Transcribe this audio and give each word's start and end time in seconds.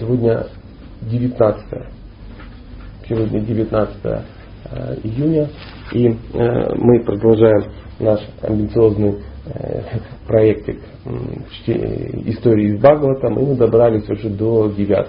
Сегодня 0.00 0.46
19 1.02 1.64
Сегодня 3.06 3.40
19 3.40 3.96
э, 4.04 4.96
июня. 5.02 5.48
И 5.92 6.08
э, 6.08 6.74
мы 6.74 7.04
продолжаем 7.04 7.64
наш 7.98 8.20
амбициозный 8.40 9.18
э, 9.44 9.82
проектик 10.26 10.80
истории 12.24 12.68
из 12.68 12.80
Бхагаватам. 12.80 13.40
И 13.40 13.44
мы 13.44 13.56
добрались 13.56 14.08
уже 14.08 14.30
до 14.30 14.72
9. 14.74 15.06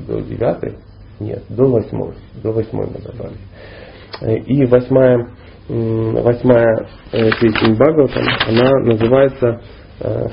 До 0.00 0.20
9? 0.20 0.74
Нет, 1.20 1.44
до 1.48 1.64
8. 1.64 2.12
До 2.42 2.52
8 2.52 2.68
мы 2.72 2.86
добрались. 2.86 4.46
И 4.46 4.66
восьмая, 4.66 5.26
восьмая 5.68 6.88
песня 7.12 7.74
Бхагаватам, 7.74 8.24
она 8.46 8.70
называется 8.80 9.62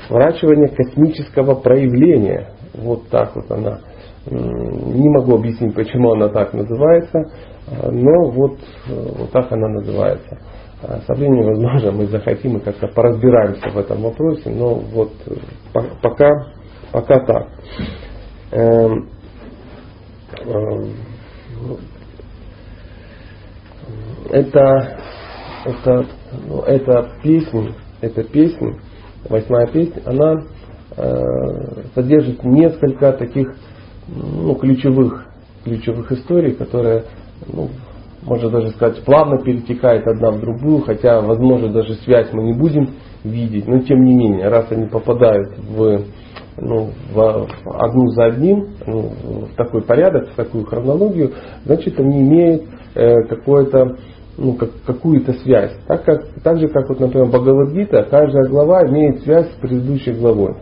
«Сворачивание 0.06 0.68
космического 0.68 1.54
проявления». 1.54 2.55
Вот 2.76 3.08
так 3.08 3.34
вот 3.34 3.50
она. 3.50 3.80
Не 4.30 5.08
могу 5.08 5.36
объяснить, 5.36 5.74
почему 5.74 6.12
она 6.12 6.28
так 6.28 6.52
называется, 6.52 7.30
но 7.90 8.30
вот, 8.30 8.58
вот 8.88 9.30
так 9.30 9.50
она 9.52 9.68
называется. 9.68 10.38
Со 11.06 11.14
временем, 11.14 11.46
возможно, 11.46 11.92
мы 11.92 12.06
захотим 12.06 12.58
и 12.58 12.60
как-то 12.60 12.88
поразбираемся 12.88 13.70
в 13.70 13.78
этом 13.78 14.02
вопросе, 14.02 14.50
но 14.50 14.74
вот 14.74 15.12
пока, 16.02 16.52
пока 16.92 17.20
так. 17.20 17.48
Эм, 18.50 19.08
эм, 20.44 20.92
это, 24.30 24.98
это, 25.64 26.06
ну, 26.46 26.60
это 26.62 27.10
песня, 27.22 27.74
эта 28.00 28.24
песня, 28.24 28.76
восьмая 29.28 29.66
песня, 29.68 30.02
она 30.04 30.34
Э, 30.34 30.55
содержит 31.94 32.42
несколько 32.42 33.12
таких 33.12 33.54
ну, 34.08 34.54
ключевых, 34.54 35.26
ключевых 35.64 36.10
историй, 36.12 36.52
которые, 36.52 37.04
ну, 37.46 37.68
можно 38.22 38.50
даже 38.50 38.70
сказать, 38.70 39.04
плавно 39.04 39.38
перетекают 39.38 40.06
одна 40.06 40.30
в 40.30 40.40
другую, 40.40 40.82
хотя, 40.82 41.20
возможно, 41.20 41.68
даже 41.68 41.94
связь 41.94 42.32
мы 42.32 42.44
не 42.44 42.52
будем 42.54 42.90
видеть, 43.24 43.66
но 43.66 43.80
тем 43.80 44.04
не 44.04 44.14
менее, 44.14 44.48
раз 44.48 44.66
они 44.70 44.86
попадают 44.86 45.58
в, 45.58 46.02
ну, 46.58 46.90
в 47.12 47.48
одну 47.64 48.08
за 48.08 48.26
одним, 48.26 48.68
ну, 48.86 49.10
в 49.52 49.56
такой 49.56 49.82
порядок, 49.82 50.30
в 50.30 50.34
такую 50.34 50.64
хронологию, 50.64 51.32
значит, 51.64 51.98
они 51.98 52.20
имеют 52.20 52.62
э, 52.94 53.22
какое-то 53.28 53.96
ну, 54.38 54.52
как, 54.54 54.70
какую-то 54.84 55.32
связь. 55.34 55.72
Так, 55.86 56.04
как, 56.04 56.26
так 56.42 56.58
же, 56.58 56.68
как, 56.68 56.88
вот, 56.88 57.00
например, 57.00 57.28
Бхагавадгита, 57.28 58.06
каждая 58.10 58.46
глава 58.48 58.86
имеет 58.86 59.22
связь 59.22 59.50
с 59.50 59.60
предыдущей 59.60 60.12
главой. 60.12 60.56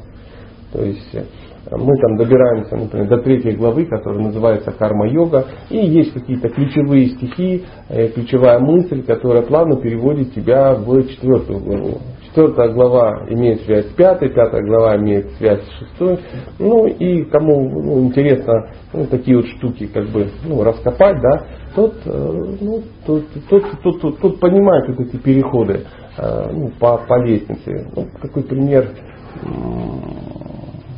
То 0.74 0.82
есть 0.82 1.14
э, 1.14 1.22
мы 1.70 1.96
там 1.98 2.16
добираемся, 2.16 2.76
например, 2.76 3.08
до 3.08 3.18
третьей 3.18 3.52
главы, 3.52 3.86
которая 3.86 4.20
называется 4.20 4.72
карма-йога, 4.72 5.46
и 5.70 5.78
есть 5.78 6.12
какие-то 6.12 6.48
ключевые 6.48 7.10
стихи, 7.10 7.64
э, 7.88 8.08
ключевая 8.08 8.58
мысль, 8.58 9.04
которая 9.04 9.42
плавно 9.42 9.80
переводит 9.80 10.34
тебя 10.34 10.74
в 10.74 11.06
четвертую 11.06 11.60
главу. 11.60 11.98
Четвертая 12.26 12.72
глава 12.72 13.26
имеет 13.30 13.60
связь 13.60 13.86
с 13.86 13.92
пятой, 13.92 14.30
пятая 14.30 14.62
глава 14.66 14.96
имеет 14.96 15.30
связь 15.38 15.62
с 15.62 15.78
шестой. 15.78 16.18
Ну 16.58 16.86
и 16.88 17.22
кому 17.26 17.70
ну, 17.70 18.04
интересно 18.06 18.70
ну, 18.92 19.06
такие 19.06 19.36
вот 19.36 19.46
штуки 19.46 19.86
как 19.86 20.08
бы 20.08 20.26
ну, 20.44 20.64
раскопать, 20.64 21.20
да, 21.20 21.46
тот, 21.76 21.94
э, 22.04 22.56
ну, 22.60 22.82
тот, 23.06 23.22
тот, 23.48 23.62
тот, 23.84 24.00
тот, 24.00 24.18
тот 24.18 24.40
понимает 24.40 24.88
вот 24.88 25.06
эти 25.06 25.16
переходы 25.18 25.82
ну, 26.16 26.70
по, 26.78 26.98
по 26.98 27.24
лестнице. 27.24 27.88
Ну, 27.96 28.06
такой 28.22 28.44
пример 28.44 28.88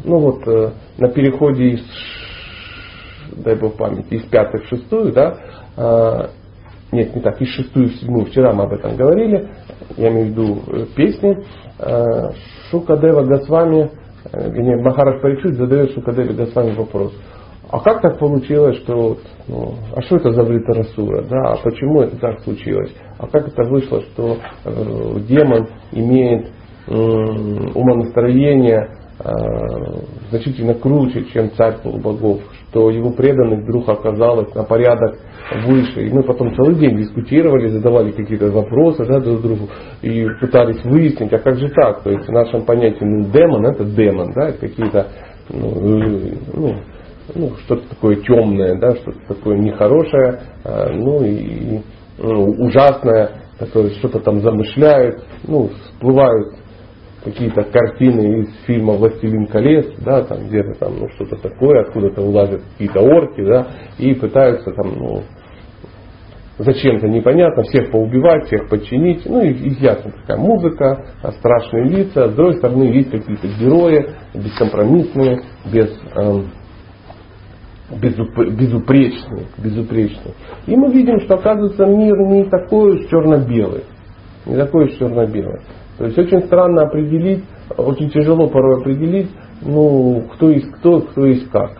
ну 0.06 0.18
вот 0.18 0.46
э, 0.46 0.70
на 0.98 1.08
переходе 1.08 1.70
из, 1.70 1.82
дай 3.36 3.56
бог 3.56 3.76
памяти, 3.76 4.14
из 4.14 4.22
пятой 4.24 4.60
в 4.60 4.68
шестую, 4.68 5.12
да, 5.12 5.36
э, 5.76 6.28
нет, 6.92 7.14
не 7.14 7.20
так, 7.20 7.40
из 7.42 7.48
шестую 7.48 7.88
в 7.88 7.96
седьмую, 7.96 8.26
вчера 8.26 8.52
мы 8.52 8.64
об 8.64 8.72
этом 8.72 8.96
говорили, 8.96 9.48
я 9.96 10.08
имею 10.08 10.26
в 10.26 10.30
виду 10.30 10.62
э, 10.68 10.86
песни, 10.94 11.36
э, 11.78 12.30
Шукадева 12.70 13.24
Госвами, 13.24 13.90
э, 14.32 14.50
вернее, 14.50 14.82
Махараш 14.82 15.20
Паричут 15.20 15.54
задает 15.54 15.92
Шукадеве 15.92 16.34
Госвами 16.34 16.74
вопрос. 16.74 17.12
А 17.68 17.80
как 17.80 18.00
так 18.00 18.20
получилось, 18.20 18.76
что 18.84 19.16
ну, 19.48 19.74
а 19.94 20.00
что 20.02 20.16
это 20.16 20.30
за 20.30 20.44
Вритарасура, 20.44 21.22
да, 21.22 21.52
а 21.52 21.56
почему 21.56 22.02
это 22.02 22.16
так 22.16 22.40
случилось? 22.42 22.94
А 23.18 23.26
как 23.26 23.48
это 23.48 23.64
вышло, 23.64 24.02
что 24.02 24.36
э, 24.64 25.20
демон 25.28 25.66
имеет 25.90 26.46
э, 26.86 26.92
умонастроение 26.94 28.88
значительно 30.30 30.74
круче, 30.74 31.24
чем 31.32 31.50
царь 31.52 31.78
полубогов, 31.82 32.40
что 32.68 32.90
его 32.90 33.10
преданных 33.12 33.60
вдруг 33.64 33.88
оказалось 33.88 34.54
на 34.54 34.62
порядок 34.64 35.18
выше. 35.66 36.06
И 36.06 36.12
мы 36.12 36.22
потом 36.22 36.54
целый 36.54 36.74
день 36.74 36.98
дискутировали, 36.98 37.68
задавали 37.68 38.12
какие-то 38.12 38.50
вопросы 38.50 39.06
да, 39.06 39.20
друг 39.20 39.40
другу 39.40 39.68
и 40.02 40.26
пытались 40.40 40.84
выяснить, 40.84 41.32
а 41.32 41.38
как 41.38 41.56
же 41.56 41.70
так? 41.70 42.02
То 42.02 42.10
есть 42.10 42.28
в 42.28 42.32
нашем 42.32 42.66
понятии 42.66 43.04
ну, 43.04 43.24
демон 43.30 43.66
это 43.66 43.84
демон, 43.84 44.32
да, 44.34 44.48
это 44.50 44.58
какие-то 44.58 45.06
ну, 45.48 46.00
э, 46.00 46.34
ну, 46.52 46.74
ну, 47.34 47.50
что-то 47.64 47.88
такое 47.88 48.16
темное, 48.16 48.78
да, 48.78 48.94
что-то 48.96 49.18
такое 49.28 49.56
нехорошее, 49.56 50.40
э, 50.64 50.92
ну 50.92 51.24
и 51.24 51.80
ну, 52.18 52.44
ужасное, 52.58 53.30
которое 53.58 53.90
что-то 53.90 54.20
там 54.20 54.40
замышляют, 54.40 55.24
ну, 55.46 55.68
всплывают 55.68 56.65
какие-то 57.24 57.64
картины 57.64 58.42
из 58.42 58.64
фильма 58.66 58.94
«Властелин 58.94 59.46
колец», 59.46 59.86
да, 60.04 60.22
там 60.22 60.46
где-то 60.48 60.78
там 60.78 60.98
ну, 60.98 61.08
что-то 61.10 61.36
такое, 61.36 61.82
откуда-то 61.82 62.22
вылазят 62.22 62.62
какие-то 62.72 63.00
орки, 63.00 63.44
да, 63.44 63.66
и 63.98 64.14
пытаются 64.14 64.70
там, 64.72 64.92
ну, 64.96 65.22
зачем-то 66.58 67.08
непонятно, 67.08 67.62
всех 67.64 67.90
поубивать, 67.90 68.46
всех 68.46 68.68
подчинить. 68.68 69.26
Ну 69.26 69.42
и, 69.42 69.50
и 69.50 69.82
ясно, 69.82 70.12
такая 70.12 70.38
музыка, 70.38 71.04
страшные 71.38 71.84
лица. 71.84 72.28
С 72.28 72.34
другой 72.34 72.56
стороны, 72.56 72.84
есть 72.84 73.10
какие-то 73.10 73.46
герои, 73.48 74.10
бескомпромиссные, 74.34 75.40
без, 75.72 75.98
эм, 76.14 76.50
безуп, 78.00 78.36
безупречные, 78.36 79.46
безупречные. 79.58 80.34
И 80.66 80.76
мы 80.76 80.92
видим, 80.92 81.20
что 81.20 81.34
оказывается 81.34 81.84
мир 81.86 82.16
не 82.28 82.44
такой 82.44 83.06
черно-белый. 83.08 83.84
Не 84.46 84.56
такой 84.56 84.96
черно-белый. 84.96 85.60
То 85.98 86.04
есть 86.06 86.18
очень 86.18 86.42
странно 86.46 86.82
определить, 86.82 87.44
очень 87.76 88.10
тяжело 88.10 88.48
порой 88.48 88.80
определить, 88.80 89.30
ну, 89.62 90.24
кто 90.34 90.50
есть 90.50 90.70
кто, 90.72 91.00
кто 91.00 91.26
есть 91.26 91.50
как. 91.50 91.78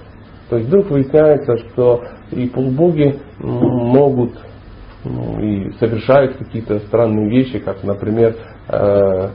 То 0.49 0.57
есть 0.57 0.69
вдруг 0.69 0.91
выясняется, 0.91 1.59
что 1.59 2.03
и 2.31 2.49
полубоги 2.49 3.19
могут 3.39 4.33
ну, 5.05 5.41
и 5.41 5.71
совершают 5.79 6.37
какие-то 6.37 6.81
странные 6.81 7.29
вещи, 7.29 7.59
как, 7.59 7.85
например, 7.85 8.35
э, 8.69 9.29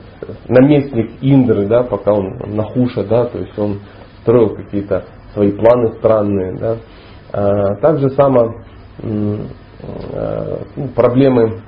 наместник 0.48 1.12
Индры, 1.22 1.66
да, 1.66 1.82
пока 1.82 2.12
он 2.12 2.38
на 2.54 2.64
Хуша, 2.64 3.04
да, 3.04 3.24
то 3.26 3.38
есть 3.38 3.58
он 3.58 3.80
строил 4.20 4.54
какие-то 4.54 5.04
свои 5.32 5.52
планы 5.52 5.92
странные, 5.94 6.58
да. 6.58 6.76
А, 7.32 7.76
так 7.76 7.98
же 8.00 8.10
само 8.10 8.56
э, 8.98 9.36
ну, 10.76 10.88
проблемы 10.94 11.62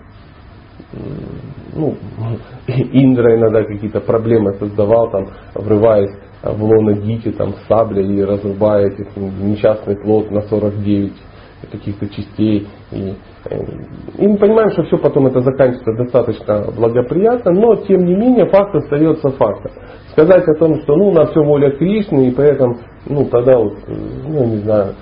ну, 1.75 1.95
Индра 2.67 3.37
иногда 3.37 3.65
какие-то 3.65 4.01
проблемы 4.01 4.55
создавал, 4.55 5.11
там, 5.11 5.29
врываясь 5.55 6.15
в 6.43 6.63
лоно 6.63 6.93
Гити, 6.93 7.33
там, 7.33 7.55
саблей 7.69 8.19
и 8.19 8.25
разрубая 8.25 8.89
этих 8.89 9.17
несчастный 9.17 9.97
плод 9.97 10.31
на 10.31 10.43
49 10.43 11.13
каких-то 11.71 12.09
частей. 12.09 12.69
И, 12.93 13.15
э, 13.51 13.59
и 14.19 14.29
мы 14.29 14.37
понимаем, 14.37 14.71
что 14.71 14.85
все 14.85 14.99
потом 14.99 15.27
это 15.27 15.41
заканчивается 15.41 16.05
достаточно 16.05 16.71
благоприятно, 16.77 17.53
но 17.53 17.77
тем 17.77 18.05
не 18.05 18.15
менее 18.15 18.47
факт 18.47 18.75
остается 18.75 19.31
фактом. 19.31 19.73
Сказать 20.13 20.47
о 20.47 20.55
том, 20.55 20.81
что 20.83 20.97
ну, 20.97 21.13
на 21.13 21.27
все 21.27 21.43
воля 21.43 21.71
Кришны, 21.71 22.29
и 22.29 22.31
поэтому, 22.31 22.79
ну, 23.07 23.25
тогда 23.27 23.59
вот, 23.59 23.75
э, 23.87 23.95
ну, 24.29 24.45
не 24.45 24.59
знаю, 24.59 24.95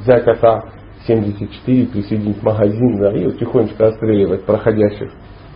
взять 0.00 0.24
кота 0.24 0.64
74, 1.08 1.86
присоединить 1.86 2.42
магазин, 2.42 2.98
да, 3.00 3.12
и 3.12 3.24
вот 3.24 3.38
тихонечко 3.38 3.88
отстреливать 3.88 4.44
проходящих 4.44 5.10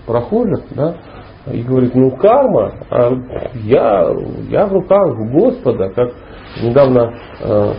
прохожих, 0.07 0.65
да, 0.71 0.97
и 1.53 1.63
говорит, 1.63 1.95
ну 1.95 2.11
карма, 2.17 2.75
а 2.91 3.13
я, 3.63 4.09
я 4.49 4.67
в 4.67 4.73
руках 4.73 5.15
Господа, 5.33 5.91
как 5.91 6.13
недавно, 6.63 7.15
э, 7.41 7.73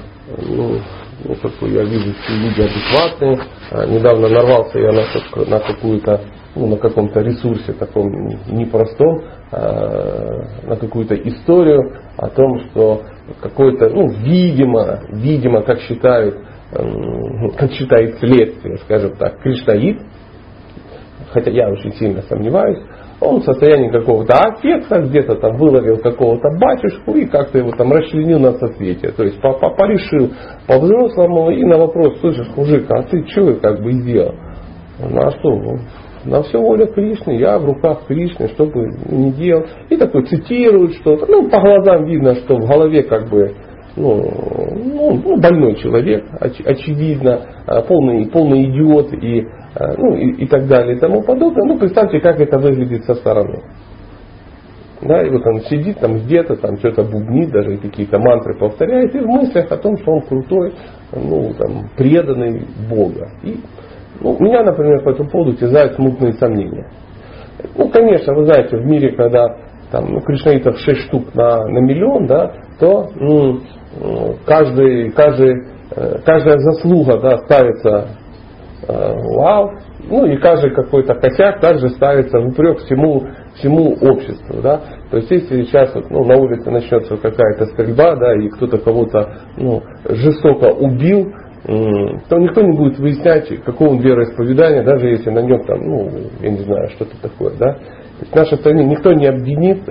ну, 0.48 0.78
ну, 1.26 1.36
такой, 1.36 1.72
я 1.72 1.84
вижу, 1.84 2.14
что 2.14 2.34
люди 2.34 2.62
адекватные, 2.62 3.40
а, 3.72 3.86
недавно 3.86 4.28
нарвался 4.28 4.80
я 4.80 4.92
на, 4.92 5.46
на 5.46 5.60
какую-то, 5.60 6.22
ну, 6.56 6.68
на 6.68 6.78
каком-то 6.78 7.22
ресурсе 7.22 7.74
таком 7.74 8.10
непростом, 8.48 9.24
а, 9.52 10.42
на 10.64 10.76
какую-то 10.76 11.16
историю 11.16 11.94
о 12.18 12.30
том, 12.30 12.60
что 12.66 13.04
какой-то, 13.42 13.90
ну, 13.90 14.10
видимо, 14.10 15.02
видимо, 15.12 15.62
как 15.62 15.80
считают, 15.82 16.38
как 17.58 17.72
считает 17.72 18.18
следствие, 18.20 18.78
скажем 18.78 19.16
так, 19.16 19.40
кришнаит, 19.42 20.02
хотя 21.32 21.52
я 21.52 21.70
очень 21.70 21.94
сильно 21.94 22.22
сомневаюсь, 22.24 22.80
Он 23.20 23.42
в 23.42 23.46
состоянии 23.46 23.90
какого-то 23.90 24.34
аффекта, 24.38 25.02
где-то 25.02 25.36
там 25.36 25.58
выловил 25.58 25.98
какого-то 25.98 26.50
батюшку 26.60 27.14
и 27.14 27.26
как-то 27.26 27.58
его 27.60 27.72
там 27.72 27.92
расчленил 27.92 28.40
на 28.40 28.54
соцветие. 28.54 29.12
То 29.12 29.24
есть 29.24 29.40
порешил 29.42 30.32
по-взрослому 30.68 31.52
и 31.52 31.64
на 31.64 31.78
вопрос, 31.78 32.20
слышишь, 32.20 32.50
мужик, 32.56 32.86
а 32.90 33.04
ты 33.04 33.26
что 33.28 33.54
как 33.56 33.82
бы 33.82 33.92
сделал? 33.94 34.36
Ну 35.00 35.22
а 35.22 35.32
что, 35.32 35.56
ну, 35.56 35.78
на 36.26 36.42
все 36.44 36.58
воля 36.60 36.86
Кришны, 36.88 37.38
я 37.38 37.60
в 37.60 37.66
руках 37.66 38.06
Кришны, 38.08 38.48
что 38.50 38.66
бы 38.66 38.88
ни 39.10 39.32
делал. 39.32 39.66
И 39.90 39.98
такой 39.98 40.26
цитирует 40.26 40.94
что-то. 40.96 41.26
Ну, 41.28 41.50
по 41.50 41.60
глазам 41.60 42.06
видно, 42.06 42.36
что 42.36 42.56
в 42.56 42.68
голове 42.68 43.04
как 43.04 43.30
бы 43.30 43.54
ну, 43.96 44.24
ну, 44.76 45.22
ну 45.24 45.38
больной 45.40 45.76
человек, 45.76 46.26
оч, 46.40 46.60
очевидно, 46.66 47.42
а, 47.68 47.82
полный, 47.82 48.28
полный 48.28 48.66
идиот 48.66 49.14
и, 49.14 49.46
а, 49.76 49.94
ну, 49.98 50.16
и, 50.16 50.44
и 50.44 50.48
так 50.48 50.68
далее 50.68 50.98
и 50.98 51.00
тому 51.00 51.22
подобное. 51.22 51.66
Ну, 51.66 51.78
представьте, 51.78 52.20
как 52.20 52.40
это 52.40 52.58
выглядит 52.58 53.04
со 53.06 53.14
стороны. 53.16 53.62
Да, 55.02 55.22
и 55.22 55.30
вот 55.30 55.46
он 55.46 55.62
сидит 55.62 56.00
там 56.00 56.16
где-то, 56.16 56.56
там 56.56 56.78
что-то 56.78 57.04
бубнит, 57.04 57.52
даже 57.52 57.78
какие-то 57.78 58.18
мантры 58.20 58.58
повторяет, 58.58 59.14
и 59.14 59.20
в 59.20 59.28
мыслях 59.28 59.72
о 59.72 59.78
том, 59.78 59.98
что 59.98 60.12
он 60.12 60.22
крутой, 60.22 60.74
ну, 61.12 61.54
там, 61.54 61.90
преданный 61.98 62.66
Бога. 62.90 63.30
И 63.44 63.60
ну, 64.22 64.38
меня, 64.40 64.64
например, 64.64 65.04
по 65.04 65.10
этому 65.10 65.30
поводу 65.30 65.56
терзают 65.58 65.96
смутные 65.96 66.34
сомнения. 66.34 66.90
Ну, 67.76 67.90
конечно, 67.90 68.34
вы 68.34 68.46
знаете, 68.46 68.78
в 68.78 68.86
мире, 68.86 69.12
когда 69.16 69.58
там, 69.92 70.12
ну, 70.14 70.22
кришнаитов 70.22 70.80
6 70.80 71.00
штук 71.02 71.36
на, 71.36 71.68
на 71.68 71.80
миллион, 71.80 72.26
да, 72.26 72.54
то 72.80 73.08
ну, 73.16 73.60
каждый, 74.46 75.12
каждый, 75.12 75.54
э, 75.96 76.18
каждая 76.26 76.58
заслуга 76.60 77.20
да, 77.20 77.38
ставится 77.40 78.08
э, 78.88 79.14
вау, 79.36 79.72
ну 80.10 80.26
и 80.26 80.38
каждый 80.38 80.72
какой-то 80.72 81.16
косяк 81.16 81.60
также 81.62 81.90
ставится 81.90 82.40
в 82.40 82.48
упрек 82.48 82.80
всему, 82.80 83.24
всему 83.56 83.94
обществу. 84.02 84.62
Да? 84.62 84.82
То 85.12 85.18
есть 85.18 85.32
если 85.32 85.64
сейчас 85.64 85.94
вот, 85.94 86.10
ну, 86.10 86.24
на 86.26 86.38
улице 86.38 86.70
начнется 86.70 87.16
какая-то 87.18 87.68
стрельба, 87.68 88.16
да, 88.16 88.34
и 88.36 88.50
кто-то 88.50 88.80
кого-то 88.80 89.34
ну, 89.58 89.82
жестоко 90.10 90.74
убил, 90.74 91.32
то 91.66 92.38
никто 92.40 92.62
не 92.62 92.76
будет 92.76 93.00
выяснять, 93.00 93.48
какого 93.64 93.92
он 93.92 94.00
вероисповедания, 94.00 94.84
даже 94.84 95.08
если 95.08 95.30
на 95.30 95.40
нем 95.40 95.64
там, 95.64 95.80
ну, 95.80 96.10
я 96.42 96.50
не 96.50 96.58
знаю, 96.58 96.90
что-то 96.90 97.16
такое, 97.22 97.54
да. 97.58 97.74
То 97.76 98.20
есть 98.20 98.34
в 98.34 98.36
нашей 98.36 98.58
стране 98.58 98.84
никто 98.84 99.14
не 99.14 99.28
обвинит 99.28 99.88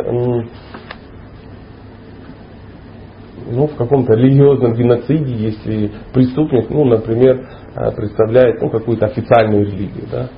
ну, 3.52 3.66
в 3.66 3.76
каком-то 3.76 4.14
религиозном 4.14 4.74
геноциде, 4.74 5.34
если 5.34 5.92
преступник, 6.12 6.70
ну, 6.70 6.84
например, 6.84 7.46
э, 7.74 7.90
представляет 7.92 8.60
ну, 8.60 8.70
какую-то 8.70 9.06
официальную 9.06 9.66
религию. 9.66 10.04
Да. 10.10 10.28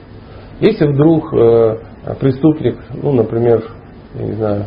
Если 0.60 0.86
вдруг 0.86 1.32
э, 1.32 1.76
преступник, 2.20 2.76
ну, 3.02 3.12
например, 3.12 3.62
я 4.14 4.24
не 4.24 4.32
знаю, 4.32 4.64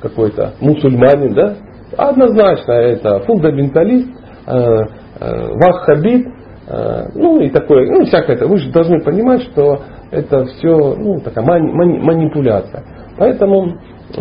какой-то 0.00 0.54
мусульманин, 0.60 1.34
да, 1.34 1.56
однозначно 1.96 2.72
это 2.72 3.20
фундаменталист, 3.20 4.08
э, 4.46 4.52
э, 4.52 5.48
ваххабит, 5.54 6.26
э, 6.68 7.02
ну 7.14 7.40
и 7.40 7.50
такое, 7.50 7.90
ну 7.90 8.04
всякое 8.04 8.36
это. 8.36 8.46
Вы 8.46 8.58
же 8.58 8.70
должны 8.70 9.00
понимать, 9.00 9.42
что 9.42 9.82
это 10.10 10.44
все 10.44 10.94
ну, 10.96 11.20
такая 11.20 11.44
мани, 11.44 11.72
мани, 11.72 11.98
манипуляция. 11.98 12.84
Поэтому 13.16 13.66
э, 13.66 14.14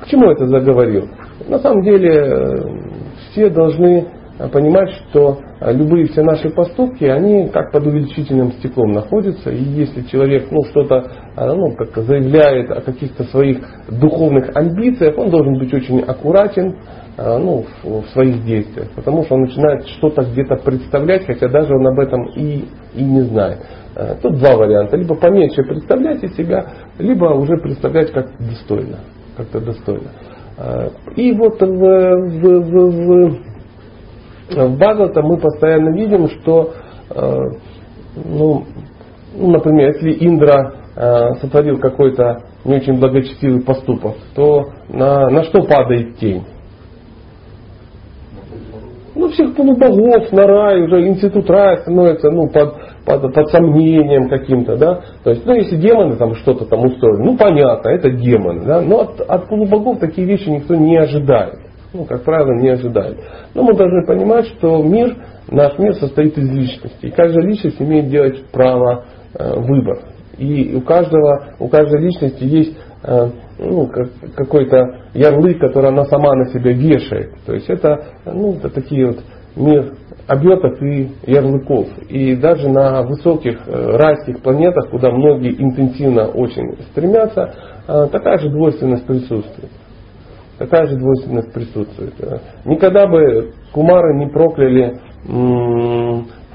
к 0.00 0.06
чему 0.08 0.30
это 0.30 0.46
заговорил? 0.46 1.08
На 1.48 1.58
самом 1.58 1.82
деле 1.82 2.10
э, 2.10 2.54
все 3.30 3.50
должны 3.50 4.06
понимать, 4.52 4.90
что 5.10 5.38
любые 5.60 6.06
все 6.06 6.22
наши 6.22 6.48
поступки, 6.50 7.02
они 7.02 7.48
как 7.48 7.72
под 7.72 7.86
увеличительным 7.88 8.52
стеклом 8.52 8.92
находятся. 8.92 9.50
И 9.50 9.60
если 9.60 10.02
человек 10.02 10.46
ну, 10.52 10.62
что-то 10.70 11.10
ну, 11.36 11.74
как 11.74 11.96
заявляет 12.04 12.70
о 12.70 12.80
каких-то 12.80 13.24
своих 13.24 13.58
духовных 13.88 14.54
амбициях, 14.54 15.18
он 15.18 15.30
должен 15.30 15.58
быть 15.58 15.74
очень 15.74 16.02
аккуратен, 16.02 16.76
Э, 17.20 17.36
ну, 17.36 17.64
в, 17.82 18.02
в 18.02 18.08
своих 18.10 18.44
действиях, 18.44 18.90
потому 18.94 19.24
что 19.24 19.34
он 19.34 19.40
начинает 19.40 19.88
что-то 19.88 20.22
где-то 20.22 20.54
представлять, 20.54 21.26
хотя 21.26 21.48
даже 21.48 21.74
он 21.74 21.84
об 21.88 21.98
этом 21.98 22.28
и, 22.36 22.68
и 22.94 23.02
не 23.02 23.22
знает. 23.22 23.58
Э, 23.96 24.14
тут 24.22 24.38
два 24.38 24.54
варианта. 24.56 24.96
Либо 24.96 25.16
поменьше 25.16 25.64
представлять 25.64 26.22
из 26.22 26.36
себя, 26.36 26.64
либо 26.96 27.24
уже 27.34 27.56
представлять 27.56 28.12
как 28.12 28.38
достойно. 28.38 29.00
Как-то 29.36 29.60
достойно. 29.60 30.10
Э, 30.58 30.88
и 31.16 31.32
вот 31.32 31.60
в, 31.60 31.66
в, 31.66 32.42
в, 32.42 32.90
в, 32.90 33.30
в 33.30 34.76
Бхагавата 34.76 35.22
мы 35.22 35.36
постоянно 35.36 35.94
видим, 35.94 36.28
что, 36.28 36.72
ну, 38.24 38.64
ну, 39.36 39.50
например, 39.50 39.94
если 39.94 40.26
Индра 40.26 40.72
сотворил 41.40 41.78
какой-то 41.78 42.44
не 42.64 42.76
очень 42.76 42.98
благочестивый 42.98 43.60
поступок, 43.60 44.16
то 44.34 44.70
на, 44.88 45.28
на 45.28 45.44
что 45.44 45.64
падает 45.64 46.16
тень? 46.16 46.44
ну, 49.18 49.28
всех 49.28 49.54
полубогов 49.54 50.30
на 50.32 50.46
рай, 50.46 50.82
уже 50.82 51.08
институт 51.08 51.50
рая 51.50 51.78
становится 51.78 52.30
ну, 52.30 52.48
под, 52.48 52.74
под, 53.08 53.34
под 53.34 53.48
сомнением 53.50 54.28
каким-то, 54.28 54.76
да. 54.76 55.00
То 55.24 55.30
есть, 55.30 55.46
ну, 55.46 55.54
если 55.54 55.76
демоны 55.76 56.16
там 56.16 56.34
что-то 56.36 56.66
там 56.66 56.84
устроили, 56.84 57.22
ну, 57.22 57.36
понятно, 57.36 57.88
это 57.88 58.10
демоны, 58.10 58.64
да. 58.64 58.80
Но 58.80 59.00
от, 59.00 59.20
от 59.20 59.48
полубогов 59.48 59.98
такие 59.98 60.26
вещи 60.26 60.48
никто 60.48 60.74
не 60.74 60.96
ожидает. 60.96 61.58
Ну, 61.92 62.04
как 62.04 62.22
правило, 62.22 62.52
не 62.60 62.68
ожидает. 62.68 63.18
Но 63.54 63.62
мы 63.62 63.74
должны 63.74 64.06
понимать, 64.06 64.46
что 64.48 64.82
мир, 64.82 65.16
наш 65.50 65.78
мир 65.78 65.94
состоит 65.94 66.36
из 66.36 66.50
личности. 66.50 67.06
И 67.06 67.10
каждая 67.10 67.46
личность 67.46 67.80
имеет 67.80 68.08
делать 68.10 68.44
право 68.52 69.04
э, 69.34 69.58
выбора. 69.58 70.00
И 70.36 70.76
у 70.76 70.82
каждого, 70.82 71.54
у 71.58 71.68
каждой 71.68 72.00
личности 72.00 72.44
есть 72.44 72.76
Э, 73.02 73.30
ну, 73.58 73.88
какой-то 74.36 74.76
ярлык, 75.14 75.60
который 75.60 75.90
она 75.90 76.04
сама 76.06 76.34
на 76.34 76.46
себя 76.46 76.72
вешает. 76.72 77.32
То 77.46 77.54
есть 77.54 77.68
это, 77.68 78.06
ну, 78.24 78.54
это 78.54 78.70
такие 78.70 79.06
вот 79.06 79.18
мир 79.54 79.94
обетов 80.28 80.80
и 80.82 81.10
ярлыков. 81.26 81.88
И 82.08 82.36
даже 82.36 82.68
на 82.68 83.02
высоких 83.02 83.66
э, 83.66 83.96
райских 83.96 84.40
планетах, 84.42 84.90
куда 84.90 85.10
многие 85.10 85.60
интенсивно 85.60 86.28
очень 86.28 86.76
стремятся, 86.90 87.54
э, 87.88 88.06
такая 88.12 88.38
же 88.38 88.50
двойственность 88.50 89.06
присутствует. 89.06 89.70
Такая 90.58 90.86
же 90.86 90.96
двойственность 90.96 91.52
присутствует. 91.52 92.14
Никогда 92.64 93.06
бы 93.06 93.52
кумары 93.72 94.16
не 94.18 94.26
прокляли 94.26 94.98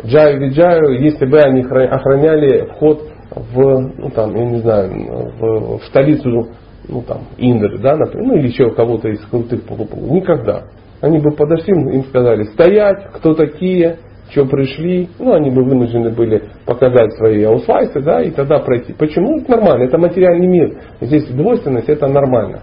Джаю 0.05 0.39
Виджаю, 0.39 1.01
если 1.01 1.25
бы 1.25 1.39
они 1.39 1.61
охраняли 1.61 2.65
вход 2.73 3.07
в, 3.31 3.79
ну 3.97 4.09
там, 4.09 4.35
я 4.35 4.45
не 4.45 4.57
знаю, 4.57 4.91
в, 5.39 5.77
в 5.79 5.85
столицу, 5.85 6.47
ну 6.87 7.01
там, 7.01 7.21
Индры, 7.37 7.79
да, 7.79 7.95
например, 7.95 8.27
ну 8.27 8.35
или 8.35 8.47
еще 8.47 8.71
кого-то 8.71 9.09
из 9.09 9.19
крутых 9.25 9.63
полуполов. 9.63 10.11
Никогда. 10.11 10.63
Они 11.03 11.19
бы 11.19 11.31
подошли, 11.31 11.73
им 11.73 12.05
сказали, 12.05 12.43
стоять, 12.43 13.11
кто 13.13 13.33
такие, 13.33 13.97
что 14.29 14.45
пришли, 14.45 15.09
ну, 15.19 15.33
они 15.33 15.49
бы 15.49 15.61
вынуждены 15.61 16.11
были 16.11 16.43
показать 16.65 17.11
свои 17.17 17.43
аусвайсы, 17.43 17.99
да, 17.99 18.21
и 18.21 18.31
тогда 18.31 18.59
пройти. 18.59 18.93
Почему? 18.93 19.39
Это 19.39 19.51
нормально, 19.51 19.83
это 19.83 19.97
материальный 19.97 20.47
мир. 20.47 20.77
Здесь 21.01 21.27
двойственность, 21.27 21.89
это 21.89 22.07
нормально. 22.07 22.61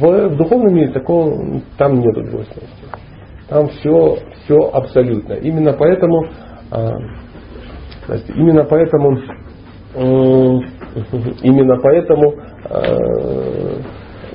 В, 0.00 0.28
в 0.30 0.36
духовном 0.38 0.74
мире 0.74 0.92
такого, 0.92 1.60
там 1.76 2.00
нет 2.00 2.14
двойственности. 2.14 2.84
Там 3.50 3.68
все, 3.68 4.16
все 4.44 4.56
абсолютно. 4.72 5.34
Именно 5.34 5.74
поэтому, 5.74 6.26
а, 6.70 6.96
именно 8.34 8.64
поэтому 8.64 9.18
Именно 11.42 11.76
поэтому 11.82 12.34
э, 12.70 13.80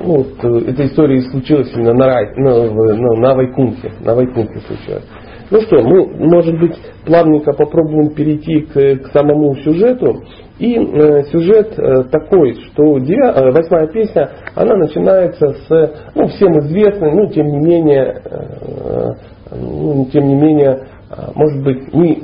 ну, 0.04 0.18
вот, 0.18 0.44
э, 0.44 0.72
эта 0.72 0.86
история 0.86 1.22
случилась 1.22 1.72
именно 1.74 1.94
на, 1.94 2.06
рай, 2.06 2.36
на, 2.36 2.70
на, 2.72 3.16
на 3.16 3.36
Вайкунте. 3.36 3.92
На 4.02 4.14
Вайкунте 4.14 4.60
случилась. 4.68 5.06
Ну 5.50 5.62
что, 5.62 5.82
мы, 5.82 6.08
может 6.28 6.60
быть, 6.60 6.76
плавненько 7.06 7.54
попробуем 7.54 8.14
перейти 8.14 8.62
к, 8.62 9.04
к 9.04 9.12
самому 9.14 9.56
сюжету. 9.58 10.24
И 10.60 10.76
э, 10.76 11.24
сюжет 11.32 11.78
э, 11.78 12.04
такой, 12.12 12.56
что 12.56 13.00
девя, 13.00 13.34
э, 13.36 13.52
восьмая 13.52 13.88
песня, 13.88 14.30
она 14.56 14.76
начинается 14.76 15.54
с, 15.54 15.94
ну, 16.16 16.28
всем 16.28 16.60
известной, 16.60 17.12
ну, 17.12 17.28
тем 17.28 17.48
не 17.48 17.60
менее, 17.60 18.22
э, 18.26 19.10
ну, 19.52 20.06
тем 20.12 20.28
не 20.28 20.36
менее, 20.36 20.88
э, 21.10 21.16
может 21.36 21.64
быть, 21.64 21.94
не 21.94 22.24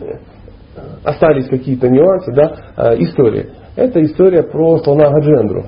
остались 1.04 1.48
какие-то 1.48 1.88
нюансы, 1.90 2.32
да, 2.34 2.56
а, 2.76 2.96
истории. 2.96 3.50
Это 3.76 4.02
история 4.04 4.44
про 4.44 4.78
слона 4.80 5.10
Гаджендру. 5.10 5.66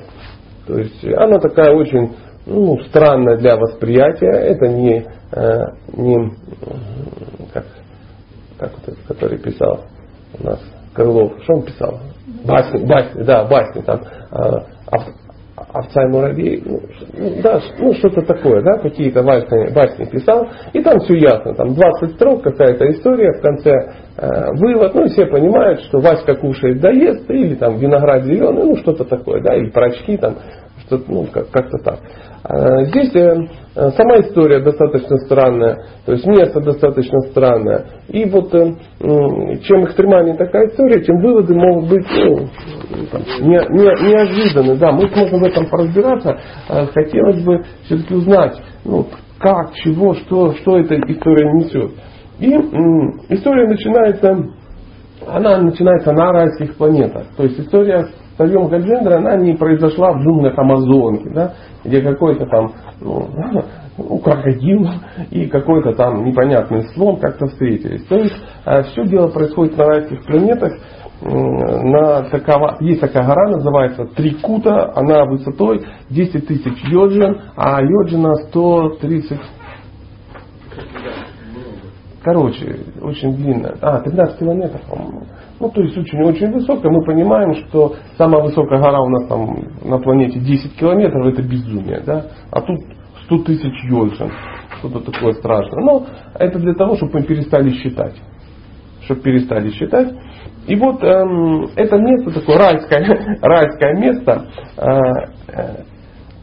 То 0.68 0.77
есть 0.77 1.03
она 1.03 1.39
такая 1.39 1.74
очень 1.74 2.15
ну, 2.46 2.80
странная 2.89 3.38
для 3.38 3.58
восприятия. 3.58 4.32
Это 4.32 4.68
не, 4.68 5.06
э, 5.32 5.63
не 5.94 6.32
как, 7.53 7.65
как 8.58 8.72
вот 8.74 8.88
этот, 8.88 9.00
который 9.08 9.38
писал 9.38 9.86
у 10.39 10.46
нас 10.46 10.60
Крылов. 10.94 11.34
Что 11.44 11.53
он 11.53 11.63
писал? 11.63 12.00
Басни, 12.46 12.86
басни, 12.86 13.24
да, 13.24 13.46
басни. 13.46 13.82
Там, 13.82 14.01
а, 14.32 14.65
овца 15.55 16.03
и 16.03 16.08
муравей, 16.08 16.63
ну, 16.65 16.79
да, 17.43 17.62
ну 17.79 17.93
что-то 17.96 18.22
такое, 18.24 18.62
да, 18.63 18.79
какие-то 18.79 19.24
басни, 19.24 19.74
басни 19.74 20.05
писал, 20.05 20.48
и 20.74 20.81
там 20.81 21.00
все 21.01 21.15
ясно, 21.15 21.53
там 21.55 21.74
20 21.74 22.15
строк, 22.15 22.43
какая-то 22.43 22.89
история, 22.91 23.34
в 23.38 23.41
конце 23.41 23.72
э, 24.17 24.51
вывод, 24.55 24.96
ну 24.96 25.08
все 25.10 25.25
понимают, 25.27 25.81
что 25.81 26.00
Васька 26.00 26.36
кушает, 26.36 26.79
доест, 26.81 27.29
или 27.29 27.55
там 27.55 27.77
виноград 27.77 28.24
зеленый, 28.25 28.63
ну 28.65 28.77
что-то 28.77 29.05
такое, 29.05 29.41
да, 29.41 29.55
или 29.55 29.70
про 29.70 29.88
очки 29.88 30.17
там, 30.17 30.36
что 30.86 31.01
ну, 31.08 31.27
как- 31.31 31.50
как-то 31.51 31.77
так. 31.84 32.00
А, 32.43 32.86
здесь 32.86 33.15
э, 33.15 33.91
сама 33.91 34.19
история 34.19 34.62
достаточно 34.62 35.17
странная, 35.17 35.77
то 36.05 36.13
есть 36.13 36.25
место 36.25 36.60
достаточно 36.60 37.19
странное. 37.29 37.86
И 38.10 38.25
вот 38.25 38.53
э, 38.55 38.74
чем 39.63 39.86
экстремальнее 39.86 40.36
такая 40.36 40.67
история, 40.67 41.01
тем 41.01 41.21
выводы 41.21 41.53
могут 41.53 41.89
быть 41.89 42.07
ну, 42.10 42.39
не, 43.41 43.57
не, 43.69 44.10
неожиданны. 44.10 44.75
Да, 44.77 44.91
мы 44.91 45.07
сможем 45.10 45.39
в 45.39 45.43
этом 45.43 45.67
поразбираться. 45.69 46.39
Хотелось 46.67 47.43
бы 47.43 47.62
все-таки 47.86 48.15
узнать, 48.15 48.60
ну, 48.86 49.05
как, 49.39 49.74
чего, 49.75 50.15
что, 50.15 50.53
что 50.55 50.79
эта 50.79 50.95
история 50.95 51.51
несет. 51.53 51.91
И 52.39 52.50
история 53.36 53.67
начинается, 53.67 54.50
она 55.27 55.57
начинается 55.57 56.12
на 56.12 56.31
райских 56.31 56.75
планетах. 56.75 57.27
То 57.38 57.43
есть 57.43 57.60
история 57.60 58.07
Савьем 58.41 58.69
Гаджендра, 58.69 59.17
она 59.17 59.36
не 59.38 59.53
произошла 59.53 60.13
в 60.13 60.21
джунглях 60.21 60.57
Амазонки, 60.57 61.29
да, 61.29 61.53
где 61.83 62.01
какой-то 62.01 62.48
там 62.48 62.71
ну, 63.00 63.27
ну, 63.98 64.17
крокодил 64.17 64.88
и 65.29 65.45
какой-то 65.45 65.93
там 65.93 66.25
непонятный 66.25 66.83
слон 66.93 67.17
как-то 67.17 67.45
встретились. 67.48 68.03
То 68.05 68.15
есть 68.17 68.36
э, 68.65 68.83
все 68.83 69.05
дело 69.05 69.27
происходит 69.27 69.77
на 69.77 69.86
райских 69.86 70.25
планетах. 70.25 70.74
На 71.24 72.24
такова, 72.31 72.77
есть 72.79 73.00
такая 73.00 73.27
гора, 73.27 73.51
называется 73.51 74.05
Трикута, 74.05 74.91
она 74.95 75.25
высотой 75.25 75.86
10 76.10 76.48
тысяч 76.48 76.83
йоджин, 76.86 77.41
а 77.55 77.79
йоджина 77.79 78.33
130 78.50 79.39
Короче, 82.24 82.79
очень 83.01 83.36
длинная. 83.36 83.75
А, 83.81 84.00
13 84.00 84.39
километров, 84.39 84.81
по-моему. 84.89 85.27
Ну, 85.62 85.70
то 85.70 85.80
есть 85.80 85.96
очень-очень 85.96 86.51
высокая. 86.51 86.91
Мы 86.91 87.06
понимаем, 87.06 87.53
что 87.53 87.94
самая 88.18 88.41
высокая 88.41 88.80
гора 88.80 89.00
у 89.00 89.10
нас 89.10 89.27
там 89.27 89.58
на 89.84 90.00
планете 90.00 90.39
10 90.39 90.75
километров, 90.75 91.27
это 91.27 91.44
безумие. 91.44 92.01
Да? 92.03 92.25
А 92.50 92.62
тут 92.62 92.80
100 93.25 93.38
тысяч 93.44 93.84
йоджин. 93.84 94.32
Что-то 94.80 95.12
такое 95.12 95.34
страшное. 95.34 95.84
Но 95.84 96.06
это 96.34 96.58
для 96.58 96.74
того, 96.74 96.96
чтобы 96.96 97.20
мы 97.20 97.25
перестали 97.27 97.70
считать. 97.70 98.15
Чтобы 99.03 99.22
перестали 99.22 99.70
считать. 99.70 100.15
И 100.65 100.75
вот 100.75 101.03
эм, 101.03 101.70
это 101.75 101.98
место, 101.98 102.39
такое 102.39 102.58
райское, 102.58 103.38
райское 103.41 103.94
место, 104.00 104.46
э, 104.77 104.91
э, 105.48 105.75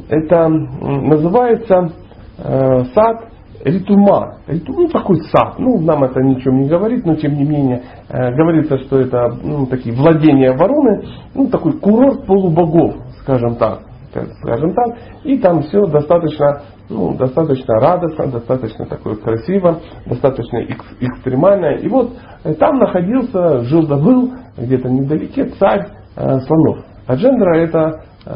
это 0.08 0.48
называется 0.48 1.92
э, 2.38 2.84
сад 2.94 3.32
Ритума. 3.64 4.36
Ну, 4.46 4.88
такой 4.88 5.20
сад. 5.32 5.58
Ну, 5.58 5.80
нам 5.80 6.04
это 6.04 6.20
ничего 6.20 6.54
не 6.54 6.68
говорит, 6.68 7.04
но 7.04 7.16
тем 7.16 7.34
не 7.34 7.44
менее 7.44 7.82
э, 8.08 8.32
говорится, 8.34 8.78
что 8.78 9.00
это 9.00 9.28
ну, 9.42 9.66
такие 9.66 9.94
владения 9.94 10.52
вороны, 10.52 11.04
ну, 11.34 11.48
такой 11.48 11.72
курорт 11.72 12.24
полубогов, 12.26 12.94
скажем 13.22 13.56
так. 13.56 13.80
Скажем 14.42 14.72
так, 14.72 14.98
и 15.24 15.38
там 15.38 15.62
все 15.62 15.86
достаточно, 15.86 16.62
ну, 16.88 17.14
достаточно 17.14 17.74
радостно, 17.74 18.26
достаточно 18.28 18.86
такое 18.86 19.16
красиво, 19.16 19.80
достаточно 20.06 20.64
экстремально. 21.00 21.76
И 21.76 21.88
вот 21.88 22.12
э, 22.44 22.54
там 22.54 22.78
находился, 22.78 23.60
жил 23.64 23.86
да 23.86 23.96
был, 23.96 24.32
где-то 24.56 24.88
недалеке, 24.88 25.50
царь 25.58 25.88
э, 26.16 26.40
слонов. 26.40 26.84
А 27.06 27.14
джендра 27.16 27.58
это, 27.58 28.02
э, 28.24 28.32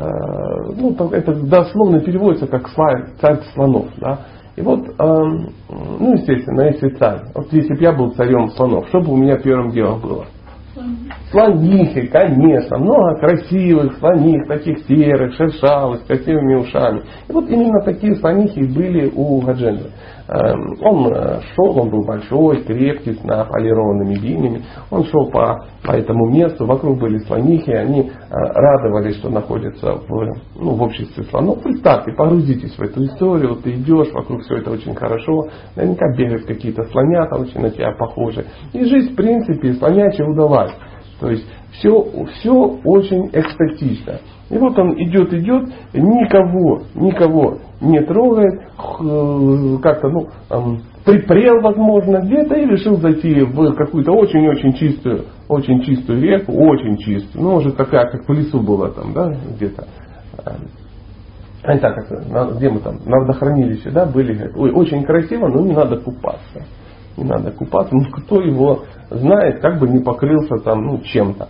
ну, 0.76 0.94
это 1.10 1.34
дословно 1.34 2.00
переводится 2.00 2.46
как 2.46 2.68
царь 2.68 3.40
слонов. 3.54 3.86
Да? 3.98 4.18
И 4.56 4.60
вот, 4.60 4.80
эм, 4.98 5.48
ну, 5.70 6.12
естественно, 6.12 6.62
если 6.62 6.90
царь, 6.90 7.22
вот 7.34 7.52
если 7.52 7.74
бы 7.74 7.80
я 7.80 7.92
был 7.92 8.10
царем 8.12 8.50
слонов, 8.50 8.86
что 8.88 9.00
бы 9.00 9.12
у 9.12 9.16
меня 9.16 9.38
первым 9.38 9.70
делом 9.70 10.00
было? 10.00 10.26
Слонихи, 11.30 12.06
конечно, 12.08 12.78
много 12.78 13.18
красивых 13.18 13.96
слоних, 13.98 14.46
таких 14.46 14.78
серых, 14.86 15.34
шершавых, 15.34 16.00
с 16.00 16.06
красивыми 16.06 16.56
ушами. 16.56 17.02
И 17.28 17.32
вот 17.32 17.48
именно 17.48 17.80
такие 17.82 18.14
слонихи 18.16 18.62
были 18.62 19.10
у 19.14 19.40
Гадженда. 19.40 19.90
Эм, 20.28 20.76
он 20.80 21.12
э, 21.12 21.40
шел, 21.54 21.78
он 21.78 21.90
был 21.90 22.04
большой, 22.04 22.62
крепкий, 22.62 23.14
с 23.14 23.24
наполированными 23.24 24.14
линиями. 24.14 24.64
Он 24.90 25.04
шел 25.04 25.30
по, 25.30 25.66
по 25.84 25.92
этому 25.92 26.30
месту, 26.30 26.64
вокруг 26.66 26.98
были 26.98 27.18
слонихи, 27.18 27.72
они 27.72 28.02
э, 28.02 28.10
радовались, 28.30 29.16
что 29.16 29.30
находятся 29.30 29.94
в, 29.94 30.32
ну, 30.56 30.74
в 30.74 30.82
обществе 30.82 31.24
слонов. 31.24 31.62
Представьте, 31.62 32.12
погрузитесь 32.12 32.76
в 32.76 32.82
эту 32.82 33.04
историю, 33.04 33.50
вот 33.50 33.64
ты 33.64 33.72
идешь, 33.72 34.12
вокруг 34.12 34.42
все 34.42 34.58
это 34.58 34.70
очень 34.70 34.94
хорошо, 34.94 35.48
наверняка 35.74 36.06
бегают 36.16 36.46
какие-то 36.46 36.84
слонята, 36.84 37.36
очень 37.36 37.60
на 37.60 37.70
тебя 37.70 37.92
похожи. 37.92 38.44
И 38.72 38.84
жизнь, 38.84 39.12
в 39.12 39.16
принципе, 39.16 39.74
слонячая 39.74 40.28
удалась. 40.28 40.72
То 41.20 41.30
есть 41.30 41.46
все, 41.72 42.04
все 42.38 42.52
очень 42.84 43.28
экстатично. 43.32 44.18
И 44.52 44.58
вот 44.58 44.78
он 44.78 44.92
идет, 45.02 45.32
идет, 45.32 45.70
никого, 45.94 46.82
никого 46.94 47.56
не 47.80 48.02
трогает, 48.02 48.60
как-то, 49.80 50.08
ну, 50.10 50.28
припрел, 51.06 51.62
возможно, 51.62 52.18
где-то 52.18 52.56
и 52.56 52.66
решил 52.66 52.96
зайти 52.96 53.40
в 53.40 53.72
какую-то 53.72 54.12
очень-очень 54.12 54.74
чистую, 54.74 55.24
очень 55.48 55.80
чистую 55.80 56.20
реку, 56.20 56.52
очень 56.52 56.98
чистую, 56.98 57.42
ну, 57.42 57.54
уже 57.54 57.72
такая, 57.72 58.10
как 58.10 58.28
в 58.28 58.32
лесу 58.34 58.60
была 58.60 58.90
там, 58.90 59.14
да, 59.14 59.32
где-то. 59.56 59.86
А 61.64 61.78
так, 61.78 62.56
где 62.56 62.68
мы 62.68 62.80
там, 62.80 62.98
на 63.06 63.20
водохранилище, 63.20 63.90
да, 63.90 64.04
были, 64.04 64.52
ой, 64.54 64.70
очень 64.72 65.02
красиво, 65.04 65.48
но 65.48 65.62
не 65.62 65.72
надо 65.72 65.96
купаться. 65.96 66.66
Не 67.16 67.24
надо 67.24 67.52
купаться, 67.52 67.94
ну, 67.94 68.04
кто 68.10 68.42
его 68.42 68.80
знает, 69.08 69.60
как 69.60 69.78
бы 69.78 69.88
не 69.88 70.00
покрылся 70.02 70.56
там, 70.62 70.84
ну, 70.84 70.98
чем-то. 70.98 71.48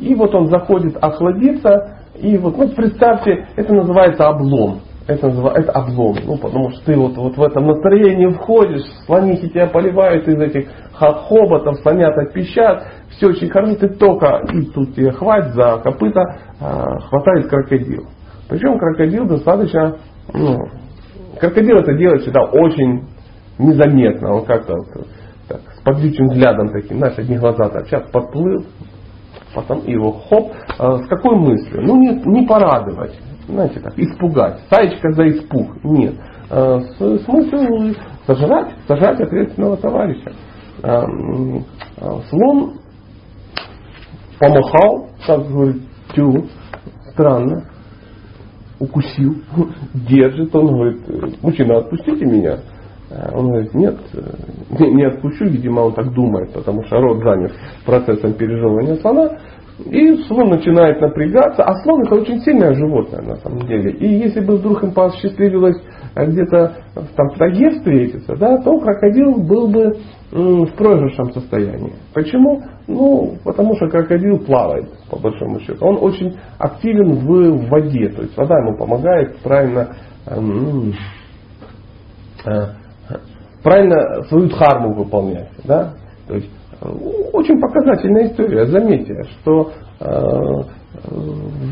И 0.00 0.14
вот 0.14 0.34
он 0.34 0.48
заходит 0.48 0.96
охладиться, 1.00 1.95
и 2.18 2.36
вот, 2.38 2.56
ну, 2.56 2.68
представьте, 2.68 3.46
это 3.56 3.72
называется 3.72 4.28
облом. 4.28 4.80
Это 5.06 5.28
называется 5.28 5.70
это 5.70 5.72
облом. 5.72 6.16
Ну, 6.24 6.36
потому 6.38 6.70
что 6.70 6.84
ты 6.84 6.96
вот, 6.96 7.16
вот 7.16 7.36
в 7.36 7.42
этом 7.42 7.66
настроении 7.66 8.26
входишь, 8.32 8.82
слонихи 9.06 9.48
тебя 9.48 9.68
поливают 9.68 10.26
из 10.26 10.40
этих 10.40 10.68
хоботов, 10.92 11.76
слонята 11.82 12.24
пищат, 12.32 12.84
все 13.10 13.28
очень 13.28 13.48
хорошо, 13.48 13.76
ты 13.76 13.88
только, 13.88 14.42
и 14.52 14.66
тут 14.66 14.94
тебе 14.94 15.12
хватит 15.12 15.54
за 15.54 15.78
копыта, 15.78 16.20
а, 16.60 16.98
хватает 17.00 17.48
крокодил. 17.48 18.06
Причем 18.48 18.78
крокодил 18.78 19.26
достаточно, 19.26 19.96
ну, 20.32 20.68
крокодил 21.38 21.76
это 21.76 21.94
делает 21.94 22.22
всегда 22.22 22.44
очень 22.44 23.06
незаметно. 23.58 24.34
Он 24.34 24.44
как-то 24.44 24.74
так, 25.48 25.60
с 25.76 25.82
подвижным 25.82 26.28
взглядом 26.28 26.70
таким, 26.70 26.98
знаешь, 26.98 27.18
одни 27.18 27.36
глаза 27.36 27.68
так, 27.68 27.86
сейчас 27.86 28.10
подплыл, 28.10 28.64
потом 29.54 29.86
его 29.86 30.12
хоп, 30.12 30.52
э, 30.78 30.98
с 31.04 31.08
какой 31.08 31.36
мыслью? 31.36 31.82
Ну 31.82 31.96
не, 31.96 32.14
не 32.24 32.46
порадовать, 32.46 33.18
знаете 33.48 33.80
так, 33.80 33.98
испугать, 33.98 34.60
саечка 34.70 35.12
за 35.12 35.28
испуг, 35.28 35.82
нет. 35.84 36.14
Э, 36.50 36.80
с, 36.80 36.98
с 36.98 37.28
мыслью 37.28 37.94
сожрать, 38.26 38.74
сожрать 38.86 39.20
ответственного 39.20 39.76
товарища. 39.76 40.32
Э, 40.82 41.04
слон 42.28 42.74
помахал, 44.38 45.08
как 45.26 45.48
говорит, 45.48 45.82
тю, 46.14 46.46
странно, 47.12 47.64
укусил, 48.78 49.36
держит, 49.94 50.54
он 50.54 50.66
говорит, 50.66 51.42
мужчина, 51.42 51.78
отпустите 51.78 52.24
меня. 52.24 52.60
Он 53.34 53.48
говорит, 53.48 53.74
нет, 53.74 53.96
не 54.78 55.04
отпущу, 55.04 55.44
видимо, 55.46 55.80
он 55.80 55.94
так 55.94 56.12
думает, 56.12 56.52
потому 56.52 56.84
что 56.84 57.00
рот 57.00 57.22
занят 57.22 57.52
процессом 57.84 58.34
пережевывания 58.34 58.96
слона. 58.96 59.38
И 59.84 60.16
слон 60.24 60.48
начинает 60.48 61.02
напрягаться, 61.02 61.62
а 61.62 61.74
слон 61.82 62.00
это 62.02 62.14
очень 62.14 62.40
сильное 62.40 62.72
животное 62.72 63.20
на 63.20 63.36
самом 63.36 63.66
деле. 63.66 63.92
И 63.92 64.06
если 64.06 64.40
бы 64.40 64.56
вдруг 64.56 64.82
им 64.82 64.92
посчастливилось 64.92 65.76
где-то 66.16 66.76
там 67.14 67.28
в 67.28 67.36
тайге 67.36 67.70
встретиться, 67.70 68.36
да, 68.36 68.56
то 68.62 68.78
крокодил 68.78 69.34
был 69.44 69.68
бы 69.68 69.98
в 70.32 70.72
проигрышном 70.76 71.30
состоянии. 71.32 71.92
Почему? 72.14 72.62
Ну, 72.88 73.34
потому 73.44 73.76
что 73.76 73.88
крокодил 73.88 74.38
плавает, 74.38 74.88
по 75.10 75.18
большому 75.18 75.60
счету. 75.60 75.84
Он 75.84 75.98
очень 76.00 76.36
активен 76.58 77.12
в 77.26 77.68
воде, 77.68 78.08
то 78.08 78.22
есть 78.22 78.36
вода 78.36 78.58
ему 78.58 78.78
помогает 78.78 79.36
правильно 79.42 79.88
эм, 80.26 80.94
э, 82.46 82.66
правильно 83.66 84.22
свою 84.28 84.46
дхарму 84.46 84.94
выполнять. 84.94 85.50
Да? 85.64 85.94
То 86.28 86.36
есть, 86.36 86.48
э, 86.80 86.88
очень 87.32 87.60
показательная 87.60 88.28
история. 88.28 88.66
Заметьте, 88.66 89.24
что 89.24 89.72
э, 89.98 90.06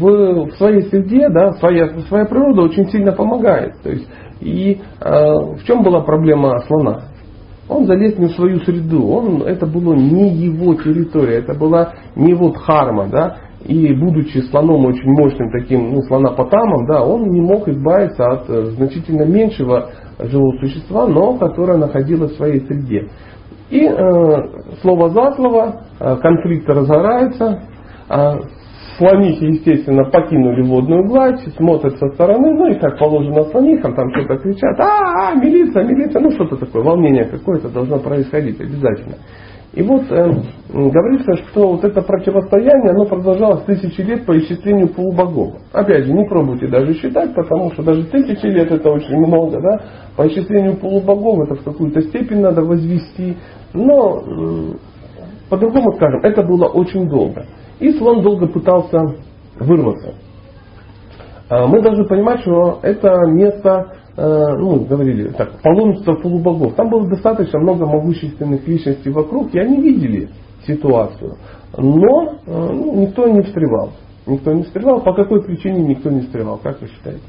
в, 0.01 0.51
своей 0.57 0.83
среде 0.89 1.29
да, 1.29 1.53
своя, 1.53 1.89
своя 2.09 2.25
природа 2.25 2.63
очень 2.63 2.91
сильно 2.91 3.13
помогает. 3.13 3.81
То 3.85 3.91
есть, 3.91 4.09
и 4.41 4.81
э, 5.01 5.09
в 5.09 5.63
чем 5.67 5.85
была 5.85 6.01
проблема 6.01 6.59
слона? 6.67 7.03
Он 7.69 7.87
залез 7.87 8.19
не 8.19 8.27
в 8.27 8.33
свою 8.33 8.59
среду. 8.61 9.07
Он, 9.07 9.43
это 9.43 9.65
была 9.65 9.95
не 9.95 10.31
его 10.31 10.75
территория, 10.75 11.39
это 11.39 11.55
была 11.55 11.93
не 12.17 12.31
его 12.31 12.51
дхарма. 12.51 13.07
Да? 13.07 13.37
И 13.65 13.95
будучи 13.95 14.39
слоном 14.51 14.85
очень 14.87 15.11
мощным 15.11 15.51
таким, 15.51 15.93
ну, 15.93 16.03
слонопотамом, 16.03 16.87
да, 16.87 17.03
он 17.03 17.31
не 17.31 17.41
мог 17.41 17.67
избавиться 17.69 18.27
от 18.27 18.51
э, 18.51 18.65
значительно 18.73 19.23
меньшего 19.25 19.91
живого 20.19 20.59
существа, 20.59 21.07
но 21.07 21.39
которое 21.39 21.79
находилось 21.79 22.33
в 22.33 22.37
своей 22.37 22.61
среде. 22.61 23.09
И 23.71 23.87
э, 23.87 24.37
слово 24.83 25.09
за 25.11 25.33
слово, 25.33 25.83
э, 25.99 26.17
конфликты 26.17 26.75
разгораются, 26.75 27.63
э, 28.11 28.39
слонихи, 28.99 29.45
естественно, 29.47 30.05
покинули 30.11 30.63
водную 30.63 31.09
гладь, 31.09 31.41
смотрят 31.57 31.99
со 31.99 32.09
стороны, 32.09 32.53
ну 32.53 32.67
и 32.71 32.79
как 32.79 32.99
положено 32.99 33.45
слонихам, 33.45 33.95
там 33.95 34.11
что-то 34.15 34.37
кричат, 34.39 34.79
а, 34.79 35.31
а, 35.31 35.35
милиция, 35.35 35.85
милиция, 35.85 36.21
ну 36.21 36.31
что-то 36.33 36.57
такое, 36.57 36.83
волнение 36.83 37.25
какое-то 37.25 37.69
должно 37.69 37.99
происходить 37.99 38.61
обязательно. 38.61 39.17
И 39.75 39.83
вот 39.83 40.03
э, 40.09 40.33
говорится, 40.73 41.37
что 41.49 41.73
вот 41.73 41.85
это 41.85 42.01
противостояние, 42.03 42.93
оно 42.93 43.07
продолжалось 43.07 43.65
тысячи 43.65 44.03
лет 44.03 44.25
по 44.25 44.39
исчислению 44.39 44.89
полубогов. 44.89 45.55
Опять 45.73 46.05
же, 46.05 46.13
не 46.13 46.25
пробуйте 46.29 46.69
даже 46.69 46.95
считать, 46.95 47.35
потому 47.35 47.73
что 47.73 47.83
даже 47.83 48.05
тысячи 48.05 48.47
лет 48.47 48.71
это 48.71 48.89
очень 48.89 49.17
много, 49.17 49.61
да. 49.61 49.81
По 50.17 50.29
исчислению 50.29 50.77
полубогов 50.77 51.41
это 51.41 51.57
в 51.57 51.65
какую-то 51.65 52.03
степень 52.03 52.41
надо 52.41 52.63
возвести. 52.63 53.37
Но, 53.73 54.21
э, 54.21 54.75
по-другому 55.51 55.93
скажем, 55.95 56.21
это 56.23 56.45
было 56.45 56.67
очень 56.67 57.09
долго. 57.09 57.45
И 57.81 57.91
слон 57.95 58.23
долго 58.23 58.47
пытался 58.47 59.01
вырваться. 59.59 60.15
А 61.51 61.67
мы 61.67 61.83
должны 61.83 62.07
понимать, 62.07 62.43
что 62.43 62.79
это 62.83 63.13
место 63.27 63.97
ну, 64.17 64.85
говорили 64.85 65.29
так, 65.31 65.61
паломничество 65.61 66.15
полубогов. 66.15 66.75
Там 66.75 66.89
было 66.89 67.09
достаточно 67.09 67.59
много 67.59 67.87
могущественных 67.87 68.67
личностей 68.67 69.11
вокруг, 69.11 69.55
и 69.55 69.59
они 69.59 69.81
видели 69.81 70.31
ситуацию. 70.67 71.37
Но 71.77 72.39
э, 72.47 72.73
ну, 72.73 72.95
никто 73.03 73.27
не 73.27 73.43
встревал. 73.43 73.91
Никто 74.27 74.53
не 74.53 74.63
встревал. 74.63 75.01
По 75.01 75.13
какой 75.13 75.43
причине 75.43 75.83
никто 75.83 76.11
не 76.11 76.21
встревал? 76.21 76.59
Как 76.59 76.81
вы 76.81 76.89
считаете? 76.89 77.23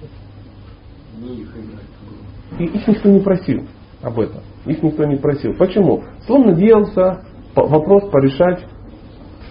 И 2.60 2.64
их 2.66 2.88
никто 2.88 3.10
не 3.10 3.20
просил 3.20 3.64
об 4.02 4.20
этом. 4.20 4.42
Их 4.66 4.82
никто 4.84 5.06
не 5.06 5.16
просил. 5.18 5.56
Почему? 5.58 6.04
Слон 6.26 6.46
надеялся 6.46 7.22
вопрос 7.56 8.10
порешать 8.12 8.64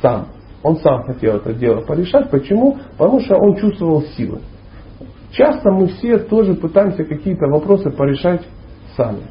сам. 0.01 0.29
Он 0.63 0.77
сам 0.79 1.03
хотел 1.03 1.37
это 1.37 1.53
дело 1.53 1.81
порешать. 1.83 2.31
Почему? 2.31 2.79
Потому 2.97 3.21
что 3.21 3.37
он 3.37 3.57
чувствовал 3.57 4.03
силы. 4.17 4.41
Часто 5.35 5.71
мы 5.71 5.89
все 5.89 6.19
тоже 6.19 6.55
пытаемся 6.55 7.05
какие-то 7.05 7.47
вопросы 7.49 7.91
порешать 7.91 8.43
сами. 8.97 9.23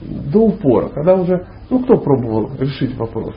До 0.00 0.40
упора. 0.40 0.88
Когда 0.90 1.14
уже, 1.14 1.46
ну 1.70 1.80
кто 1.80 1.96
пробовал 1.96 2.50
решить 2.58 2.96
вопрос 2.98 3.34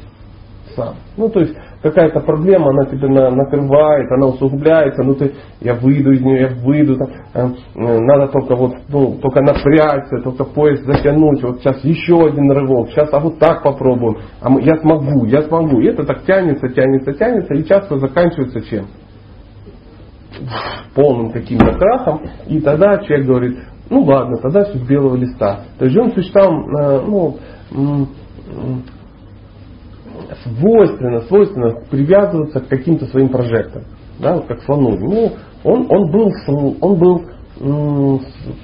сам? 0.75 0.95
Ну 1.17 1.29
то 1.29 1.39
есть 1.39 1.55
какая-то 1.81 2.19
проблема, 2.19 2.69
она 2.69 2.85
тебя 2.85 3.07
на, 3.07 3.31
накрывает, 3.31 4.11
она 4.11 4.27
усугубляется, 4.27 5.03
ну 5.03 5.15
ты, 5.15 5.33
я 5.61 5.73
выйду 5.75 6.11
из 6.11 6.21
нее, 6.21 6.41
я 6.41 6.49
выйду, 6.49 6.97
там, 7.33 7.55
э, 7.75 7.99
надо 7.99 8.27
только 8.27 8.55
вот, 8.55 8.73
ну, 8.89 9.17
только 9.21 9.41
напрячься, 9.41 10.21
только 10.23 10.43
поезд 10.43 10.85
затянуть, 10.85 11.41
вот 11.43 11.59
сейчас 11.59 11.83
еще 11.83 12.25
один 12.25 12.51
рывок, 12.51 12.89
сейчас, 12.89 13.09
а 13.13 13.19
вот 13.19 13.39
так 13.39 13.63
попробуем, 13.63 14.17
а 14.41 14.49
мы, 14.49 14.61
я 14.61 14.75
смогу, 14.77 15.25
я 15.25 15.41
смогу. 15.43 15.79
И 15.79 15.87
это 15.87 16.03
так 16.03 16.23
тянется, 16.25 16.67
тянется, 16.69 17.13
тянется, 17.13 17.53
и 17.53 17.63
часто 17.63 17.97
заканчивается 17.97 18.61
чем? 18.61 18.85
Полным 20.95 21.31
каким-то 21.31 21.73
крахом, 21.73 22.21
и 22.47 22.59
тогда 22.59 22.97
человек 22.99 23.27
говорит, 23.27 23.59
ну 23.89 24.03
ладно, 24.03 24.37
тогда 24.37 24.63
все 24.65 24.77
с 24.77 24.81
белого 24.81 25.15
листа. 25.15 25.61
То 25.77 25.85
есть 25.85 25.97
он 25.97 26.11
существам, 26.11 26.65
э, 26.75 27.01
ну, 27.01 27.37
свойственно, 30.43 31.21
свойственно 31.21 31.75
привязываться 31.89 32.61
к 32.61 32.67
каким-то 32.67 33.05
своим 33.07 33.29
прожектам, 33.29 33.83
да, 34.19 34.35
вот 34.35 34.45
как 34.45 34.61
слону. 34.63 34.97
Ну, 34.97 35.31
он, 35.63 35.87
он 35.89 36.11
был, 36.11 36.31
он 36.81 36.95
был 36.97 37.25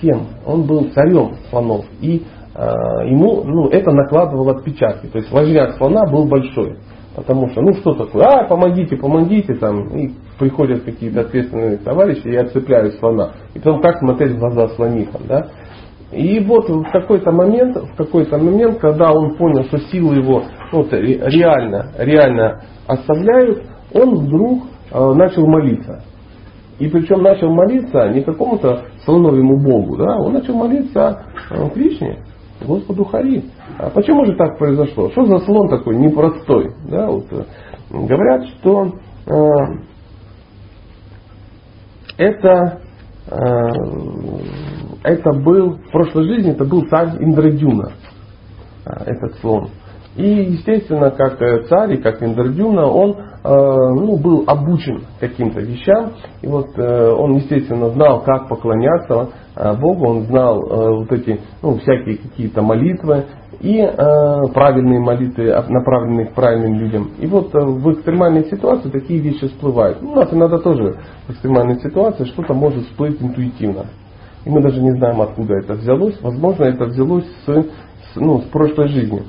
кем? 0.02 0.28
Он 0.46 0.64
был 0.64 0.90
царем 0.92 1.36
слонов. 1.50 1.86
И 2.02 2.24
э, 2.56 2.62
ему 3.10 3.44
ну, 3.44 3.68
это 3.70 3.92
накладывало 3.92 4.58
отпечатки. 4.58 5.08
То 5.08 5.20
есть 5.20 5.32
важняк 5.32 5.78
слона 5.78 6.06
был 6.10 6.26
большой. 6.26 6.78
Потому 7.18 7.50
что, 7.50 7.62
ну 7.62 7.74
что 7.74 7.96
такое, 7.96 8.26
а, 8.26 8.48
помогите, 8.48 8.96
помогите, 8.96 9.56
там, 9.56 9.88
и 9.88 10.12
приходят 10.38 10.84
какие-то 10.84 11.22
ответственные 11.22 11.78
товарищи 11.78 12.28
и 12.28 12.36
отцепляют 12.36 12.94
слона. 13.00 13.32
И 13.56 13.60
потом 13.60 13.82
как 13.82 13.98
смотреть 13.98 14.34
в 14.34 14.38
глаза 14.38 14.68
слонихам, 14.76 15.22
да? 15.28 15.48
И 16.12 16.40
вот 16.42 16.70
в 16.70 16.92
какой-то 16.92 17.32
момент, 17.32 17.76
в 17.76 17.96
какой-то 17.98 18.38
момент, 18.38 18.78
когда 18.78 19.12
он 19.12 19.36
понял, 19.36 19.64
что 19.64 19.80
силы 19.80 20.18
его 20.18 20.44
вот, 20.72 20.94
реально, 20.94 21.92
реально 21.98 22.62
оставляют, 22.86 23.64
он 23.96 24.14
вдруг 24.14 24.66
э, 24.92 25.14
начал 25.16 25.48
молиться. 25.48 26.04
И 26.78 26.88
причем 26.88 27.24
начал 27.24 27.50
молиться 27.50 28.10
не 28.10 28.22
какому-то 28.22 28.84
слоновому 29.06 29.58
богу, 29.58 29.98
да, 29.98 30.18
он 30.20 30.34
начал 30.34 30.54
молиться 30.54 31.26
э, 31.50 31.70
Кришне, 31.74 32.20
Господу 32.66 33.06
Хари. 33.06 33.44
А 33.78 33.90
почему 33.90 34.26
же 34.26 34.36
так 34.36 34.58
произошло? 34.58 35.10
Что 35.12 35.26
за 35.26 35.40
слон 35.40 35.70
такой 35.70 35.96
непростой? 35.98 36.72
Да, 36.90 37.08
вот, 37.08 37.26
э, 37.32 37.44
говорят, 37.92 38.46
что 38.48 38.94
э, 39.26 39.34
это, 42.18 42.82
э, 43.28 43.38
это 45.04 45.34
был, 45.34 45.78
в 45.78 45.92
прошлой 45.92 46.26
жизни 46.26 46.52
это 46.52 46.66
был 46.66 46.88
царь 46.88 47.10
Индрадюна, 47.20 47.92
э, 48.86 48.92
этот 49.06 49.36
слон. 49.40 49.70
И, 50.18 50.52
естественно, 50.52 51.12
как 51.12 51.40
э, 51.44 51.64
царь 51.70 51.94
и 51.94 52.02
как 52.02 52.24
Индрадюна, 52.24 52.88
он 52.88 53.12
э, 53.12 53.18
ну, 53.44 54.18
был 54.18 54.46
обучен 54.48 55.04
каким-то 55.20 55.62
вещам. 55.62 56.14
И 56.42 56.48
вот 56.48 56.70
э, 56.76 57.12
он, 57.12 57.36
естественно, 57.36 57.90
знал, 57.92 58.22
как 58.24 58.50
поклоняться 58.50 59.30
Богу, 59.80 60.08
он 60.08 60.24
знал 60.26 60.60
вот 60.60 61.12
эти 61.12 61.40
ну, 61.64 61.78
всякие 61.78 62.18
какие-то 62.18 62.62
молитвы 62.62 63.26
и 63.60 63.84
правильные 64.54 65.00
молитвы, 65.00 65.52
направленные 65.68 66.28
к 66.28 66.36
правильным 66.36 66.76
людям. 66.76 67.10
И 67.18 67.26
вот 67.26 67.52
в 67.54 67.92
экстремальной 67.94 68.46
ситуации 68.46 68.90
такие 68.90 69.20
вещи 69.20 69.48
всплывают. 69.48 70.00
Ну, 70.04 70.12
у 70.12 70.16
нас 70.16 70.32
иногда 70.32 70.60
тоже 70.60 70.98
в 71.28 71.32
экстремальной 71.32 71.80
ситуации 71.80 72.26
что-то 72.26 72.54
может 72.54 72.86
всплыть 72.86 73.20
интуитивно. 73.20 73.86
И 74.46 74.50
мы 74.50 74.62
даже 74.62 74.80
не 74.80 74.92
знаем, 74.92 75.22
откуда 75.22 75.56
это 75.56 75.74
взялось. 75.74 76.22
Возможно, 76.22 76.66
это 76.66 76.86
взялось 76.86 77.26
с, 77.46 77.52
с, 77.52 78.16
ну, 78.16 78.42
с 78.42 78.46
прошлой 78.46 78.90
жизни. 78.90 79.24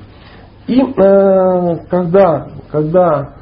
И 0.69 0.79
э, 0.79 1.77
когда, 1.89 2.47
когда 2.71 3.33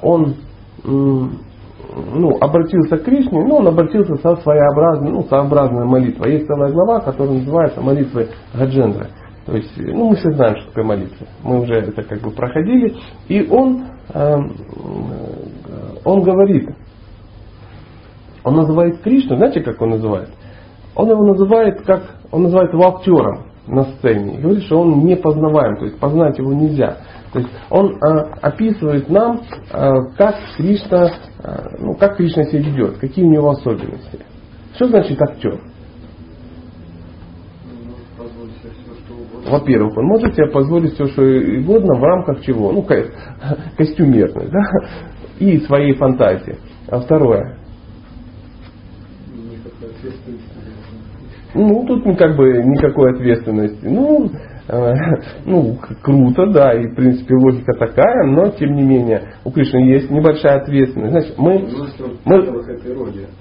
он 0.00 0.36
э, 0.82 0.88
ну, 0.88 2.38
обратился 2.40 2.96
к 2.96 3.04
Кришне, 3.04 3.44
ну, 3.44 3.56
он 3.56 3.68
обратился 3.68 4.14
со 4.16 4.36
своеобразной, 4.36 5.10
ну, 5.10 5.22
своеобразной 5.24 5.84
молитвой. 5.84 6.32
Есть 6.32 6.46
целая 6.46 6.72
глава, 6.72 7.00
которая 7.00 7.40
называется 7.40 7.82
молитвой 7.82 8.30
Гаджендра. 8.54 9.08
То 9.44 9.54
есть, 9.54 9.70
ну, 9.76 10.08
мы 10.08 10.16
все 10.16 10.30
знаем, 10.32 10.56
что 10.56 10.68
такое 10.68 10.84
молитва. 10.84 11.26
Мы 11.42 11.60
уже 11.60 11.74
это 11.74 12.02
как 12.04 12.22
бы 12.22 12.30
проходили. 12.30 12.94
И 13.28 13.46
он, 13.50 13.84
э, 14.14 14.36
он 16.06 16.22
говорит, 16.22 16.70
он 18.44 18.56
называет 18.56 19.02
Кришну, 19.02 19.36
знаете, 19.36 19.60
как 19.60 19.78
он 19.82 19.90
называет? 19.90 20.30
Он 20.94 21.10
его 21.10 21.22
называет 21.22 21.82
как, 21.82 22.02
он 22.30 22.44
называет 22.44 22.72
его 22.72 22.88
актером 22.88 23.51
на 23.66 23.84
сцене. 23.84 24.38
Говорит, 24.38 24.64
что 24.64 24.80
он 24.80 25.04
не 25.04 25.16
познаваем, 25.16 25.76
то 25.76 25.84
есть 25.86 25.98
познать 25.98 26.38
его 26.38 26.52
нельзя. 26.52 26.98
То 27.32 27.38
есть 27.38 27.50
он 27.70 27.96
э, 27.96 28.18
описывает 28.42 29.08
нам, 29.08 29.40
э, 29.72 29.90
как 30.18 30.36
Кришна, 30.56 31.10
э, 31.42 31.62
ну, 31.78 31.94
как 31.94 32.16
Кришна 32.16 32.44
себя 32.44 32.60
ведет, 32.60 32.98
какие 32.98 33.24
у 33.24 33.30
него 33.30 33.50
особенности. 33.50 34.20
Что 34.74 34.88
значит 34.88 35.20
актер? 35.20 35.60
Во-первых, 39.48 39.96
он 39.96 40.06
может 40.06 40.34
себе 40.34 40.48
позволить 40.48 40.94
все, 40.94 41.06
что 41.06 41.22
угодно 41.22 41.98
в 41.98 42.02
рамках 42.02 42.42
чего? 42.42 42.72
Ну, 42.72 42.82
ко- 42.82 43.10
костюмерной, 43.76 44.48
да? 44.50 44.60
И 45.38 45.58
своей 45.60 45.94
фантазии. 45.94 46.58
А 46.88 47.00
второе, 47.00 47.58
Ну, 51.54 51.84
тут 51.86 52.16
как 52.16 52.36
бы 52.36 52.62
никакой 52.64 53.12
ответственности. 53.12 53.84
Ну, 53.84 54.30
ну, 55.44 55.76
круто, 56.02 56.46
да, 56.46 56.72
и 56.72 56.86
в 56.86 56.94
принципе 56.94 57.34
логика 57.34 57.72
такая, 57.78 58.26
но 58.26 58.48
тем 58.50 58.74
не 58.74 58.82
менее 58.82 59.34
у 59.44 59.50
Кришны 59.50 59.78
есть 59.78 60.10
небольшая 60.10 60.60
ответственность. 60.60 61.12
Значит, 61.12 61.34
мы, 61.36 61.68
мы, 62.24 62.42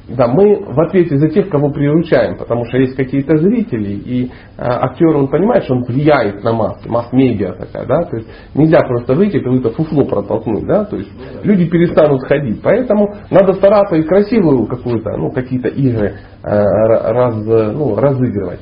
да, 0.10 0.28
мы 0.28 0.66
в 0.66 0.80
ответе 0.80 1.18
за 1.18 1.30
тех, 1.30 1.50
кого 1.50 1.70
приручаем, 1.70 2.38
потому 2.38 2.66
что 2.66 2.78
есть 2.78 2.96
какие-то 2.96 3.38
зрители, 3.38 3.92
и 3.94 4.32
а, 4.58 4.88
актер, 4.88 5.16
он 5.16 5.28
понимает, 5.28 5.64
что 5.66 5.76
он 5.76 5.84
влияет 5.84 6.44
на 6.44 6.54
массы, 6.54 6.90
масс-медиа 6.90 7.54
такая, 7.54 7.86
да, 7.86 8.04
то 8.04 8.18
есть 8.18 8.28
нельзя 8.56 8.80
просто 8.80 9.14
выйти 9.14 9.38
какое-то 9.38 9.70
фуфло 9.72 10.04
протолкнуть, 10.06 10.66
да, 10.66 10.86
то 10.86 10.98
есть 10.98 11.12
люди 11.44 11.70
перестанут 11.70 12.24
ходить, 12.24 12.62
поэтому 12.64 13.14
надо 13.30 13.54
стараться 13.54 13.96
и 13.96 14.04
красивую 14.04 14.66
какую-то, 14.66 15.18
ну, 15.18 15.30
какие-то 15.32 15.68
игры 15.68 16.16
э, 16.44 16.50
раз, 16.50 17.36
ну, 17.46 17.96
разыгрывать. 17.96 18.60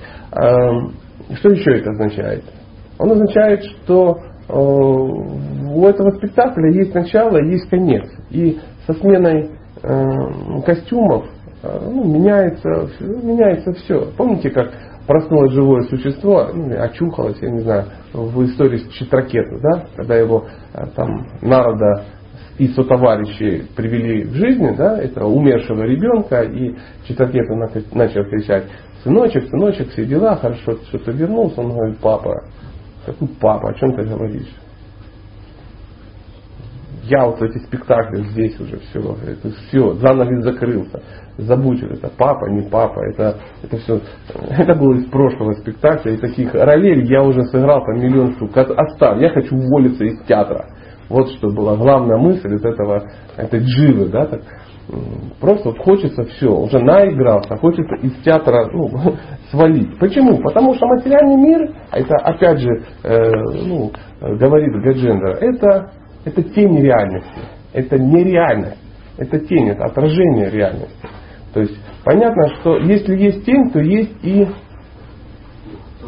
Что 1.35 1.49
еще 1.49 1.77
это 1.77 1.91
означает? 1.91 2.43
Он 2.97 3.11
означает, 3.11 3.63
что 3.63 4.19
э, 4.47 4.53
у 4.53 5.85
этого 5.85 6.11
спектакля 6.11 6.71
есть 6.71 6.93
начало, 6.93 7.37
есть 7.43 7.69
конец. 7.69 8.09
И 8.29 8.59
со 8.87 8.93
сменой 8.93 9.51
э, 9.81 10.61
костюмов 10.65 11.25
э, 11.63 11.79
ну, 11.81 12.03
меняется, 12.03 12.89
меняется 12.99 13.73
все. 13.73 14.11
Помните, 14.17 14.49
как 14.49 14.71
проснулось 15.07 15.53
живое 15.53 15.83
существо, 15.83 16.49
ну, 16.53 16.71
очухалось, 16.81 17.37
я 17.41 17.49
не 17.49 17.59
знаю, 17.59 17.85
в 18.13 18.43
истории 18.45 18.77
с 18.77 18.89
Читракету, 18.89 19.59
да, 19.59 19.85
когда 19.95 20.15
его 20.15 20.45
там 20.95 21.25
народа 21.41 22.05
и 22.59 22.67
сотоварищи 22.67 23.65
привели 23.75 24.23
в 24.23 24.33
жизнь, 24.33 24.75
да, 24.75 25.01
этого 25.01 25.29
умершего 25.29 25.83
ребенка, 25.83 26.41
и 26.43 26.75
Читракету 27.07 27.55
начал 27.55 28.25
кричать, 28.25 28.65
сыночек, 29.03 29.47
сыночек, 29.49 29.89
все 29.89 30.05
дела, 30.05 30.35
хорошо, 30.35 30.77
что 30.87 30.97
ты 30.99 31.11
вернулся, 31.11 31.61
он 31.61 31.73
говорит, 31.73 31.97
папа, 31.99 32.43
какой 33.05 33.27
папа, 33.39 33.69
о 33.69 33.73
чем 33.73 33.93
ты 33.93 34.03
говоришь? 34.03 34.55
Я 37.03 37.25
вот 37.25 37.41
эти 37.41 37.57
спектакли 37.65 38.21
здесь 38.29 38.59
уже 38.59 38.77
все, 38.77 38.99
это 38.99 39.49
все, 39.49 39.93
занавес 39.95 40.43
закрылся. 40.43 41.01
Забудь 41.37 41.81
это, 41.81 42.11
папа, 42.15 42.45
не 42.49 42.69
папа, 42.69 42.99
это, 43.11 43.39
это 43.63 43.77
все, 43.77 44.01
это 44.49 44.75
было 44.75 44.93
из 44.95 45.05
прошлого 45.09 45.53
спектакля, 45.53 46.13
и 46.13 46.17
таких 46.17 46.53
ролей 46.53 47.05
я 47.07 47.23
уже 47.23 47.45
сыграл 47.45 47.83
по 47.83 47.91
миллион 47.91 48.33
штук. 48.33 48.55
Оставь, 48.55 49.21
я 49.21 49.29
хочу 49.29 49.55
уволиться 49.55 50.03
из 50.03 50.21
театра. 50.25 50.67
Вот 51.07 51.29
что 51.31 51.49
была 51.49 51.75
главная 51.75 52.17
мысль 52.17 52.53
от 52.53 52.63
этого, 52.63 53.03
этой 53.37 53.61
дживы, 53.61 54.09
да, 54.09 54.27
так, 54.27 54.41
просто 55.39 55.69
вот 55.69 55.79
хочется 55.79 56.23
все, 56.23 56.49
уже 56.49 56.79
наигрался, 56.79 57.55
хочется 57.57 57.95
из 58.01 58.13
театра 58.23 58.69
ну, 58.71 58.89
свалить. 59.51 59.97
Почему? 59.99 60.37
Потому 60.37 60.73
что 60.75 60.87
материальный 60.87 61.35
мир, 61.35 61.75
это 61.91 62.15
опять 62.23 62.59
же, 62.59 62.69
э, 63.03 63.31
ну, 63.65 63.91
говорит 64.21 64.73
Гаджендер, 64.83 65.37
это, 65.41 65.91
это 66.25 66.43
тень 66.43 66.81
реальности, 66.81 67.41
это 67.73 67.97
нереальность, 67.97 68.81
это 69.17 69.39
тень, 69.39 69.69
это 69.69 69.85
отражение 69.85 70.49
реальности. 70.49 71.07
То 71.53 71.61
есть 71.61 71.77
понятно, 72.03 72.47
что 72.59 72.77
если 72.77 73.15
есть 73.15 73.45
тень, 73.45 73.71
то 73.71 73.79
есть 73.79 74.13
и 74.23 74.47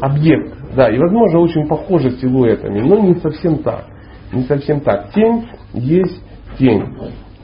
объект. 0.00 0.56
Да, 0.74 0.88
и 0.88 0.98
возможно 0.98 1.40
очень 1.40 1.66
похожи 1.68 2.10
силуэтами, 2.12 2.80
но 2.80 2.98
не 2.98 3.14
совсем 3.16 3.58
так. 3.58 3.84
Не 4.32 4.42
совсем 4.44 4.80
так. 4.80 5.12
Тень 5.12 5.46
есть 5.74 6.22
тень. 6.58 6.82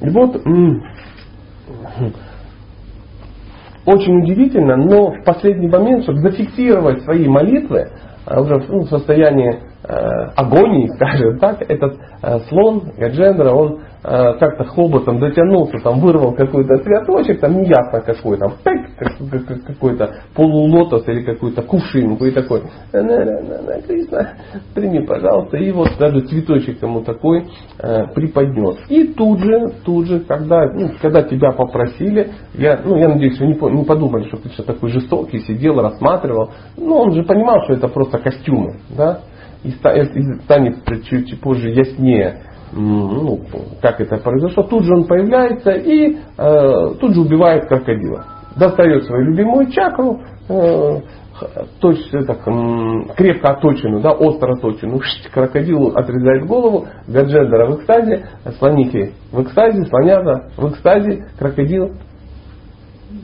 И 0.01 0.09
вот 0.11 0.41
очень 3.87 4.23
удивительно, 4.23 4.77
но 4.77 5.13
в 5.13 5.25
последний 5.25 5.69
момент, 5.69 6.03
чтобы 6.05 6.21
зафиксировать 6.21 7.03
свои 7.03 7.27
молитвы, 7.27 7.91
а 8.27 8.41
уже 8.41 8.59
ну, 8.69 8.81
в 8.81 8.89
состоянии 8.89 9.61
э, 9.85 9.95
агонии, 10.37 10.89
скажем 10.95 11.39
так, 11.39 11.63
этот 11.63 11.99
э, 12.23 12.39
слон 12.49 12.93
Гаджендра, 12.99 13.51
он 13.51 13.81
Э, 13.81 13.88
как-то 14.03 14.65
хоботом 14.65 15.19
дотянулся, 15.19 15.79
там 15.83 16.01
вырвал 16.01 16.33
какой-то 16.33 16.79
цветочек, 16.79 17.41
там 17.41 17.59
неясно 17.59 18.01
какой, 18.01 18.39
там 18.39 18.55
какой-то 19.67 20.15
полулотос 20.35 21.07
или 21.09 21.23
какую-то 21.23 21.63
кувшинку 21.63 22.25
и 22.25 22.31
такой, 22.31 22.63
Кришна, 22.93 24.35
прими, 24.75 25.05
пожалуйста, 25.05 25.57
и 25.57 25.73
вот 25.73 25.89
даже 25.99 26.21
цветочек 26.21 26.83
ему 26.83 27.03
такой 27.03 27.47
э, 27.79 28.07
преподнес. 28.15 28.77
И 28.89 29.09
тут 29.15 29.41
же, 29.41 29.73
тут 29.85 30.07
же, 30.07 30.21
когда, 30.21 30.73
ну, 30.73 30.91
когда 31.01 31.23
тебя 31.23 31.53
попросили, 31.53 32.31
я, 32.55 32.81
ну, 32.85 32.97
я 32.97 33.09
надеюсь, 33.09 33.39
вы 33.41 33.47
не, 33.47 33.85
подумали, 33.85 34.29
что 34.29 34.37
ты 34.37 34.49
все 34.51 34.63
такой 34.63 34.91
жестокий, 34.91 35.41
сидел, 35.41 35.81
рассматривал, 35.81 36.51
ну, 36.77 36.97
он 36.97 37.13
же 37.13 37.25
понимал, 37.25 37.63
что 37.65 37.75
это 37.75 37.89
просто 37.89 38.19
костюмы, 38.19 38.79
да, 38.97 39.21
и 39.65 39.71
станет 39.71 40.85
чуть 41.09 41.41
позже 41.41 41.71
яснее 41.71 42.43
ну, 42.73 43.41
как 43.81 44.01
это 44.01 44.19
произошло, 44.19 44.63
тут 44.65 44.85
же 44.85 44.93
он 44.95 45.05
появляется 45.05 45.71
и 45.71 46.17
э, 46.17 46.95
тут 47.01 47.15
же 47.15 47.21
убивает 47.21 47.67
крокодила. 47.69 48.25
Достает 48.57 49.05
свою 49.05 49.27
любимую 49.27 49.71
чакру, 49.71 50.21
э, 50.49 51.01
точно, 51.81 52.25
так, 52.25 52.43
крепко 53.17 53.53
оточенную, 53.53 54.03
да, 54.03 54.11
остро 54.13 54.55
оточенную, 54.55 55.01
крокодилу 55.33 55.93
отрезает 55.95 56.47
голову, 56.47 56.87
Гаджендера 57.07 57.67
в 57.71 57.77
экстазе, 57.77 58.27
слонихи 58.59 59.13
в 59.33 59.43
экстазе, 59.43 59.85
слонята 59.85 60.51
в 60.57 60.69
экстазе, 60.71 61.27
крокодил 61.39 61.93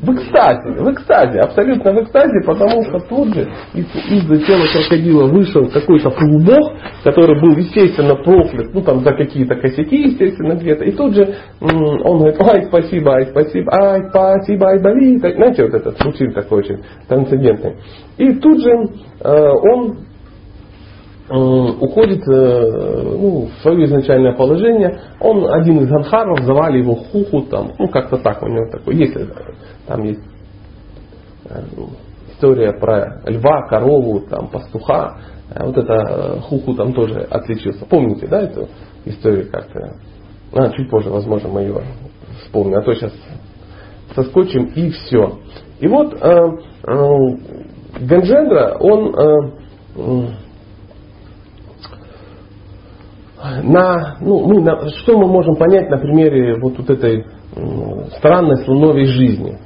в 0.05 0.15
экстазе, 0.15 0.83
в 0.83 0.93
экстазе, 0.93 1.41
абсолютно 1.41 1.93
в 1.93 2.03
экстазе, 2.03 2.41
потому 2.47 2.83
что 2.85 2.99
тут 3.09 3.35
же 3.35 3.49
из, 3.75 3.87
из 3.87 4.47
тела 4.47 4.65
крокодила 4.73 5.27
вышел 5.27 5.69
какой-то 5.71 6.11
полубог, 6.11 6.73
который 7.03 7.41
был, 7.41 7.57
естественно, 7.57 8.15
проклят, 8.17 8.73
ну 8.75 8.83
там 8.83 9.01
за 9.01 9.13
какие-то 9.13 9.55
косяки, 9.57 9.97
естественно, 9.97 10.55
где-то. 10.55 10.85
И 10.85 10.93
тут 10.93 11.15
же 11.15 11.35
он 11.61 12.19
говорит, 12.19 12.41
ай, 12.41 12.65
спасибо, 12.67 13.15
ай, 13.15 13.27
спасибо, 13.27 13.73
ай, 13.73 14.01
спасибо, 14.11 14.67
ай, 14.69 14.79
боли. 14.81 15.17
Знаете, 15.19 15.65
вот 15.65 15.75
этот 15.75 15.99
случай 16.01 16.31
такой 16.33 16.59
очень 16.59 16.79
трансцендентный. 17.09 17.77
И 18.19 18.35
тут 18.35 18.61
же 18.61 18.71
э, 19.21 19.49
он 19.73 20.05
Э, 21.27 21.37
уходит 21.37 22.23
э, 22.29 23.03
ну, 23.03 23.47
в 23.47 23.63
свое 23.63 23.87
изначальное 23.87 24.35
положение. 24.35 25.01
Он 25.21 25.51
один 25.51 25.79
из 25.79 25.89
ганхаров, 25.89 26.39
звали 26.41 26.81
его 26.81 26.97
Хуху, 26.97 27.47
там, 27.51 27.71
ну 27.79 27.89
как-то 27.89 28.19
так 28.19 28.43
у 28.43 28.47
него 28.47 28.71
такой. 28.71 28.97
Есть, 28.97 29.17
там 29.87 30.03
есть 30.03 30.23
э, 31.47 31.63
история 32.33 32.73
про 32.73 33.23
льва, 33.27 33.69
корову, 33.69 34.21
там, 34.21 34.49
пастуха. 34.49 35.19
Вот 35.57 35.77
это 35.77 36.41
Хуху 36.43 36.75
там 36.75 36.93
тоже 36.95 37.21
отличился. 37.31 37.85
Помните, 37.87 38.27
да, 38.27 38.43
эту 38.43 38.69
историю 39.05 39.51
как-то? 39.51 39.97
А, 40.53 40.71
чуть 40.71 40.91
позже, 40.91 41.11
возможно, 41.11 41.49
мы 41.49 41.63
ее 41.63 41.83
вспомним. 42.45 42.79
А 42.79 42.83
то 42.83 42.95
сейчас 42.95 43.13
соскочим 44.15 44.67
и 44.67 44.91
все. 44.91 45.39
И 45.81 45.89
вот 45.89 46.15
э, 46.15 46.19
э, 46.19 47.05
Ганджендра, 48.01 48.77
он 48.81 49.15
э, 49.15 50.35
на, 53.63 54.17
ну, 54.21 54.47
мы, 54.47 54.63
на, 54.63 54.89
что 54.89 55.19
мы 55.19 55.27
можем 55.27 55.57
понять 55.57 55.91
на 55.91 55.99
примере 55.99 56.59
вот, 56.61 56.79
вот 56.79 56.91
этой 56.91 57.27
странной 58.17 58.65
слоновой 58.65 59.05
жизни. 59.05 59.59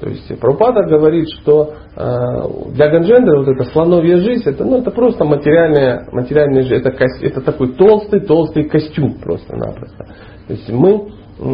То 0.00 0.08
есть 0.08 0.26
Прабхупада 0.40 0.88
говорит, 0.88 1.28
что 1.40 1.74
э, 1.94 2.72
для 2.72 2.88
Ганджендра 2.90 3.38
вот 3.38 3.48
эта 3.48 3.64
слоновья 3.64 4.16
жизнь, 4.18 4.48
это, 4.48 4.64
ну, 4.64 4.78
это 4.78 4.90
просто 4.90 5.24
материальная, 5.24 6.08
материальная 6.10 6.62
жизнь, 6.62 6.82
это, 6.82 6.90
это 7.20 7.40
такой 7.42 7.74
толстый, 7.74 8.20
толстый 8.20 8.64
костюм 8.64 9.18
просто-напросто. 9.20 10.06
То 10.46 10.52
есть 10.54 10.70
мы, 10.70 11.08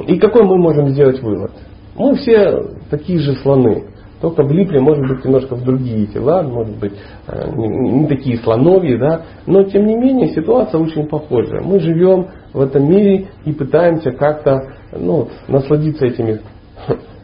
и 0.07 0.19
какой 0.19 0.45
мы 0.45 0.59
можем 0.59 0.91
сделать 0.91 1.21
вывод? 1.21 1.51
Мы 1.97 2.15
все 2.17 2.63
такие 2.89 3.19
же 3.19 3.35
слоны 3.37 3.89
только 4.21 4.43
влипли, 4.45 4.79
может 4.79 5.07
быть, 5.09 5.25
немножко 5.25 5.57
в 5.57 5.65
другие 5.65 6.07
тела, 6.07 6.43
может 6.43 6.79
быть, 6.79 6.95
э, 7.27 7.51
не 7.55 8.07
такие 8.07 8.39
слоновьи, 8.39 8.97
да, 8.97 9.23
но 9.47 9.65
тем 9.65 9.87
не 9.87 9.95
менее 9.95 10.29
ситуация 10.29 10.81
очень 10.81 11.07
похожа. 11.07 11.61
Мы 11.63 11.81
живем 11.81 12.29
в 12.53 12.61
этом 12.61 12.89
мире 12.89 13.29
и 13.45 13.53
пытаемся 13.53 14.13
как-то 14.13 14.59
ну, 14.93 15.29
насладиться 15.49 16.07
этими 16.07 16.41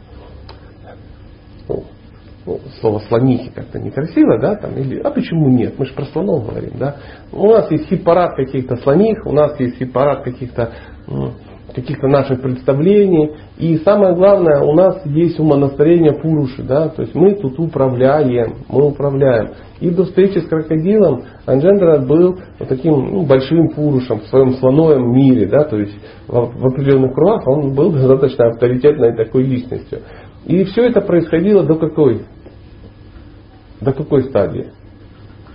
ну, 2.45 2.59
слово 2.81 2.99
слонихи 3.07 3.51
как-то 3.53 3.79
некрасиво, 3.79 4.39
да, 4.39 4.55
там, 4.55 4.75
или, 4.77 4.99
а 4.99 5.09
почему 5.11 5.49
нет, 5.49 5.75
мы 5.77 5.85
же 5.85 5.93
про 5.93 6.05
слонов 6.05 6.47
говорим, 6.47 6.73
да. 6.77 6.97
У 7.31 7.47
нас 7.47 7.69
есть 7.71 7.87
хит-парад 7.87 8.35
каких-то 8.35 8.77
слоних, 8.77 9.25
у 9.25 9.31
нас 9.31 9.59
есть 9.59 9.77
хит-парад 9.77 10.23
каких-то 10.23 10.73
каких-то 11.73 12.07
наших 12.07 12.41
представлений. 12.41 13.31
И 13.57 13.77
самое 13.77 14.15
главное, 14.15 14.61
у 14.61 14.73
нас 14.73 15.05
есть 15.05 15.39
умонастроение 15.39 16.13
пуруши, 16.13 16.63
да, 16.63 16.89
то 16.89 17.01
есть 17.01 17.15
мы 17.15 17.35
тут 17.35 17.59
управляем, 17.59 18.57
мы 18.69 18.87
управляем. 18.87 19.49
И 19.79 19.89
до 19.89 20.05
встречи 20.05 20.39
с 20.39 20.47
крокодилом 20.47 21.23
Анджендра 21.45 21.99
был 21.99 22.37
вот 22.59 22.69
таким 22.69 22.93
ну, 22.93 23.25
большим 23.25 23.69
пурушем 23.69 24.19
в 24.19 24.27
своем 24.27 24.53
слоновом 24.53 25.13
мире, 25.13 25.47
да, 25.47 25.65
то 25.65 25.77
есть 25.77 25.95
в, 26.27 26.33
в 26.33 26.65
определенных 26.65 27.13
кругах 27.13 27.47
он 27.47 27.73
был 27.73 27.91
достаточно 27.93 28.47
авторитетной 28.47 29.15
такой 29.15 29.43
личностью. 29.43 29.99
И 30.45 30.63
все 30.65 30.87
это 30.87 31.01
происходило 31.01 31.63
до 31.63 31.75
какой? 31.75 32.23
До 33.83 33.91
какой 33.91 34.23
стадии? 34.23 34.71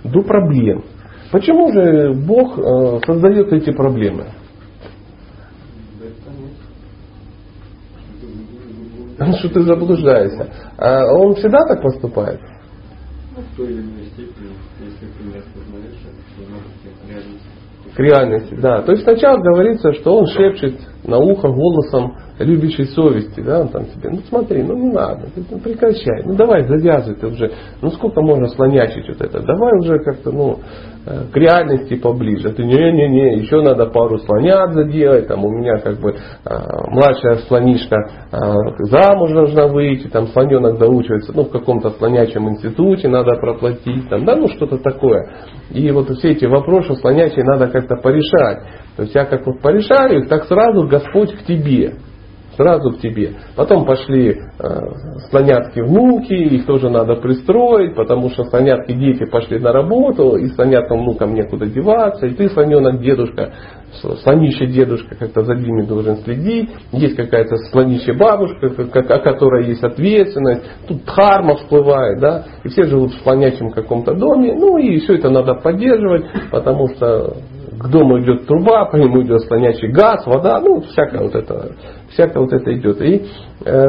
До 0.03 0.21
проблем. 0.21 0.83
Почему 1.31 1.71
же 1.71 2.13
Бог 2.13 2.57
э, 2.57 2.99
создает 3.05 3.51
эти 3.53 3.71
проблемы? 3.71 4.27
что 9.39 9.49
ты 9.49 9.61
заблуждаешься. 9.63 10.49
А 10.77 11.05
он 11.13 11.35
всегда 11.35 11.65
так 11.67 11.81
поступает? 11.81 12.39
Ну, 13.35 13.41
в 13.41 13.57
той 13.57 13.67
или 13.67 13.81
иной 13.81 14.05
степени, 14.13 14.53
если 14.79 15.07
ты 15.07 15.23
не 15.23 15.37
осознаешь, 15.37 15.99
то 16.37 16.41
может 16.49 16.71
к 16.81 17.09
реальности. 17.09 17.47
К 17.95 17.99
реальности, 17.99 18.55
да. 18.61 18.81
То 18.83 18.91
есть 18.93 19.03
сначала 19.03 19.37
говорится, 19.37 19.93
что 19.93 20.17
он 20.19 20.27
шепчет 20.27 20.75
на 21.03 21.17
ухо 21.17 21.49
голосом 21.49 22.15
любящей 22.39 22.85
совести, 22.85 23.41
да, 23.41 23.65
там 23.65 23.85
тебе, 23.85 24.09
ну 24.11 24.19
смотри, 24.29 24.63
ну 24.63 24.75
не 24.75 24.91
надо, 24.93 25.27
ну, 25.51 25.59
прекращай, 25.59 26.23
ну 26.25 26.35
давай 26.35 26.63
завязывай 26.63 27.19
ты 27.19 27.27
уже, 27.27 27.51
ну 27.81 27.89
сколько 27.91 28.21
можно 28.21 28.47
слонячить 28.47 29.07
вот 29.07 29.21
это, 29.21 29.41
давай 29.41 29.77
уже 29.79 29.99
как-то, 29.99 30.31
ну, 30.31 30.59
э, 31.05 31.23
к 31.31 31.35
реальности 31.35 31.95
поближе. 31.95 32.49
Ты 32.51 32.63
не-не-не, 32.63 33.39
еще 33.39 33.61
надо 33.61 33.87
пару 33.87 34.19
слонят 34.19 34.73
заделать, 34.73 35.27
там 35.27 35.43
у 35.43 35.49
меня 35.49 35.79
как 35.79 35.99
бы 35.99 36.11
э, 36.11 36.15
младшая 36.87 37.37
слонишка 37.47 37.95
э, 38.31 38.37
замуж 38.89 39.31
должна 39.31 39.67
выйти, 39.67 40.07
там 40.07 40.27
слоненок 40.27 40.79
доучивается, 40.79 41.33
ну 41.35 41.43
в 41.43 41.49
каком-то 41.49 41.89
слонячем 41.91 42.49
институте 42.49 43.09
надо 43.09 43.35
проплатить, 43.39 44.09
там, 44.09 44.23
да, 44.23 44.35
ну 44.35 44.47
что-то 44.47 44.77
такое. 44.77 45.29
И 45.71 45.91
вот 45.91 46.09
все 46.09 46.29
эти 46.31 46.45
вопросы 46.45 46.95
слонячие 46.95 47.43
надо 47.43 47.67
как-то 47.67 47.95
порешать. 47.97 48.63
То 48.99 49.03
есть 49.03 49.15
я 49.15 49.23
как 49.23 49.47
вот 49.47 49.61
порешаю, 49.61 50.27
так 50.27 50.43
сразу 50.43 50.85
Господь 50.85 51.33
к 51.33 51.43
тебе. 51.43 51.93
Сразу 52.57 52.91
к 52.91 52.99
тебе. 52.99 53.35
Потом 53.55 53.85
пошли 53.85 54.31
э, 54.31 54.79
слонятки 55.29 55.79
внуки, 55.79 56.33
их 56.33 56.65
тоже 56.65 56.89
надо 56.89 57.15
пристроить, 57.15 57.95
потому 57.95 58.29
что 58.29 58.43
слонятки 58.43 58.91
дети 58.91 59.23
пошли 59.23 59.57
на 59.57 59.71
работу, 59.71 60.35
и 60.35 60.49
слоняткам 60.49 61.03
внукам 61.03 61.33
некуда 61.33 61.67
деваться, 61.67 62.25
и 62.25 62.33
ты 62.33 62.49
слоненок 62.49 63.01
дедушка, 63.01 63.53
слонище 64.21 64.65
дедушка 64.65 65.15
как-то 65.15 65.43
за 65.43 65.55
ними 65.55 65.83
должен 65.83 66.17
следить, 66.17 66.69
есть 66.91 67.15
какая-то 67.15 67.55
слонище 67.71 68.11
бабушка, 68.11 68.67
о 68.67 69.19
которой 69.19 69.67
есть 69.67 69.83
ответственность, 69.85 70.65
тут 70.89 71.05
дхарма 71.05 71.55
всплывает, 71.55 72.19
да, 72.19 72.43
и 72.65 72.67
все 72.67 72.83
живут 72.83 73.13
в 73.13 73.23
слонячем 73.23 73.71
каком-то 73.71 74.13
доме, 74.15 74.53
ну 74.53 74.77
и 74.77 74.99
все 74.99 75.15
это 75.15 75.29
надо 75.29 75.53
поддерживать, 75.53 76.25
потому 76.51 76.89
что 76.89 77.37
к 77.79 77.87
дому 77.87 78.19
идет 78.21 78.45
труба, 78.45 78.85
по 78.85 78.97
нему 78.97 79.21
идет 79.23 79.41
слонячий 79.43 79.89
газ, 79.89 80.25
вода, 80.25 80.59
ну, 80.59 80.81
всякое 80.81 81.21
вот 81.21 81.35
это, 81.35 81.71
всякое 82.09 82.39
вот 82.43 82.51
это 82.51 82.73
идет. 82.73 83.01
И 83.01 83.25
э, 83.65 83.85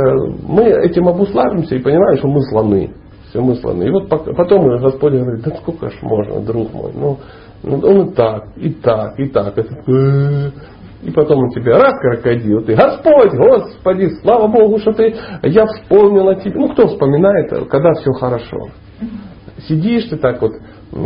мы 0.46 0.62
этим 0.62 1.08
обуславимся 1.08 1.74
и 1.74 1.82
понимаем, 1.82 2.18
что 2.18 2.28
мы 2.28 2.40
слоны. 2.42 2.94
Все 3.28 3.40
мы 3.40 3.54
слоны. 3.56 3.84
И 3.84 3.90
вот 3.90 4.08
потом 4.08 4.78
Господь 4.78 5.12
говорит, 5.12 5.44
да 5.44 5.50
сколько 5.56 5.90
ж 5.90 5.98
можно, 6.02 6.40
друг 6.40 6.72
мой, 6.72 6.92
ну, 6.94 7.18
ну 7.62 7.78
он 7.78 8.08
и 8.08 8.14
так, 8.14 8.56
и 8.56 8.70
так, 8.70 9.18
и 9.18 9.26
так. 9.28 9.54
И 11.02 11.10
потом 11.12 11.44
он 11.44 11.50
тебе 11.50 11.72
раз 11.72 11.94
крокодил, 11.98 12.62
ты 12.62 12.74
Господь, 12.74 13.32
Господи, 13.32 14.08
слава 14.22 14.48
Богу, 14.48 14.78
что 14.78 14.92
ты, 14.92 15.14
я 15.44 15.66
вспомнила 15.66 16.36
тебе. 16.36 16.58
Ну 16.58 16.68
кто 16.68 16.86
вспоминает, 16.88 17.50
когда 17.68 17.92
все 17.94 18.12
хорошо? 18.12 18.68
Сидишь 19.66 20.04
ты 20.08 20.16
так 20.16 20.40
вот, 20.42 20.52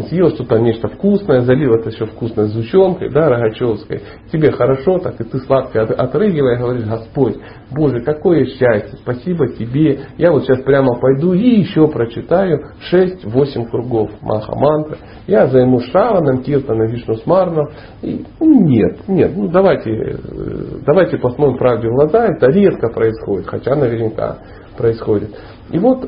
съел 0.09 0.31
что-то 0.31 0.59
нечто 0.59 0.89
вкусное, 0.89 1.43
залил 1.43 1.75
это 1.75 1.91
еще 1.91 2.07
вкусной 2.07 2.47
сгущенкой, 2.47 3.11
да, 3.11 3.29
рогачевской, 3.29 4.01
тебе 4.33 4.51
хорошо, 4.51 4.99
так 4.99 5.21
и 5.21 5.25
ты 5.25 5.39
сладко 5.41 5.83
отрыгивая 5.83 6.59
говоришь, 6.59 6.87
Господь, 6.87 7.37
Боже, 7.71 8.01
какое 8.01 8.47
счастье, 8.47 8.99
спасибо 9.03 9.49
тебе, 9.49 10.01
я 10.17 10.33
вот 10.33 10.45
сейчас 10.45 10.63
прямо 10.63 10.99
пойду 10.99 11.35
и 11.35 11.61
еще 11.61 11.89
прочитаю 11.89 12.73
6-8 12.91 13.69
кругов 13.71 14.11
Маха 14.23 14.55
Мантры, 14.57 14.97
я 15.27 15.49
займу 15.49 15.81
Шраваном, 15.81 16.43
Киртаном, 16.43 16.89
Вишну 16.89 17.17
Смарном, 17.17 17.69
и, 18.01 18.25
ну, 18.41 18.67
нет, 18.67 19.07
нет, 19.07 19.33
ну 19.37 19.49
давайте, 19.49 19.91
э, 19.91 20.17
давайте 20.87 21.19
посмотрим 21.19 21.59
правде 21.59 21.89
в 21.89 21.93
глаза, 21.93 22.27
это 22.27 22.47
редко 22.47 22.89
происходит, 22.89 23.47
хотя 23.49 23.75
наверняка 23.75 24.39
происходит. 24.79 25.31
И 25.71 25.79
вот, 25.79 26.07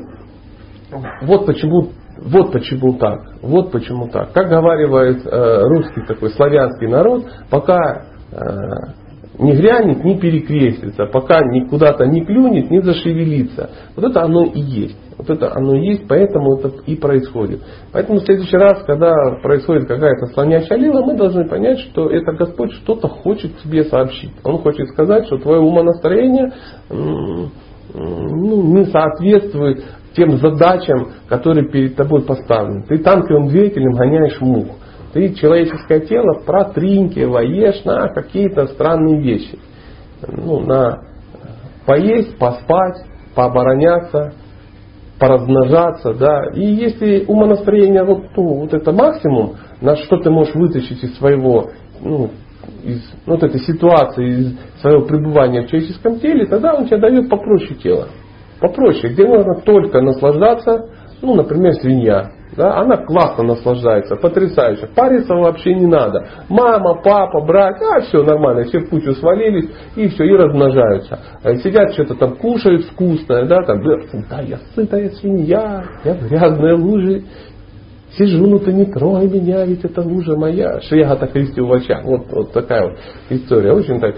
вот 1.21 1.45
почему 1.45 1.89
вот 2.21 2.51
почему 2.51 2.93
так, 2.93 3.19
вот 3.41 3.71
почему 3.71 4.07
так. 4.07 4.33
Как 4.33 4.49
говаривает 4.49 5.25
э, 5.25 5.61
русский 5.63 6.01
такой 6.07 6.29
славянский 6.31 6.87
народ, 6.87 7.25
пока 7.49 8.05
э, 8.31 8.37
не 9.39 9.53
грянет, 9.53 10.03
не 10.03 10.17
перекрестится, 10.17 11.05
пока 11.05 11.41
никуда-то 11.41 12.05
не 12.05 12.25
клюнет, 12.25 12.71
не 12.71 12.81
зашевелится. 12.81 13.69
Вот 13.95 14.09
это 14.09 14.23
оно 14.23 14.45
и 14.45 14.59
есть. 14.59 14.97
Вот 15.17 15.29
это 15.29 15.51
оно 15.55 15.75
и 15.75 15.87
есть, 15.87 16.07
поэтому 16.07 16.57
это 16.57 16.71
и 16.85 16.95
происходит. 16.95 17.61
Поэтому 17.91 18.19
в 18.19 18.23
следующий 18.23 18.57
раз, 18.57 18.83
когда 18.83 19.13
происходит 19.41 19.87
какая-то 19.87 20.27
слонящая 20.33 20.77
лила, 20.77 21.03
мы 21.03 21.15
должны 21.15 21.47
понять, 21.47 21.79
что 21.79 22.09
это 22.09 22.33
Господь 22.33 22.71
что-то 22.73 23.07
хочет 23.07 23.57
тебе 23.63 23.83
сообщить. 23.85 24.31
Он 24.43 24.59
хочет 24.59 24.87
сказать, 24.89 25.25
что 25.25 25.37
твое 25.37 25.59
умонастроение 25.59 26.51
ну, 26.89 27.51
не 27.93 28.85
соответствует 28.85 29.83
тем 30.17 30.37
задачам, 30.37 31.11
которые 31.29 31.69
перед 31.69 31.95
тобой 31.95 32.23
поставлены. 32.23 32.83
Ты 32.87 32.97
танковым 32.97 33.47
двигателем 33.47 33.91
гоняешь 33.91 34.41
мух. 34.41 34.67
Ты 35.13 35.33
человеческое 35.35 36.01
тело 36.01 36.41
протринкиваешь 36.45 37.85
на 37.85 38.09
какие-то 38.09 38.65
странные 38.67 39.21
вещи. 39.21 39.57
Ну, 40.27 40.61
на 40.61 41.03
поесть, 41.85 42.37
поспать, 42.39 43.05
пообороняться, 43.35 44.33
поразмножаться, 45.19 46.13
да. 46.15 46.49
И 46.55 46.65
если 46.65 47.23
умонастроение 47.27 48.03
вот, 48.03 48.23
ну, 48.35 48.61
вот 48.61 48.73
это 48.73 48.91
максимум, 48.91 49.55
на 49.81 49.95
что 49.97 50.17
ты 50.17 50.31
можешь 50.31 50.55
вытащить 50.55 51.03
из 51.03 51.15
своего, 51.17 51.69
ну, 52.01 52.31
из 52.83 53.01
вот 53.27 53.43
этой 53.43 53.61
ситуации, 53.61 54.29
из 54.29 54.81
своего 54.81 55.05
пребывания 55.05 55.61
в 55.61 55.67
человеческом 55.67 56.19
теле, 56.19 56.47
тогда 56.47 56.73
он 56.73 56.87
тебе 56.87 56.97
дает 56.97 57.29
попроще 57.29 57.75
тело 57.75 58.07
попроще, 58.59 59.13
где 59.13 59.25
можно 59.25 59.55
только 59.61 60.01
наслаждаться, 60.01 60.89
ну, 61.21 61.35
например, 61.35 61.73
свинья. 61.75 62.31
Да, 62.55 62.79
она 62.79 62.97
классно 62.97 63.43
наслаждается, 63.43 64.15
потрясающе. 64.15 64.87
Париться 64.95 65.35
вообще 65.35 65.75
не 65.75 65.85
надо. 65.85 66.27
Мама, 66.49 67.01
папа, 67.03 67.41
брат, 67.41 67.75
а 67.81 68.01
все 68.01 68.23
нормально, 68.23 68.63
все 68.63 68.79
в 68.79 68.89
кучу 68.89 69.13
свалились 69.13 69.69
и 69.95 70.07
все, 70.07 70.23
и 70.23 70.35
размножаются. 70.35 71.19
А 71.43 71.55
сидят, 71.57 71.93
что-то 71.93 72.15
там 72.15 72.35
кушают 72.37 72.85
вкусное, 72.85 73.45
да, 73.45 73.61
там, 73.61 73.83
да, 74.29 74.41
я 74.41 74.57
сытая 74.73 75.09
свинья, 75.11 75.83
я 76.03 76.13
в 76.15 76.27
грязной 76.27 76.73
луже 76.73 77.23
сижу, 78.17 78.47
ну 78.47 78.59
ты 78.59 78.73
не 78.73 78.85
трогай 78.85 79.27
меня, 79.27 79.65
ведь 79.65 79.83
это 79.83 80.01
лужа 80.01 80.35
моя. 80.35 80.79
Шриагата 80.81 81.27
Христи 81.27 81.61
Увача. 81.61 82.01
Вот, 82.03 82.27
вот 82.31 82.51
такая 82.51 82.89
вот 82.89 82.97
история. 83.29 83.73
Очень 83.73 83.99
так 83.99 84.15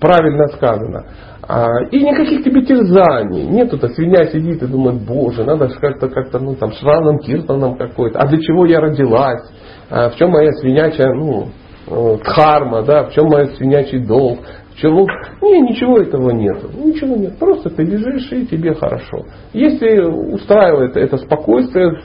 правильно 0.00 0.48
сказано. 0.48 1.04
А, 1.48 1.82
и 1.90 1.98
никаких 2.04 2.44
тебе 2.44 2.60
терзаний. 2.60 3.46
Нет, 3.46 3.72
эта 3.72 3.88
свинья 3.88 4.26
сидит 4.26 4.62
и 4.62 4.66
думает, 4.66 5.00
боже, 5.06 5.44
надо 5.44 5.68
же 5.68 5.76
как-то, 5.80 6.08
как-то, 6.08 6.38
ну, 6.38 6.54
там, 6.54 6.72
шраном, 6.72 7.18
киртаном 7.20 7.78
какой-то. 7.78 8.18
А 8.18 8.26
для 8.26 8.38
чего 8.38 8.66
я 8.66 8.80
родилась? 8.80 9.50
А 9.88 10.10
в 10.10 10.16
чем 10.16 10.30
моя 10.30 10.52
свинячая, 10.52 11.10
ну, 11.14 11.46
э, 11.86 12.18
дхарма, 12.22 12.82
да, 12.82 13.04
в 13.04 13.14
чем 13.14 13.28
моя 13.28 13.46
свинячий 13.56 13.98
долг? 14.04 14.40
В 14.74 14.76
чем, 14.76 14.94
ну, 14.94 15.06
не, 15.54 15.62
ничего 15.62 15.98
этого 15.98 16.32
нет. 16.32 16.58
Ничего 16.74 17.16
нет. 17.16 17.38
Просто 17.38 17.70
ты 17.70 17.82
лежишь 17.82 18.30
и 18.30 18.46
тебе 18.46 18.74
хорошо. 18.74 19.24
Если 19.54 20.00
устраивает 20.00 20.98
это 20.98 21.16
спокойствие, 21.16 21.98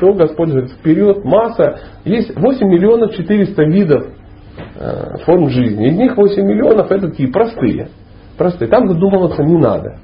то 0.00 0.14
Господь 0.14 0.48
говорит, 0.48 0.70
вперед, 0.70 1.22
масса. 1.26 1.78
Есть 2.06 2.34
8 2.34 2.66
миллионов 2.66 3.14
400 3.14 3.64
видов 3.64 4.06
э, 4.80 5.18
форм 5.26 5.50
жизни. 5.50 5.88
Из 5.88 5.94
них 5.94 6.16
8 6.16 6.42
миллионов 6.42 6.90
это 6.90 7.10
такие 7.10 7.30
простые 7.30 7.88
простые. 8.36 8.68
Там 8.68 8.88
задумываться 8.88 9.42
не 9.42 9.56
надо. 9.56 9.98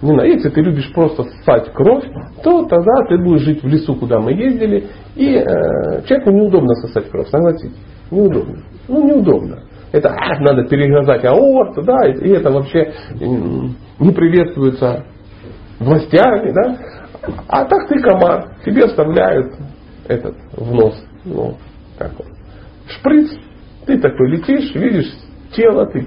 Не 0.00 0.12
надо. 0.12 0.26
Если 0.26 0.48
ты 0.50 0.60
любишь 0.60 0.92
просто 0.92 1.24
ссать 1.44 1.72
кровь, 1.72 2.04
то 2.42 2.64
тогда 2.64 3.04
ты 3.08 3.18
будешь 3.18 3.42
жить 3.42 3.62
в 3.62 3.66
лесу, 3.68 3.94
куда 3.94 4.18
мы 4.18 4.32
ездили, 4.32 4.88
и 5.14 5.34
э, 5.34 6.02
человеку 6.06 6.30
неудобно 6.30 6.74
сосать 6.76 7.10
кровь, 7.10 7.28
согласитесь. 7.28 7.76
Неудобно. 8.10 8.62
Ну, 8.88 9.06
неудобно. 9.06 9.62
Это 9.92 10.08
а, 10.08 10.40
надо 10.40 10.64
перегрызать 10.64 11.24
аорту, 11.24 11.82
да, 11.82 12.08
и, 12.08 12.12
и 12.26 12.30
это 12.30 12.50
вообще 12.50 12.92
не 13.20 14.10
приветствуется 14.10 15.04
властями, 15.78 16.52
да. 16.52 16.78
А 17.48 17.64
так 17.64 17.88
ты 17.88 18.00
комар, 18.00 18.56
тебе 18.64 18.84
оставляют 18.84 19.54
этот 20.08 20.34
в 20.56 20.74
нос, 20.74 20.94
ну, 21.24 21.56
как 21.98 22.12
он, 22.18 22.26
шприц, 22.88 23.30
ты 23.86 23.98
такой 24.00 24.30
летишь, 24.30 24.74
видишь 24.74 25.12
тело, 25.52 25.86
ты 25.86 26.06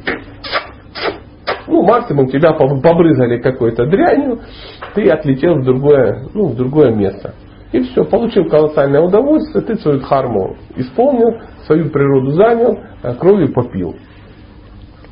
ну, 1.67 1.83
максимум 1.83 2.27
тебя 2.27 2.53
побрызгали 2.53 3.39
какой-то 3.39 3.85
дрянью, 3.85 4.39
ты 4.93 5.09
отлетел 5.09 5.55
в 5.55 5.63
другое, 5.63 6.27
ну, 6.33 6.47
в 6.47 6.55
другое 6.55 6.93
место. 6.93 7.33
И 7.71 7.81
все, 7.81 8.05
получил 8.05 8.45
колоссальное 8.45 9.01
удовольствие, 9.01 9.63
ты 9.65 9.75
свою 9.75 9.99
дхарму 9.99 10.55
исполнил, 10.75 11.41
свою 11.65 11.89
природу 11.89 12.31
занял, 12.31 12.79
а 13.01 13.13
кровью 13.15 13.51
попил. 13.53 13.95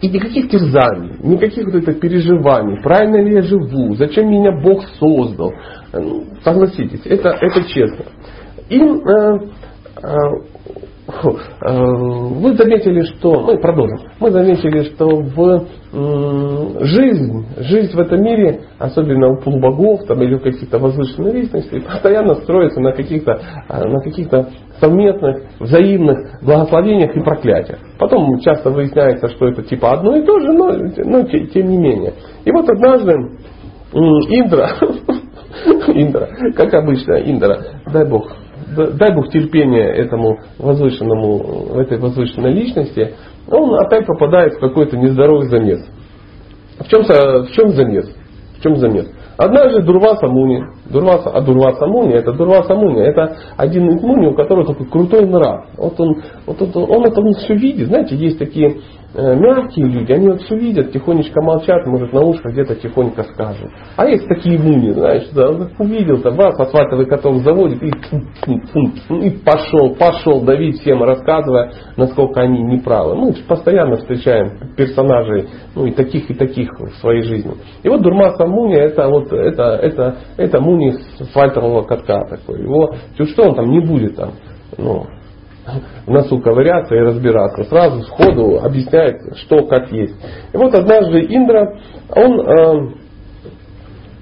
И 0.01 0.09
никаких 0.09 0.49
терзаний, 0.49 1.15
никаких 1.21 1.65
вот 1.65 1.75
этих 1.75 1.99
переживаний, 1.99 2.81
правильно 2.81 3.17
ли 3.23 3.35
я 3.35 3.41
живу, 3.41 3.95
зачем 3.95 4.29
меня 4.29 4.51
Бог 4.61 4.83
создал. 4.99 5.53
Ну, 5.93 6.25
согласитесь, 6.43 7.01
это, 7.05 7.29
это 7.29 7.63
честно. 7.63 8.05
Им 8.69 9.01
э, 9.07 9.39
э. 10.03 10.07
Э, 10.07 10.82
вы 11.21 12.55
заметили, 12.55 13.01
что... 13.03 13.41
Мы 13.41 13.57
продолжим. 13.57 13.99
Мы 14.19 14.31
заметили, 14.31 14.83
что 14.83 15.07
в 15.07 15.65
жизнь, 15.93 17.45
жизнь 17.57 17.95
в 17.95 17.99
этом 17.99 18.21
мире, 18.23 18.61
особенно 18.79 19.29
у 19.29 19.37
полубогов 19.41 20.05
там, 20.07 20.21
или 20.23 20.35
у 20.35 20.39
каких-то 20.39 20.79
возвышенных 20.79 21.33
личностей, 21.33 21.81
постоянно 21.81 22.35
строится 22.35 22.79
на 22.79 22.93
каких-то, 22.93 23.39
э, 23.69 23.87
на 23.87 24.01
каких-то 24.01 24.49
совместных, 24.79 25.43
взаимных 25.59 26.41
благословениях 26.41 27.15
и 27.15 27.19
проклятиях. 27.19 27.79
Потом 27.99 28.39
часто 28.39 28.71
выясняется, 28.71 29.27
что 29.29 29.47
это 29.47 29.61
типа 29.63 29.91
одно 29.91 30.15
и 30.15 30.25
то 30.25 30.39
же, 30.39 30.51
но, 30.51 30.71
но 31.05 31.23
тем 31.23 31.67
не 31.67 31.77
менее. 31.77 32.13
И 32.43 32.51
вот 32.51 32.67
однажды 32.67 33.13
Индра, 33.93 34.71
Индра, 35.93 36.27
как 36.55 36.73
обычно, 36.73 37.13
Индра, 37.13 37.59
дай 37.91 38.09
Бог, 38.09 38.35
дай 38.73 39.13
Бог 39.13 39.29
терпения 39.29 39.87
этому 39.87 40.39
возвышенному, 40.57 41.79
этой 41.79 41.97
возвышенной 41.99 42.53
личности, 42.53 43.15
он 43.49 43.75
опять 43.75 44.05
попадает 44.05 44.53
в 44.53 44.59
какой-то 44.59 44.97
нездоровый 44.97 45.47
замес. 45.49 45.85
В 46.79 46.87
чем, 46.87 47.03
в 47.03 47.51
чем 47.51 47.69
замес? 47.69 48.09
В 48.57 48.63
чем 48.63 48.75
замес? 48.77 49.11
Однажды 49.37 49.81
Дурваса 49.83 50.27
Муни, 50.27 50.63
Дурваса, 50.89 51.29
а 51.29 51.41
Дурваса 51.41 51.87
Муни, 51.87 52.13
это 52.13 52.33
Дурваса 52.33 52.75
Муни, 52.75 53.01
это 53.01 53.37
один 53.57 53.89
из 53.89 54.01
Муни, 54.01 54.27
у 54.27 54.35
которого 54.35 54.65
такой 54.65 54.87
крутой 54.87 55.25
нрав. 55.25 55.65
Вот 55.77 55.99
он, 55.99 56.21
вот 56.45 56.61
он, 56.61 56.71
он 56.75 57.05
это 57.05 57.21
он 57.21 57.33
все 57.33 57.55
видит. 57.55 57.87
Знаете, 57.87 58.15
есть 58.15 58.39
такие 58.39 58.77
Э, 59.15 59.35
мягкие 59.35 59.85
люди, 59.85 60.11
они 60.11 60.27
вот 60.27 60.41
все 60.41 60.57
видят, 60.57 60.91
тихонечко 60.91 61.39
молчат, 61.39 61.85
может 61.85 62.11
на 62.13 62.21
ушко 62.21 62.49
где-то 62.49 62.73
тихонько 62.73 63.21
скажут. 63.21 63.69
А 63.95 64.07
есть 64.07 64.27
такие 64.27 64.57
муни, 64.57 64.89
знаешь, 64.89 65.29
да, 65.35 65.51
увидел 65.77 66.17
там, 66.23 66.35
вас 66.35 66.59
асфальтовый 66.59 67.05
каток 67.05 67.37
заводит 67.43 67.83
и, 67.83 67.89
и 67.89 69.29
пошел, 69.45 69.93
пошел 69.93 70.41
давить 70.41 70.79
всем, 70.81 71.03
рассказывая, 71.03 71.71
насколько 71.95 72.41
они 72.41 72.63
неправы. 72.63 73.15
Мы 73.15 73.33
постоянно 73.47 73.97
встречаем 73.97 74.73
персонажей, 74.75 75.47
ну 75.75 75.85
и 75.85 75.91
таких, 75.91 76.31
и 76.31 76.33
таких 76.33 76.71
в 76.79 76.95
своей 76.99 77.21
жизни. 77.21 77.53
И 77.83 77.89
вот 77.89 78.01
Дурмаса 78.01 78.47
Муни, 78.47 78.77
это 78.77 79.07
вот, 79.09 79.31
это, 79.31 79.75
это, 79.75 80.15
это 80.37 80.59
Муни 80.59 80.72
с 80.79 81.21
асфальтового 81.21 81.83
катка 81.83 82.25
такой. 82.29 82.61
Его, 82.61 82.93
что 83.15 83.49
он 83.49 83.55
там 83.55 83.69
не 83.71 83.79
будет 83.79 84.15
там, 84.15 84.31
ну, 84.77 85.05
в 86.05 86.11
носу 86.11 86.39
ковыряться 86.39 86.95
и 86.95 86.99
разбираться. 86.99 87.63
Сразу 87.63 88.03
сходу 88.03 88.59
объясняет, 88.61 89.21
что 89.37 89.65
как 89.65 89.91
есть. 89.91 90.15
И 90.53 90.57
вот 90.57 90.73
однажды 90.73 91.21
Индра, 91.21 91.79
он 92.15 92.41
э, 92.41 92.93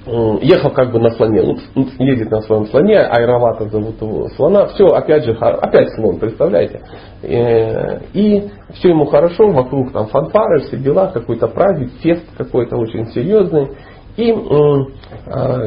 э 0.06 0.38
ехал 0.42 0.72
как 0.72 0.92
бы 0.92 1.00
на 1.00 1.10
слоне, 1.12 1.58
ну, 1.76 1.88
едет 2.00 2.30
на 2.30 2.42
своем 2.42 2.66
слоне, 2.68 3.00
Айравата 3.00 3.68
зовут 3.70 4.02
его 4.02 4.28
слона, 4.30 4.68
все, 4.68 4.88
опять 4.88 5.26
же, 5.26 5.32
опять 5.34 5.90
слон, 5.96 6.20
представляете. 6.20 6.82
Э, 7.24 8.02
и 8.14 8.50
все 8.74 8.90
ему 8.90 9.06
хорошо, 9.06 9.50
вокруг 9.50 9.92
там 9.92 10.08
фанфары, 10.08 10.62
все 10.62 10.78
дела, 10.78 11.08
какой-то 11.08 11.48
праздник, 11.48 11.92
фест 12.02 12.26
какой-то 12.38 12.78
очень 12.78 13.08
серьезный. 13.08 13.70
И 14.18 14.30
э, 14.30 14.34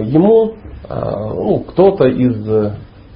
ему 0.05 0.55
ну, 0.87 1.61
кто-то 1.61 2.07
из 2.07 2.75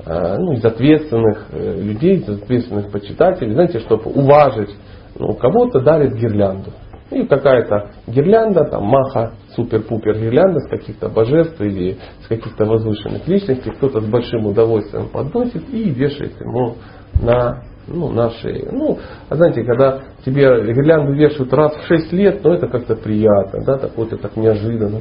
Э, 0.08 0.36
ну, 0.38 0.52
из 0.52 0.64
ответственных 0.64 1.48
э, 1.50 1.82
людей, 1.82 2.16
из 2.16 2.28
ответственных 2.28 2.90
почитателей, 2.90 3.52
знаете, 3.52 3.80
чтобы 3.80 4.10
уважить 4.10 4.74
ну, 5.18 5.34
кого-то 5.34 5.80
дарит 5.80 6.14
гирлянду. 6.14 6.70
И 7.10 7.26
какая-то 7.26 7.90
гирлянда, 8.06 8.64
там 8.64 8.84
маха, 8.84 9.32
супер-пупер 9.54 10.18
гирлянда 10.18 10.60
с 10.60 10.70
каких-то 10.70 11.10
божеств 11.10 11.60
или 11.60 11.98
с 12.22 12.26
каких-то 12.26 12.64
возвышенных 12.64 13.28
личностей, 13.28 13.70
кто-то 13.70 14.00
с 14.00 14.06
большим 14.06 14.46
удовольствием 14.46 15.08
подносит 15.08 15.68
и 15.68 15.90
вешает 15.90 16.40
ему 16.40 16.76
на 17.20 17.64
ну, 17.86 18.10
на 18.10 18.30
шее. 18.30 18.68
Ну, 18.70 18.98
а 19.28 19.34
знаете, 19.34 19.64
когда 19.64 20.00
тебе 20.24 20.72
гирлянду 20.72 21.12
вешают 21.12 21.52
раз 21.52 21.76
в 21.76 21.86
6 21.86 22.12
лет, 22.12 22.40
ну 22.42 22.52
это 22.52 22.66
как-то 22.66 22.96
приятно, 22.96 23.64
да, 23.64 23.78
так 23.78 23.96
вот 23.96 24.10
так 24.20 24.36
неожиданно. 24.36 25.00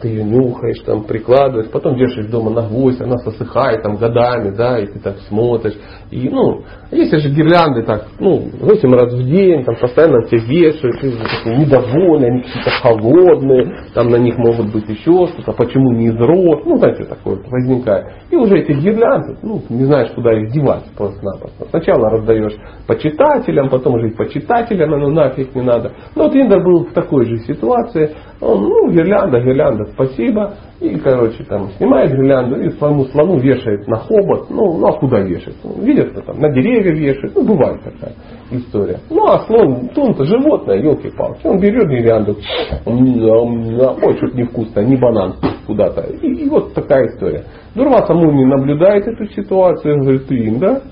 Ты 0.00 0.08
ее 0.08 0.24
нюхаешь, 0.24 0.80
там 0.80 1.04
прикладываешь, 1.04 1.70
потом 1.70 1.96
вешаешь 1.96 2.30
дома 2.30 2.50
на 2.50 2.62
гвоздь, 2.62 3.00
она 3.00 3.16
сосыхает 3.18 3.82
там 3.82 3.96
годами, 3.96 4.54
да, 4.56 4.78
и 4.78 4.86
ты 4.86 4.98
так 5.00 5.18
смотришь. 5.28 5.74
И, 6.10 6.28
ну, 6.28 6.62
если 6.90 7.18
же 7.18 7.30
гирлянды 7.30 7.82
так, 7.84 8.06
ну, 8.18 8.48
8 8.60 8.94
раз 8.94 9.12
в 9.12 9.24
день, 9.24 9.64
там 9.64 9.76
постоянно 9.76 10.22
все 10.26 10.38
вешают, 10.38 11.00
ты 11.00 11.12
такой 11.12 11.58
недовольный, 11.58 12.28
они 12.28 12.42
какие-то 12.42 12.70
холодные, 12.82 13.76
там 13.94 14.08
на 14.08 14.16
них 14.16 14.36
могут 14.38 14.72
быть 14.72 14.88
еще 14.88 15.26
что-то, 15.26 15.52
почему 15.52 15.92
не 15.92 16.06
из 16.06 16.16
роз, 16.16 16.62
ну, 16.64 16.78
знаете, 16.78 17.04
такое 17.04 17.38
возникает. 17.50 18.06
И 18.30 18.36
уже 18.36 18.58
эти 18.58 18.72
гирлянды, 18.72 19.36
ну, 19.42 19.62
не 19.68 19.84
знаешь, 19.84 20.10
куда 20.14 20.32
их 20.32 20.52
девать 20.52 20.84
просто-напросто. 20.96 21.66
Сначала 21.70 22.10
раздаешь 22.10 22.54
почитателям, 22.86 23.68
потом 23.68 23.94
уже 23.94 24.08
их 24.08 24.16
почитателям, 24.16 24.45
ну 24.48 25.10
нафиг 25.10 25.54
не 25.54 25.62
надо. 25.62 25.92
Но 26.14 26.24
вот 26.24 26.34
Индра 26.34 26.62
был 26.62 26.84
в 26.84 26.92
такой 26.92 27.26
же 27.26 27.38
ситуации. 27.38 28.14
Он, 28.40 28.62
ну, 28.62 28.90
гирлянда, 28.90 29.40
гирлянда, 29.40 29.86
спасибо. 29.92 30.54
И, 30.80 30.96
короче, 30.98 31.42
там 31.44 31.70
снимает 31.78 32.10
гирлянду 32.10 32.60
и 32.60 32.70
своему 32.70 33.04
слону 33.06 33.38
вешает 33.38 33.86
на 33.88 33.96
хобот. 33.96 34.50
Ну, 34.50 34.78
ну 34.78 34.86
а 34.86 34.92
куда 34.98 35.20
вешать? 35.20 35.56
Ну, 35.64 35.82
видят, 35.82 36.12
там 36.24 36.38
на 36.38 36.52
деревья 36.52 36.92
вешает. 36.92 37.34
Ну, 37.34 37.44
бывает 37.44 37.82
такая 37.82 38.14
история. 38.50 39.00
Ну, 39.08 39.26
а 39.26 39.38
слон, 39.46 39.90
слон-то 39.94 40.24
животное, 40.24 40.78
елки-палки. 40.82 41.46
Он 41.46 41.58
берет 41.58 41.88
гирлянду, 41.88 42.36
ой, 42.84 44.16
что-то 44.18 44.36
невкусно, 44.36 44.80
не 44.80 44.96
банан 44.96 45.34
куда-то. 45.66 46.02
И, 46.02 46.44
и 46.44 46.48
вот 46.48 46.74
такая 46.74 47.06
история. 47.06 47.44
Дурва 47.74 48.06
саму 48.06 48.30
не 48.32 48.44
наблюдает 48.44 49.06
эту 49.06 49.26
ситуацию, 49.32 50.00
говорит, 50.00 50.26
ты 50.26 50.36
им, 50.36 50.58
да? 50.58 50.82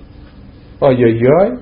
ай-яй-яй, 0.80 1.58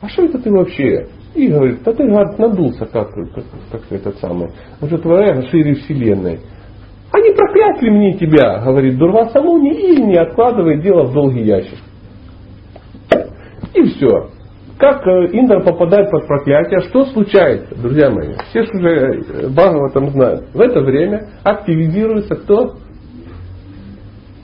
а 0.00 0.08
что 0.08 0.24
это 0.24 0.38
ты 0.38 0.50
вообще? 0.50 1.08
И 1.34 1.48
говорит, 1.48 1.82
да 1.84 1.92
ты, 1.92 2.06
говорит, 2.06 2.38
надулся 2.38 2.86
как, 2.86 3.12
как, 3.12 3.44
как 3.70 3.82
этот 3.90 4.16
самый, 4.18 4.50
уже 4.80 4.98
твоя 4.98 5.42
шире 5.42 5.74
вселенной. 5.74 6.40
А 7.12 7.20
не 7.20 7.34
проклять 7.34 7.82
ли 7.82 7.90
мне 7.90 8.14
тебя, 8.14 8.60
говорит 8.60 8.96
Дурва 8.96 9.28
Самуни, 9.30 9.74
и 9.74 10.02
не 10.02 10.16
откладывает 10.16 10.82
дело 10.82 11.04
в 11.04 11.12
долгий 11.12 11.42
ящик. 11.42 11.78
И 13.74 13.82
все. 13.82 14.30
Как 14.78 15.06
э, 15.06 15.26
Индра 15.32 15.60
попадает 15.60 16.10
под 16.10 16.26
проклятие, 16.26 16.80
что 16.88 17.04
случается, 17.06 17.74
друзья 17.74 18.10
мои? 18.10 18.34
Все 18.48 18.62
же 18.62 18.70
э, 18.72 19.48
Бхагаватам 19.48 20.10
знают. 20.10 20.54
В 20.54 20.60
это 20.60 20.80
время 20.80 21.28
активизируется 21.44 22.34
кто? 22.36 22.76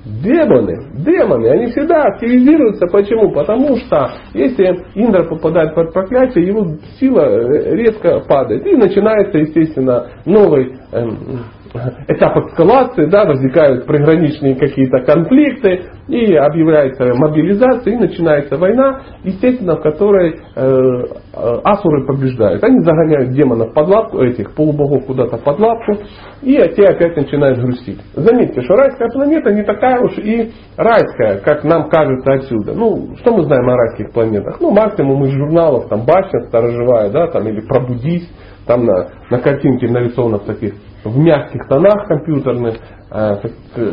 Демоны, 0.07 1.03
демоны, 1.05 1.49
они 1.49 1.67
всегда 1.67 2.05
активизируются. 2.05 2.87
Почему? 2.87 3.33
Потому 3.33 3.77
что 3.77 4.13
если 4.35 4.85
Индра 4.95 5.25
попадает 5.25 5.75
под 5.75 5.93
проклятие, 5.93 6.47
его 6.47 6.65
сила 7.01 7.23
э, 7.23 7.75
резко 7.75 8.21
падает. 8.21 8.65
И 8.65 8.77
начинается, 8.77 9.39
естественно, 9.39 10.07
новый 10.25 10.77
эм, 10.93 11.47
этап 12.09 12.37
эскалации, 12.47 13.07
да, 13.07 13.25
возникают 13.25 13.87
приграничные 13.87 14.57
какие-то 14.57 15.01
конфликты, 15.01 15.85
и 16.09 16.35
объявляется 16.35 17.15
мобилизация, 17.15 17.95
и 17.95 17.97
начинается 17.97 18.57
война, 18.57 19.03
естественно, 19.25 19.77
в 19.77 19.83
которой 19.83 20.35
э, 20.35 20.37
э, 20.55 21.61
асуры 21.65 22.07
побеждают. 22.07 22.63
Они 22.63 22.81
загоняют 22.81 23.31
демонов 23.31 23.75
под 23.75 23.89
лапку, 23.89 24.23
этих 24.23 24.55
полубогов 24.55 25.05
куда-то 25.07 25.37
под 25.39 25.59
лапку, 25.59 25.99
и 26.43 26.55
те 26.77 26.85
опять 26.85 27.17
начинают 27.17 27.59
грустить. 27.59 28.01
Заметьте, 28.15 28.63
что 28.63 28.77
райская 28.77 29.09
планета 29.09 29.53
не 29.53 29.65
такая 29.65 30.01
уж 30.01 30.17
и 30.19 30.53
райская, 30.77 31.39
как 31.39 31.65
нам 31.65 31.89
кажется 31.89 32.33
отсюда. 32.35 32.75
Ну, 32.75 33.17
что 33.17 33.37
мы 33.37 33.45
знаем 33.45 33.69
о 33.69 33.77
райских 33.77 34.13
планетах? 34.13 34.61
Ну, 34.61 34.71
максимум 34.71 35.25
из 35.25 35.33
журналов, 35.33 35.89
там, 35.89 36.05
башня 36.07 36.41
сторожевая, 36.49 37.11
да, 37.11 37.27
там, 37.29 37.49
или 37.49 37.61
пробудись, 37.61 38.31
там 38.67 38.85
на, 38.85 39.09
на 39.31 39.39
картинке 39.39 39.89
нарисовано 39.89 40.39
в 40.39 40.45
таких 40.45 40.75
в 41.09 41.19
мягких 41.19 41.67
тонах 41.69 42.07
компьютерных, 42.09 42.77
э, 43.11 43.37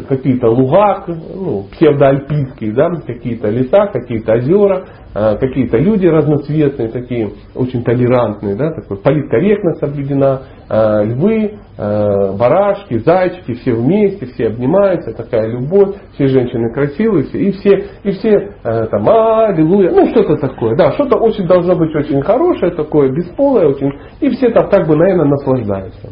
какие-то 0.09 0.49
луга, 0.49 1.03
ну, 1.07 1.65
псевдоальпийские, 1.71 2.73
да, 2.73 2.89
какие-то 3.05 3.49
леса, 3.49 3.87
какие-то 3.87 4.33
озера, 4.33 4.85
э, 5.13 5.37
какие-то 5.37 5.77
люди 5.77 6.07
разноцветные, 6.07 6.89
такие 6.89 7.31
очень 7.55 7.83
толерантные, 7.83 8.55
да, 8.55 8.71
такой 8.71 8.97
политкорректность 8.97 9.79
соблюдена, 9.79 10.41
э, 10.69 11.03
львы, 11.05 11.59
барашки, 11.75 12.99
зайчики, 12.99 13.55
все 13.55 13.73
вместе, 13.73 14.27
все 14.27 14.49
обнимаются, 14.49 15.11
такая 15.11 15.47
любовь, 15.47 15.95
все 16.13 16.27
женщины 16.27 16.71
красивые, 16.71 17.23
все, 17.23 17.39
и 17.39 17.51
все, 17.51 17.85
и 18.03 18.11
все 18.11 18.51
там, 18.91 19.09
аллилуйя, 19.09 19.89
ну 19.89 20.07
что-то 20.11 20.35
такое, 20.37 20.75
да, 20.75 20.91
что-то 20.91 21.17
очень 21.17 21.47
должно 21.47 21.75
быть 21.75 21.95
очень 21.95 22.21
хорошее, 22.21 22.73
такое 22.75 23.09
бесполое, 23.09 23.69
очень, 23.69 23.89
и 24.19 24.29
все 24.29 24.51
там 24.51 24.69
как 24.69 24.87
бы, 24.87 24.95
наверное, 24.95 25.25
наслаждаются. 25.25 26.11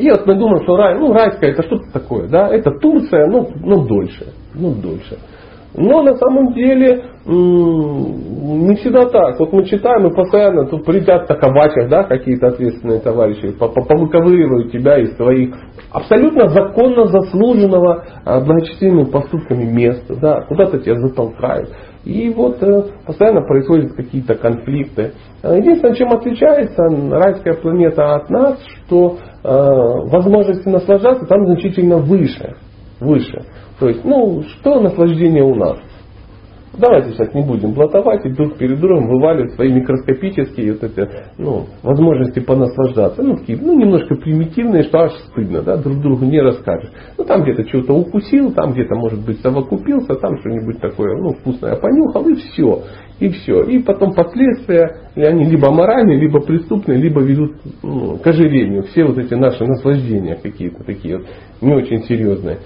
И 0.00 0.10
вот 0.10 0.26
мы 0.26 0.34
думаем, 0.34 0.62
что 0.62 0.76
рай, 0.76 0.98
ну 0.98 1.12
райская 1.12 1.50
это 1.50 1.62
что-то 1.62 1.92
такое, 1.92 2.26
да, 2.26 2.48
это 2.48 2.70
Турция, 2.80 3.26
ну, 3.26 3.48
ну 3.62 3.86
дольше, 3.86 4.32
ну 4.54 4.74
дольше. 4.74 5.18
Но 5.76 6.02
на 6.02 6.16
самом 6.16 6.52
деле 6.54 7.04
не 7.26 8.74
всегда 8.76 9.06
так. 9.06 9.38
Вот 9.38 9.52
мы 9.52 9.64
читаем, 9.64 10.06
и 10.06 10.14
постоянно 10.14 10.66
тут 10.66 10.84
придят 10.84 11.28
таковачах, 11.28 11.88
да, 11.88 12.04
какие-то 12.04 12.48
ответственные 12.48 13.00
товарищи, 13.00 13.52
повыковыривают 13.52 14.72
тебя 14.72 14.98
из 14.98 15.14
своих 15.16 15.54
абсолютно 15.92 16.48
законно 16.48 17.06
заслуженного 17.06 18.04
а, 18.24 18.40
благочестивыми 18.40 19.04
поступками 19.04 19.64
места, 19.64 20.16
да, 20.20 20.40
куда-то 20.48 20.78
тебя 20.78 20.96
затолкают. 20.96 21.70
И 22.04 22.30
вот 22.30 22.62
э, 22.62 22.82
постоянно 23.06 23.42
происходят 23.42 23.92
какие-то 23.92 24.34
конфликты. 24.34 25.12
Единственное, 25.42 25.94
чем 25.94 26.10
отличается 26.10 26.82
райская 27.10 27.54
планета 27.54 28.14
от 28.14 28.30
нас, 28.30 28.58
что 28.86 29.18
возможности 29.42 30.68
наслаждаться 30.68 31.26
там 31.26 31.46
значительно 31.46 31.98
выше. 31.98 32.56
Выше. 33.00 33.44
То 33.78 33.88
есть, 33.88 34.04
ну, 34.04 34.42
что 34.42 34.80
наслаждение 34.80 35.42
у 35.42 35.54
нас? 35.54 35.78
Давайте 36.72 37.10
сейчас 37.10 37.34
не 37.34 37.42
будем 37.42 37.72
блатовать 37.72 38.24
и 38.24 38.30
друг 38.30 38.56
перед 38.56 38.78
другом 38.78 39.08
вываливать 39.08 39.54
свои 39.54 39.72
микроскопические 39.72 40.74
вот 40.74 40.84
эти, 40.84 41.08
ну, 41.36 41.66
возможности 41.82 42.38
понаслаждаться. 42.38 43.22
Ну, 43.22 43.36
такие, 43.36 43.58
ну, 43.60 43.76
немножко 43.76 44.14
примитивные, 44.14 44.84
что 44.84 45.00
аж 45.00 45.12
стыдно, 45.30 45.62
да, 45.62 45.76
друг 45.78 46.00
другу 46.00 46.26
не 46.26 46.40
расскажешь. 46.40 46.90
Ну, 47.18 47.24
там 47.24 47.42
где-то 47.42 47.68
что-то 47.68 47.94
укусил, 47.94 48.52
там 48.52 48.72
где-то, 48.72 48.94
может 48.94 49.24
быть, 49.24 49.40
совокупился, 49.40 50.14
там 50.14 50.38
что-нибудь 50.38 50.80
такое, 50.80 51.16
ну, 51.20 51.30
вкусное 51.30 51.74
понюхал, 51.74 52.28
и 52.28 52.34
все. 52.34 52.82
И 53.20 53.28
все. 53.28 53.62
И 53.64 53.78
потом 53.80 54.14
последствия, 54.14 54.96
и 55.14 55.22
они 55.22 55.44
либо 55.44 55.68
аморальные, 55.68 56.18
либо 56.18 56.40
преступные, 56.40 56.98
либо 56.98 57.20
ведут 57.20 57.52
ну, 57.82 58.16
к 58.16 58.26
ожирению. 58.26 58.84
Все 58.84 59.04
вот 59.04 59.18
эти 59.18 59.34
наши 59.34 59.64
наслаждения 59.64 60.36
какие-то 60.36 60.82
такие 60.84 61.18
вот, 61.18 61.26
не 61.60 61.74
очень 61.74 62.02
серьезные. 62.04 62.58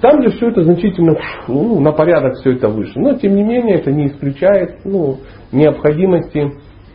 Там, 0.00 0.20
где 0.20 0.30
все 0.30 0.48
это 0.48 0.64
значительно 0.64 1.16
ну, 1.46 1.78
на 1.80 1.92
порядок 1.92 2.34
все 2.40 2.52
это 2.52 2.68
выше. 2.68 2.98
Но 2.98 3.14
тем 3.14 3.36
не 3.36 3.44
менее 3.44 3.78
это 3.78 3.92
не 3.92 4.08
исключает 4.08 4.84
ну, 4.84 5.18
необходимости 5.52 6.50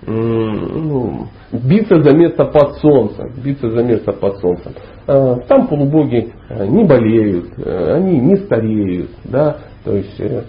ну, 0.05 1.27
биться 1.51 2.01
за 2.01 2.15
место 2.15 2.45
под 2.45 2.75
солнцем. 2.77 3.31
Биться 3.43 3.69
за 3.69 3.83
место 3.83 4.11
под 4.11 4.37
солнцем. 4.39 4.73
А, 5.07 5.37
там 5.47 5.67
полубоги 5.67 6.33
э, 6.49 6.67
не 6.67 6.83
болеют, 6.83 7.47
э, 7.57 7.93
они 7.95 8.19
не 8.19 8.35
стареют. 8.35 9.11
Да? 9.23 9.57
То 9.85 9.95
есть, 9.95 10.19
э, 10.19 10.43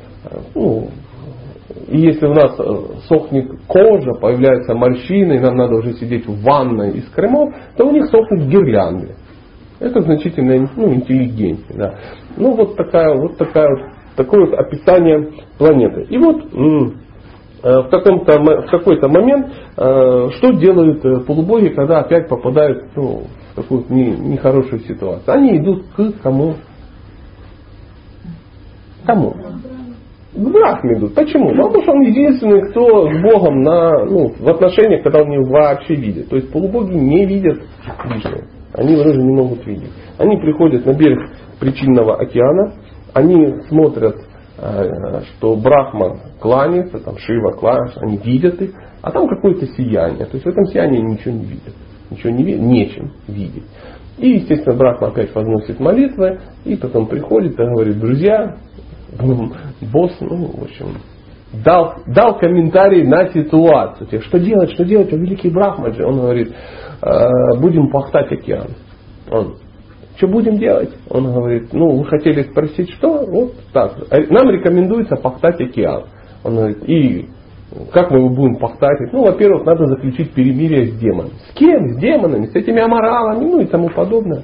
ну, 0.55 0.89
и 1.87 1.99
если 1.99 2.27
у 2.27 2.35
нас 2.35 2.57
сохнет 3.07 3.51
кожа, 3.67 4.13
появляются 4.21 4.75
морщины, 4.75 5.35
и 5.35 5.41
нам 5.41 5.57
надо 5.57 5.77
уже 5.77 5.93
сидеть 5.95 6.27
в 6.27 6.43
ванной 6.43 6.93
из 6.93 7.09
кремов, 7.11 7.55
то 7.77 7.87
у 7.87 7.93
них 7.93 8.07
сохнут 8.07 8.49
гирлянды. 8.49 9.15
Это 9.81 10.01
значительно 10.01 10.69
ну, 10.77 10.93
интеллигентнее. 10.95 11.79
Да. 11.79 11.95
Ну 12.37 12.55
вот 12.55 12.77
такая 12.77 13.15
вот 13.15 13.37
такая 13.37 13.69
такое 14.17 14.47
вот 14.47 14.59
описание 14.59 15.31
планеты. 15.57 16.03
И 16.11 16.19
вот 16.19 16.45
э, 17.63 17.83
в, 17.83 17.89
каком-то, 17.89 18.41
в 18.41 18.71
какой-то 18.71 19.09
момент, 19.09 19.47
э, 19.77 20.29
что 20.37 20.53
делают 20.55 21.05
э, 21.05 21.21
полубоги, 21.21 21.69
когда 21.69 22.01
опять 22.01 22.29
попадают 22.29 22.85
ну, 22.97 23.23
в 23.53 23.55
такую 23.55 23.85
не, 23.89 24.11
нехорошую 24.11 24.81
ситуацию? 24.81 25.33
Они 25.33 25.57
идут 25.59 25.85
к 25.97 26.13
кому? 26.23 26.57
Кому? 29.07 29.35
К 30.35 30.39
Брахме 30.39 30.99
идут. 30.99 31.15
Почему? 31.15 31.51
Потому 31.51 31.83
что 31.83 31.93
он 31.93 32.03
единственный, 32.03 32.71
кто 32.71 33.11
с 33.11 33.23
Богом 33.23 33.63
на, 33.63 34.05
ну, 34.05 34.35
в 34.39 34.49
отношениях, 34.49 35.03
когда 35.03 35.23
он 35.23 35.31
его 35.31 35.45
вообще 35.51 35.95
видит. 35.95 36.29
То 36.29 36.37
есть 36.37 36.53
полубоги 36.53 36.93
не 36.93 37.25
видят 37.25 37.63
Вишну. 38.05 38.43
Они 38.75 38.93
его 38.93 39.05
даже 39.05 39.21
не 39.21 39.33
могут 39.33 39.67
видеть. 39.67 39.91
Они 40.19 40.37
приходят 40.37 40.85
на 40.85 40.93
берег 40.93 41.31
причинного 41.59 42.17
океана, 42.17 42.75
они 43.15 43.63
смотрят, 43.69 44.17
э, 44.59 45.21
что 45.23 45.57
Брахма 45.57 46.19
кланяется, 46.41 46.99
там 46.99 47.17
Шива 47.19 47.53
кланяется, 47.53 48.01
они 48.01 48.19
видят 48.19 48.61
их, 48.61 48.73
а 49.01 49.11
там 49.11 49.27
какое-то 49.29 49.67
сияние. 49.67 50.27
То 50.27 50.35
есть 50.35 50.45
в 50.45 50.49
этом 50.49 50.67
сиянии 50.67 51.01
ничего 51.01 51.35
не 51.35 51.45
видят. 51.45 51.75
Ничего 52.11 52.31
не 52.31 52.45
видят, 52.45 52.61
нечем 52.61 53.13
видеть. 53.27 53.65
И, 54.19 54.31
естественно, 54.31 54.77
Брахма 54.77 55.09
опять 55.09 55.35
возносит 55.35 55.81
молитвы, 55.81 56.41
и 56.65 56.77
потом 56.77 57.07
приходит 57.07 57.53
и 57.53 57.57
говорит, 57.57 57.99
друзья, 57.99 58.57
босс, 59.81 60.17
ну, 60.21 60.51
в 60.59 60.63
общем, 60.63 60.87
дал, 61.65 61.95
дал 62.07 62.39
комментарий 62.39 63.05
на 63.05 63.29
ситуацию. 63.29 64.23
Что 64.23 64.39
делать, 64.39 64.73
что 64.73 64.85
делать, 64.85 65.13
о 65.13 65.17
великий 65.17 65.51
Брахмаджи. 65.51 66.05
Он 66.05 66.17
говорит, 66.17 66.53
«Э, 67.03 67.59
будем 67.59 67.91
пахтать 67.91 68.31
океан. 68.33 68.69
Он, 69.31 69.57
что 70.17 70.27
будем 70.27 70.59
делать? 70.59 70.91
Он 71.11 71.33
говорит, 71.33 71.73
ну 71.73 71.97
вы 71.97 72.05
хотели 72.05 72.43
спросить, 72.43 72.91
что? 72.91 73.25
Вот 73.25 73.55
так. 73.73 73.95
Нам 74.11 74.51
рекомендуется 74.51 75.15
пахтать 75.17 75.61
океан. 75.61 76.05
Он 76.43 76.57
говорит, 76.57 76.89
и 76.89 77.29
как 77.93 78.11
мы 78.11 78.19
его 78.19 78.31
будем 78.31 78.57
пахтать? 78.57 78.99
Ну, 79.13 79.25
во-первых, 79.25 79.65
надо 79.65 79.87
заключить 79.87 80.33
перемирие 80.33 80.87
с 80.87 80.99
демонами. 80.99 81.35
С 81.51 81.55
кем? 81.55 81.89
С 81.91 81.97
демонами, 81.99 82.47
с 82.47 82.55
этими 82.55 82.81
аморалами, 82.81 83.45
ну 83.45 83.61
и 83.61 83.67
тому 83.67 83.91
подобное. 83.91 84.43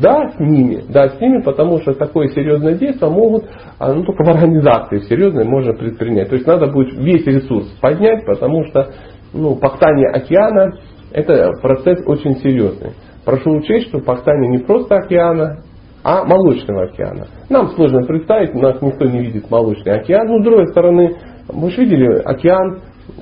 Да, 0.00 0.30
с 0.30 0.40
ними, 0.40 0.82
да, 0.88 1.08
с 1.08 1.20
ними, 1.20 1.42
потому 1.42 1.80
что 1.80 1.94
такое 1.94 2.28
серьезное 2.28 2.74
действие 2.74 3.10
могут, 3.10 3.44
а, 3.78 3.92
ну, 3.92 4.04
только 4.04 4.24
в 4.24 4.28
организации 4.28 4.98
серьезной 5.08 5.44
можно 5.44 5.74
предпринять. 5.74 6.28
То 6.28 6.34
есть 6.34 6.46
надо 6.46 6.66
будет 6.66 6.94
весь 6.94 7.24
ресурс 7.26 7.66
поднять, 7.80 8.24
потому 8.26 8.64
что 8.66 8.88
ну, 9.32 9.56
пахтание 9.56 10.08
океана 10.08 10.72
это 11.12 11.50
процесс 11.62 12.00
очень 12.06 12.36
серьезный. 12.36 12.92
Прошу 13.24 13.52
учесть, 13.56 13.88
что 13.88 14.00
пахтание 14.00 14.50
не 14.50 14.58
просто 14.58 14.96
океана, 14.96 15.62
а 16.04 16.24
молочного 16.24 16.84
океана. 16.84 17.26
Нам 17.48 17.70
сложно 17.70 18.02
представить, 18.04 18.54
у 18.54 18.60
нас 18.60 18.80
никто 18.80 19.06
не 19.06 19.20
видит 19.20 19.50
молочный 19.50 19.98
океан. 19.98 20.26
Но 20.28 20.40
с 20.40 20.44
другой 20.44 20.68
стороны, 20.68 21.16
вы 21.48 21.70
же 21.70 21.82
видели 21.82 22.20
океан 22.24 22.80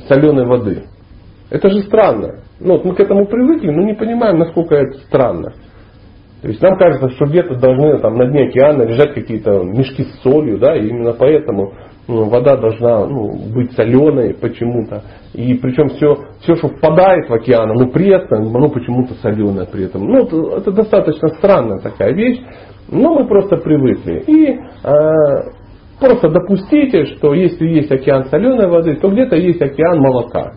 соленой 0.09 0.45
воды. 0.45 0.83
Это 1.51 1.71
же 1.71 1.83
странно. 1.83 2.41
Ну, 2.61 2.75
вот 2.75 2.85
мы 2.85 2.95
к 2.95 3.01
этому 3.01 3.27
привыкли, 3.27 3.71
но 3.71 3.83
не 3.83 3.95
понимаем, 3.95 4.39
насколько 4.39 4.75
это 4.75 4.99
странно. 5.07 5.53
То 6.45 6.51
есть 6.51 6.61
нам 6.61 6.77
кажется, 6.77 7.09
что 7.13 7.25
где-то 7.25 7.55
должны 7.55 7.99
там, 8.01 8.19
на 8.19 8.27
дне 8.27 8.49
океана 8.49 8.83
лежать 8.83 9.15
какие-то 9.15 9.63
мешки 9.63 10.05
с 10.05 10.23
солью, 10.23 10.59
да, 10.59 10.77
и 10.77 10.89
именно 10.89 11.15
поэтому 11.15 11.73
ну, 12.07 12.29
вода 12.29 12.59
должна 12.59 13.07
ну, 13.07 13.33
быть 13.55 13.73
соленой 13.73 14.35
почему-то. 14.35 15.05
И 15.33 15.55
причем 15.55 15.89
все, 15.89 16.19
все, 16.41 16.57
что 16.57 16.69
впадает 16.69 17.31
в 17.31 17.33
океан, 17.33 17.71
оно 17.71 17.89
пресное, 17.89 18.41
оно 18.41 18.69
почему-то 18.69 19.15
соленое 19.23 19.67
при 19.67 19.87
этом. 19.87 20.05
Ну, 20.05 20.19
это, 20.19 20.59
это 20.59 20.73
достаточно 20.73 21.29
странная 21.29 21.79
такая 21.79 22.13
вещь, 22.13 22.43
но 22.93 23.15
мы 23.15 23.27
просто 23.27 23.57
привыкли. 23.57 24.25
И 24.27 24.51
э, 24.51 24.93
просто 25.99 26.29
допустите, 26.29 27.07
что 27.07 27.33
если 27.33 27.69
есть 27.69 27.91
океан 27.91 28.27
соленой 28.27 28.69
воды, 28.69 28.97
то 28.97 29.09
где-то 29.09 29.37
есть 29.37 29.63
океан 29.63 29.99
молока. 29.99 30.53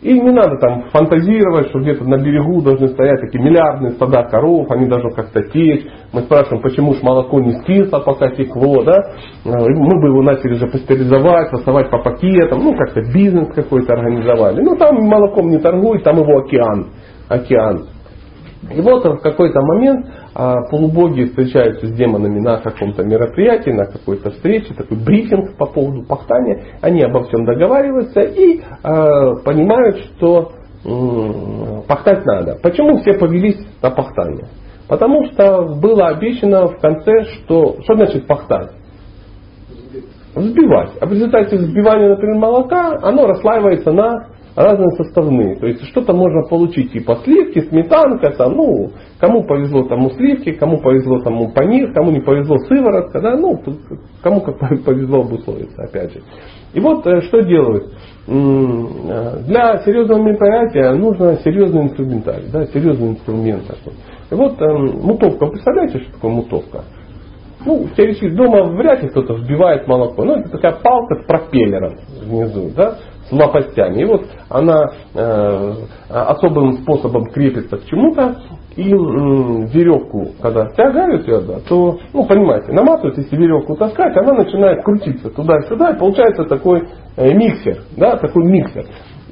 И 0.00 0.12
не 0.12 0.30
надо 0.30 0.58
там 0.58 0.90
фантазировать, 0.90 1.70
что 1.70 1.80
где-то 1.80 2.04
на 2.04 2.18
берегу 2.18 2.62
должны 2.62 2.86
стоять 2.88 3.20
такие 3.20 3.42
миллиардные 3.42 3.92
стада 3.92 4.22
коров, 4.24 4.70
они 4.70 4.86
должны 4.86 5.10
как-то 5.10 5.42
течь. 5.42 5.86
Мы 6.12 6.22
спрашиваем, 6.22 6.62
почему 6.62 6.94
же 6.94 7.00
молоко 7.02 7.40
не 7.40 7.52
скисло, 7.60 7.98
пока 7.98 8.30
текло, 8.30 8.84
да? 8.84 8.94
Э, 9.44 9.50
мы 9.50 10.00
бы 10.00 10.08
его 10.08 10.22
начали 10.22 10.54
же 10.54 10.68
пастеризовать, 10.68 11.50
фасовать 11.50 11.90
по 11.90 11.98
пакетам, 11.98 12.60
ну 12.60 12.76
как-то 12.76 13.00
бизнес 13.12 13.52
какой-то 13.52 13.94
организовали. 13.94 14.62
Ну 14.62 14.76
там 14.76 15.02
молоком 15.02 15.48
не 15.48 15.58
торгуют, 15.58 16.04
там 16.04 16.18
его 16.18 16.38
океан. 16.44 16.90
океан. 17.28 17.88
И 18.70 18.80
вот 18.80 19.04
в 19.04 19.18
какой-то 19.18 19.60
момент 19.60 20.06
а, 20.34 20.62
полубоги 20.68 21.24
встречаются 21.24 21.86
с 21.86 21.92
демонами 21.92 22.40
на 22.40 22.58
каком-то 22.58 23.04
мероприятии, 23.04 23.70
на 23.70 23.86
какой-то 23.86 24.30
встрече, 24.30 24.74
такой 24.74 24.98
брифинг 24.98 25.56
по 25.56 25.66
поводу 25.66 26.02
пахтания. 26.02 26.64
Они 26.80 27.02
обо 27.02 27.22
всем 27.24 27.44
договариваются 27.44 28.20
и 28.20 28.60
а, 28.82 29.36
понимают, 29.36 29.98
что 29.98 30.52
пахтать 31.88 32.24
надо. 32.24 32.56
Почему 32.62 32.98
все 32.98 33.14
повелись 33.14 33.58
на 33.82 33.90
пахтание? 33.90 34.46
Потому 34.88 35.24
что 35.26 35.76
было 35.80 36.08
обещано 36.08 36.68
в 36.68 36.78
конце, 36.80 37.24
что 37.24 37.76
что 37.82 37.94
значит 37.94 38.26
пахтать? 38.26 38.70
Взбивать. 40.34 40.92
А 41.00 41.06
в 41.06 41.12
результате 41.12 41.56
взбивания, 41.56 42.10
например, 42.10 42.36
молока, 42.36 42.98
оно 43.02 43.26
расслаивается 43.26 43.92
на 43.92 44.28
разные 44.58 44.90
составные. 44.96 45.56
То 45.56 45.68
есть 45.68 45.84
что-то 45.84 46.12
можно 46.12 46.42
получить 46.48 46.92
типа 46.92 47.18
сливки, 47.22 47.60
сметанка, 47.60 48.30
там, 48.30 48.56
ну, 48.56 48.90
кому 49.20 49.44
повезло 49.44 49.84
тому 49.84 50.10
сливки, 50.10 50.50
кому 50.52 50.78
повезло 50.78 51.20
тому 51.20 51.52
панир, 51.52 51.92
кому 51.92 52.10
не 52.10 52.20
повезло 52.20 52.58
сыворотка, 52.58 53.20
да, 53.20 53.36
ну, 53.36 53.60
кому 54.20 54.40
как 54.40 54.58
повезло 54.84 55.20
обусловиться, 55.20 55.84
опять 55.84 56.12
же. 56.12 56.22
И 56.74 56.80
вот 56.80 57.06
э, 57.06 57.20
что 57.22 57.40
делают? 57.42 57.92
Э, 58.26 59.42
для 59.46 59.78
серьезного 59.84 60.20
мероприятия 60.22 60.92
нужно 60.92 61.36
серьезный 61.36 61.84
инструментарий, 61.84 62.48
да, 62.52 62.66
серьезный 62.66 63.10
инструмент 63.10 63.62
такой. 63.68 63.92
И 64.30 64.34
вот 64.34 64.60
э, 64.60 64.66
мутовка, 64.66 65.46
представляете, 65.46 66.00
что 66.00 66.12
такое 66.14 66.32
мутовка? 66.32 66.84
Ну, 67.64 67.86
теоретически 67.96 68.34
дома 68.34 68.64
вряд 68.76 69.02
ли 69.02 69.08
кто-то 69.08 69.34
вбивает 69.34 69.86
молоко. 69.86 70.24
Ну, 70.24 70.34
это 70.34 70.48
такая 70.48 70.76
палка 70.80 71.22
с 71.22 71.26
пропеллером 71.26 71.94
внизу, 72.24 72.70
да 72.74 72.98
с 73.28 73.32
лопастями. 73.32 74.02
И 74.02 74.04
вот 74.04 74.22
она 74.48 74.90
э, 75.14 75.74
особым 76.08 76.78
способом 76.78 77.26
крепится 77.26 77.76
к 77.76 77.84
чему-то, 77.86 78.36
и 78.76 78.84
э, 78.84 78.94
веревку, 78.94 80.28
когда 80.40 80.66
тягают 80.76 81.26
ее, 81.26 81.40
да, 81.40 81.58
то, 81.68 81.98
ну, 82.12 82.24
понимаете, 82.26 82.72
наматывают, 82.72 83.18
если 83.18 83.36
веревку 83.36 83.76
таскать, 83.76 84.16
она 84.16 84.34
начинает 84.34 84.84
крутиться 84.84 85.30
туда-сюда, 85.30 85.90
и 85.90 85.98
получается 85.98 86.44
такой 86.44 86.84
э, 87.16 87.34
миксер, 87.34 87.78
да, 87.96 88.16
такой 88.16 88.44
миксер. 88.44 88.84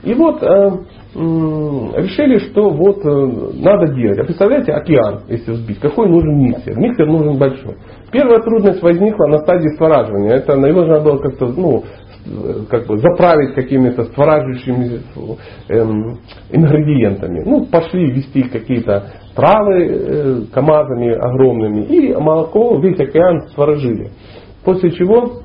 И 0.03 0.15
вот 0.15 0.43
э, 0.43 0.71
решили, 1.17 2.39
что 2.39 2.71
вот 2.71 2.99
э, 3.05 3.61
надо 3.61 3.93
делать. 3.95 4.19
А 4.19 4.25
представляете, 4.25 4.73
океан, 4.73 5.23
если 5.29 5.53
взбить, 5.53 5.81
какой 5.81 6.09
нужен 6.09 6.39
миксер? 6.39 6.79
Миксер 6.79 7.07
нужен 7.07 7.39
большой. 7.39 7.77
Первая 8.13 8.41
трудность 8.41 8.83
возникла 8.83 9.27
на 9.27 9.39
стадии 9.39 9.75
створаживания. 9.75 10.37
Это 10.37 10.53
его 10.53 10.83
нужно 10.83 11.01
было 11.01 11.19
как-то 11.19 11.47
ну, 11.47 11.85
как 12.71 12.87
бы 12.87 12.99
заправить 12.99 13.55
какими-то 13.55 14.05
створаживающими 14.05 15.01
эм, 15.69 16.19
ингредиентами. 16.51 17.43
Ну, 17.45 17.67
пошли 17.67 18.11
вести 18.11 18.43
какие-то 18.43 19.13
травы 19.35 19.85
э, 19.85 20.41
камазами 20.53 21.13
огромными 21.13 21.85
и 21.85 22.15
молоко 22.15 22.79
весь 22.79 22.99
океан 22.99 23.49
створожили. 23.51 24.11
После 24.65 24.91
чего 24.93 25.43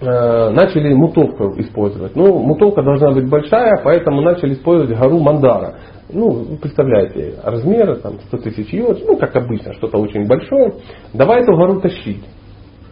э, 0.00 0.50
начали 0.50 0.94
мутовку 0.94 1.54
использовать. 1.58 2.14
Ну, 2.14 2.38
мутовка 2.38 2.82
должна 2.82 3.12
быть 3.12 3.28
большая, 3.28 3.80
поэтому 3.82 4.20
начали 4.22 4.54
использовать 4.54 4.96
гору 4.96 5.18
Мандара. 5.18 5.74
Ну, 6.12 6.58
представляете, 6.60 7.34
размеры 7.42 7.96
там 7.96 8.20
100 8.28 8.36
тысяч 8.38 8.72
йод, 8.72 9.02
ну, 9.06 9.16
как 9.16 9.34
обычно, 9.34 9.72
что-то 9.74 9.98
очень 9.98 10.26
большое. 10.26 10.74
Давай 11.14 11.42
эту 11.42 11.56
гору 11.56 11.80
тащить. 11.80 12.22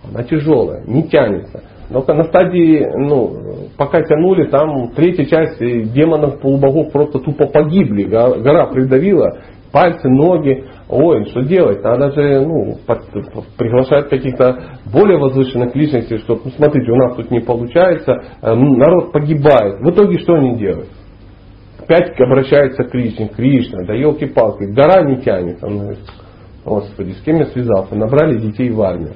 Она 0.09 0.25
тяжелая, 0.25 0.85
не 0.87 1.05
тянется. 1.05 1.63
Но 1.91 2.05
на 2.07 2.25
стадии, 2.25 2.87
ну, 2.97 3.69
пока 3.77 4.03
тянули, 4.03 4.47
там 4.47 4.93
третья 4.95 5.25
часть 5.25 5.59
демонов 5.93 6.41
полубогов 6.41 6.93
просто 6.93 7.19
тупо 7.19 7.47
погибли. 7.47 8.05
Гора 8.05 8.67
придавила, 8.67 9.41
пальцы, 9.73 10.09
ноги. 10.09 10.65
Ой, 10.89 11.25
что 11.27 11.43
делать? 11.43 11.83
Надо 11.83 12.11
же 12.13 12.41
ну, 12.47 12.77
под, 12.87 13.03
приглашать 13.57 14.09
каких-то 14.09 14.79
более 14.93 15.19
возвышенных 15.19 15.75
личностей, 15.75 16.19
чтобы, 16.19 16.43
ну, 16.45 16.51
смотрите, 16.53 16.91
у 16.91 16.97
нас 16.97 17.17
тут 17.17 17.31
не 17.31 17.41
получается, 17.41 18.13
э, 18.43 18.55
народ 18.55 19.13
погибает. 19.13 19.81
В 19.81 19.91
итоге 19.91 20.19
что 20.19 20.35
они 20.35 20.57
делают? 20.57 20.89
Опять 21.79 22.21
обращаются 22.21 22.85
к 22.85 22.91
Кришне, 22.91 23.29
Кришна, 23.29 23.85
да 23.85 23.95
елки-палки, 23.95 24.65
гора 24.65 25.03
не 25.03 25.23
тянет. 25.23 25.63
Он 25.63 25.79
говорит, 25.79 25.99
Господи, 26.71 27.15
с 27.15 27.23
кем 27.23 27.39
я 27.39 27.47
связался? 27.47 27.97
Набрали 27.97 28.39
детей 28.39 28.71
в 28.71 28.81
армию. 28.81 29.15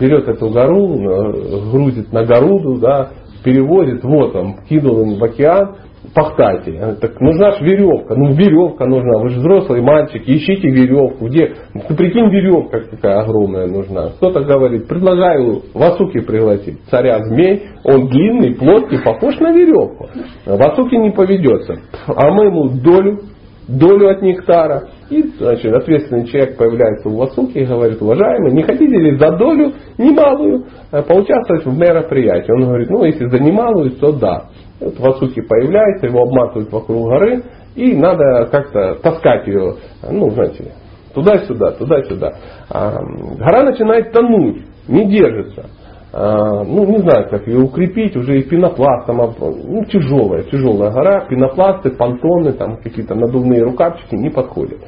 Берет 0.00 0.26
эту 0.26 0.50
гору, 0.50 0.98
э, 0.98 1.70
грузит 1.70 2.12
на 2.12 2.24
горуду, 2.24 2.78
да, 2.78 3.10
переводит, 3.44 4.02
вот 4.02 4.34
он, 4.34 4.56
кинул 4.68 5.02
им 5.02 5.20
в 5.20 5.22
океан, 5.22 5.76
пахтайте. 6.12 6.96
Так 7.00 7.20
нужна 7.20 7.52
же 7.52 7.64
веревка. 7.64 8.16
Ну 8.16 8.32
веревка 8.32 8.86
нужна. 8.86 9.20
Вы 9.20 9.28
же 9.28 9.38
взрослый 9.38 9.82
мальчик, 9.82 10.20
ищите 10.26 10.68
веревку. 10.68 11.26
Где? 11.26 11.54
Ну 11.74 11.96
прикинь, 11.96 12.28
веревка 12.28 12.80
какая 12.90 13.20
огромная 13.20 13.68
нужна. 13.68 14.08
Кто-то 14.16 14.40
говорит, 14.40 14.88
предлагаю 14.88 15.62
Васуки 15.74 16.18
пригласить. 16.18 16.80
Царя 16.90 17.20
змей, 17.22 17.68
он 17.84 18.08
длинный, 18.08 18.56
плоский, 18.56 18.98
похож 19.04 19.38
на 19.38 19.52
веревку. 19.52 20.08
Васуки 20.44 20.96
не 20.96 21.10
поведется. 21.10 21.76
А 22.08 22.30
мы 22.32 22.46
ему 22.46 22.68
долю 22.70 23.20
долю 23.68 24.10
от 24.10 24.22
нектара. 24.22 24.88
И 25.10 25.22
значит, 25.38 25.72
ответственный 25.74 26.26
человек 26.26 26.56
появляется 26.56 27.08
у 27.08 27.16
Васуки 27.16 27.58
и 27.58 27.64
говорит, 27.64 28.00
уважаемый, 28.00 28.52
не 28.52 28.62
хотите 28.62 28.96
ли 28.96 29.16
за 29.16 29.36
долю 29.36 29.72
немалую 29.98 30.66
э, 30.92 31.02
поучаствовать 31.02 31.64
в 31.64 31.78
мероприятии? 31.78 32.52
Он 32.52 32.64
говорит, 32.64 32.90
ну 32.90 33.04
если 33.04 33.26
за 33.26 33.38
немалую, 33.38 33.92
то 33.92 34.12
да. 34.12 34.46
И 34.80 34.84
вот 34.84 34.98
Васуки 34.98 35.40
появляется, 35.40 36.06
его 36.06 36.22
обматывают 36.22 36.72
вокруг 36.72 37.08
горы, 37.08 37.42
и 37.74 37.94
надо 37.94 38.48
как-то 38.50 38.96
таскать 39.02 39.46
ее, 39.46 39.74
ну, 40.10 40.30
знаете, 40.30 40.72
туда-сюда, 41.14 41.72
туда-сюда. 41.72 42.32
А, 42.70 42.98
гора 43.38 43.64
начинает 43.64 44.12
тонуть, 44.12 44.64
не 44.88 45.10
держится. 45.10 45.66
А, 46.12 46.64
ну, 46.64 46.86
не 46.86 46.98
знаю, 46.98 47.28
как 47.28 47.46
ее 47.46 47.58
укрепить, 47.58 48.16
уже 48.16 48.38
и 48.38 48.42
пенопластом, 48.42 49.16
ну, 49.16 49.84
тяжелая, 49.84 50.44
тяжелая 50.44 50.90
гора, 50.90 51.26
пенопласты, 51.26 51.90
понтоны, 51.90 52.52
там 52.52 52.76
какие-то 52.76 53.14
надувные 53.14 53.62
рукавчики 53.62 54.14
не 54.14 54.30
подходят. 54.30 54.78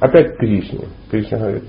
Опять 0.00 0.36
Кришне. 0.36 0.86
Кришна 1.10 1.38
говорит, 1.38 1.64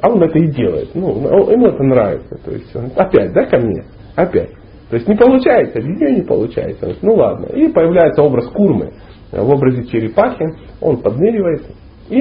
а 0.00 0.10
он 0.10 0.22
это 0.22 0.38
и 0.38 0.46
делает. 0.48 0.90
Ну, 0.94 1.50
ему 1.50 1.66
это 1.68 1.82
нравится. 1.82 2.36
То 2.44 2.50
есть, 2.50 2.74
он, 2.74 2.90
опять, 2.96 3.32
да, 3.32 3.46
ко 3.46 3.58
мне? 3.58 3.84
Опять. 4.16 4.50
То 4.90 4.96
есть 4.96 5.08
не 5.08 5.14
получается, 5.16 5.80
везде 5.80 6.12
не 6.12 6.20
получается. 6.20 6.82
Говорит, 6.82 7.02
ну 7.02 7.14
ладно. 7.14 7.46
И 7.46 7.68
появляется 7.68 8.22
образ 8.22 8.46
курмы 8.48 8.92
в 9.30 9.50
образе 9.50 9.84
черепахи. 9.86 10.44
Он 10.82 10.98
подныривает. 10.98 11.62
И 12.10 12.20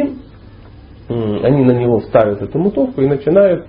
они 1.09 1.65
на 1.65 1.73
него 1.73 1.99
ставят 1.99 2.41
эту 2.41 2.57
мутовку 2.59 3.01
и 3.01 3.07
начинают 3.07 3.65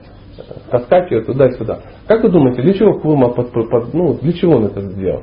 таскать 0.70 1.10
ее 1.10 1.22
туда-сюда. 1.22 1.80
Как 2.06 2.22
вы 2.22 2.30
думаете, 2.30 2.62
для 2.62 2.74
чего 2.74 2.98
Курма 2.98 3.30
под, 3.30 3.52
под, 3.52 3.94
ну, 3.94 4.14
для 4.14 4.32
чего 4.32 4.56
он 4.56 4.66
это 4.66 4.80
сделал? 4.80 5.22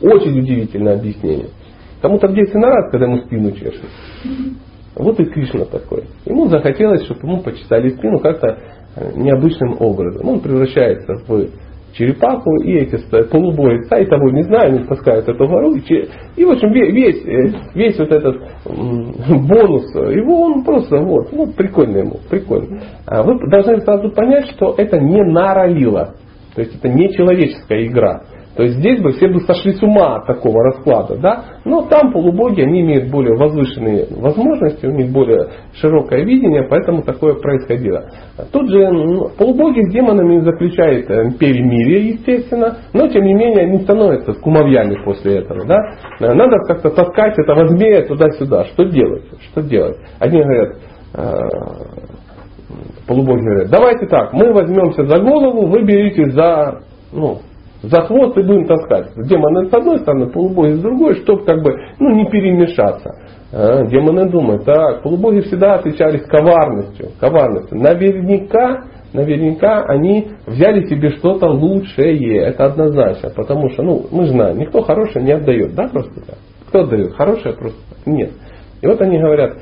Очень 0.00 0.38
удивительное 0.38 0.98
объяснение. 0.98 1.48
Кому-то 2.02 2.28
детстве 2.28 2.60
нравится, 2.60 2.90
когда 2.90 3.06
ему 3.06 3.18
спину 3.18 3.52
чешут. 3.52 3.90
Вот 4.94 5.18
и 5.20 5.24
Кришна 5.26 5.64
такой. 5.66 6.04
Ему 6.24 6.48
захотелось, 6.48 7.04
чтобы 7.04 7.20
ему 7.22 7.42
почесали 7.42 7.90
спину 7.90 8.18
как-то 8.18 8.58
э, 8.96 9.12
необычным 9.14 9.76
образом. 9.80 10.28
Он 10.28 10.40
превращается 10.40 11.14
в 11.14 11.50
черепаху, 11.96 12.56
и 12.62 12.72
эти 12.74 12.96
полубои 13.30 13.78
и 13.78 14.06
того 14.06 14.30
не 14.30 14.42
знаю, 14.42 14.74
они 14.74 14.84
таскают 14.86 15.28
эту 15.28 15.46
гору. 15.46 15.74
И, 15.74 16.08
и 16.36 16.44
в 16.44 16.50
общем 16.50 16.72
весь, 16.72 17.24
э, 17.24 17.52
весь 17.74 17.98
вот 17.98 18.12
этот 18.12 18.36
бонус, 18.64 19.94
его 19.94 20.42
он 20.42 20.64
просто 20.64 20.98
вот, 20.98 21.32
вот 21.32 21.54
прикольно 21.54 21.98
ему, 21.98 22.18
прикольно. 22.28 22.80
А 23.06 23.22
вы 23.22 23.38
должны 23.48 23.80
сразу 23.80 24.10
понять, 24.10 24.48
что 24.50 24.74
это 24.76 24.98
не 24.98 25.22
наралила. 25.22 26.14
То 26.54 26.62
есть 26.62 26.76
это 26.76 26.88
не 26.88 27.12
человеческая 27.12 27.86
игра. 27.86 28.22
То 28.56 28.62
есть 28.62 28.78
здесь 28.78 29.02
бы 29.02 29.12
все 29.12 29.28
бы 29.28 29.40
сошли 29.40 29.72
с 29.72 29.82
ума 29.82 30.16
от 30.16 30.26
такого 30.26 30.64
расклада, 30.64 31.16
да? 31.18 31.44
Но 31.66 31.82
там 31.82 32.10
полубоги, 32.10 32.62
они 32.62 32.80
имеют 32.80 33.10
более 33.10 33.36
возвышенные 33.36 34.06
возможности, 34.10 34.86
у 34.86 34.92
них 34.92 35.12
более 35.12 35.48
широкое 35.74 36.24
видение, 36.24 36.66
поэтому 36.68 37.02
такое 37.02 37.34
происходило. 37.34 38.06
Тут 38.52 38.70
же 38.70 38.90
ну, 38.90 39.28
полубоги 39.36 39.80
с 39.82 39.92
демонами 39.92 40.40
заключают 40.40 41.10
э, 41.10 41.32
перемирие, 41.38 42.14
естественно, 42.14 42.78
но 42.94 43.06
тем 43.08 43.24
не 43.24 43.34
менее 43.34 43.66
они 43.66 43.80
становятся 43.80 44.32
кумовьями 44.40 44.96
после 45.04 45.40
этого, 45.40 45.66
да? 45.66 45.76
Надо 46.20 46.56
как-то 46.66 46.90
таскать 46.90 47.38
этого 47.38 47.68
змея 47.68 48.06
туда-сюда. 48.06 48.64
Что 48.64 48.84
делать? 48.84 49.24
Что 49.50 49.60
делать? 49.60 49.98
Одни 50.18 50.42
говорят, 50.42 50.76
э, 51.14 51.22
полубоги 53.06 53.42
говорят, 53.42 53.70
давайте 53.70 54.06
так, 54.06 54.32
мы 54.32 54.54
возьмемся 54.54 55.04
за 55.04 55.18
голову, 55.18 55.66
вы 55.66 55.84
берите 55.84 56.30
за, 56.30 56.80
ну, 57.12 57.40
за 57.82 58.02
хвост 58.02 58.36
и 58.36 58.42
будем 58.42 58.66
таскать. 58.66 59.12
Демоны 59.16 59.68
с 59.68 59.74
одной 59.74 59.98
стороны, 59.98 60.30
полубоги 60.30 60.72
с 60.72 60.80
другой, 60.80 61.16
чтобы 61.16 61.44
как 61.44 61.62
бы 61.62 61.72
ну, 61.98 62.14
не 62.14 62.28
перемешаться. 62.30 63.14
А, 63.52 63.84
демоны 63.86 64.28
думают, 64.28 64.64
так, 64.64 65.02
полубоги 65.02 65.40
всегда 65.40 65.74
отличались 65.74 66.22
коварностью. 66.22 67.10
коварностью. 67.20 67.78
Наверняка, 67.78 68.84
наверняка 69.12 69.84
они 69.84 70.28
взяли 70.46 70.86
себе 70.86 71.10
что-то 71.10 71.46
лучшее. 71.46 72.42
Это 72.42 72.66
однозначно. 72.66 73.30
Потому 73.34 73.70
что, 73.70 73.82
ну, 73.82 74.06
мы 74.10 74.26
знаем, 74.26 74.58
никто 74.58 74.82
хорошее 74.82 75.24
не 75.24 75.32
отдает. 75.32 75.74
Да, 75.74 75.88
просто 75.88 76.14
так? 76.26 76.38
Кто 76.68 76.80
отдает? 76.80 77.14
Хорошее 77.14 77.54
просто 77.54 77.78
нет. 78.04 78.30
И 78.82 78.86
вот 78.86 79.00
они 79.00 79.18
говорят, 79.18 79.56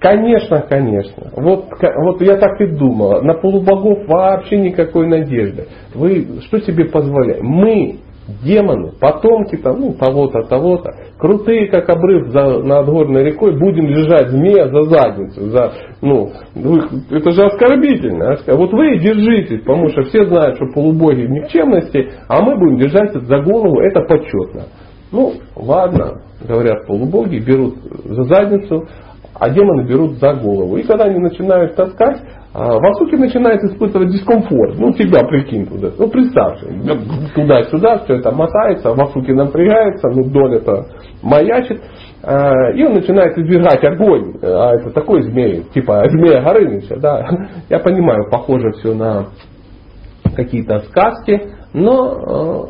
Конечно, 0.00 0.64
конечно. 0.68 1.30
Вот, 1.36 1.66
вот 1.80 2.22
я 2.22 2.36
так 2.36 2.60
и 2.60 2.66
думала. 2.66 3.20
На 3.20 3.34
полубогов 3.34 4.06
вообще 4.06 4.56
никакой 4.58 5.08
надежды. 5.08 5.66
Вы 5.94 6.40
что 6.46 6.60
себе 6.60 6.84
позволяете? 6.84 7.42
Мы, 7.42 7.98
демоны, 8.44 8.92
потомки 9.00 9.56
там, 9.56 9.80
ну, 9.80 9.94
того-то, 9.94 10.42
того-то, 10.44 10.90
крутые, 11.18 11.68
как 11.68 11.88
обрыв 11.88 12.28
за, 12.28 12.62
над 12.62 12.86
горной 12.86 13.24
рекой, 13.24 13.58
будем 13.58 13.88
лежать 13.88 14.28
змея 14.28 14.68
за 14.68 14.82
задницу. 14.84 15.50
За, 15.50 15.72
ну, 16.00 16.30
вы, 16.54 16.80
это 17.10 17.32
же 17.32 17.44
оскорбительно. 17.46 18.36
Вот 18.46 18.72
вы 18.72 18.98
держитесь, 18.98 19.62
потому 19.62 19.88
что 19.88 20.02
все 20.02 20.26
знают, 20.26 20.56
что 20.56 20.66
полубоги 20.66 21.22
в 21.22 21.30
никчемности, 21.30 22.12
а 22.28 22.40
мы 22.40 22.56
будем 22.56 22.78
держать 22.78 23.12
за 23.14 23.38
голову, 23.40 23.80
это 23.80 24.02
почетно. 24.02 24.66
Ну, 25.10 25.32
ладно, 25.56 26.20
говорят 26.46 26.86
полубоги, 26.86 27.38
берут 27.38 27.76
за 28.04 28.24
задницу, 28.24 28.86
а 29.38 29.50
демоны 29.50 29.82
берут 29.86 30.18
за 30.18 30.34
голову. 30.34 30.76
И 30.76 30.82
когда 30.82 31.04
они 31.04 31.18
начинают 31.18 31.74
таскать, 31.76 32.20
а, 32.54 32.78
Васуки 32.78 33.14
начинает 33.14 33.62
испытывать 33.62 34.10
дискомфорт. 34.10 34.78
Ну, 34.78 34.92
тебя 34.92 35.20
прикинь 35.28 35.66
туда. 35.66 35.90
Ну, 35.96 36.08
представьте, 36.08 36.66
туда-сюда 37.34 37.98
все 38.04 38.16
это 38.16 38.32
мотается, 38.32 38.92
Васуки 38.94 39.30
напрягается, 39.30 40.08
ну, 40.08 40.24
доля-то 40.24 40.86
маячит. 41.22 41.80
А, 42.22 42.70
и 42.74 42.82
он 42.82 42.94
начинает 42.94 43.38
избегать 43.38 43.84
огонь. 43.84 44.34
А 44.42 44.74
это 44.74 44.90
такой 44.90 45.22
змей, 45.22 45.64
типа 45.72 46.02
змея 46.08 46.42
Горыныча, 46.42 46.96
да. 46.96 47.24
Я 47.68 47.78
понимаю, 47.78 48.28
похоже 48.30 48.72
все 48.72 48.94
на 48.94 49.26
какие-то 50.34 50.80
сказки, 50.80 51.52
но 51.74 52.12
а, 52.12 52.68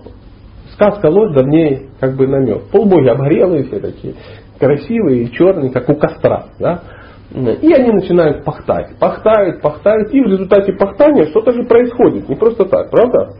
сказка 0.74 1.06
ложь 1.06 1.34
давнее 1.34 1.88
как 1.98 2.16
бы 2.16 2.26
намек. 2.26 2.70
Полбоги 2.70 3.08
обгорелые 3.08 3.64
все 3.64 3.80
такие 3.80 4.14
красивые, 4.58 5.30
черные, 5.30 5.70
как 5.70 5.88
у 5.88 5.94
костра. 5.94 6.46
Да? 6.58 6.82
И 7.30 7.72
они 7.72 7.90
начинают 7.92 8.44
пахтать. 8.44 8.98
Пахтают, 8.98 9.60
пахтают, 9.60 10.12
и 10.12 10.20
в 10.20 10.26
результате 10.26 10.72
пахтания 10.72 11.26
что-то 11.26 11.52
же 11.52 11.64
происходит. 11.64 12.28
Не 12.28 12.36
просто 12.36 12.64
так, 12.64 12.90
правда? 12.90 13.34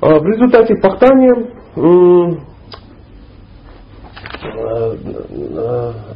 в 0.00 0.24
результате 0.24 0.76
пахтания 0.76 1.34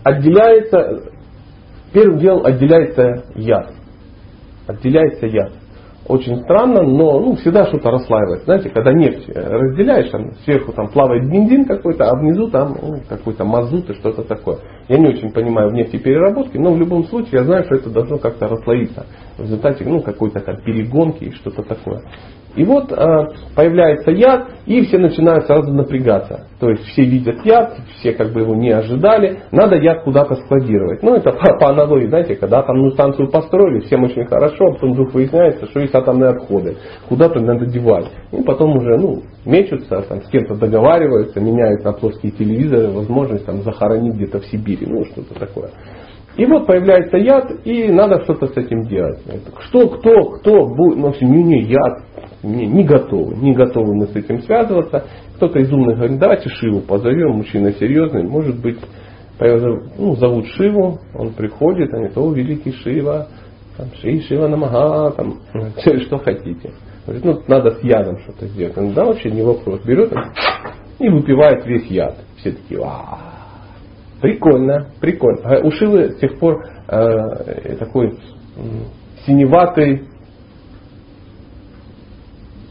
отделяется, 0.05 1.11
первым 1.93 2.19
делом 2.19 2.47
отделяется 2.47 3.25
яд. 3.35 3.73
Отделяется 4.69 5.27
яд 5.27 5.62
очень 6.13 6.43
странно, 6.43 6.83
но 6.83 7.21
ну, 7.21 7.37
всегда 7.37 7.67
что-то 7.67 7.91
расслаивает. 7.91 8.45
Знаете, 8.45 8.69
когда 8.69 8.93
нефть 8.93 9.29
э, 9.29 9.41
разделяешь, 9.41 10.11
там, 10.11 10.33
сверху 10.45 10.73
там 10.73 10.89
плавает 10.89 11.29
бензин 11.31 11.65
какой-то, 11.65 12.11
а 12.11 12.17
внизу 12.17 12.51
там 12.51 12.77
ну, 12.81 13.01
какой-то 13.09 13.45
мазут 13.45 13.89
и 13.89 13.95
что-то 13.95 14.23
такое. 14.23 14.59
Я 14.89 14.99
не 14.99 15.09
очень 15.09 15.33
понимаю 15.33 15.71
в 15.71 15.73
нефтепереработке, 15.73 16.59
но 16.59 16.73
в 16.73 16.79
любом 16.79 17.05
случае 17.05 17.41
я 17.41 17.45
знаю, 17.45 17.65
что 17.65 17.77
это 17.77 17.91
должно 17.91 18.19
как-то 18.19 18.47
расслоиться 18.47 19.07
в 19.43 19.45
результате 19.45 19.85
ну, 19.85 20.01
какой-то 20.01 20.41
там 20.41 20.57
перегонки 20.63 21.25
и 21.25 21.33
что-то 21.33 21.63
такое. 21.63 22.03
И 22.55 22.65
вот 22.65 22.93
э, 22.93 22.97
появляется 23.57 24.11
яд, 24.11 24.49
и 24.67 24.83
все 24.83 24.99
начинают 24.99 25.47
сразу 25.47 25.73
напрягаться. 25.73 26.47
То 26.61 26.69
есть 26.69 26.83
все 26.85 27.03
видят 27.03 27.45
яд, 27.47 27.79
все 27.99 28.13
как 28.13 28.33
бы 28.33 28.41
его 28.41 28.55
не 28.55 28.71
ожидали, 28.71 29.41
надо 29.53 29.77
яд 29.77 30.05
куда-то 30.05 30.35
складировать. 30.35 31.03
Ну 31.03 31.15
это 31.15 31.33
по, 31.33 31.59
по 31.59 31.71
аналогии, 31.71 32.09
знаете, 32.09 32.37
когда 32.37 32.59
атомную 32.59 32.93
станцию 32.93 33.31
построили, 33.31 33.81
всем 33.81 34.05
очень 34.05 34.27
хорошо, 34.27 34.67
а 34.67 34.73
потом 34.75 34.93
вдруг 34.93 35.15
выясняется, 35.15 35.67
что 35.67 35.81
есть 35.81 35.95
атомные 35.95 36.31
отходы, 36.31 36.77
куда-то 37.09 37.41
надо 37.41 37.65
девать. 37.67 38.11
И 38.33 38.43
потом 38.43 38.77
уже 38.77 38.99
ну, 38.99 39.23
мечутся, 39.47 40.03
там, 40.03 40.21
с 40.21 40.29
кем-то 40.29 40.55
договариваются, 40.55 41.41
меняют 41.41 41.85
на 41.85 41.93
плоские 41.93 42.33
телевизоры, 42.33 42.89
возможность 42.89 43.47
там, 43.47 43.63
захоронить 43.63 44.15
где-то 44.15 44.41
в 44.41 44.47
Сибири, 44.47 44.87
ну 44.87 45.05
что-то 45.07 45.39
такое. 45.39 45.71
И 46.37 46.47
вот 46.47 46.67
появляется 46.67 47.19
яд, 47.19 47.51
и 47.65 47.89
надо 47.89 48.23
что-то 48.25 48.47
с 48.47 48.57
этим 48.57 48.87
делать. 48.87 49.21
Что, 49.69 49.89
кто, 49.89 50.25
кто 50.31 50.67
будет, 50.67 50.97
ну, 50.97 51.15
не, 51.21 51.43
не, 51.43 51.63
яд, 51.65 52.03
не, 52.43 52.67
не 52.67 52.85
готовы, 52.85 53.37
не 53.37 53.53
готовы 53.53 53.95
мы 53.95 54.07
с 54.07 54.17
этим 54.17 54.41
связываться. 54.43 55.05
Кто-то 55.37 55.59
из 55.59 55.71
умных 55.71 55.99
говорит, 55.99 56.19
давайте 56.19 56.49
Шиву 56.49 56.81
позовем, 56.81 57.37
мужчина 57.37 57.73
серьезный, 57.73 58.23
может 58.23 58.61
быть, 58.61 58.79
ну, 59.39 60.15
зовут 60.17 60.47
Шиву, 60.49 60.99
он 61.15 61.35
приходит, 61.35 61.93
они 61.93 62.09
то 62.09 62.33
великий 62.33 62.73
Шива, 62.73 63.29
там, 63.77 63.89
Ши, 64.01 64.21
Шива 64.23 64.49
Намага, 64.49 65.11
там, 65.11 65.41
что 66.07 66.19
хотите. 66.19 66.71
Говорит, 67.05 67.25
ну, 67.25 67.43
надо 67.49 67.73
с 67.73 67.83
ядом 67.83 68.19
что-то 68.21 68.47
сделать. 68.47 68.79
Он, 68.79 68.93
да, 68.95 69.05
вообще 69.05 69.31
не 69.31 69.43
вопрос. 69.43 69.83
Берет 69.85 70.13
и 71.01 71.09
выпивает 71.09 71.67
весь 71.67 71.87
яд. 71.87 72.17
Все 72.37 72.53
такие, 72.53 72.81
а 72.85 73.32
Прикольно, 74.23 74.87
прикольно. 75.01 75.61
У 75.65 75.73
Шивы 75.73 76.11
с 76.11 76.19
тех 76.19 76.39
пор 76.39 76.65
э, 76.87 77.75
такой 77.75 78.07
э, 78.07 78.13
синеватый, 79.27 80.05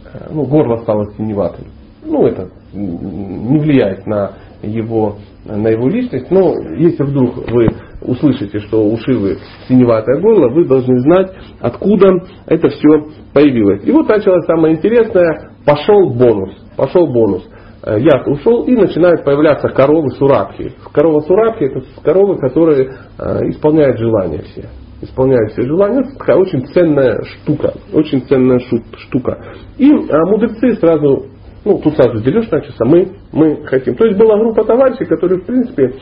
э, 0.05 0.27
ну, 0.31 0.45
горло 0.45 0.77
стало 0.77 1.11
синеватым. 1.17 1.65
Ну, 2.05 2.25
это 2.25 2.49
не 2.73 3.59
влияет 3.59 4.07
на 4.07 4.31
его, 4.61 5.17
на 5.43 5.67
его 5.67 5.89
личность, 5.89 6.31
но 6.31 6.57
если 6.77 7.03
вдруг 7.03 7.35
вы 7.51 7.67
услышите, 8.01 8.59
что 8.59 8.85
у 8.85 8.95
Шивы 8.99 9.37
синеватое 9.67 10.21
горло, 10.21 10.53
вы 10.53 10.65
должны 10.65 11.01
знать, 11.01 11.33
откуда 11.59 12.13
это 12.45 12.69
все 12.69 13.09
появилось. 13.33 13.83
И 13.83 13.91
вот 13.91 14.07
началось 14.07 14.45
самое 14.45 14.75
интересное, 14.75 15.51
пошел 15.65 16.11
бонус. 16.11 16.55
Пошел 16.77 17.07
бонус. 17.07 17.45
Э, 17.83 17.99
яд 17.99 18.27
ушел 18.27 18.63
и 18.65 18.75
начинают 18.75 19.23
появляться 19.23 19.67
коровы 19.69 20.11
сурабхи. 20.11 20.73
Корова 20.93 21.21
сурабхи 21.21 21.63
это 21.63 21.81
коровы, 22.03 22.37
которые 22.37 22.91
э, 23.17 23.49
исполняют 23.49 23.97
желания 23.97 24.43
все. 24.43 24.69
Исполняют 25.01 25.53
все 25.53 25.63
желания. 25.63 26.01
Это 26.01 26.15
такая 26.15 26.37
очень 26.37 26.67
ценная 26.67 27.23
штука. 27.23 27.73
Очень 27.91 28.21
ценная 28.27 28.59
штука. 28.59 29.55
И 29.79 29.89
а 29.89 30.25
мудрецы 30.27 30.75
сразу, 30.75 31.25
ну 31.65 31.79
тут 31.79 31.95
сразу 31.95 32.23
делешь 32.23 32.51
начался, 32.51 32.85
мы, 32.85 33.13
мы 33.31 33.65
хотим. 33.65 33.95
То 33.95 34.05
есть 34.05 34.17
была 34.19 34.37
группа 34.37 34.63
товарищей, 34.63 35.05
которые 35.05 35.41
в 35.41 35.45
принципе 35.45 35.95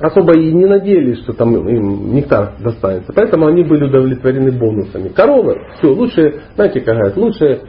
особо 0.00 0.36
и 0.36 0.52
не 0.52 0.66
надеялись, 0.66 1.20
что 1.22 1.32
там 1.32 1.56
им 1.56 2.12
нектар 2.12 2.56
достанется. 2.58 3.12
Поэтому 3.14 3.46
они 3.46 3.62
были 3.62 3.84
удовлетворены 3.84 4.50
бонусами. 4.50 5.08
Коровы, 5.10 5.56
все, 5.78 5.92
лучше, 5.92 6.42
знаете, 6.56 6.80
как 6.80 6.96
говорят, 6.96 7.16
лучше 7.16 7.60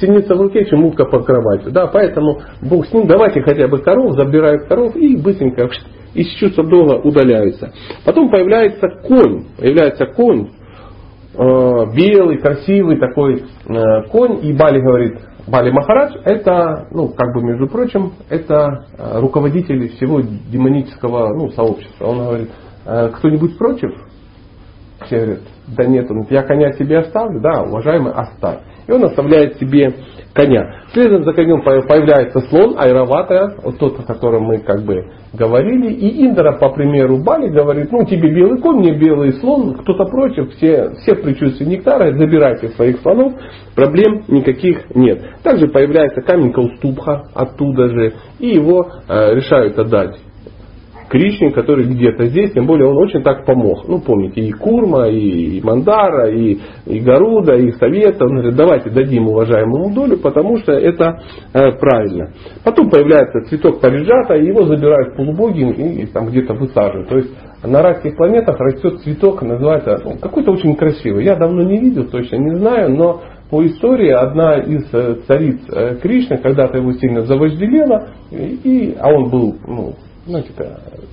синица 0.00 0.34
в 0.34 0.40
руке, 0.40 0.64
чем 0.66 0.84
утка 0.84 1.04
под 1.04 1.26
кроватью. 1.26 1.72
Да, 1.72 1.86
поэтому 1.86 2.40
Бог 2.62 2.86
с 2.86 2.92
ним, 2.92 3.06
давайте 3.06 3.42
хотя 3.42 3.68
бы 3.68 3.78
коров, 3.78 4.14
забирают 4.14 4.66
коров 4.66 4.96
и 4.96 5.16
быстренько 5.16 5.68
из 6.14 6.28
чувства 6.38 6.64
долга 6.64 7.00
удаляются. 7.06 7.72
Потом 8.04 8.30
появляется 8.30 8.88
конь, 9.06 9.44
появляется 9.58 10.06
конь, 10.06 10.48
э, 11.34 11.94
белый, 11.94 12.38
красивый 12.38 12.98
такой 12.98 13.44
э, 13.68 14.02
конь, 14.10 14.40
и 14.42 14.52
Бали 14.52 14.80
говорит, 14.80 15.18
Бали 15.46 15.70
Махарадж 15.70 16.16
это, 16.24 16.88
ну, 16.90 17.08
как 17.08 17.34
бы, 17.34 17.42
между 17.42 17.66
прочим, 17.66 18.12
это 18.28 18.86
э, 18.96 19.20
руководитель 19.20 19.88
всего 19.90 20.20
демонического 20.20 21.34
ну, 21.34 21.50
сообщества. 21.50 22.06
Он 22.06 22.18
говорит, 22.18 22.50
«Э, 22.86 23.08
кто-нибудь 23.08 23.58
против? 23.58 23.90
Все 25.06 25.16
говорят, 25.16 25.40
да 25.76 25.84
нет, 25.84 26.10
он, 26.10 26.26
я 26.30 26.42
коня 26.42 26.72
себе 26.72 26.98
оставлю, 26.98 27.40
да, 27.40 27.62
уважаемый, 27.62 28.12
оставь. 28.12 28.58
И 28.86 28.92
он 28.92 29.04
оставляет 29.04 29.56
себе 29.58 29.94
коня. 30.34 30.82
Следом 30.92 31.24
за 31.24 31.32
конем 31.32 31.62
появляется 31.62 32.40
слон, 32.40 32.74
айравата, 32.78 33.54
вот 33.62 33.78
тот, 33.78 34.00
о 34.00 34.02
котором 34.02 34.44
мы 34.44 34.58
как 34.58 34.84
бы 34.84 35.04
говорили. 35.32 35.92
И 35.92 36.26
Индра, 36.26 36.58
по 36.58 36.70
примеру 36.70 37.18
Бали, 37.22 37.48
говорит, 37.48 37.92
ну 37.92 38.04
тебе 38.04 38.34
белый 38.34 38.60
конь, 38.60 38.78
мне 38.78 38.98
белый 38.98 39.34
слон, 39.34 39.74
кто-то 39.74 40.04
против, 40.06 40.50
все, 40.54 40.90
все 41.02 41.14
в 41.14 41.22
предчувствии 41.22 41.66
нектара, 41.66 42.12
забирайте 42.16 42.68
своих 42.70 43.00
слонов, 43.00 43.34
проблем 43.74 44.24
никаких 44.28 44.94
нет. 44.94 45.22
Также 45.42 45.68
появляется 45.68 46.22
камень 46.22 46.52
Каустубха 46.52 47.28
оттуда 47.34 47.88
же, 47.88 48.14
и 48.38 48.48
его 48.48 48.88
э, 49.08 49.34
решают 49.34 49.78
отдать 49.78 50.16
Кришне, 51.10 51.50
который 51.50 51.86
где-то 51.86 52.26
здесь, 52.26 52.52
тем 52.52 52.66
более 52.66 52.88
он 52.88 52.96
очень 52.96 53.22
так 53.22 53.44
помог. 53.44 53.88
Ну, 53.88 54.00
помните, 54.00 54.42
и 54.42 54.52
Курма, 54.52 55.08
и 55.08 55.60
Мандара, 55.60 56.30
и, 56.30 56.58
и 56.86 57.00
Гаруда, 57.00 57.56
и 57.56 57.72
Совета. 57.72 58.24
Он 58.26 58.36
говорит, 58.36 58.54
давайте 58.54 58.90
дадим 58.90 59.26
уважаемому 59.26 59.92
долю, 59.92 60.18
потому 60.18 60.58
что 60.58 60.72
это 60.72 61.20
э, 61.52 61.72
правильно. 61.72 62.30
Потом 62.64 62.88
появляется 62.90 63.40
цветок 63.48 63.80
Париджата, 63.80 64.34
и 64.34 64.46
его 64.46 64.62
забирают 64.62 65.16
полубоги 65.16 65.62
и, 65.62 66.02
и 66.02 66.06
там 66.06 66.28
где-то 66.28 66.54
высаживают. 66.54 67.08
То 67.08 67.16
есть 67.16 67.30
на 67.64 67.82
райских 67.82 68.16
планетах 68.16 68.60
растет 68.60 69.00
цветок, 69.00 69.42
называется, 69.42 70.00
ну, 70.04 70.16
какой-то 70.16 70.52
очень 70.52 70.76
красивый. 70.76 71.24
Я 71.24 71.34
давно 71.34 71.62
не 71.62 71.78
видел, 71.78 72.04
точно 72.04 72.36
не 72.36 72.56
знаю, 72.56 72.94
но 72.94 73.20
по 73.50 73.66
истории 73.66 74.10
одна 74.10 74.58
из 74.58 74.84
э, 74.92 75.16
цариц 75.26 75.58
э, 75.68 75.96
Кришны 76.00 76.38
когда-то 76.38 76.78
его 76.78 76.92
сильно 76.92 77.22
завожделела, 77.22 78.10
и, 78.30 78.94
а 78.96 79.12
он 79.12 79.28
был 79.28 79.56
ну, 79.66 79.94
знаете, 80.26 80.52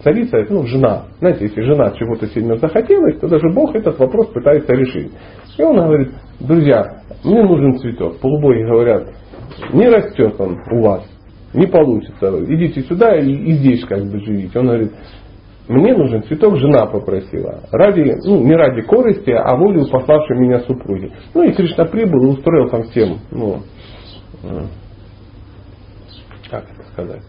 царица, 0.03 0.45
ну, 0.49 0.64
жена. 0.64 1.05
Знаете, 1.20 1.45
если 1.45 1.62
жена 1.62 1.91
чего-то 1.91 2.28
сильно 2.28 2.58
захотелось, 2.58 3.20
то 3.20 3.28
даже 3.28 3.49
Бог 3.53 3.74
этот 3.76 3.97
вопрос 3.99 4.28
пытается 4.28 4.74
решить. 4.74 5.12
И 5.58 5.64
он 5.64 5.78
говорит, 5.78 6.12
друзья, 6.39 7.03
мне 7.24 7.43
нужен 7.43 7.78
цветок. 7.80 8.20
Полубоги 8.20 8.64
говорят, 8.64 9.08
не 9.74 9.88
растет 9.88 10.36
он 10.39 10.60
у 10.72 10.82
вас, 10.82 11.03
не 11.53 11.68
получится. 11.68 12.43
Идите 12.45 12.82
сюда 12.82 13.16
и, 13.18 13.32
и 13.32 13.51
здесь 13.53 13.86
как 13.86 14.03
бы 14.03 14.20
живите. 14.20 14.60
Он 14.60 14.68
говорит, 14.68 14.91
мне 15.68 15.93
нужен 15.93 16.24
цветок, 16.24 16.58
жена 16.58 16.86
попросила. 16.86 17.62
Ради, 17.72 18.16
ну, 18.26 18.43
не 18.43 18.55
ради 18.55 18.82
корысти, 18.82 19.32
а 19.32 19.55
волю 19.55 19.86
пославшей 19.91 20.38
меня 20.38 20.60
супруги. 20.62 21.12
Ну 21.34 21.43
и 21.43 21.53
Кришна 21.53 21.86
прибыл 21.86 22.24
и 22.24 22.32
устроил 22.32 22.70
там 22.70 22.84
всем, 22.84 23.18
ну, 23.32 23.62
как 26.49 26.64
это 26.64 26.84
сказать, 26.93 27.24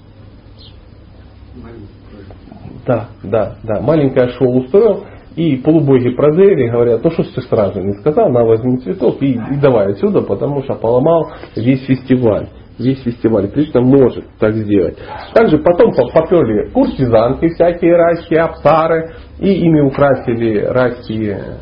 да, 2.86 3.08
да, 3.22 3.56
да. 3.62 3.80
Маленькое 3.80 4.30
шоу 4.30 4.60
устроил. 4.60 5.04
И 5.36 5.54
полубоги 5.56 6.08
прозрели, 6.10 6.68
говорят, 6.68 7.04
ну 7.04 7.10
что 7.12 7.22
ж 7.22 7.28
ты 7.28 7.42
сразу 7.42 7.80
не 7.80 7.92
сказал, 8.00 8.28
на 8.28 8.44
возьми 8.44 8.78
цветок 8.78 9.22
и, 9.22 9.34
и 9.34 9.56
давай 9.62 9.92
отсюда, 9.92 10.22
потому 10.22 10.64
что 10.64 10.74
поломал 10.74 11.30
весь 11.54 11.84
фестиваль. 11.84 12.48
Весь 12.76 13.00
фестиваль. 13.02 13.48
Кришна 13.48 13.80
может 13.80 14.24
так 14.40 14.54
сделать. 14.54 14.98
Также 15.34 15.58
потом 15.58 15.92
поперли 15.92 16.70
куртизанки 16.70 17.50
всякие 17.50 17.94
райские, 17.94 18.40
апсары, 18.40 19.14
и 19.38 19.52
ими 19.52 19.80
украсили 19.80 20.60
райские 20.64 21.58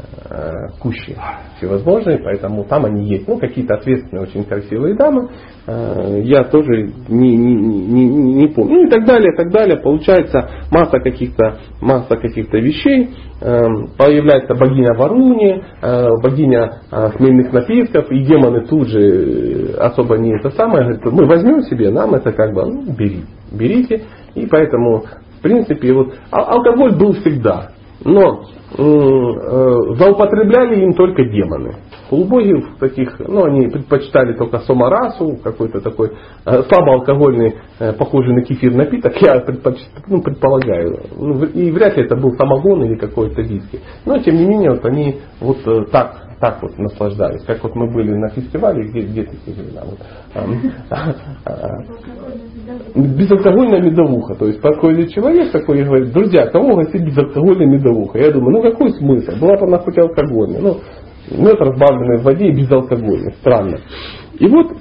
кущи 0.81 1.17
всевозможные, 1.59 2.19
поэтому 2.19 2.65
там 2.65 2.85
они 2.85 3.05
есть. 3.05 3.27
Ну, 3.27 3.39
какие-то 3.39 3.75
ответственные, 3.75 4.23
очень 4.25 4.45
красивые 4.45 4.95
дамы. 4.97 5.29
Э, 5.67 6.21
я 6.23 6.45
тоже 6.45 6.93
не, 7.09 7.37
не, 7.37 7.55
не, 7.55 8.35
не 8.35 8.49
помню. 8.49 8.75
Ну 8.75 8.87
и 8.87 8.91
так 8.91 9.05
далее, 9.05 9.33
так 9.37 9.51
далее. 9.51 9.79
Получается 9.79 10.49
масса 10.71 10.99
каких-то, 11.01 11.59
масса 11.81 12.17
каких-то 12.17 12.59
вещей. 12.59 13.11
Э, 13.41 13.67
появляется 13.97 14.55
богиня 14.55 14.95
Варуни, 14.95 15.63
э, 15.83 16.09
богиня 16.23 16.81
хмельных 16.91 17.53
напитков, 17.53 18.11
и 18.11 18.25
демоны 18.25 18.67
тут 18.67 18.89
же 18.89 19.75
особо 19.79 20.19
не 20.19 20.37
это 20.37 20.51
самое. 20.51 20.85
Говорят, 20.85 21.05
мы 21.05 21.27
возьмем 21.27 21.63
себе, 21.63 21.91
нам 21.91 22.15
это 22.15 22.33
как 22.33 22.53
бы, 22.53 22.65
ну, 22.67 22.93
бери, 22.97 23.25
берите. 23.53 24.03
И 24.35 24.47
поэтому, 24.47 25.05
в 25.39 25.43
принципе, 25.43 25.93
вот, 25.93 26.15
а 26.31 26.43
алкоголь 26.43 26.97
был 26.97 27.15
всегда. 27.15 27.71
Но 28.05 28.43
э, 28.43 29.97
заупотребляли 29.99 30.83
им 30.83 30.93
только 30.93 31.25
демоны. 31.25 31.77
Полубоги 32.11 32.63
таких, 32.79 33.19
ну, 33.19 33.45
они 33.45 33.69
предпочитали 33.69 34.37
только 34.37 34.59
сомарасу, 34.61 35.39
какой-то 35.43 35.81
такой 35.81 36.13
э, 36.45 36.63
слабоалкогольный, 36.63 37.57
э, 37.81 37.93
похожий 37.95 38.35
на 38.35 38.43
кефир 38.43 38.75
напиток, 38.75 39.17
я 39.21 39.41
предпоч... 39.41 39.79
ну, 40.07 40.23
предполагаю. 40.23 41.01
Ну, 41.17 41.45
и 41.45 41.71
вряд 41.71 41.97
ли 41.97 42.05
это 42.05 42.17
был 42.17 42.33
самогон 42.37 42.85
или 42.85 42.97
какой-то 42.97 43.43
виски. 43.43 43.81
Но, 44.05 44.19
тем 44.19 44.37
не 44.37 44.47
менее, 44.47 44.73
вот 44.73 44.85
они 44.85 45.21
вот 45.41 45.59
э, 45.67 45.87
так 45.91 46.27
так 46.39 46.63
вот 46.63 46.79
наслаждались. 46.79 47.43
Как 47.45 47.63
вот 47.63 47.75
мы 47.75 47.91
были 47.91 48.13
на 48.13 48.29
фестивале, 48.29 48.89
где, 48.89 49.01
где 49.01 49.25
ты 49.25 49.53
вина, 49.53 49.83
вот, 49.85 49.99
безалкогольная 52.95 53.81
медовуха. 53.81 54.35
То 54.35 54.47
есть 54.47 54.61
подходит 54.61 55.11
человек 55.13 55.53
такой 55.53 55.81
и 55.81 55.85
говорит, 55.85 56.13
друзья, 56.13 56.47
кого 56.47 56.75
угостить 56.75 57.05
безалкогольная 57.05 57.67
медовуха? 57.67 58.19
Я 58.19 58.31
думаю, 58.33 58.57
ну 58.57 58.63
какой 58.63 58.91
смысл? 58.93 59.33
Была 59.41 59.57
бы 59.57 59.67
она 59.67 59.79
хоть 59.79 59.99
алкогольная. 59.99 60.61
Ну, 60.61 60.79
мед 61.31 61.61
разбавленный 61.61 62.19
в 62.19 62.23
воде 62.25 62.47
и 62.47 62.53
безалкогольный. 62.53 63.35
Странно. 63.41 63.79
И 64.39 64.47
вот 64.47 64.73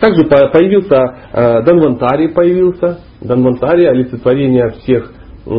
также 0.00 0.24
появился 0.24 1.16
э, 1.32 1.62
Данвантари 1.64 2.28
появился. 2.28 3.00
Данвантари 3.20 3.84
олицетворение 3.84 4.70
всех 4.70 5.12
э, 5.46 5.50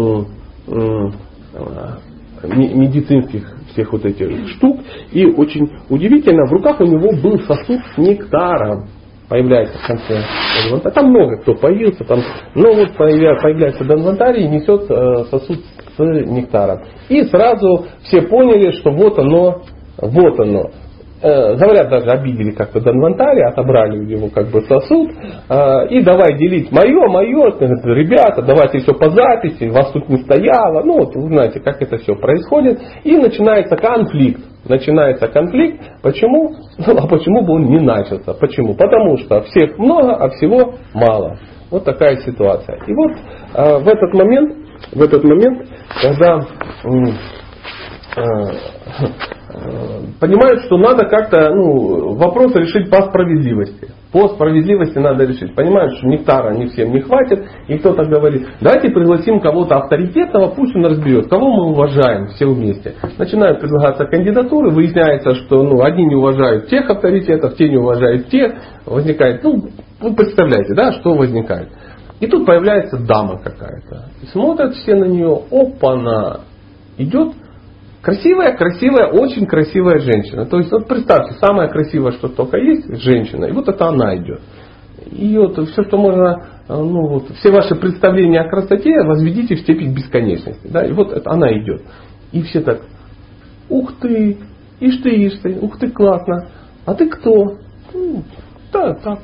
медицинских 2.44 3.60
всех 3.72 3.92
вот 3.92 4.06
этих 4.06 4.48
штук. 4.50 4.80
И 5.12 5.26
очень 5.26 5.70
удивительно, 5.90 6.46
в 6.48 6.52
руках 6.52 6.80
у 6.82 6.86
него 6.86 7.12
был 7.22 7.40
сосуд 7.42 7.80
с 7.94 7.98
нектаром. 7.98 8.88
Появляется 9.30 9.78
в 9.78 9.86
конце 9.86 10.24
Данвантари. 10.64 10.94
Там 10.94 11.10
много 11.10 11.38
кто 11.38 11.54
появился. 11.54 12.04
Там, 12.04 12.20
но 12.56 12.74
вот 12.74 12.98
появляется 12.98 13.84
Данвантари 13.84 14.42
и 14.42 14.48
несет 14.48 14.90
э, 14.90 15.26
сосуд 15.30 15.60
с 15.96 16.00
нектаром. 16.00 16.84
И 17.10 17.24
сразу 17.26 17.86
все 18.04 18.24
поняли, 18.24 18.72
что 18.72 18.92
вот 18.92 19.20
оно, 19.20 19.62
вот 19.98 20.40
оно. 20.40 20.72
Э, 21.22 21.56
говорят, 21.56 21.90
даже 21.90 22.12
обидели 22.12 22.52
как-то 22.52 22.80
Данвантари, 22.80 23.42
отобрали 23.42 24.00
у 24.00 24.04
него 24.04 24.30
как 24.30 24.48
бы 24.52 24.62
сосуд, 24.62 25.12
э, 25.50 25.88
и 25.90 26.02
давай 26.02 26.38
делить 26.38 26.72
мое, 26.72 27.10
мое, 27.10 27.52
ребята, 27.60 28.42
давайте 28.42 28.80
все 28.80 28.94
по 28.94 29.10
записи, 29.10 29.66
вас 29.66 29.92
тут 29.92 30.08
не 30.08 30.20
стояло, 30.20 30.82
ну 30.82 31.00
вот 31.00 31.16
вы 31.16 31.28
знаете, 31.28 31.60
как 31.60 31.82
это 31.82 31.98
все 31.98 32.16
происходит, 32.16 32.80
и 33.04 33.18
начинается 33.18 33.76
конфликт. 33.76 34.40
Начинается 34.66 35.28
конфликт, 35.28 35.82
почему? 36.02 36.54
Ну, 36.78 36.98
а 36.98 37.08
почему 37.08 37.42
бы 37.46 37.54
он 37.56 37.66
не 37.66 37.80
начался? 37.80 38.34
Почему? 38.34 38.76
Потому 38.76 39.18
что 39.18 39.42
всех 39.42 39.78
много, 39.78 40.16
а 40.16 40.30
всего 40.30 40.76
мало. 40.94 41.38
Вот 41.70 41.84
такая 41.84 42.16
ситуация. 42.18 42.78
И 42.88 42.94
вот 42.94 43.12
э, 43.56 43.78
в 43.80 43.88
этот 43.88 44.14
момент, 44.14 44.56
в 44.94 45.02
этот 45.02 45.24
момент, 45.26 45.68
когда 46.02 46.40
понимают, 50.20 50.62
что 50.66 50.78
надо 50.78 51.06
как-то 51.06 51.54
ну, 51.54 52.14
вопрос 52.16 52.54
решить 52.56 52.90
по 52.90 53.04
справедливости. 53.04 53.90
По 54.12 54.28
справедливости 54.30 54.98
надо 54.98 55.26
решить. 55.26 55.56
Понимают, 55.56 55.98
что 55.98 56.08
нектара 56.08 56.54
не 56.54 56.68
всем 56.68 56.92
не 56.92 57.02
хватит. 57.02 57.46
И 57.68 57.78
кто-то 57.78 58.06
говорит, 58.06 58.48
давайте 58.62 58.90
пригласим 58.90 59.40
кого-то 59.40 59.78
авторитетного, 59.78 60.54
пусть 60.56 60.76
он 60.76 60.86
разберет, 60.86 61.30
кого 61.30 61.50
мы 61.52 61.72
уважаем 61.72 62.28
все 62.28 62.48
вместе. 62.48 62.96
Начинают 63.18 63.60
предлагаться 63.60 64.06
кандидатуры, 64.06 64.72
выясняется, 64.72 65.36
что 65.36 65.64
ну, 65.64 65.84
одни 65.84 66.06
не 66.06 66.16
уважают 66.16 66.68
тех 66.68 66.90
авторитетов, 66.90 67.56
те 67.56 67.70
не 67.70 67.78
уважают 67.78 68.30
тех. 68.30 68.54
Возникает, 68.86 69.44
ну, 69.44 69.70
вы 70.02 70.16
представляете, 70.16 70.74
да, 70.76 70.94
что 70.94 71.14
возникает. 71.14 71.70
И 72.20 72.28
тут 72.28 72.46
появляется 72.46 72.98
дама 72.98 73.40
какая-то. 73.40 74.10
Смотрят 74.32 74.74
все 74.74 74.96
на 74.96 75.06
нее, 75.06 75.42
опа-на, 75.52 76.42
идет 76.98 77.34
Красивая, 78.02 78.56
красивая, 78.56 79.08
очень 79.08 79.46
красивая 79.46 80.00
женщина. 80.00 80.46
То 80.46 80.60
есть, 80.60 80.72
вот 80.72 80.88
представьте, 80.88 81.34
самая 81.40 81.68
красивая, 81.68 82.14
что 82.14 82.30
только 82.30 82.58
есть, 82.58 83.02
женщина, 83.02 83.46
и 83.46 83.52
вот 83.52 83.68
это 83.68 83.88
она 83.88 84.16
идет. 84.16 84.40
И 85.12 85.38
вот 85.38 85.58
все, 85.70 85.84
что 85.84 85.98
можно, 85.98 86.48
э, 86.68 86.74
ну 86.74 87.08
вот, 87.08 87.30
все 87.40 87.52
ваши 87.52 87.76
представления 87.76 88.42
о 88.42 88.50
красоте 88.50 89.02
возведите 89.04 89.56
в 89.56 89.60
степень 89.60 89.94
бесконечности. 89.94 90.68
Да? 90.68 90.86
И 90.86 90.94
вот 90.94 91.12
это 91.12 91.30
она 91.32 91.52
идет. 91.58 91.82
И 92.32 92.42
все 92.44 92.62
так, 92.62 92.82
ух 93.68 93.94
ты, 94.00 94.38
ишь 94.80 95.02
ты, 95.02 95.10
ишь 95.10 95.40
ты, 95.42 95.58
ух 95.60 95.78
ты, 95.78 95.90
классно. 95.90 96.50
А 96.86 96.94
ты 96.94 97.10
кто? 97.10 97.58
Ну, 97.94 98.24
да, 98.72 98.94
так, 98.94 99.20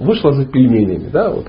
вышла 0.00 0.32
за 0.32 0.46
пельменями, 0.46 1.10
да, 1.12 1.30
вот. 1.30 1.46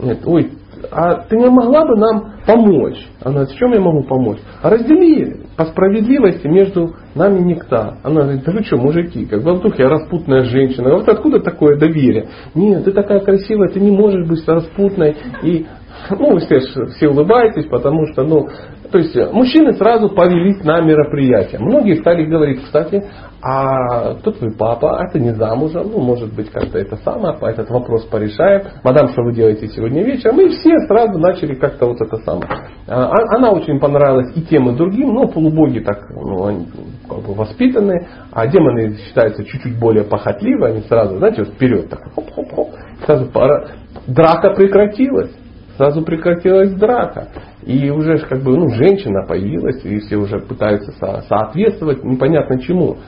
Нет, 0.00 0.20
ой, 0.26 0.52
а 0.90 1.22
ты 1.28 1.36
не 1.36 1.48
могла 1.48 1.84
бы 1.84 1.96
нам 1.96 2.32
помочь? 2.46 2.98
Она 3.22 3.34
говорит, 3.34 3.50
в 3.54 3.58
чем 3.58 3.72
я 3.72 3.80
могу 3.80 4.02
помочь? 4.04 4.38
А 4.62 4.70
раздели 4.70 5.46
по 5.56 5.64
справедливости 5.66 6.46
между 6.46 6.94
нами 7.14 7.40
никто. 7.40 7.94
Она 8.02 8.22
говорит, 8.22 8.44
да 8.44 8.52
вы 8.52 8.62
что, 8.64 8.76
мужики, 8.76 9.26
как 9.26 9.42
бы 9.42 9.54
вдруг 9.54 9.78
я 9.78 9.88
распутная 9.88 10.44
женщина. 10.44 10.94
Вот 10.94 11.08
откуда 11.08 11.40
такое 11.40 11.78
доверие? 11.78 12.28
Нет, 12.54 12.84
ты 12.84 12.92
такая 12.92 13.20
красивая, 13.20 13.68
ты 13.68 13.80
не 13.80 13.90
можешь 13.90 14.26
быть 14.26 14.46
распутной. 14.46 15.16
И, 15.42 15.66
ну, 16.10 16.38
все, 16.38 16.60
все 16.60 17.08
улыбаетесь, 17.08 17.66
потому 17.66 18.06
что, 18.12 18.22
ну, 18.22 18.48
то 18.90 18.98
есть 18.98 19.14
мужчины 19.32 19.74
сразу 19.74 20.08
повелись 20.08 20.64
на 20.64 20.80
мероприятие. 20.80 21.60
Многие 21.60 21.96
стали 21.96 22.24
говорить, 22.24 22.62
кстати, 22.62 23.04
а 23.40 24.14
кто 24.14 24.32
твой 24.32 24.52
папа, 24.52 24.98
а 24.98 25.08
ты 25.10 25.20
не 25.20 25.32
замужем, 25.34 25.90
ну, 25.92 26.00
может 26.00 26.34
быть, 26.34 26.50
как-то 26.50 26.78
это 26.78 26.96
самое, 26.96 27.36
этот 27.40 27.70
вопрос 27.70 28.04
порешаем. 28.06 28.62
Мадам, 28.82 29.08
что 29.08 29.22
вы 29.22 29.32
делаете 29.32 29.68
сегодня 29.68 30.02
вечером? 30.02 30.40
И 30.40 30.48
все 30.48 30.76
сразу 30.88 31.18
начали 31.18 31.54
как-то 31.54 31.86
вот 31.86 32.00
это 32.00 32.16
самое. 32.18 32.48
А, 32.88 33.12
а, 33.12 33.36
она 33.36 33.52
очень 33.52 33.78
понравилась 33.78 34.36
и 34.36 34.42
тем, 34.42 34.68
и 34.70 34.76
другим, 34.76 35.14
но 35.14 35.28
полубоги 35.28 35.80
так 35.80 35.98
ну, 36.10 36.46
они, 36.46 36.66
как 37.08 37.18
бы 37.18 37.34
воспитанные, 37.34 38.08
а 38.32 38.46
демоны 38.48 38.96
считаются 38.96 39.44
чуть-чуть 39.44 39.78
более 39.78 40.04
похотливые, 40.04 40.72
они 40.72 40.80
сразу, 40.82 41.18
знаете, 41.18 41.44
вот 41.44 41.54
вперед 41.54 41.88
так, 41.90 42.00
хоп-хоп-хоп, 42.14 42.70
сразу 43.06 43.26
пора, 43.26 43.68
драка 44.06 44.50
прекратилась 44.54 45.30
сразу 45.78 46.02
прекратилась 46.02 46.74
драка. 46.74 47.28
И 47.64 47.88
уже 47.90 48.18
как 48.18 48.42
бы 48.42 48.56
ну, 48.56 48.68
женщина 48.70 49.24
появилась, 49.26 49.82
и 49.84 50.00
все 50.00 50.16
уже 50.16 50.40
пытаются 50.40 50.92
со- 50.92 51.22
соответствовать 51.22 52.04
непонятно 52.04 52.60
чему. 52.60 52.98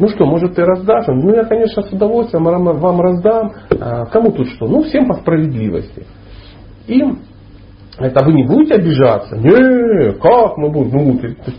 Ну 0.00 0.08
что, 0.08 0.26
может 0.26 0.54
ты 0.54 0.64
раздашь? 0.64 1.06
ну 1.06 1.34
я, 1.34 1.44
конечно, 1.44 1.82
с 1.82 1.92
удовольствием 1.92 2.44
вам 2.44 3.00
раздам. 3.00 3.52
А, 3.78 4.06
кому 4.06 4.32
тут 4.32 4.48
что? 4.48 4.66
Ну 4.66 4.82
всем 4.82 5.06
по 5.06 5.14
справедливости. 5.14 6.06
И 6.88 7.02
это 7.98 8.24
вы 8.24 8.32
не 8.34 8.44
будете 8.44 8.74
обижаться? 8.74 9.36
Не, 9.36 10.12
как 10.14 10.56
мы 10.58 10.70
будем? 10.70 10.90
Ну, 10.92 11.18
ты, 11.18 11.34
ты, 11.34 11.52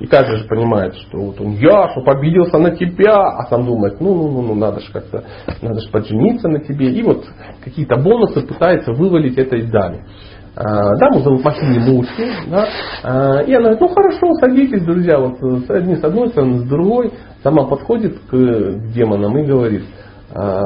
и 0.00 0.06
каждый 0.06 0.38
же 0.38 0.48
понимает, 0.48 0.94
что 0.96 1.18
вот 1.18 1.40
он, 1.40 1.52
я, 1.52 1.88
что 1.90 2.02
обиделся 2.10 2.58
на 2.58 2.72
тебя, 2.72 3.16
а 3.16 3.46
сам 3.48 3.64
думает, 3.64 4.00
ну, 4.00 4.14
ну, 4.14 4.30
ну, 4.30 4.42
ну 4.42 4.54
надо 4.54 4.80
же 4.80 4.92
как-то, 4.92 5.24
надо 5.62 5.80
же 5.80 5.88
поджениться 5.90 6.48
на 6.48 6.60
тебе. 6.60 6.90
И 6.90 7.02
вот 7.02 7.24
какие-то 7.62 7.96
бонусы 7.96 8.40
пытается 8.46 8.92
вывалить 8.92 9.38
этой 9.38 9.62
даме. 9.70 10.04
А, 10.56 10.96
даму 10.96 11.20
зовут 11.20 11.44
Максим 11.44 11.80
Мушки, 11.80 12.28
да, 12.48 12.68
а, 13.02 13.42
и 13.42 13.52
она 13.52 13.74
говорит, 13.74 13.80
ну 13.80 13.88
хорошо, 13.88 14.34
садитесь, 14.40 14.84
друзья, 14.84 15.18
вот 15.18 15.38
одни 15.68 15.96
с 15.96 16.04
одной 16.04 16.28
стороны, 16.28 16.58
с 16.58 16.62
другой, 16.62 17.12
сама 17.42 17.64
подходит 17.64 18.20
к 18.30 18.36
демонам 18.92 19.36
и 19.36 19.46
говорит, 19.46 19.82
а, 20.32 20.60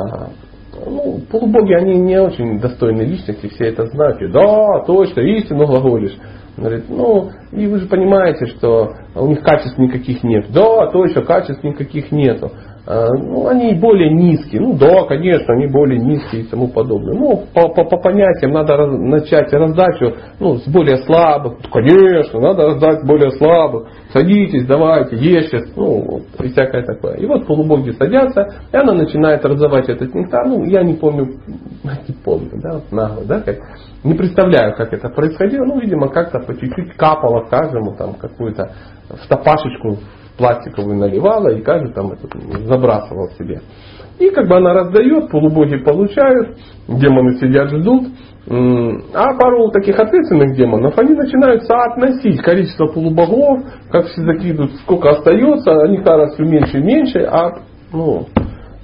ну, 0.87 1.21
полубоги, 1.31 1.73
они 1.73 1.95
не 1.95 2.21
очень 2.21 2.61
достойные 2.61 3.07
личности, 3.07 3.49
все 3.49 3.67
это 3.69 3.87
знают. 3.87 4.21
И, 4.21 4.29
да, 4.29 4.81
точно, 4.87 5.21
истину 5.21 5.67
глаголишь. 5.67 6.17
говорит, 6.57 6.85
ну, 6.89 7.31
и 7.53 7.67
вы 7.67 7.79
же 7.79 7.87
понимаете, 7.87 8.47
что 8.47 8.93
у 9.15 9.27
них 9.27 9.43
качеств 9.43 9.79
никаких 9.79 10.23
нет. 10.23 10.47
Да, 10.51 10.91
точно, 10.91 11.23
качеств 11.23 11.63
никаких 11.63 12.13
нету. 12.13 12.53
А, 12.91 13.13
ну, 13.13 13.47
они 13.49 13.75
более 13.75 14.11
низкие. 14.11 14.63
Ну 14.63 14.73
да, 14.73 15.05
конечно, 15.05 15.53
они 15.53 15.67
более 15.67 15.99
низкие 15.99 16.41
и 16.41 16.47
тому 16.47 16.69
подобное. 16.69 17.15
Ну, 17.19 17.45
по, 17.53 17.69
по, 17.69 17.85
по 17.85 17.99
понятиям 17.99 18.53
надо 18.53 18.79
раз, 18.79 18.99
начать 18.99 19.53
раздачу 19.53 20.15
ну, 20.41 20.57
с 20.57 20.67
более 20.67 20.97
слабых. 21.05 21.59
Конечно, 21.71 22.41
надо 22.41 22.69
раздать 22.69 23.05
более 23.05 23.33
слабых. 23.33 23.89
Садитесь, 24.11 24.67
давайте, 24.67 25.17
ешьте. 25.17 25.65
Ну, 25.77 26.01
вот, 26.01 26.23
и 26.43 26.49
всякое 26.49 26.83
такое. 26.83 27.17
И 27.17 27.27
вот 27.27 27.47
полубоги 27.47 27.91
садятся, 27.91 28.55
и 28.73 28.77
она 28.79 28.95
начинает 28.95 29.45
раздавать 29.45 29.91
этот 29.91 30.15
нектар. 30.15 30.47
Ну, 30.47 30.65
я 30.65 30.83
не 30.83 30.95
помню, 30.95 31.27
не 32.09 32.15
помню, 32.25 32.53
да, 32.55 32.81
нагло, 32.91 33.23
да, 33.27 33.43
как, 33.43 33.59
не 34.03 34.15
представляю, 34.15 34.75
как 34.75 34.95
это 34.95 35.11
происходило. 35.11 35.67
Ну, 35.67 35.79
видимо, 35.79 36.09
как-то 36.09 36.39
по 36.39 36.55
чуть-чуть 36.55 36.95
капало 36.97 37.45
каждому 37.51 37.95
там 37.97 38.15
какую-то 38.15 38.71
в 39.11 39.29
топашечку 39.29 39.99
пластиковую 40.39 40.97
наливала 40.97 41.49
и 41.49 41.61
каждый 41.61 41.93
там 41.93 42.13
этот, 42.13 42.33
забрасывал 42.65 43.29
себе. 43.39 43.61
И 44.19 44.31
как 44.31 44.49
бы 44.49 44.57
она 44.57 44.73
раздает, 44.73 45.31
полубоги 45.31 45.77
получают, 45.77 46.57
демоны 46.89 47.39
сидят, 47.39 47.71
ждут. 47.71 48.09
А 48.47 49.35
пару 49.39 49.71
таких 49.71 49.99
ответственных 49.99 50.57
демонов, 50.57 50.99
они 50.99 51.15
начинают 51.15 51.65
соотносить 51.65 52.41
количество 52.41 52.87
полубогов, 52.87 53.61
как 53.91 54.07
все 54.07 54.23
закидывают, 54.23 54.75
сколько 54.77 55.11
остается, 55.11 55.71
они 55.83 55.99
кажется 55.99 56.37
все 56.37 56.45
меньше 56.45 56.79
и 56.79 56.83
меньше, 56.83 57.19
а, 57.31 57.61
ну, 57.93 58.27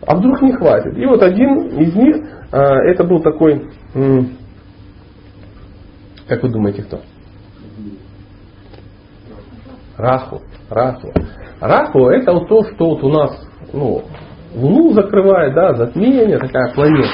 а 0.07 0.17
вдруг 0.17 0.43
не 0.43 0.53
хватит. 0.53 0.99
И 0.99 1.07
вот 1.07 1.23
один 1.23 1.69
из 1.79 1.95
них, 1.97 2.17
а, 2.53 2.75
это 2.91 3.05
был 3.05 3.21
такой, 3.21 3.71
как 6.29 6.43
вы 6.43 6.51
думаете, 6.51 6.83
кто? 6.83 7.01
Раху. 9.97 10.43
Раху. 10.69 11.13
Раху 11.67 12.09
это 12.09 12.33
вот 12.33 12.49
то, 12.49 12.65
что 12.65 12.91
вот 12.91 13.05
у 13.05 13.09
нас 13.09 13.31
ну, 13.73 14.03
Луну 14.55 14.93
закрывает, 14.93 15.55
да, 15.55 15.75
затмение, 15.75 16.39
такая 16.39 16.73
планета. 16.75 17.09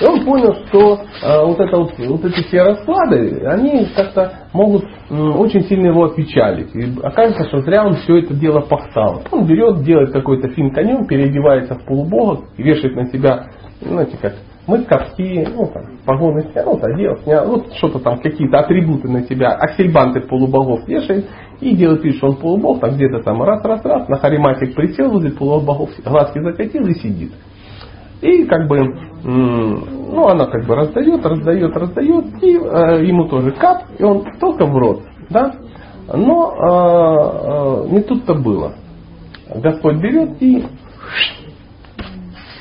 И 0.00 0.04
он 0.04 0.24
понял, 0.24 0.54
что 0.66 0.98
э, 1.22 1.44
вот, 1.46 1.58
это 1.60 1.76
вот, 1.76 1.92
вот 1.98 2.24
эти 2.24 2.46
все 2.46 2.62
расклады, 2.62 3.42
они 3.46 3.86
как-то 3.94 4.32
могут 4.52 4.84
э, 4.84 5.14
очень 5.14 5.62
сильно 5.62 5.86
его 5.86 6.04
опечалить. 6.04 6.74
И 6.74 7.00
окажется, 7.02 7.44
что 7.48 7.60
зря 7.60 7.86
он 7.86 7.94
все 7.94 8.18
это 8.18 8.34
дело 8.34 8.60
пахтал. 8.60 9.22
Он 9.30 9.46
берет, 9.46 9.82
делает 9.82 10.12
какой-то 10.12 10.48
фильм 10.48 10.72
конем, 10.72 11.06
переодевается 11.06 11.74
в 11.76 11.86
полубога, 11.86 12.42
вешает 12.58 12.96
на 12.96 13.06
себя, 13.06 13.46
знаете 13.80 14.18
как, 14.20 14.34
мы 14.66 14.82
каски, 14.82 15.46
ну 15.54 15.70
там, 15.72 15.98
погоны 16.04 16.42
снял, 16.52 16.78
одел, 16.82 17.16
снял, 17.18 17.46
вот 17.46 17.72
что-то 17.74 17.98
там, 17.98 18.18
какие-то 18.18 18.58
атрибуты 18.58 19.08
на 19.08 19.22
себя, 19.22 19.50
аксельбанты 19.52 20.20
полубогов 20.22 20.86
вешает 20.88 21.26
и 21.60 21.74
делает 21.76 22.02
вид, 22.04 22.16
что 22.16 22.28
он 22.28 22.36
полубог, 22.36 22.80
там 22.80 22.94
где-то 22.94 23.22
там 23.22 23.42
раз, 23.42 23.64
раз, 23.64 23.84
раз, 23.84 24.08
на 24.08 24.16
хариматик 24.16 24.74
присел 24.74 25.10
возле 25.10 25.32
полубогов, 25.32 25.90
глазки 26.04 26.40
закатил 26.40 26.86
и 26.86 26.94
сидит. 26.94 27.32
И 28.20 28.44
как 28.44 28.68
бы, 28.68 28.78
ну 29.24 30.28
она 30.28 30.46
как 30.46 30.66
бы 30.66 30.74
раздает, 30.74 31.24
раздает, 31.24 31.76
раздает, 31.76 32.24
и 32.42 32.56
э, 32.56 33.04
ему 33.04 33.28
тоже 33.28 33.50
кап, 33.52 33.82
и 33.98 34.02
он 34.02 34.24
только 34.40 34.66
в 34.66 34.76
рот, 34.76 35.02
да. 35.30 35.54
Но 36.12 37.84
э, 37.86 37.88
э, 37.88 37.94
не 37.94 38.02
тут-то 38.02 38.34
было. 38.34 38.74
Господь 39.54 39.96
берет 39.96 40.40
и, 40.40 40.64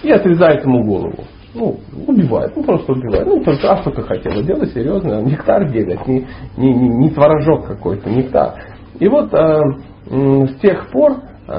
и 0.04 0.12
отрезает 0.12 0.64
ему 0.64 0.84
голову. 0.84 1.24
Ну, 1.54 1.80
убивает, 2.08 2.56
ну 2.56 2.64
просто 2.64 2.94
убивает. 2.94 3.28
Ну, 3.28 3.44
только, 3.44 3.72
а 3.72 3.82
что 3.82 3.92
ты 3.92 4.02
хотела? 4.02 4.42
Дело 4.42 4.66
серьезное. 4.66 5.22
Нектар 5.22 5.70
делать, 5.70 6.08
не, 6.08 6.28
не, 6.58 6.74
не, 6.74 6.90
не 6.90 7.10
творожок 7.12 7.68
какой-то, 7.68 8.10
нектар. 8.10 8.56
И 9.00 9.08
вот 9.08 9.34
э, 9.34 9.62
с 10.10 10.60
тех 10.62 10.90
пор 10.92 11.18
э, 11.48 11.54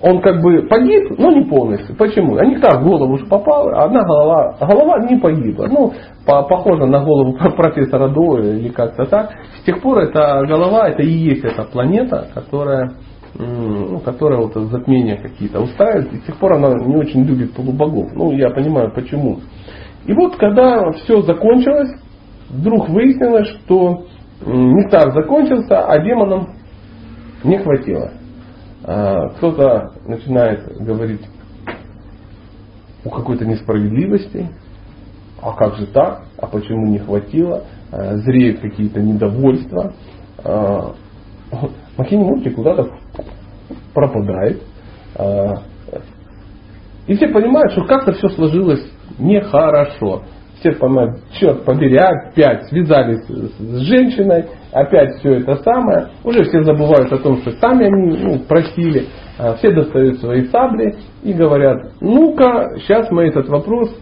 он 0.00 0.20
как 0.20 0.40
бы 0.42 0.62
погиб, 0.68 1.18
но 1.18 1.32
не 1.32 1.44
полностью. 1.44 1.96
Почему? 1.96 2.36
А 2.36 2.44
нектар 2.44 2.80
в 2.80 2.84
голову 2.84 3.14
уж 3.14 3.28
попал, 3.28 3.68
а 3.70 3.84
одна 3.84 4.04
голова, 4.04 4.56
голова 4.60 4.98
не 5.04 5.18
погибла. 5.18 5.66
Ну, 5.66 5.92
по, 6.24 6.42
похоже 6.42 6.86
на 6.86 7.02
голову 7.04 7.36
профессора 7.56 8.08
Доя 8.08 8.54
или 8.54 8.68
как-то 8.68 9.06
так. 9.06 9.30
С 9.60 9.64
тех 9.64 9.82
пор 9.82 9.98
эта 9.98 10.44
голова, 10.46 10.88
это 10.88 11.02
и 11.02 11.10
есть 11.10 11.44
эта 11.44 11.64
планета, 11.64 12.28
которая 12.32 12.92
ну, 13.38 14.00
которая 14.00 14.40
вот 14.40 14.54
затмения 14.54 15.16
какие-то 15.16 15.60
устраивает, 15.60 16.12
и 16.12 16.16
с 16.16 16.22
тех 16.22 16.36
пор 16.38 16.54
она 16.54 16.74
не 16.86 16.96
очень 16.96 17.22
любит 17.24 17.54
полубогов. 17.54 18.10
Ну, 18.14 18.32
я 18.32 18.50
понимаю 18.50 18.92
почему. 18.92 19.40
И 20.06 20.12
вот 20.12 20.36
когда 20.36 20.90
все 20.92 21.20
закончилось, 21.22 21.90
вдруг 22.48 22.88
выяснилось, 22.88 23.48
что 23.48 24.06
нектар 24.44 25.12
закончился, 25.12 25.86
а 25.86 25.98
демонам 25.98 26.54
не 27.44 27.58
хватило. 27.58 28.12
А, 28.84 29.28
кто-то 29.30 29.92
начинает 30.06 30.64
говорить 30.78 31.26
о 33.04 33.10
какой-то 33.10 33.44
несправедливости, 33.46 34.48
а 35.40 35.52
как 35.52 35.76
же 35.76 35.86
так, 35.86 36.22
а 36.38 36.46
почему 36.46 36.86
не 36.86 36.98
хватило, 36.98 37.64
а, 37.92 38.16
зреют 38.18 38.60
какие-то 38.60 39.00
недовольства. 39.00 39.92
А, 40.44 40.94
Махини 41.96 42.24
Мурти 42.24 42.50
куда-то 42.50 42.90
пропадает. 43.94 44.62
И 47.06 47.16
все 47.16 47.28
понимают, 47.28 47.72
что 47.72 47.84
как-то 47.86 48.12
все 48.12 48.28
сложилось 48.28 48.86
нехорошо. 49.18 50.24
Понимают, 50.62 51.20
черт 51.32 51.64
побери, 51.64 51.96
опять 51.96 52.64
связались 52.68 53.24
с 53.26 53.78
женщиной, 53.86 54.46
опять 54.72 55.18
все 55.20 55.36
это 55.36 55.56
самое. 55.62 56.08
Уже 56.24 56.42
все 56.44 56.62
забывают 56.64 57.12
о 57.12 57.18
том, 57.18 57.38
что 57.42 57.52
сами 57.52 57.86
они 57.86 58.18
ну, 58.18 58.38
просили. 58.40 59.06
Все 59.58 59.70
достают 59.70 60.18
свои 60.18 60.46
сабли 60.46 60.96
и 61.22 61.32
говорят, 61.32 61.92
ну-ка, 62.00 62.70
сейчас 62.80 63.08
мы 63.10 63.26
этот 63.28 63.48
вопрос 63.48 63.96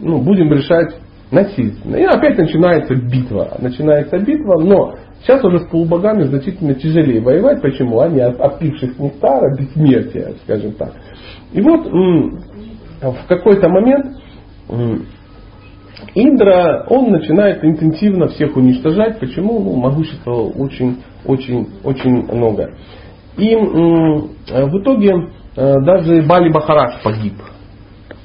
ну, 0.00 0.20
будем 0.20 0.52
решать 0.52 0.94
насильственно. 1.32 1.96
И 1.96 2.04
опять 2.04 2.38
начинается 2.38 2.94
битва. 2.94 3.56
Начинается 3.58 4.18
битва, 4.18 4.60
но 4.60 4.94
сейчас 5.22 5.42
уже 5.44 5.58
с 5.58 5.66
полубогами 5.68 6.22
значительно 6.22 6.74
тяжелее 6.74 7.20
воевать. 7.20 7.60
Почему? 7.60 7.98
Они 7.98 8.20
опивших 8.20 8.96
нектара, 8.98 9.56
бессмертия, 9.56 10.34
скажем 10.44 10.72
так. 10.74 10.92
И 11.52 11.60
вот 11.60 11.84
в 13.02 13.26
какой-то 13.28 13.68
момент 13.68 14.06
Индра, 16.14 16.86
он 16.88 17.10
начинает 17.10 17.64
интенсивно 17.64 18.28
всех 18.28 18.56
уничтожать. 18.56 19.18
Почему? 19.18 19.58
Ну, 19.60 19.76
могущества 19.76 20.34
очень, 20.34 21.02
очень, 21.24 21.68
очень 21.84 22.22
много. 22.32 22.74
И 23.36 23.54
в 23.54 24.80
итоге 24.80 25.12
э, 25.56 25.74
даже 25.82 26.22
Бали 26.22 26.50
Бахараш 26.50 27.02
погиб 27.02 27.34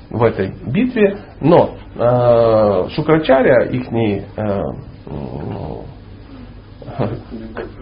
в 0.10 0.24
этой 0.24 0.54
битве, 0.68 1.18
но 1.42 1.76
э, 1.96 2.90
Шукрачаря, 2.92 3.66
их 3.66 3.92
э, 3.92 4.62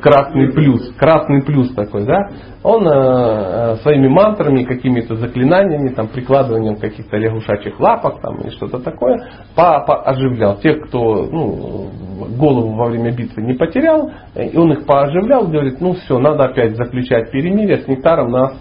красный 0.02 0.52
плюс, 0.52 0.92
красный 0.98 1.44
плюс 1.44 1.74
такой, 1.74 2.06
да, 2.06 2.30
он 2.64 2.88
э, 2.88 2.92
э, 2.92 3.76
своими 3.78 4.08
мантрами, 4.08 4.64
какими-то 4.64 5.16
заклинаниями, 5.16 5.90
там, 5.90 6.08
прикладыванием 6.08 6.76
каких-то 6.78 7.18
лягушачьих 7.18 7.80
лапок 7.80 8.22
там, 8.22 8.38
и 8.42 8.50
что-то 8.52 8.80
такое, 8.80 9.18
по, 9.56 9.78
оживлял. 10.04 10.58
Тех, 10.58 10.88
кто 10.88 11.26
ну, 11.26 11.90
голову 12.38 12.76
во 12.76 12.88
время 12.88 13.12
битвы 13.12 13.44
не 13.44 13.54
потерял, 13.54 14.12
и 14.36 14.58
он 14.58 14.74
их 14.74 14.86
пооживлял, 14.86 15.48
говорит, 15.48 15.80
ну 15.80 15.94
все, 15.94 16.20
надо 16.20 16.46
опять 16.46 16.76
заключать 16.76 17.32
перемирие, 17.32 17.80
с 17.80 17.88
нектаром 17.88 18.32
нас, 18.32 18.54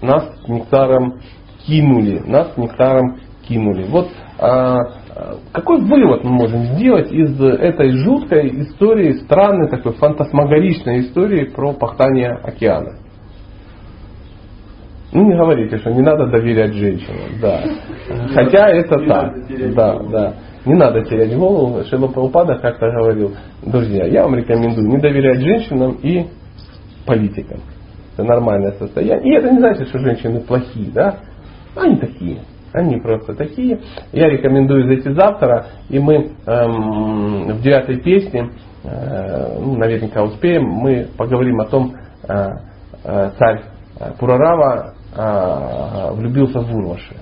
нас 0.00 0.24
с 0.44 0.48
нектаром 0.48 1.20
кинули, 1.66 2.22
нас 2.26 2.52
с 2.54 2.56
нектаром 2.56 3.18
кинули. 3.48 3.84
Вот 3.88 4.08
а, 4.38 4.78
какой 5.52 5.80
вывод 5.80 6.24
мы 6.24 6.30
можем 6.30 6.64
сделать 6.76 7.10
из 7.10 7.40
этой 7.40 7.90
жуткой 7.92 8.48
истории, 8.62 9.12
странной 9.24 9.68
такой 9.68 9.92
фантасмагоричной 9.94 11.00
истории 11.00 11.46
про 11.46 11.72
пахтание 11.72 12.32
океана? 12.32 12.98
Ну 15.12 15.24
не 15.24 15.36
говорите, 15.36 15.78
что 15.78 15.90
не 15.90 16.02
надо 16.02 16.26
доверять 16.26 16.74
женщинам, 16.74 17.40
да. 17.40 17.62
Хотя 18.34 18.68
это 18.68 18.98
так, 19.06 19.34
да, 19.74 19.98
да. 20.10 20.34
Не 20.66 20.74
надо 20.74 21.04
терять 21.04 21.34
голову. 21.36 21.82
Шила 21.84 22.08
Прабхупада 22.08 22.56
как-то 22.56 22.90
говорил, 22.90 23.34
друзья, 23.64 24.04
я 24.06 24.24
вам 24.24 24.34
рекомендую 24.34 24.88
не 24.88 24.98
доверять 24.98 25.40
женщинам 25.40 25.96
и 26.02 26.26
политикам. 27.06 27.60
Это 28.14 28.24
нормальное 28.24 28.72
состояние. 28.72 29.32
И 29.32 29.38
это 29.38 29.52
не 29.52 29.60
значит, 29.60 29.88
что 29.88 29.98
женщины 30.00 30.40
плохие, 30.40 30.90
да? 30.92 31.20
Они 31.76 31.96
такие. 31.96 32.40
Они 32.72 32.96
просто 32.96 33.34
такие. 33.34 33.80
Я 34.12 34.28
рекомендую 34.28 34.86
зайти 34.86 35.10
завтра, 35.12 35.66
и 35.88 35.98
мы 35.98 36.32
эм, 36.46 37.52
в 37.54 37.62
девятой 37.62 38.00
песне, 38.00 38.50
э, 38.84 39.58
ну, 39.60 39.76
наверняка 39.76 40.22
успеем, 40.22 40.64
мы 40.64 41.08
поговорим 41.16 41.60
о 41.60 41.66
том, 41.66 41.94
э, 42.28 42.48
э, 43.04 43.30
царь 43.38 43.62
Пурарава 44.18 44.94
э, 45.14 46.12
влюбился 46.14 46.60
в 46.60 46.74
Урваши. 46.74 47.16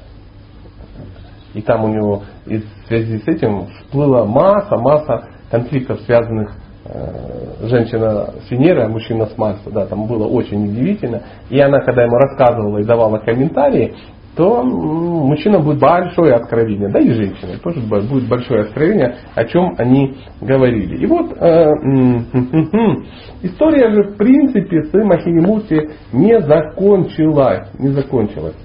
И 1.55 1.63
там 1.63 1.85
у 1.85 1.89
него 1.89 2.23
в 2.47 2.89
связи 2.89 3.19
с 3.19 3.29
этим 3.29 3.67
всплыла 3.69 4.25
масса, 4.25 4.77
масса 4.77 5.29
конфликтов, 5.51 6.01
связанных 6.01 6.53
э, 6.85 7.69
женщина 7.69 8.31
с 8.47 8.51
Венерой, 8.51 8.87
а 8.87 8.89
мужчина 8.89 9.27
с 9.27 9.39
Марса, 9.39 9.71
да, 9.71 9.87
там 9.87 10.07
было 10.07 10.27
очень 10.27 10.65
удивительно. 10.69 11.23
И 11.51 11.61
она, 11.61 11.79
когда 11.81 12.03
ему 12.03 12.17
рассказывала 12.17 12.79
и 12.79 12.85
давала 12.85 13.19
комментарии, 13.19 13.95
то 14.37 14.63
мужчина 14.65 15.61
будет 15.61 15.79
большое 15.79 16.35
откровение, 16.35 16.89
да 16.89 16.99
и 16.99 17.13
женщина 17.13 17.59
тоже 17.63 17.81
будет 17.81 18.29
большое 18.29 18.63
откровение, 18.63 19.17
о 19.35 19.45
чем 19.45 19.75
они 19.79 20.17
говорили. 20.41 20.97
И 20.97 21.07
вот 21.07 21.33
э, 21.33 21.65
история 23.43 23.93
же 23.93 24.11
в 24.11 24.17
принципе 24.17 24.85
с 24.85 24.93
Махинимурти 24.93 25.91
не 26.13 26.41
закончилась, 26.41 27.69
не 27.79 27.89
закончилась. 27.89 28.57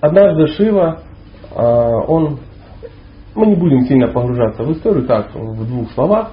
Однажды 0.00 0.48
Шива, 0.48 1.02
э, 1.50 1.56
он, 1.56 2.38
мы 3.34 3.46
не 3.46 3.54
будем 3.54 3.80
сильно 3.86 4.08
погружаться 4.08 4.62
в 4.62 4.72
историю, 4.72 5.06
так, 5.06 5.34
в 5.34 5.66
двух 5.66 5.90
словах, 5.92 6.32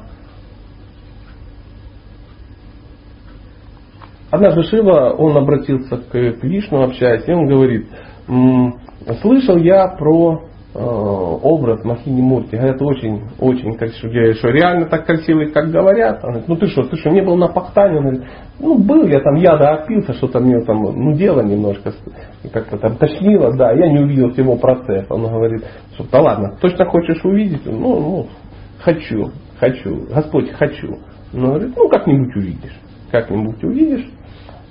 Однажды 4.32 4.64
Шива, 4.64 5.12
он 5.18 5.38
обратился 5.38 5.98
к 5.98 6.14
Вишну, 6.16 6.84
общаясь, 6.84 7.28
и 7.28 7.32
он 7.32 7.48
говорит, 7.48 7.88
слышал 9.22 9.58
я 9.58 9.88
про 9.88 10.42
э, 10.74 10.80
образ 10.80 11.84
Махини 11.84 12.22
Мурти. 12.22 12.56
Говорят, 12.56 12.82
очень, 12.82 13.22
очень 13.40 13.76
красивый. 13.76 14.30
Я 14.30 14.34
что 14.34 14.50
реально 14.50 14.88
так 14.88 15.06
красивый, 15.06 15.52
как 15.52 15.70
говорят? 15.70 16.24
Он 16.24 16.32
говорит, 16.32 16.48
ну 16.48 16.56
ты 16.56 16.68
что, 16.68 16.84
ты 16.84 16.98
что, 16.98 17.12
не 17.12 17.22
был 17.22 17.38
на 17.38 17.48
Пахтане? 17.48 17.98
Он 17.98 18.04
говорит, 18.04 18.24
ну 18.60 18.78
был 18.80 19.08
я 19.08 19.20
там, 19.20 19.36
яда 19.36 19.76
опился, 19.76 20.14
что-то 20.14 20.40
мне 20.40 20.60
там, 20.62 20.82
ну 20.82 21.14
дело 21.14 21.42
немножко, 21.42 21.94
как-то 22.52 22.78
там 22.78 22.98
тошнило, 22.98 23.56
да, 23.56 23.72
я 23.74 23.92
не 23.92 24.00
увидел 24.00 24.32
всего 24.32 24.56
процесса. 24.58 25.14
Он 25.14 25.22
говорит, 25.22 25.64
что 25.94 26.06
да 26.12 26.22
ладно, 26.22 26.58
точно 26.60 26.86
хочешь 26.86 27.24
увидеть? 27.24 27.66
Ну, 27.66 28.00
ну, 28.00 28.28
хочу, 28.80 29.30
хочу, 29.60 30.08
Господь, 30.12 30.52
хочу. 30.52 30.98
Ну, 31.32 31.48
говорит, 31.48 31.74
ну 31.76 31.90
как-нибудь 31.90 32.36
увидишь. 32.36 32.80
Как-нибудь 33.12 33.64
увидишь. 33.64 34.10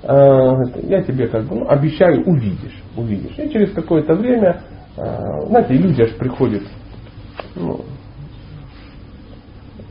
А, 0.03 0.55
я 0.83 1.01
тебе 1.03 1.27
как 1.27 1.45
бы 1.45 1.55
ну, 1.55 1.69
обещаю, 1.69 2.23
увидишь. 2.25 2.83
Увидишь. 2.95 3.37
И 3.37 3.49
через 3.49 3.71
какое-то 3.73 4.15
время, 4.15 4.61
а, 4.97 5.41
знаете, 5.47 5.73
люди 5.73 6.01
аж 6.01 6.15
приходят 6.15 6.63
ну, 7.55 7.81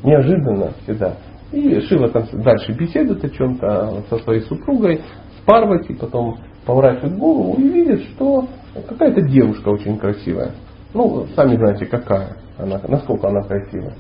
неожиданно 0.03 0.72
всегда. 0.82 1.16
И 1.53 1.80
Шива 1.82 2.09
там 2.09 2.24
дальше 2.42 2.72
беседует 2.72 3.24
о 3.24 3.28
чем-то 3.28 4.03
со 4.11 4.18
своей 4.18 4.42
супругой, 4.42 5.01
с 5.38 5.47
Парвати, 5.47 5.95
потом 5.95 6.38
поворачивает 6.66 7.16
голову 7.16 7.55
и 7.59 7.62
видит, 7.62 8.03
что 8.11 8.49
какая-то 8.88 9.22
девушка 9.22 9.68
очень 9.68 9.99
красивая. 9.99 10.53
Ну, 10.95 11.26
сами 11.34 11.57
знаете, 11.57 11.86
какая 11.86 12.36
она, 12.59 12.80
насколько 12.88 13.28
она 13.28 13.42
красивая. 13.42 13.95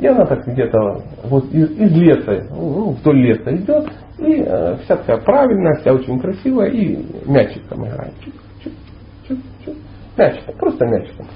И 0.00 0.06
она 0.06 0.24
так 0.24 0.46
где-то 0.46 1.02
вот 1.24 1.44
из, 1.52 1.70
из 1.72 1.92
леса, 1.92 2.46
ну, 2.50 2.92
вдоль 2.92 3.18
леса 3.18 3.54
идет, 3.54 3.90
и 4.18 4.42
э, 4.46 4.76
вся 4.82 4.96
такая 4.96 5.18
правильная, 5.18 5.74
вся 5.80 5.92
очень 5.92 6.18
красивая, 6.18 6.70
и 6.70 7.04
мячиком 7.26 7.86
играет. 7.86 8.14
Чик, 8.24 8.34
чик, 8.64 8.72
чик, 9.28 9.38
чик. 9.62 9.74
Мячиком, 10.16 10.54
просто 10.56 10.86
мячиком. 10.86 11.26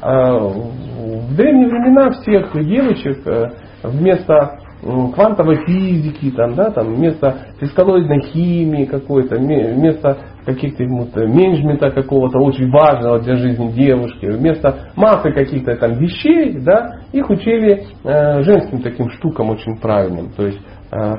А 0.00 0.38
в 0.38 1.36
древние 1.36 1.68
времена 1.68 2.10
всех 2.12 2.50
девочек 2.64 3.26
э, 3.26 3.50
вместо 3.82 4.58
квантовой 4.80 5.64
физики, 5.66 6.30
там, 6.30 6.54
да, 6.54 6.70
там, 6.70 6.94
вместо 6.94 7.36
фискалоидной 7.60 8.22
химии 8.22 8.84
какой-то, 8.84 9.36
вместо 9.36 10.18
каких-то 10.44 10.84
менеджмента 10.84 11.90
какого-то 11.90 12.38
очень 12.38 12.70
важного 12.70 13.18
для 13.20 13.36
жизни 13.36 13.72
девушки, 13.72 14.26
вместо 14.26 14.90
массы 14.96 15.32
каких-то 15.32 15.76
там 15.76 15.94
вещей, 15.94 16.58
да, 16.60 17.00
их 17.12 17.28
учили 17.28 17.86
э, 18.04 18.42
женским 18.42 18.80
таким 18.80 19.10
штукам 19.10 19.50
очень 19.50 19.76
правильным. 19.78 20.30
То 20.30 20.46
есть 20.46 20.60
э, 20.90 21.14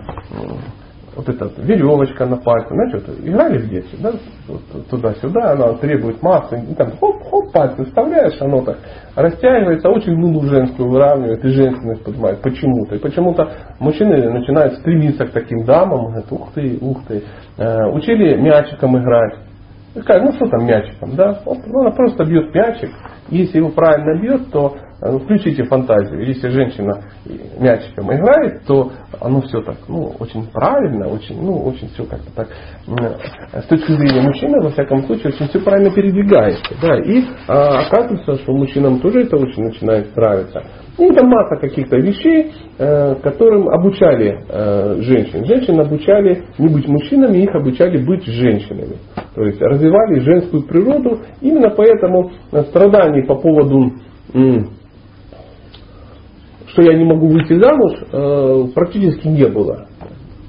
вот 1.20 1.28
эта 1.28 1.50
веревочка 1.62 2.26
на 2.26 2.38
пальце, 2.38 2.70
знаете, 2.70 2.98
вот, 2.98 3.20
играли 3.20 3.58
в 3.58 3.70
детстве, 3.70 4.00
да, 4.02 4.12
вот, 4.48 4.90
туда-сюда, 4.90 5.52
она 5.52 5.74
требует 5.74 6.22
массы, 6.22 6.58
и 6.70 6.74
там 6.76 6.92
хоп-хоп, 6.92 7.52
пальцы 7.52 7.84
вставляешь, 7.86 8.42
оно 8.42 8.62
так 8.62 8.78
растягивается, 9.16 9.90
очень 9.90 10.14
луну 10.14 10.42
женскую 10.44 10.90
выравнивает 10.90 11.44
и 11.44 11.50
женственность 11.50 12.04
поднимает 12.04 12.42
почему-то. 12.42 12.96
И 12.96 13.00
почему-то 13.00 13.52
мужчины 13.80 14.30
начинают 14.30 14.76
стремиться 14.76 15.26
к 15.26 15.32
таким 15.32 15.66
дамам, 15.66 16.06
говорят, 16.06 16.32
ух 16.32 16.52
ты, 16.54 16.78
ух 16.80 17.00
ты. 17.08 17.24
Э, 17.58 17.86
учили 17.92 18.40
мячиком 18.40 18.98
играть. 18.98 19.36
Ну 19.96 20.32
что 20.34 20.48
там 20.48 20.66
мячиком, 20.66 21.16
да? 21.16 21.42
Вот, 21.44 21.58
ну, 21.66 21.82
она 21.82 21.92
просто 21.92 22.24
бьет 22.24 22.54
мячик. 22.54 22.92
Если 23.30 23.58
его 23.58 23.70
правильно 23.70 24.22
бьет, 24.22 24.52
то 24.52 24.78
включите 25.02 25.64
фантазию. 25.64 26.26
Если 26.28 26.50
женщина 26.50 27.02
мячиком 27.58 28.14
играет, 28.14 28.66
то 28.66 28.92
оно 29.20 29.42
все 29.42 29.62
так, 29.62 29.78
ну, 29.88 30.14
очень 30.20 30.46
правильно, 30.52 31.08
очень, 31.08 31.42
ну, 31.42 31.64
очень 31.64 31.88
все 31.90 32.04
как-то 32.06 32.32
так, 32.36 32.48
с 33.54 33.66
точки 33.68 33.92
зрения 33.94 34.22
мужчины, 34.22 34.62
во 34.62 34.70
всяком 34.72 35.04
случае, 35.04 35.34
очень 35.34 35.48
все 35.48 35.60
правильно 35.60 35.92
передвигается. 35.92 36.76
Да, 36.82 36.98
и 37.00 37.24
а, 37.48 37.88
оказывается, 37.88 38.36
что 38.44 38.54
мужчинам 38.54 39.00
тоже 39.00 39.22
это 39.22 39.38
очень 39.38 39.64
начинает 39.64 40.16
нравиться. 40.16 40.64
И 40.98 41.10
там 41.14 41.30
масса 41.30 41.56
каких-то 41.56 41.96
вещей, 41.96 42.52
э, 42.78 43.16
которым 43.24 43.70
обучали 43.70 44.44
э, 44.50 45.02
женщин. 45.02 45.46
Женщин 45.46 45.80
обучали 45.80 46.44
не 46.58 46.68
быть 46.68 46.90
мужчинами, 46.90 47.38
их 47.38 47.56
обучали 47.56 48.04
быть 48.04 48.26
женщинами. 48.26 48.98
То 49.34 49.44
есть 49.44 49.62
развивали 49.62 50.20
женскую 50.20 50.64
природу. 50.64 51.20
Именно 51.40 51.70
поэтому 51.70 52.32
страданий 52.68 53.26
по 53.26 53.36
поводу 53.36 53.94
что 56.80 56.92
я 56.92 56.98
не 56.98 57.06
могу 57.06 57.28
выйти 57.28 57.54
замуж, 57.54 57.94
э, 58.12 58.64
практически 58.74 59.28
не 59.28 59.48
было. 59.48 59.86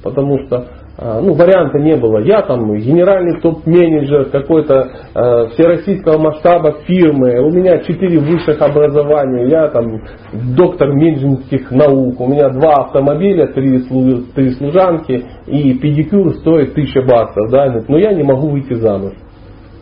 Потому 0.03 0.39
что 0.47 0.67
э, 0.99 1.21
ну, 1.23 1.35
варианта 1.35 1.79
не 1.79 1.97
было. 1.97 2.19
Я 2.19 2.43
там 2.43 2.73
генеральный 2.77 3.41
топ-менеджер 3.41 4.27
какой-то 4.31 4.75
э, 4.75 5.47
всероссийского 5.53 6.19
масштаба 6.19 6.77
фирмы, 6.87 7.41
у 7.41 7.51
меня 7.51 7.79
четыре 7.79 8.19
высших 8.21 8.61
образования, 8.63 9.49
я 9.49 9.69
там 9.69 10.03
доктор 10.57 10.93
менеджментских 10.93 11.71
наук, 11.71 12.21
у 12.21 12.29
меня 12.29 12.49
два 12.51 12.85
автомобиля, 12.85 13.49
три, 13.49 13.83
три 14.35 14.51
служанки 14.51 15.25
и 15.47 15.75
педикюр 15.75 16.35
стоит 16.37 16.75
тысяча 16.75 17.03
баксов. 17.03 17.51
Да? 17.51 17.83
Но 17.89 17.99
я 17.99 18.13
не 18.13 18.23
могу 18.23 18.49
выйти 18.49 18.75
замуж. 18.75 19.13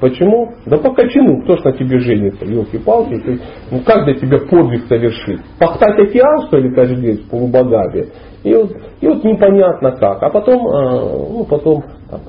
Почему? 0.00 0.52
Да 0.66 0.76
по 0.76 0.94
кочану, 0.94 1.42
кто 1.42 1.56
ж 1.56 1.64
на 1.64 1.72
тебе 1.72 1.98
женится, 1.98 2.44
елки-палки. 2.44 3.16
Ты, 3.16 3.40
ну 3.70 3.80
как 3.84 4.04
для 4.04 4.14
тебя 4.14 4.38
подвиг 4.38 4.86
совершить? 4.86 5.40
Пахтать 5.58 5.98
океан, 5.98 6.46
что 6.46 6.58
ли, 6.58 6.72
каждый 6.72 7.00
день 7.00 7.16
в 7.18 7.30
полубогабе? 7.30 8.08
И 8.44 8.54
вот, 8.54 8.70
и 9.00 9.06
вот 9.08 9.24
непонятно 9.24 9.92
как. 9.92 10.22
А 10.22 10.30
потом, 10.30 10.68
э, 10.68 11.28
ну 11.30 11.44
потом, 11.48 11.82
так, 12.08 12.20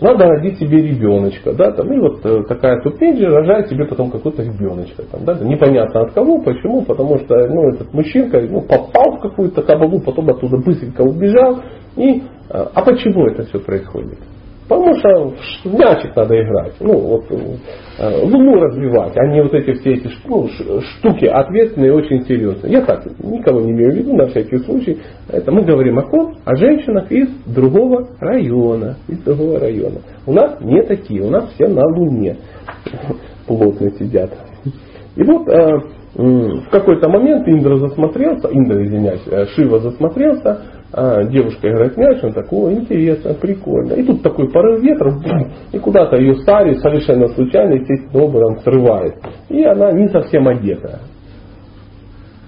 надо 0.00 0.26
родить 0.26 0.58
себе 0.58 0.82
ребеночка, 0.82 1.52
да, 1.52 1.70
там, 1.70 1.92
и 1.92 1.98
вот 2.00 2.26
э, 2.26 2.42
такая 2.48 2.82
тупенджи 2.82 3.26
рожает 3.26 3.68
себе 3.68 3.84
потом 3.84 4.10
какой-то 4.10 4.42
ребеночка, 4.42 5.04
там, 5.04 5.24
да, 5.24 5.34
непонятно 5.34 6.02
от 6.02 6.12
кого, 6.12 6.40
почему, 6.42 6.82
потому 6.82 7.18
что, 7.18 7.34
ну, 7.46 7.70
этот 7.70 7.94
мужчинка, 7.94 8.40
ну, 8.40 8.60
попал 8.62 9.16
в 9.16 9.20
какую-то 9.20 9.62
кабалу, 9.62 10.00
потом 10.00 10.28
оттуда 10.28 10.56
быстренько 10.56 11.02
убежал, 11.02 11.60
и, 11.96 12.20
э, 12.20 12.22
а 12.50 12.82
почему 12.82 13.28
это 13.28 13.44
все 13.44 13.60
происходит? 13.60 14.18
Потому 14.68 14.94
что 14.96 15.34
в 15.64 15.74
мячик 15.74 16.16
надо 16.16 16.42
играть. 16.42 16.74
Ну, 16.80 16.96
вот, 16.98 17.24
э, 17.30 18.24
луну 18.24 18.54
развивать, 18.54 19.12
а 19.16 19.26
не 19.26 19.42
вот 19.42 19.52
эти 19.52 19.72
все 19.78 19.94
эти 19.94 20.08
ну, 20.26 20.48
штуки 20.48 21.26
ответственные 21.26 21.92
очень 21.92 22.24
серьезные. 22.24 22.72
Я 22.72 22.80
так 22.80 23.04
никого 23.22 23.60
не 23.60 23.72
имею 23.72 23.92
в 23.92 23.94
виду 23.96 24.16
на 24.16 24.26
всякий 24.28 24.58
случай. 24.58 24.98
Это 25.28 25.52
мы 25.52 25.62
говорим 25.62 25.98
о 25.98 26.02
ком? 26.02 26.36
О 26.44 26.56
женщинах 26.56 27.12
из 27.12 27.28
другого 27.46 28.08
района. 28.20 28.96
Из 29.08 29.18
другого 29.18 29.60
района. 29.60 29.98
У 30.26 30.32
нас 30.32 30.58
не 30.60 30.82
такие, 30.82 31.22
у 31.22 31.30
нас 31.30 31.52
все 31.54 31.68
на 31.68 31.86
луне 31.86 32.36
плотно 33.46 33.90
сидят. 33.90 34.30
И 35.16 35.22
вот 35.22 35.46
э, 35.48 35.80
в 36.14 36.70
какой-то 36.70 37.08
момент 37.08 37.46
Индра 37.48 37.76
засмотрелся, 37.76 38.48
Индра, 38.48 38.84
извиняюсь, 38.84 39.22
э, 39.26 39.46
Шива 39.54 39.80
засмотрелся 39.80 40.62
а 40.92 41.24
девушка 41.24 41.68
играет 41.68 41.96
мяч, 41.96 42.22
он 42.22 42.32
такой, 42.32 42.74
интересно, 42.74 43.34
прикольно. 43.34 43.94
И 43.94 44.04
тут 44.04 44.22
такой 44.22 44.48
порыв 44.50 44.80
ветра, 44.82 45.12
и 45.72 45.78
куда-то 45.78 46.16
ее 46.16 46.36
сари 46.36 46.74
совершенно 46.74 47.28
случайно, 47.28 47.74
естественным 47.74 48.24
образом 48.24 48.58
срывает. 48.60 49.14
И 49.48 49.64
она 49.64 49.90
не 49.92 50.08
совсем 50.08 50.46
одета. 50.46 51.00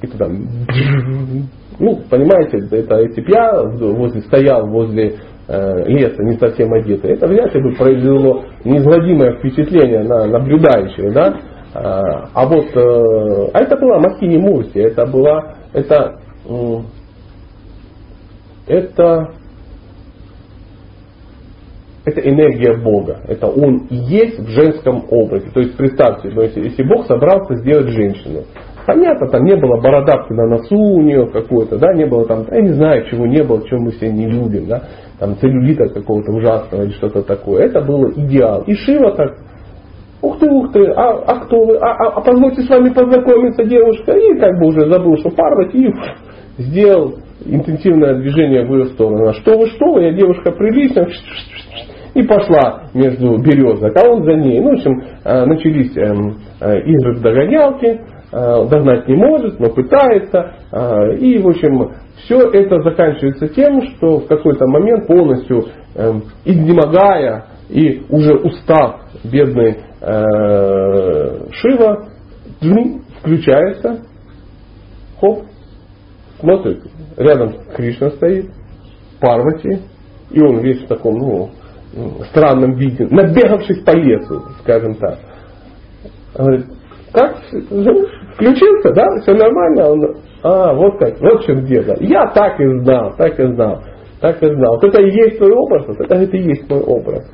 И 0.02 0.06
туда, 0.06 0.26
ну, 1.80 1.98
понимаете, 2.08 2.58
это 2.70 3.00
если 3.00 3.20
бы 3.20 3.28
я 3.30 3.62
возле, 3.62 4.20
стоял 4.22 4.68
возле 4.68 5.16
э, 5.48 5.84
леса 5.88 6.22
не 6.22 6.38
совсем 6.38 6.72
одетый, 6.72 7.14
это 7.14 7.26
вряд 7.26 7.52
ли 7.52 7.62
бы 7.62 7.74
произвело 7.74 8.44
неизгладимое 8.64 9.38
впечатление 9.38 10.04
на 10.04 10.26
наблюдающего, 10.26 11.12
да? 11.12 11.36
А, 11.74 12.28
а 12.32 12.46
вот, 12.46 12.66
э, 12.76 13.50
а 13.52 13.60
это 13.60 13.76
была 13.76 13.98
Макини 13.98 14.36
Мурси, 14.38 14.78
это 14.78 15.04
была, 15.04 15.56
это 15.72 16.20
это, 18.66 19.34
это 22.04 22.20
энергия 22.20 22.76
Бога. 22.76 23.20
Это 23.28 23.46
Он 23.46 23.86
есть 23.90 24.38
в 24.38 24.48
женском 24.48 25.04
образе. 25.10 25.50
То 25.50 25.60
есть 25.60 25.76
представьте, 25.76 26.30
ну, 26.30 26.42
если, 26.42 26.60
если 26.62 26.82
Бог 26.82 27.06
собрался 27.06 27.56
сделать 27.56 27.88
женщину, 27.88 28.44
Понятно, 28.86 29.26
там 29.28 29.42
не 29.42 29.56
было 29.56 29.80
бородавки 29.80 30.32
на 30.32 30.46
носу 30.46 30.76
у 30.76 31.02
нее 31.02 31.26
какой-то, 31.26 31.76
да, 31.76 31.92
не 31.92 32.06
было 32.06 32.24
там, 32.24 32.46
я 32.52 32.60
не 32.60 32.72
знаю, 32.72 33.04
чего 33.10 33.26
не 33.26 33.42
было, 33.42 33.66
чего 33.66 33.80
мы 33.80 33.90
все 33.90 34.12
не 34.12 34.28
любим, 34.28 34.68
да, 34.68 34.82
там 35.18 35.36
целлюлита 35.38 35.88
какого-то 35.88 36.30
ужасного 36.30 36.84
или 36.84 36.92
что-то 36.92 37.22
такое. 37.22 37.64
Это 37.64 37.80
было 37.80 38.12
идеал. 38.12 38.62
И 38.62 38.74
Шива 38.74 39.10
так, 39.16 39.38
ух 40.22 40.38
ты, 40.38 40.48
ух 40.48 40.72
ты, 40.72 40.86
а, 40.86 41.14
а 41.26 41.40
кто 41.40 41.64
вы, 41.64 41.76
а, 41.78 41.94
а, 41.94 42.08
а 42.14 42.20
позвольте 42.20 42.62
с 42.62 42.68
вами 42.68 42.90
познакомиться, 42.90 43.64
девушка, 43.64 44.12
и 44.12 44.38
как 44.38 44.56
бы 44.60 44.68
уже 44.68 44.88
забыл, 44.88 45.16
что 45.18 45.30
Парвати, 45.30 45.88
и 45.88 46.62
сделал 46.62 47.16
интенсивное 47.48 48.14
движение 48.14 48.64
в 48.66 48.74
ее 48.74 48.86
сторону. 48.86 49.32
Что 49.34 49.58
вы, 49.58 49.66
что 49.68 49.92
вы, 49.92 50.02
я 50.04 50.12
девушка 50.12 50.52
приличная, 50.52 51.08
и 52.16 52.22
пошла 52.22 52.84
между 52.94 53.36
березок, 53.36 53.94
а 53.94 54.08
он 54.08 54.24
за 54.24 54.32
ней. 54.36 54.58
Ну, 54.60 54.70
в 54.70 54.72
общем, 54.72 55.02
э, 55.22 55.44
начались 55.44 55.94
эм, 55.98 56.38
э, 56.60 56.80
игры 56.80 57.16
в 57.16 57.20
догонялки, 57.20 57.86
э, 58.32 58.68
догнать 58.70 59.06
не 59.06 59.16
может, 59.16 59.60
но 59.60 59.68
пытается. 59.68 60.54
И, 61.18 61.38
в 61.38 61.48
общем, 61.48 61.92
все 62.24 62.50
это 62.50 62.80
заканчивается 62.82 63.48
тем, 63.48 63.82
что 63.82 64.20
в 64.20 64.26
какой-то 64.26 64.66
момент 64.66 65.06
полностью 65.06 65.66
эм, 65.94 66.22
изнемогая 66.46 67.44
и 67.68 68.02
уже 68.08 68.34
устав 68.34 69.02
бедный 69.24 69.76
Шива, 71.52 72.08
включается, 73.20 74.02
хоп, 75.20 75.44
смотрит, 76.40 76.82
рядом 77.16 77.54
Кришна 77.74 78.10
стоит, 78.10 78.50
Парвати, 79.20 79.80
и 80.30 80.40
он 80.40 80.60
весь 80.60 80.82
в 80.82 80.88
таком, 80.88 81.18
ну, 81.18 81.50
странном 82.30 82.74
виде, 82.74 83.06
набегавшись 83.10 83.82
по 83.84 83.92
лесу, 83.92 84.42
скажем 84.60 84.94
так. 84.96 85.18
Говорит, 86.36 86.66
как, 87.12 87.38
включился, 88.34 88.92
да, 88.92 89.06
все 89.22 89.32
нормально? 89.32 89.90
Он, 89.90 90.16
А, 90.42 90.74
вот 90.74 90.98
как, 90.98 91.18
вот 91.20 91.42
в 91.42 91.46
чем 91.46 91.64
дело. 91.64 91.96
Я 92.00 92.26
так 92.34 92.60
и 92.60 92.78
знал, 92.80 93.14
так 93.16 93.38
и 93.40 93.46
знал, 93.54 93.82
так 94.20 94.42
и 94.42 94.54
знал. 94.54 94.74
Вот 94.74 94.84
это 94.84 95.02
и 95.02 95.10
есть 95.10 95.38
твой 95.38 95.52
образ, 95.52 95.86
вот 95.86 96.00
это, 96.00 96.14
это 96.14 96.36
и 96.36 96.42
есть 96.42 96.68
мой 96.68 96.80
образ. 96.80 97.24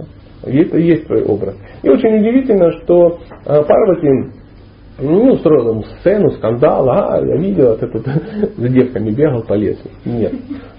Это 0.45 0.79
и 0.79 0.83
есть 0.83 1.07
твой 1.07 1.23
образ. 1.25 1.57
И 1.83 1.89
очень 1.89 2.17
удивительно, 2.17 2.73
что 2.83 3.19
э, 3.47 3.63
Парвати 3.63 4.42
не 4.99 5.31
устроил 5.31 5.71
ему 5.71 5.83
сцену, 5.99 6.31
скандал, 6.33 6.89
а 6.91 7.19
я 7.19 7.37
видел, 7.37 7.71
вот 7.71 7.83
этот 7.83 8.07
за 8.57 8.69
девками 8.69 9.11
бегал 9.11 9.43
по 9.43 9.55
лесу. 9.55 9.89
Нет, 10.05 10.35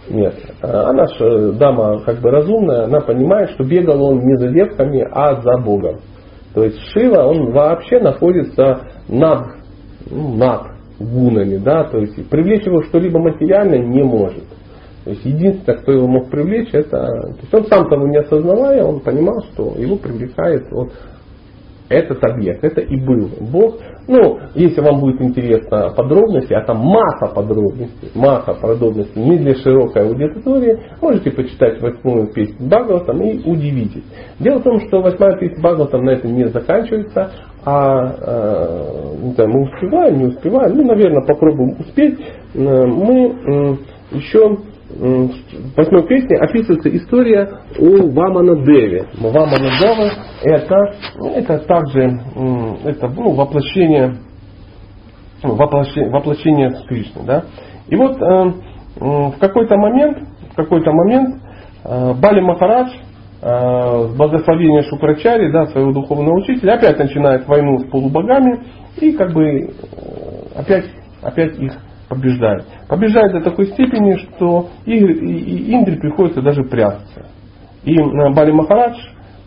нет. 0.10 0.36
Она 0.62 1.08
же 1.08 1.26
э, 1.26 1.52
дама 1.54 2.00
как 2.06 2.20
бы 2.20 2.30
разумная, 2.30 2.86
она 2.86 3.00
понимает, 3.02 3.52
что 3.52 3.64
бегал 3.64 4.04
он 4.04 4.20
не 4.20 4.38
за 4.38 4.50
девками, 4.50 5.06
а 5.12 5.42
за 5.42 5.58
Богом. 5.64 5.98
То 6.54 6.64
есть 6.64 6.78
Шива, 6.92 7.24
он 7.24 7.52
вообще 7.52 8.00
находится 8.00 8.82
над, 9.08 9.48
ну, 10.10 10.36
над 10.36 10.74
гунами, 11.00 11.58
да, 11.58 11.86
то 11.86 11.98
есть 11.98 12.30
привлечь 12.30 12.66
его 12.66 12.84
что-либо 12.84 13.20
материальное 13.20 13.80
не 13.80 14.04
может. 14.04 14.44
То 15.04 15.10
есть 15.10 15.26
единственное, 15.26 15.80
кто 15.80 15.92
его 15.92 16.08
мог 16.08 16.30
привлечь, 16.30 16.70
это... 16.72 16.98
То 16.98 17.38
есть 17.42 17.54
он 17.54 17.66
сам 17.66 17.90
того 17.90 18.08
не 18.08 18.18
осознавая, 18.18 18.84
он 18.86 19.02
понимал, 19.02 19.44
что 19.52 19.74
его 19.78 19.98
привлекает 19.98 20.72
вот 20.72 20.94
этот 21.90 22.24
объект. 22.24 22.64
Это 22.64 22.82
и 22.82 22.96
был 22.96 23.30
Бог. 23.40 23.76
Ну, 24.08 24.40
если 24.56 24.82
вам 24.82 25.00
будет 25.00 25.22
интересно 25.22 25.94
подробности, 25.96 26.54
а 26.54 26.62
там 26.66 26.78
масса 26.80 27.34
подробностей, 27.34 28.12
масса 28.16 28.54
подробностей 28.54 29.22
не 29.22 29.38
для 29.38 29.56
широкой 29.56 30.08
аудитории, 30.08 30.80
можете 31.02 31.32
почитать 31.32 31.82
восьмую 31.82 32.28
песню 32.34 32.68
Бхагаватам 32.68 33.22
и 33.22 33.50
удивитесь. 33.50 34.04
Дело 34.40 34.60
в 34.60 34.64
том, 34.64 34.80
что 34.82 35.02
восьмая 35.02 35.38
песня 35.38 35.60
Бхагаватам 35.60 36.04
на 36.04 36.12
этом 36.12 36.34
не 36.34 36.48
заканчивается, 36.50 37.32
а 37.66 38.16
э, 38.20 39.16
не 39.22 39.34
знаю, 39.34 39.50
мы 39.50 39.62
успеваем, 39.64 40.18
не 40.18 40.26
успеваем, 40.26 40.76
ну, 40.76 40.84
наверное, 40.84 41.26
попробуем 41.26 41.80
успеть. 41.80 42.20
Мы 42.54 43.78
еще 44.12 44.58
в 44.96 45.76
восьмой 45.76 46.08
песне 46.08 46.38
описывается 46.38 46.96
история 46.96 47.50
о 47.80 48.12
Вамана 48.12 48.64
Деве. 48.64 49.08
Вамана 49.20 49.70
Дева 49.80 50.12
это, 50.44 50.76
это 51.36 51.60
также 51.60 52.02
это, 52.84 53.08
ну, 53.10 53.32
воплощение, 53.32 54.18
воплощение, 55.42 56.12
воплощение 56.12 56.72
Кришны. 56.88 57.24
Да? 57.26 57.44
И 57.88 57.96
вот 57.96 58.22
э, 58.22 58.54
в 59.00 59.36
какой-то 59.40 59.78
момент, 59.78 60.20
в 60.52 60.56
какой-то 60.56 60.92
момент 60.92 61.42
э, 61.86 62.14
Бали 62.14 62.42
Махарадж 62.42 62.92
э, 63.42 64.08
с 64.10 64.16
благословения 64.16 64.84
Шукрачари, 64.84 65.52
да, 65.52 65.66
своего 65.68 65.92
духовного 65.92 66.38
учителя, 66.38 66.76
опять 66.76 67.00
начинает 67.00 67.48
войну 67.48 67.80
с 67.80 67.86
полубогами 67.90 68.64
и 68.98 69.12
как 69.14 69.34
бы 69.34 69.44
э, 69.44 69.70
опять, 70.56 70.86
опять 71.24 71.58
их 71.58 71.74
побеждает. 72.14 72.66
Побеждает 72.88 73.32
до 73.34 73.42
такой 73.42 73.68
степени, 73.68 74.16
что 74.16 74.70
Индре 74.86 75.98
приходится 75.98 76.42
даже 76.42 76.64
прятаться. 76.64 77.28
И 77.84 77.96
Бали 78.34 78.52
Махарадж, 78.52 78.98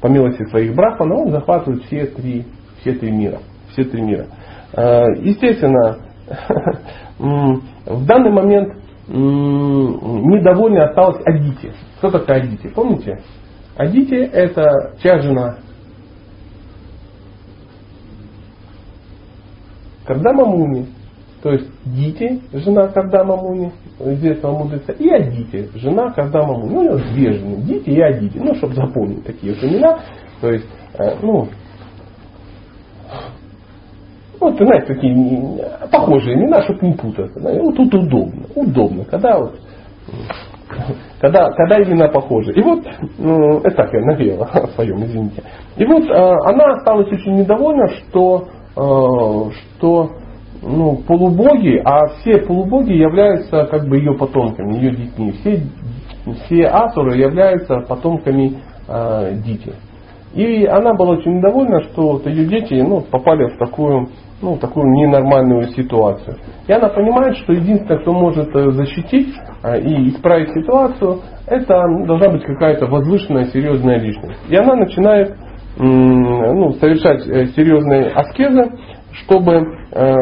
по 0.01 0.09
милости 0.09 0.45
своих 0.51 0.75
брахманов, 0.75 1.27
он 1.27 1.31
захватывает 1.33 1.85
все 1.85 2.07
три, 2.07 2.45
все 2.81 2.93
три 2.93 3.11
мира. 3.11 3.39
Все 3.71 3.85
три 3.85 4.03
мира. 4.03 4.27
Э, 4.73 5.05
естественно, 5.21 5.99
в 7.19 8.07
данный 8.07 8.31
момент 8.31 8.75
недовольной 9.09 10.85
осталась 10.85 11.23
Адити. 11.25 11.73
Кто 11.99 12.11
такая 12.11 12.43
Адити? 12.43 12.69
Помните? 12.69 13.23
Адити 13.77 14.15
это 14.15 14.95
чья 15.01 15.21
жена? 15.21 15.59
Когда 20.07 20.33
Мамуни 20.33 20.87
то 21.47 21.53
есть 21.53 21.71
Дити, 21.85 22.43
жена 22.53 22.89
Кардама 22.89 23.37
Муни, 23.37 23.71
известного 24.01 24.65
мудреца, 24.65 24.91
и 24.95 25.09
Адити, 25.09 25.71
жена 25.77 26.11
Кардама 26.11 26.59
Муни. 26.59 26.75
Ну, 26.75 26.81
у 26.81 26.83
него 26.83 26.97
две 27.13 27.35
жены, 27.35 27.63
Дити 27.63 27.89
и 27.89 28.01
Адити. 28.01 28.37
Ну, 28.37 28.53
чтобы 28.57 28.75
запомнить 28.75 29.25
такие 29.25 29.55
вот 29.55 29.63
имена. 29.63 29.97
То 30.41 30.51
есть, 30.51 30.67
э, 30.99 31.15
ну, 31.23 31.47
вот, 34.41 34.57
знаете, 34.57 34.87
такие 34.93 35.65
похожие 35.93 36.35
имена, 36.35 36.63
чтобы 36.65 36.85
не 36.85 36.95
путаться. 36.95 37.39
Да? 37.39 37.53
Вот 37.63 37.77
тут 37.77 37.95
удобно. 37.95 38.47
Удобно. 38.57 39.05
Когда 39.05 39.39
вот 39.39 39.55
когда, 41.21 41.49
когда 41.53 41.81
имена 41.81 42.09
похожи. 42.09 42.55
И 42.55 42.61
вот, 42.61 42.85
ну, 43.19 43.61
это 43.61 43.77
так 43.77 43.93
я 43.93 44.01
навела 44.01 44.47
о 44.47 44.67
своем, 44.75 45.05
извините. 45.05 45.45
И 45.77 45.87
вот 45.87 46.11
э, 46.11 46.37
она 46.45 46.73
осталась 46.73 47.07
очень 47.07 47.37
недовольна, 47.37 47.87
что, 47.87 48.49
э, 48.75 49.51
что 49.79 50.11
ну, 50.63 50.97
полубоги, 51.07 51.81
а 51.85 52.07
все 52.19 52.39
полубоги 52.39 52.93
являются 52.93 53.65
как 53.65 53.89
бы 53.89 53.99
ее 53.99 54.15
потомками, 54.15 54.75
ее 54.75 54.91
детьми. 54.91 55.33
Все, 55.33 55.63
все 56.45 56.67
асуры 56.67 57.17
являются 57.17 57.81
потомками 57.81 58.59
э, 58.89 59.35
Дити. 59.45 59.75
И 60.35 60.67
она 60.67 60.93
была 60.93 61.13
очень 61.13 61.39
недовольна, 61.39 61.81
что 61.85 62.13
вот 62.13 62.27
ее 62.27 62.45
дети 62.45 62.75
ну, 62.75 63.01
попали 63.01 63.49
в 63.49 63.59
такую, 63.59 64.09
ну, 64.43 64.59
такую 64.59 64.87
ненормальную 64.93 65.69
ситуацию. 65.69 66.37
И 66.67 66.73
она 66.73 66.89
понимает, 66.91 67.37
что 67.39 67.55
единственное, 67.55 68.01
кто 68.01 68.13
может 68.13 68.55
э, 68.55 68.71
защитить 68.73 69.35
э, 69.63 69.81
и 69.81 70.11
исправить 70.11 70.51
ситуацию, 70.51 71.21
это 71.47 71.85
должна 72.07 72.31
быть 72.31 72.45
какая-то 72.45 72.87
возвышенная, 72.87 73.47
серьезная 73.47 73.99
личность. 73.99 74.39
И 74.51 74.57
она 74.57 74.75
начинает 74.75 75.37
ну, 75.79 76.73
совершать 76.73 77.27
э, 77.27 77.47
серьезные 77.49 78.11
аскезы, 78.11 78.73
чтобы 79.23 79.53
э, 79.93 80.15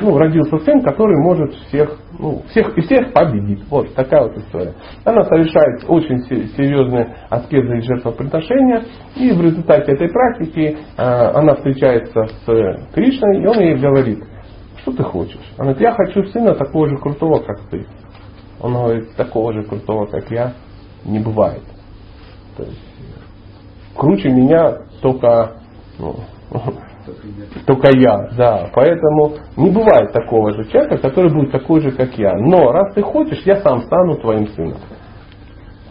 ну, 0.00 0.16
родился 0.16 0.58
сын, 0.58 0.80
который 0.82 1.16
может 1.22 1.54
всех, 1.54 1.98
ну, 2.18 2.42
всех 2.50 2.76
и 2.78 2.80
всех 2.82 3.12
победить. 3.12 3.62
Вот 3.68 3.94
такая 3.94 4.22
вот 4.22 4.36
история. 4.38 4.74
Она 5.04 5.24
совершает 5.24 5.84
очень 5.86 6.20
серьезные 6.56 7.14
аскезы 7.28 7.78
и 7.78 7.82
жертвоприношения, 7.82 8.84
и 9.16 9.32
в 9.32 9.40
результате 9.40 9.92
этой 9.92 10.08
практики 10.08 10.78
э, 10.96 11.02
она 11.02 11.54
встречается 11.56 12.26
с 12.26 12.92
Кришной, 12.94 13.42
и 13.42 13.46
он 13.46 13.58
ей 13.58 13.76
говорит, 13.76 14.24
что 14.78 14.92
ты 14.92 15.02
хочешь? 15.02 15.52
Она 15.58 15.72
говорит, 15.72 15.82
я 15.82 15.92
хочу 15.92 16.24
сына 16.28 16.54
такого 16.54 16.88
же 16.88 16.96
крутого, 16.96 17.40
как 17.40 17.60
ты. 17.70 17.86
Он 18.60 18.72
говорит, 18.72 19.14
такого 19.16 19.52
же 19.52 19.62
крутого, 19.64 20.06
как 20.06 20.30
я, 20.30 20.54
не 21.04 21.18
бывает. 21.18 21.62
То 22.56 22.64
есть, 22.64 22.80
круче 23.94 24.30
меня 24.30 24.78
только 25.00 25.58
ну, 25.98 26.16
только 27.66 27.96
я, 27.96 28.28
да. 28.36 28.70
Поэтому 28.74 29.34
не 29.56 29.70
бывает 29.70 30.12
такого 30.12 30.52
же 30.52 30.64
человека, 30.70 30.98
который 30.98 31.32
будет 31.32 31.52
такой 31.52 31.80
же, 31.80 31.92
как 31.92 32.16
я. 32.18 32.34
Но 32.34 32.72
раз 32.72 32.94
ты 32.94 33.02
хочешь, 33.02 33.42
я 33.44 33.56
сам 33.56 33.82
стану 33.82 34.16
твоим 34.16 34.48
сыном. 34.48 34.78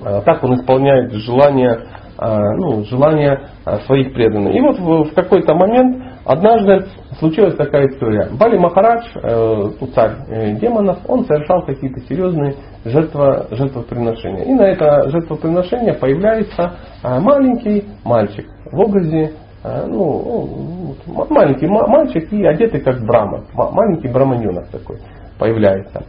А, 0.03 0.21
так 0.21 0.43
он 0.43 0.55
исполняет 0.55 1.11
желание, 1.13 1.79
а, 2.17 2.39
ну, 2.57 2.83
желание 2.83 3.49
а, 3.65 3.77
своих 3.81 4.13
преданных. 4.13 4.55
И 4.55 4.61
вот 4.61 4.79
в 4.79 5.13
какой-то 5.13 5.53
момент, 5.55 6.03
однажды 6.25 6.85
случилась 7.19 7.55
такая 7.55 7.87
история. 7.87 8.29
Бали 8.37 8.57
Махарадж, 8.57 9.05
э, 9.15 9.69
царь 9.95 10.11
э, 10.29 10.53
демонов, 10.59 10.99
он 11.07 11.25
совершал 11.25 11.65
какие-то 11.65 11.99
серьезные 12.01 12.55
жертва, 12.85 13.47
жертвоприношения. 13.51 14.43
И 14.43 14.53
на 14.53 14.63
это 14.63 15.09
жертвоприношение 15.09 15.93
появляется 15.93 16.75
маленький 17.03 17.85
мальчик 18.03 18.45
в 18.71 18.79
образе 18.79 19.33
ну, 19.63 20.95
маленький 21.29 21.67
мальчик 21.67 22.31
и 22.31 22.45
одетый 22.45 22.81
как 22.81 23.01
брама, 23.01 23.43
маленький 23.53 24.07
браманенок 24.07 24.67
такой 24.69 24.97
появляется. 25.39 26.03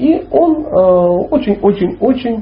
И 0.00 0.26
он 0.30 0.64
очень-очень-очень-очень 1.30 2.36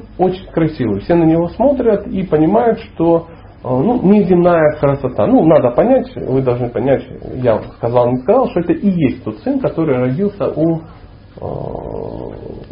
э, 0.47 0.51
красивый. 0.53 1.01
Все 1.01 1.15
на 1.15 1.25
него 1.25 1.49
смотрят 1.49 2.07
и 2.07 2.23
понимают, 2.23 2.79
что 2.79 3.27
э, 3.27 3.67
ну, 3.67 4.01
неземная 4.01 4.77
красота. 4.79 5.27
Ну, 5.27 5.45
надо 5.45 5.71
понять, 5.71 6.09
вы 6.15 6.41
должны 6.41 6.69
понять, 6.69 7.03
я 7.35 7.61
сказал, 7.77 8.11
не 8.11 8.21
сказал, 8.21 8.49
что 8.51 8.61
это 8.61 8.71
и 8.71 8.89
есть 8.89 9.25
тот 9.25 9.39
сын, 9.39 9.59
который 9.59 9.97
родился 9.97 10.49
у, 10.49 10.81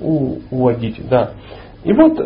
у, 0.01 0.37
у 0.51 0.67
Адити. 0.69 1.01
Да. 1.09 1.31
И 1.83 1.91
вот 1.91 2.19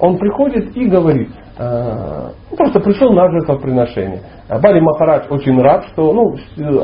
он 0.00 0.18
приходит 0.18 0.76
и 0.76 0.86
говорит, 0.86 1.30
просто 1.56 2.80
пришел 2.80 3.12
на 3.12 3.30
жертвоприношение. 3.30 4.20
Бали 4.48 4.80
Махарадж 4.80 5.26
очень 5.30 5.60
рад, 5.60 5.84
что 5.92 6.12
ну, 6.12 6.34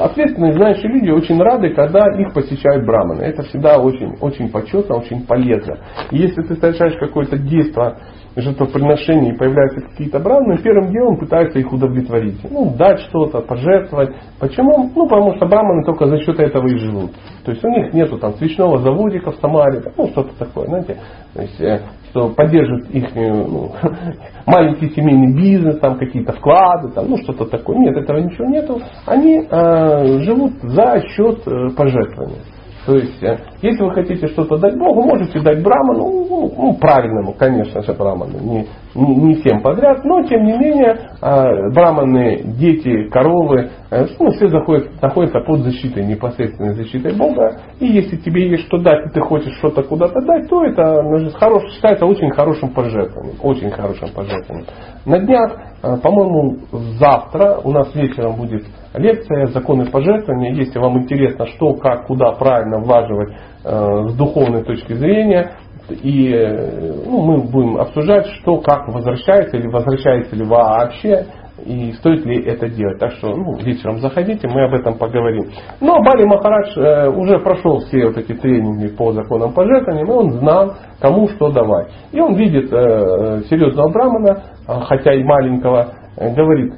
ответственные, 0.00 0.52
знающие 0.52 0.92
люди 0.92 1.10
очень 1.10 1.40
рады, 1.42 1.74
когда 1.74 2.00
их 2.18 2.32
посещают 2.32 2.86
браманы. 2.86 3.22
Это 3.22 3.42
всегда 3.42 3.78
очень, 3.78 4.16
очень 4.20 4.50
почетно, 4.50 4.96
очень 4.96 5.26
полезно. 5.26 5.78
И 6.10 6.18
если 6.18 6.42
ты 6.42 6.54
совершаешь 6.56 6.96
какое-то 6.98 7.36
действие 7.36 7.96
жертвоприношений 8.36 9.36
появляются 9.36 9.80
какие-то 9.80 10.20
браманы, 10.20 10.58
первым 10.58 10.90
делом 10.92 11.18
пытаются 11.18 11.58
их 11.58 11.72
удовлетворить. 11.72 12.40
Ну, 12.50 12.74
дать 12.76 13.00
что-то, 13.00 13.40
пожертвовать. 13.40 14.14
Почему? 14.38 14.90
Ну, 14.94 15.08
потому 15.08 15.36
что 15.36 15.46
браманы 15.46 15.84
только 15.84 16.07
за 16.07 16.18
счет 16.18 16.38
этого 16.38 16.66
и 16.68 16.76
живут. 16.76 17.12
То 17.44 17.52
есть 17.52 17.64
у 17.64 17.68
них 17.68 17.92
нету 17.92 18.18
там 18.18 18.34
свечного 18.34 18.78
заводика 18.78 19.32
в 19.32 19.36
Самаре, 19.36 19.82
ну, 19.96 20.07
что-то 20.08 20.38
такое, 20.38 20.66
знаете. 20.66 20.96
То 21.34 21.42
есть, 21.42 21.61
э, 21.61 21.80
что 22.11 22.28
поддерживает 22.30 22.90
их 22.90 23.14
ну, 23.14 23.72
маленький 24.46 24.90
семейный 24.90 25.34
бизнес, 25.34 25.78
там 25.80 25.98
какие-то 25.98 26.32
вклады, 26.32 26.92
там, 26.94 27.08
ну 27.08 27.16
что-то 27.18 27.46
такое. 27.46 27.78
Нет, 27.78 27.96
этого 27.96 28.18
ничего 28.18 28.46
нету. 28.46 28.80
Они 29.07 29.46
э, 29.48 30.22
живут 30.22 30.52
за 30.62 31.02
счет 31.08 31.46
э, 31.46 31.70
пожертвования. 31.76 32.42
То 32.86 32.94
есть, 32.96 33.22
э, 33.22 33.38
Если 33.62 33.82
вы 33.82 33.92
хотите 33.92 34.26
что-то 34.28 34.57
дать 34.57 34.78
Богу, 34.78 35.03
можете 35.03 35.41
дать 35.41 35.62
браману, 35.62 36.26
ну, 36.28 36.53
ну 36.57 36.74
правильному, 36.74 37.34
конечно 37.34 37.82
же, 37.82 37.92
браману, 37.92 38.38
не, 38.41 38.66
не, 38.95 39.14
не 39.16 39.34
всем 39.34 39.61
подряд, 39.61 40.03
но 40.04 40.22
тем 40.22 40.45
не 40.45 40.57
менее 40.57 40.96
э, 41.20 41.70
браманы, 41.74 42.42
дети, 42.58 43.08
коровы, 43.11 43.70
э, 43.91 44.07
ну, 44.18 44.30
все 44.30 44.49
заходят, 44.49 45.03
находятся 45.03 45.41
под 45.41 45.61
защитой, 45.61 46.07
непосредственной 46.07 46.74
защитой 46.74 47.14
Бога. 47.14 47.61
И 47.80 47.87
если 47.87 48.16
тебе 48.16 48.49
есть 48.49 48.66
что 48.66 48.78
дать, 48.78 49.07
и 49.07 49.11
ты 49.11 49.20
хочешь 49.20 49.54
что-то 49.58 49.82
куда-то 49.82 50.20
дать, 50.22 50.49
то 50.49 50.64
это 50.64 51.03
ну, 51.03 51.30
хорош, 51.30 51.70
считается 51.74 52.07
очень 52.07 52.30
хорошим 52.30 52.70
пожертвованием. 52.70 53.37
Очень 53.42 53.70
хорошим 53.70 54.08
пожертвованием. 54.14 54.68
На 55.04 55.18
днях, 55.18 55.53
э, 55.82 55.96
по-моему, 56.03 56.57
завтра 56.99 57.58
у 57.62 57.72
нас 57.72 57.95
вечером 57.95 58.37
будет 58.37 58.64
лекция 58.95 59.46
«Законы 59.46 59.87
пожертвования». 59.87 60.54
Если 60.54 60.78
вам 60.78 60.99
интересно, 60.99 61.46
что, 61.46 61.74
как, 61.74 62.07
куда 62.07 62.32
правильно 62.32 62.78
влаживать 62.78 63.34
с 63.62 64.14
духовной 64.14 64.64
точки 64.64 64.95
зрения, 64.95 65.53
и 65.91 66.32
э, 66.32 66.92
ну, 67.07 67.22
мы 67.22 67.42
будем 67.42 67.76
обсуждать, 67.78 68.26
что, 68.41 68.58
как 68.58 68.88
возвращается, 68.88 69.57
или 69.57 69.68
возвращается 69.68 70.37
ли 70.37 70.45
вообще, 70.45 71.26
и 71.64 71.92
стоит 71.95 72.24
ли 72.24 72.42
это 72.45 72.68
делать. 72.68 72.99
Так 72.99 73.12
что 73.12 73.34
ну, 73.34 73.57
вечером 73.58 73.99
заходите, 73.99 74.49
мы 74.49 74.64
об 74.64 74.74
этом 74.74 74.96
поговорим. 74.96 75.50
Но 75.80 76.03
Бали 76.03 76.24
Махарадж 76.24 76.76
э, 76.76 77.11
уже 77.11 77.38
прошел 77.41 77.80
все 77.80 78.07
вот 78.07 78.16
эти 78.16 78.32
тренинги 78.34 78.88
по 78.88 79.12
законам 79.12 79.53
пожертвования, 79.53 80.04
и 80.04 80.11
он 80.11 80.30
знал, 80.38 80.74
кому 81.00 81.28
что 81.28 81.50
давать. 81.50 81.88
И 82.12 82.20
он 82.20 82.34
видит 82.34 82.72
э, 82.72 83.42
серьезного 83.50 83.91
брамана, 83.91 84.42
э, 84.66 84.80
хотя 84.82 85.12
и 85.12 85.22
маленького, 85.22 85.92
э, 86.16 86.34
говорит, 86.34 86.74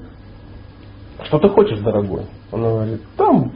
что 1.25 1.39
ты 1.39 1.49
хочешь, 1.49 1.79
дорогой? 1.81 2.23
Он 2.51 2.63
говорит, 2.63 3.01
там 3.17 3.53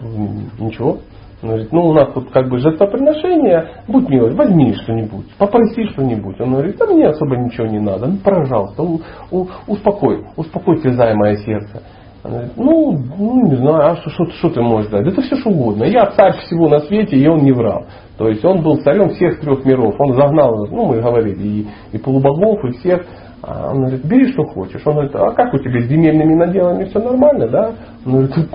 ничего. 0.59 0.99
Он 1.43 1.51
говорит, 1.51 1.71
ну 1.71 1.87
у 1.89 1.93
нас 1.93 2.13
тут 2.15 2.31
как 2.31 2.49
бы 2.49 2.59
жертвоприношение, 2.59 3.83
будь 3.89 4.09
милый, 4.09 4.35
возьми 4.35 4.73
что-нибудь, 4.75 5.27
попроси 5.39 5.85
что-нибудь. 5.89 6.41
Он 6.41 6.53
говорит, 6.53 6.77
да 6.79 6.87
мне 6.87 7.09
особо 7.09 7.37
ничего 7.37 7.67
не 7.67 7.79
надо, 7.79 8.07
ну 8.07 8.17
пожалуйста, 8.25 8.83
у, 8.83 9.01
у, 9.31 9.47
успокой, 9.67 10.25
успокой 10.37 10.81
терзаемое 10.81 11.37
сердце. 11.37 11.83
Он 12.25 12.31
говорит, 12.33 12.53
ну, 12.57 12.99
ну 13.19 13.47
не 13.49 13.57
знаю, 13.57 13.93
а 13.93 13.97
что, 13.97 14.11
что, 14.11 14.25
что 14.33 14.51
ты 14.51 14.63
можешь 14.63 14.91
дать? 14.91 15.05
Да 15.05 15.11
это 15.11 15.23
все 15.23 15.37
что 15.37 15.51
угодно. 15.51 15.85
Я 15.85 16.07
царь 16.07 16.33
всего 16.39 16.69
на 16.69 16.81
свете, 16.81 17.17
и 17.17 17.29
он 17.29 17.41
не 17.41 17.53
врал. 17.53 17.87
То 18.19 18.29
есть 18.29 18.45
он 18.45 18.63
был 18.63 18.79
царем 18.79 19.11
всех 19.11 19.39
трех 19.41 19.65
миров. 19.65 19.95
Он 19.99 20.15
загнал, 20.15 20.67
ну 20.67 20.87
мы 20.87 21.01
говорили, 21.01 21.43
и, 21.43 21.67
и 21.93 21.99
полубогов, 21.99 22.65
и 22.65 22.79
всех. 22.79 23.05
А 23.43 23.71
он 23.71 23.81
говорит, 23.81 24.05
бери 24.05 24.33
что 24.33 24.43
хочешь. 24.45 24.83
Он 24.87 24.95
говорит, 24.95 25.15
а 25.15 25.31
как 25.33 25.55
у 25.55 25.59
тебя 25.59 25.81
с 25.83 25.87
земельными 25.87 26.35
наделами 26.35 26.85
все 26.87 26.99
нормально, 26.99 27.49
да? 27.49 27.73
Он 28.05 28.13
говорит, 28.13 28.49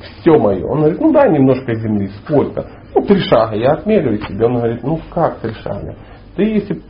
все 0.00 0.38
мое. 0.38 0.64
Он 0.66 0.78
говорит, 0.80 1.00
ну 1.00 1.12
дай 1.12 1.30
немножко 1.30 1.74
земли, 1.74 2.08
сколько? 2.24 2.66
Ну, 2.94 3.02
три 3.02 3.18
шага, 3.20 3.56
я 3.56 3.72
отмеряю 3.72 4.18
тебе. 4.18 4.46
Он 4.46 4.56
говорит, 4.56 4.82
ну 4.82 4.98
как 5.10 5.40
три 5.40 5.52
шага? 5.54 5.96
Ты 6.36 6.44
если 6.44 6.82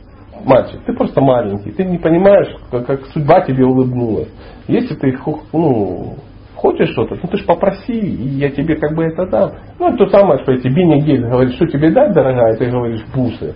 мальчик, 0.45 0.81
ты 0.85 0.93
просто 0.93 1.21
маленький, 1.21 1.71
ты 1.71 1.83
не 1.83 1.97
понимаешь, 1.97 2.55
как, 2.71 2.85
как 2.85 3.05
судьба 3.07 3.41
тебе 3.41 3.65
улыбнулась. 3.65 4.29
Если 4.67 4.95
ты 4.95 5.17
ну, 5.53 6.15
хочешь 6.55 6.89
что-то, 6.89 7.15
ну 7.21 7.29
ты 7.29 7.37
ж 7.37 7.45
попроси, 7.45 7.93
и 7.93 8.27
я 8.37 8.49
тебе 8.49 8.75
как 8.75 8.95
бы 8.95 9.05
это 9.05 9.25
дам. 9.27 9.51
Ну, 9.79 9.89
это 9.89 9.97
то 9.97 10.09
самое, 10.09 10.41
что 10.43 10.51
я 10.53 10.59
тебе 10.59 10.85
не 10.85 11.01
гель 11.01 11.27
говорит, 11.27 11.55
что 11.55 11.67
тебе 11.67 11.91
дать, 11.91 12.13
дорогая, 12.13 12.55
ты 12.57 12.69
говоришь 12.69 13.05
бусы 13.13 13.55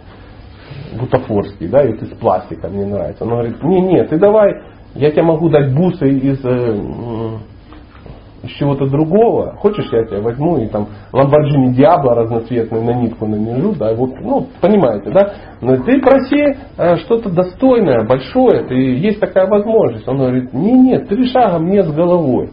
бутафорский, 0.97 1.67
да, 1.67 1.83
и 1.83 1.93
из 1.93 2.09
пластика, 2.17 2.67
мне 2.67 2.85
нравится. 2.85 3.23
Он 3.23 3.31
говорит, 3.31 3.63
не, 3.63 3.81
не, 3.81 4.03
ты 4.03 4.17
давай, 4.17 4.53
я 4.95 5.11
тебе 5.11 5.23
могу 5.23 5.49
дать 5.49 5.73
бусы 5.73 6.07
из, 6.09 6.43
э, 6.43 7.37
из 8.43 8.51
чего-то 8.51 8.87
другого. 8.87 9.55
Хочешь, 9.57 9.91
я 9.91 10.05
тебя 10.05 10.21
возьму 10.21 10.57
и 10.57 10.67
там 10.67 10.87
Ламборджини 11.13 11.73
Диабло 11.73 12.15
разноцветный 12.15 12.81
на 12.81 12.91
нитку 12.91 13.27
нанижу, 13.27 13.73
да, 13.77 13.93
вот, 13.93 14.11
ну, 14.19 14.47
понимаете, 14.59 15.11
да. 15.11 15.33
Но 15.61 15.77
ты 15.77 16.01
проси 16.01 16.57
э, 16.77 16.95
что-то 16.97 17.29
достойное, 17.29 18.05
большое, 18.05 18.63
ты, 18.63 18.75
есть 18.75 19.19
такая 19.19 19.47
возможность. 19.47 20.07
Он 20.07 20.17
говорит, 20.17 20.53
не, 20.53 20.73
нет, 20.73 21.07
три 21.07 21.27
шага 21.29 21.59
мне 21.59 21.83
с 21.83 21.91
головой. 21.91 22.49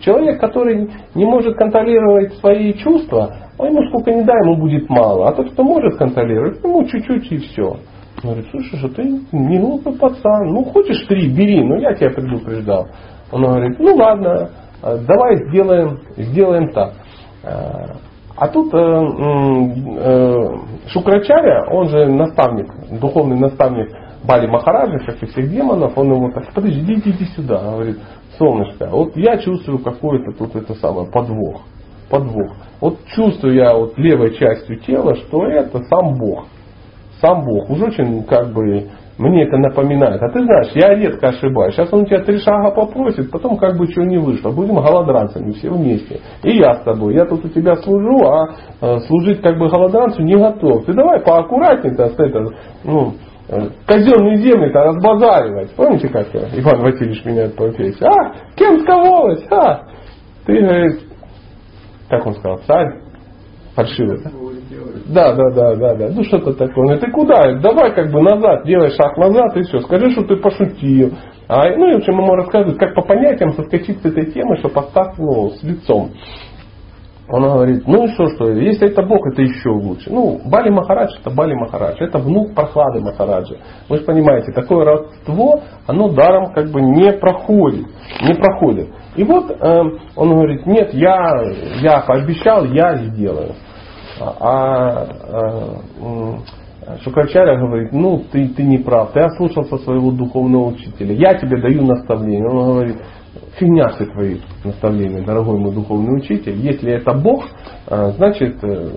Человек, 0.00 0.40
который 0.40 0.90
не 1.14 1.24
может 1.24 1.56
контролировать 1.56 2.34
свои 2.34 2.72
чувства, 2.74 3.34
а 3.58 3.66
ему 3.66 3.82
сколько 3.88 4.12
не 4.12 4.22
дай, 4.22 4.36
ему 4.44 4.56
будет 4.56 4.88
мало. 4.88 5.28
А 5.28 5.32
тот, 5.32 5.50
кто 5.50 5.64
может 5.64 5.96
контролировать, 5.96 6.62
ему 6.62 6.84
чуть-чуть 6.84 7.32
и 7.32 7.38
все. 7.38 7.76
Он 8.22 8.30
говорит, 8.30 8.46
слушай, 8.52 8.78
что 8.78 8.88
ты 8.88 9.02
не 9.32 9.58
глупый 9.58 9.94
пацан. 9.94 10.52
Ну, 10.52 10.64
хочешь 10.64 11.04
три, 11.08 11.28
бери, 11.28 11.64
но 11.64 11.76
я 11.76 11.94
тебя 11.94 12.10
предупреждал. 12.10 12.86
Он 13.32 13.42
говорит, 13.42 13.78
ну 13.80 13.94
ладно, 13.96 14.50
давай 14.82 15.48
сделаем, 15.48 16.00
сделаем 16.16 16.72
так. 16.72 16.94
А, 17.44 17.96
а 18.36 18.48
тут 18.48 18.72
э, 18.74 18.78
э, 18.78 20.44
Шукрачаря, 20.88 21.66
он 21.70 21.88
же 21.88 22.06
наставник, 22.06 22.68
духовный 22.98 23.38
наставник 23.38 23.90
Бали 24.24 24.46
Махараджа, 24.46 24.98
как 25.04 25.22
и 25.22 25.26
всех 25.26 25.50
демонов, 25.50 25.96
он 25.96 26.12
ему 26.12 26.32
так, 26.32 26.52
подожди, 26.54 26.80
иди, 26.80 27.24
сюда, 27.36 27.58
говорит, 27.58 27.98
солнышко, 28.38 28.88
вот 28.90 29.16
я 29.16 29.38
чувствую 29.38 29.80
какой-то 29.80 30.32
тут 30.32 30.56
это 30.56 30.74
самое 30.74 31.10
подвох. 31.10 31.62
Подвох. 32.08 32.52
Вот 32.80 32.98
чувствую 33.14 33.54
я 33.54 33.74
вот 33.74 33.96
левой 33.96 34.34
частью 34.34 34.78
тела, 34.80 35.14
что 35.16 35.46
это 35.46 35.82
сам 35.84 36.14
Бог. 36.14 36.46
Сам 37.20 37.44
Бог. 37.44 37.70
Уже 37.70 37.86
очень 37.86 38.24
как 38.24 38.52
бы 38.52 38.90
мне 39.18 39.44
это 39.44 39.58
напоминает. 39.58 40.22
А 40.22 40.28
ты 40.28 40.42
знаешь, 40.42 40.70
я 40.74 40.94
редко 40.94 41.28
ошибаюсь. 41.28 41.74
Сейчас 41.74 41.92
он 41.92 42.02
у 42.02 42.06
тебя 42.06 42.20
три 42.20 42.38
шага 42.38 42.70
попросит, 42.70 43.30
потом 43.30 43.56
как 43.58 43.76
бы 43.76 43.86
чего 43.88 44.04
не 44.04 44.18
вышло. 44.18 44.50
Будем 44.50 44.76
голодранцами 44.76 45.52
все 45.52 45.70
вместе. 45.70 46.20
И 46.42 46.56
я 46.56 46.74
с 46.74 46.82
тобой. 46.82 47.14
Я 47.14 47.26
тут 47.26 47.44
у 47.44 47.48
тебя 47.48 47.76
служу, 47.76 48.26
а 48.26 48.48
э, 48.80 48.98
служить 49.00 49.42
как 49.42 49.58
бы 49.58 49.68
голодранцу 49.68 50.22
не 50.22 50.36
готов. 50.36 50.86
Ты 50.86 50.94
давай 50.94 51.20
поаккуратнее-то 51.20 52.08
с 52.08 52.18
это, 52.18 52.44
ну, 52.84 53.12
э, 53.48 53.68
казенные 53.86 54.36
земли-то 54.36 54.82
разбазаривать. 54.82 55.74
Помните, 55.76 56.08
как 56.08 56.28
Иван 56.34 56.80
Васильевич 56.80 57.24
меняет 57.24 57.54
профессию? 57.54 58.08
А, 58.08 58.32
кем 58.56 58.80
сковалась? 58.80 59.44
А? 59.50 59.82
Ты, 60.46 60.58
говорит, 60.60 61.00
как 62.08 62.26
он 62.26 62.34
сказал, 62.34 62.58
царь? 62.66 62.98
Фальшивый, 63.74 64.22
да? 64.22 64.30
Да, 65.06 65.34
да, 65.34 65.50
да, 65.50 65.74
да, 65.76 65.94
да. 65.94 66.08
Ну 66.14 66.24
что-то 66.24 66.52
такое. 66.52 66.94
Ну 66.94 67.00
ты 67.00 67.10
куда? 67.10 67.54
Давай 67.60 67.94
как 67.94 68.10
бы 68.10 68.20
назад, 68.22 68.64
делай 68.64 68.90
шаг 68.90 69.16
назад 69.16 69.56
и 69.56 69.62
все. 69.62 69.80
Скажи, 69.80 70.10
что 70.10 70.22
ты 70.22 70.36
пошутил. 70.36 71.12
А, 71.48 71.68
ну 71.76 71.90
и 71.90 71.94
в 71.94 71.96
общем 71.98 72.14
ему 72.14 72.34
рассказывают, 72.34 72.78
как 72.78 72.94
по 72.94 73.02
понятиям 73.02 73.52
соскочить 73.52 74.00
с 74.00 74.04
этой 74.04 74.30
темы, 74.32 74.56
чтобы 74.58 74.74
поставить 74.74 75.18
ну, 75.18 75.50
с 75.50 75.62
лицом. 75.62 76.12
Он 77.28 77.42
говорит, 77.44 77.86
ну 77.86 78.04
и 78.04 78.08
что, 78.08 78.26
что, 78.34 78.50
если 78.50 78.90
это 78.90 79.02
Бог, 79.02 79.26
это 79.26 79.40
еще 79.40 79.70
лучше. 79.70 80.10
Ну, 80.12 80.40
Бали 80.44 80.70
Махарадж 80.70 81.12
это 81.18 81.30
Бали 81.30 81.54
Махарадж, 81.54 81.96
это 82.00 82.18
внук 82.18 82.54
Прохлады 82.54 83.00
Махараджа. 83.00 83.56
Вы 83.88 83.98
же 83.98 84.04
понимаете, 84.04 84.52
такое 84.52 84.84
родство, 84.84 85.60
оно 85.86 86.08
даром 86.10 86.52
как 86.52 86.70
бы 86.70 86.82
не 86.82 87.12
проходит, 87.12 87.86
не 88.20 88.34
проходит. 88.34 88.88
И 89.16 89.24
вот 89.24 89.50
э, 89.50 89.82
он 90.16 90.30
говорит, 90.30 90.66
нет, 90.66 90.92
я, 90.92 91.32
я 91.80 92.00
пообещал, 92.00 92.64
я 92.66 92.96
сделаю. 92.96 93.52
А, 94.20 95.08
а 95.30 96.98
Шукачаря 97.02 97.56
говорит, 97.58 97.92
ну 97.92 98.24
ты, 98.30 98.48
ты 98.48 98.64
не 98.64 98.78
прав, 98.78 99.12
ты 99.12 99.20
ослушался 99.20 99.78
своего 99.78 100.10
духовного 100.10 100.68
учителя, 100.68 101.14
я 101.14 101.34
тебе 101.34 101.60
даю 101.60 101.86
наставление. 101.86 102.48
Он 102.48 102.72
говорит, 102.72 102.96
фигня 103.58 103.88
все 103.90 104.06
твои 104.06 104.38
наставления, 104.64 105.24
дорогой 105.24 105.58
мой 105.58 105.72
духовный 105.72 106.16
учитель. 106.18 106.56
Если 106.56 106.90
это 106.92 107.14
Бог, 107.14 107.44
а, 107.86 108.10
значит 108.10 108.62
э, 108.62 108.90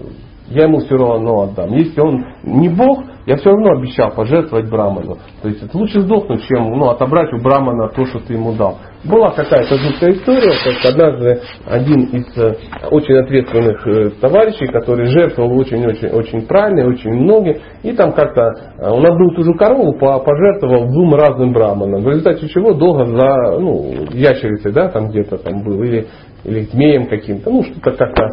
я 0.47 0.63
ему 0.63 0.80
все 0.80 0.95
равно 0.95 1.43
отдам. 1.43 1.73
Если 1.73 1.99
он 1.99 2.26
не 2.43 2.69
Бог, 2.69 3.03
я 3.26 3.38
все 3.38 3.49
равно 3.49 3.80
обещал 3.80 4.11
пожертвовать 4.11 4.69
Браману. 4.69 5.17
То 5.41 5.49
есть 5.49 5.63
это 5.63 5.76
лучше 5.77 6.01
сдохнуть, 6.01 6.43
чем 6.43 6.77
ну, 6.77 6.89
отобрать 6.89 7.34
у 7.34 7.41
Брамана 7.41 7.89
то, 7.89 8.05
что 8.05 8.19
ты 8.19 8.34
ему 8.34 8.53
дал. 8.53 8.77
Была 9.03 9.31
какая-то 9.31 9.77
жуткая 9.77 10.13
история, 10.13 10.53
как 10.63 10.91
однажды 10.91 11.41
один 11.65 12.03
из 12.05 12.38
э, 12.38 12.55
очень 12.91 13.15
ответственных 13.17 13.88
э, 13.88 14.09
товарищей, 14.22 14.67
который 14.67 15.05
жертвовал 15.07 15.57
очень-очень-очень 15.59 16.47
правильно, 16.47 16.88
очень 16.88 17.11
много, 17.11 17.55
и 17.84 17.91
там 17.93 18.13
как-то 18.13 18.41
э, 18.77 18.89
он 18.89 19.05
одну 19.05 19.31
и 19.31 19.35
ту 19.35 19.43
же 19.43 19.53
корову 19.53 19.93
пожертвовал 19.97 20.88
двум 20.88 21.13
разным 21.15 21.53
браманам, 21.53 22.03
в 22.03 22.07
результате 22.07 22.47
чего 22.49 22.73
долго 22.73 23.05
за 23.05 23.59
ну, 23.59 23.91
ящерицей, 24.11 24.72
да, 24.72 24.89
там 24.89 25.09
где-то 25.09 25.38
там 25.38 25.63
был, 25.63 25.84
или, 25.84 26.07
или 26.45 26.61
змеем 26.61 27.07
каким-то, 27.07 27.49
ну 27.49 27.63
что-то 27.63 27.91
как-то, 27.91 28.30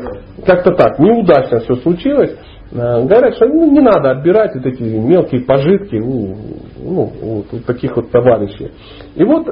как-то 0.46 0.70
так, 0.72 0.98
неудачно 0.98 1.60
все 1.60 1.74
случилось. 1.76 2.36
Говорят, 2.70 3.34
что 3.34 3.46
ну, 3.46 3.70
не 3.70 3.80
надо 3.80 4.12
отбирать 4.12 4.54
вот 4.54 4.64
эти 4.64 4.82
мелкие 4.82 5.42
пожитки 5.42 5.96
у, 5.96 6.34
ну, 6.82 7.12
у, 7.52 7.58
таких 7.66 7.94
вот 7.96 8.10
товарищей. 8.10 8.70
И 9.14 9.24
вот 9.24 9.46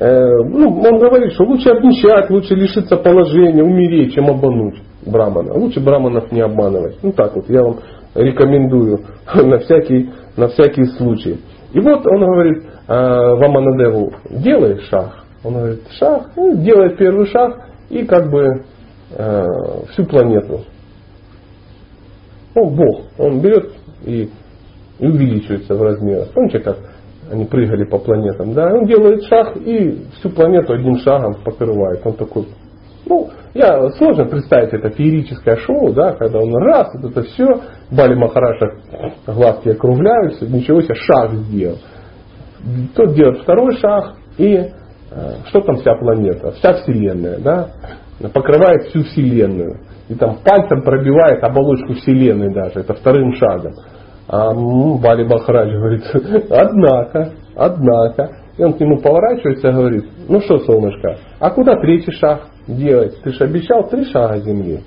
Э, 0.00 0.28
ну, 0.44 0.80
он 0.80 0.98
говорит, 0.98 1.32
что 1.32 1.44
лучше 1.44 1.70
обнищать, 1.70 2.30
лучше 2.30 2.54
лишиться 2.54 2.96
положения, 2.96 3.64
умереть, 3.64 4.14
чем 4.14 4.30
обмануть 4.30 4.80
брамана. 5.04 5.54
Лучше 5.54 5.80
браманов 5.80 6.30
не 6.30 6.40
обманывать. 6.40 6.98
Ну 7.02 7.12
так 7.12 7.34
вот, 7.34 7.48
я 7.48 7.62
вам 7.62 7.78
рекомендую 8.14 9.00
на 9.34 9.58
всякий, 9.58 10.10
на 10.36 10.48
всякий 10.48 10.84
случай. 10.84 11.40
И 11.72 11.80
вот 11.80 12.06
он 12.06 12.20
говорит 12.20 12.62
э, 12.62 12.94
Ваманадеву, 12.94 14.12
делай 14.30 14.78
шаг. 14.88 15.24
Он 15.42 15.54
говорит, 15.54 15.80
шаг, 15.98 16.30
ну, 16.36 16.56
делает 16.56 16.96
первый 16.96 17.26
шаг 17.26 17.67
и 17.90 18.04
как 18.04 18.30
бы 18.30 18.64
э, 19.10 19.44
всю 19.90 20.04
планету. 20.04 20.60
Он 22.54 22.74
Бог. 22.74 23.02
Он 23.18 23.40
берет 23.40 23.72
и, 24.04 24.30
и 24.98 25.06
увеличивается 25.06 25.74
в 25.74 25.82
размерах. 25.82 26.28
Помните, 26.32 26.60
как 26.60 26.78
они 27.30 27.44
прыгали 27.44 27.84
по 27.84 27.98
планетам, 27.98 28.54
да? 28.54 28.72
Он 28.72 28.86
делает 28.86 29.24
шаг 29.24 29.56
и 29.56 30.06
всю 30.18 30.30
планету 30.30 30.72
одним 30.72 30.98
шагом 30.98 31.36
покрывает. 31.44 32.00
Он 32.04 32.14
такой, 32.14 32.48
ну, 33.06 33.30
я 33.54 33.90
сложно 33.90 34.26
представить 34.26 34.72
это 34.72 34.90
феерическое 34.90 35.56
шоу, 35.56 35.92
да, 35.92 36.12
когда 36.12 36.38
он 36.38 36.54
раз, 36.56 36.88
вот 36.94 37.10
это 37.10 37.22
все, 37.22 37.44
Бали 37.90 38.14
Махараша 38.14 38.66
глазки 39.26 39.70
округляются, 39.70 40.46
ничего 40.46 40.80
себе, 40.80 40.94
шаг 40.94 41.32
сделал. 41.32 41.78
Тот 42.94 43.14
делает 43.14 43.42
второй 43.42 43.76
шаг, 43.78 44.14
и 44.36 44.70
что 45.46 45.60
там 45.62 45.76
вся 45.76 45.94
планета, 45.94 46.52
вся 46.52 46.74
Вселенная, 46.74 47.38
да, 47.38 47.68
покрывает 48.32 48.88
всю 48.88 49.02
Вселенную. 49.04 49.80
И 50.08 50.14
там 50.14 50.38
пальцем 50.44 50.82
пробивает 50.82 51.42
оболочку 51.42 51.94
Вселенной 51.94 52.52
даже, 52.52 52.80
это 52.80 52.94
вторым 52.94 53.34
шагом. 53.34 53.72
А 54.26 54.52
Бали 54.52 55.24
Махарадж 55.24 55.70
говорит, 55.70 56.02
однако, 56.50 57.32
однако. 57.56 58.30
И 58.58 58.62
он 58.62 58.72
к 58.74 58.80
нему 58.80 58.98
поворачивается 58.98 59.68
и 59.68 59.72
говорит, 59.72 60.04
ну 60.28 60.40
что, 60.40 60.58
солнышко, 60.58 61.16
а 61.38 61.50
куда 61.50 61.76
третий 61.76 62.10
шаг 62.12 62.48
делать? 62.66 63.16
Ты 63.22 63.30
же 63.30 63.44
обещал 63.44 63.88
три 63.88 64.04
шага 64.04 64.38
земли. 64.40 64.80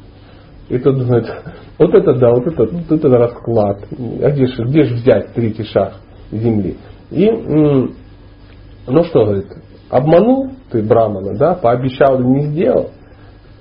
И 0.70 0.78
тот 0.78 0.98
думает, 0.98 1.26
вот 1.80 1.94
это 1.94 2.14
да, 2.14 2.32
вот 2.32 2.48
это, 2.48 2.64
вот 2.64 2.92
это 2.92 3.10
расклад. 3.10 3.78
А 3.92 4.32
где 4.32 4.46
же, 4.46 4.64
где 4.66 4.84
же 4.84 4.96
взять 4.96 5.34
третий 5.34 5.64
шаг 5.64 5.94
земли? 6.32 6.78
И, 7.10 7.30
ну 7.30 9.04
что, 9.04 9.26
говорит, 9.26 9.48
обманул 9.92 10.50
ты 10.72 10.82
Брамана, 10.82 11.38
да, 11.38 11.54
пообещал 11.54 12.20
и 12.22 12.26
не 12.26 12.42
сделал. 12.48 12.90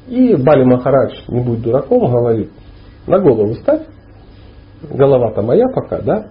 И 0.08 0.34
Бали 0.36 0.64
Махарадж, 0.64 1.14
не 1.28 1.40
будь 1.40 1.62
дураком, 1.62 2.10
говорит, 2.10 2.50
на 3.06 3.18
голову 3.18 3.54
ставь, 3.54 3.82
голова-то 4.88 5.42
моя 5.42 5.66
пока, 5.68 6.00
да? 6.00 6.26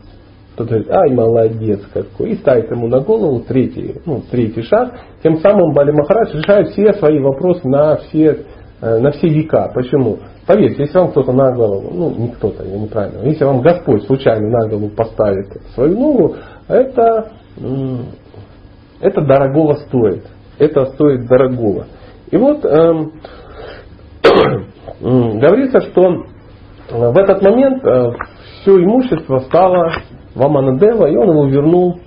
Тот 0.55 0.67
говорит, 0.67 0.89
ай, 0.89 1.13
молодец 1.13 1.81
какой. 1.93 2.31
И 2.31 2.35
ставит 2.35 2.69
ему 2.71 2.87
на 2.87 2.99
голову 2.99 3.41
третий, 3.41 3.95
ну, 4.05 4.21
третий 4.29 4.61
шаг. 4.63 4.93
Тем 5.23 5.37
самым 5.37 5.73
Бали 5.73 5.91
Махарадж 5.91 6.35
решает 6.35 6.69
все 6.69 6.93
свои 6.93 7.19
вопросы 7.19 7.67
на 7.67 7.97
все, 7.97 8.45
э, 8.81 8.99
на 8.99 9.11
все 9.11 9.27
века. 9.27 9.71
Почему? 9.73 10.17
Поверьте, 10.45 10.83
если 10.83 10.97
вам 10.97 11.11
кто-то 11.11 11.31
на 11.31 11.51
голову, 11.53 11.89
ну 11.93 12.09
не 12.09 12.29
кто-то, 12.29 12.65
я 12.65 12.77
неправильно, 12.77 13.23
если 13.23 13.43
вам 13.43 13.61
Господь 13.61 14.03
случайно 14.05 14.49
на 14.49 14.67
голову 14.67 14.89
поставит 14.89 15.61
свою 15.75 15.97
ногу, 15.97 16.35
это, 16.67 17.31
это 19.01 19.21
дорогого 19.21 19.75
стоит. 19.87 20.25
Это 20.57 20.85
стоит 20.87 21.25
дорогого. 21.27 21.85
И 22.31 22.37
вот 22.37 22.65
эм, 22.65 23.13
говорится, 25.39 25.81
что 25.81 26.25
в 26.91 27.17
этот 27.17 27.41
момент 27.41 27.83
э, 27.85 28.11
все 28.61 28.83
имущество 28.83 29.39
стало 29.39 29.93
в 30.35 30.43
Аманадева, 30.43 31.07
и 31.07 31.15
он 31.15 31.29
его 31.29 31.45
вернул. 31.47 31.99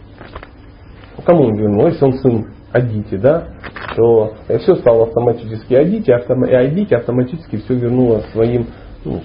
Кому 1.24 1.44
он 1.44 1.56
вернул? 1.56 1.86
Если 1.86 2.05
он 2.05 2.12
сын 2.14 2.47
Адити, 2.73 3.16
да, 3.16 3.48
то 3.97 4.35
все 4.60 4.77
стало 4.77 5.05
автоматически 5.05 5.74
Адити, 5.74 6.10
и 6.10 6.55
Адити 6.55 6.94
автоматически 6.94 7.56
все 7.56 7.74
вернуло 7.74 8.20
своим, 8.32 8.66
ну, 9.05 9.20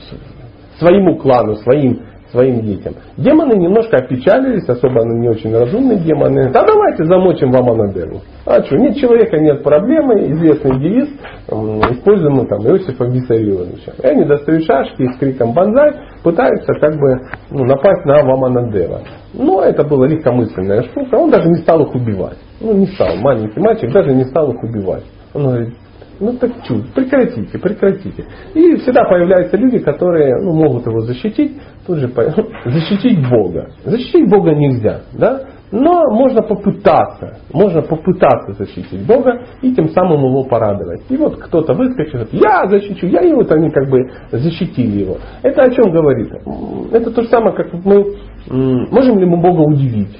своему 0.77 1.17
клану, 1.17 1.55
своим 1.55 2.01
своим 2.31 2.61
детям. 2.61 2.95
Демоны 3.17 3.53
немножко 3.53 3.97
опечалились, 3.97 4.67
особо 4.67 5.03
не 5.05 5.29
очень 5.29 5.53
разумные 5.53 5.99
демоны. 5.99 6.51
Да 6.51 6.65
давайте 6.65 7.05
замочим 7.05 7.51
вам 7.51 7.69
Анадеру. 7.71 8.21
А 8.45 8.63
что, 8.63 8.77
нет 8.77 8.97
человека, 8.97 9.37
нет 9.37 9.63
проблемы. 9.63 10.31
Известный 10.31 10.79
девиз, 10.79 11.09
используемый 11.47 12.47
там 12.47 12.65
Иосифом 12.67 13.11
Виссарионовичем. 13.11 13.93
И 14.03 14.07
они 14.07 14.25
достают 14.25 14.63
шашки 14.65 15.03
и 15.03 15.13
с 15.13 15.17
криком 15.17 15.53
«Бонзай» 15.53 15.93
пытаются 16.23 16.73
как 16.79 16.95
бы 16.99 17.19
ну, 17.51 17.65
напасть 17.65 18.05
на 18.05 18.23
Ваманадева. 18.23 19.01
Но 19.33 19.61
это 19.61 19.83
была 19.83 20.07
легкомысленная 20.07 20.83
штука. 20.83 21.15
Он 21.15 21.29
даже 21.29 21.47
не 21.49 21.57
стал 21.57 21.81
их 21.83 21.95
убивать. 21.95 22.37
Ну, 22.59 22.73
не 22.73 22.87
стал. 22.87 23.15
Маленький 23.17 23.59
мальчик 23.59 23.91
даже 23.91 24.13
не 24.13 24.25
стал 24.25 24.51
их 24.51 24.63
убивать. 24.63 25.03
Он 25.33 25.43
говорит, 25.43 25.73
ну 26.19 26.33
так 26.33 26.51
что, 26.63 26.75
прекратите, 26.95 27.59
прекратите. 27.59 28.25
И 28.55 28.75
всегда 28.77 29.03
появляются 29.03 29.55
люди, 29.55 29.79
которые 29.79 30.35
ну, 30.41 30.53
могут 30.53 30.87
его 30.87 31.01
защитить, 31.01 31.57
тут 31.87 31.99
же 31.99 32.07
защитить 32.65 33.27
Бога. 33.29 33.69
Защитить 33.83 34.29
Бога 34.29 34.53
нельзя, 34.53 35.01
да? 35.13 35.41
Но 35.69 36.09
можно 36.11 36.41
попытаться, 36.43 37.39
можно 37.51 37.81
попытаться 37.81 38.53
защитить 38.53 39.05
Бога 39.05 39.41
и 39.61 39.73
тем 39.73 39.89
самым 39.89 40.25
его 40.29 40.43
порадовать. 40.45 41.01
И 41.09 41.17
вот 41.17 41.37
кто-то 41.37 41.73
выскочит, 41.73 42.13
говорит, 42.13 42.33
я 42.33 42.67
защищу, 42.67 43.07
я 43.07 43.19
и 43.21 43.33
вот 43.33 43.51
они 43.51 43.69
как 43.69 43.89
бы 43.89 43.99
защитили 44.31 45.01
его. 45.01 45.17
Это 45.43 45.63
о 45.63 45.69
чем 45.69 45.91
говорит? 45.91 46.31
Это 46.93 47.11
то 47.11 47.21
же 47.21 47.27
самое, 47.27 47.53
как 47.53 47.73
мы, 47.83 48.15
можем 48.49 49.19
ли 49.19 49.25
мы 49.25 49.41
Бога 49.41 49.61
удивить? 49.61 50.17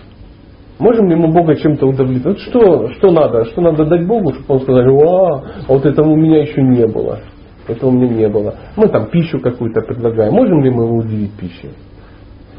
Можем 0.80 1.07
ли 1.10 1.15
мы 1.15 1.30
Бога 1.30 1.56
чем-то 1.56 1.88
удовлетворить? 1.88 2.39
Что, 2.41 2.89
что 2.89 3.11
надо? 3.11 3.45
Что 3.45 3.61
надо 3.61 3.85
дать 3.85 4.06
Богу, 4.06 4.34
чтобы 4.34 4.56
Он 4.56 4.61
сказал, 4.61 4.84
а 4.84 5.44
вот 5.69 5.85
этого 5.85 6.10
у 6.10 6.15
меня 6.18 6.41
еще 6.41 6.61
не 6.61 6.85
было. 6.85 7.19
Этого 7.68 7.89
у 7.89 7.94
меня 7.94 8.07
не 8.07 8.27
было. 8.27 8.56
Мы 8.76 8.88
там 8.88 9.07
пищу 9.07 9.39
какую-то 9.39 9.81
предлагаем. 9.81 10.34
Можем 10.34 10.64
ли 10.64 10.69
мы 10.69 10.89
удивить 10.98 11.34
пищей? 11.34 11.72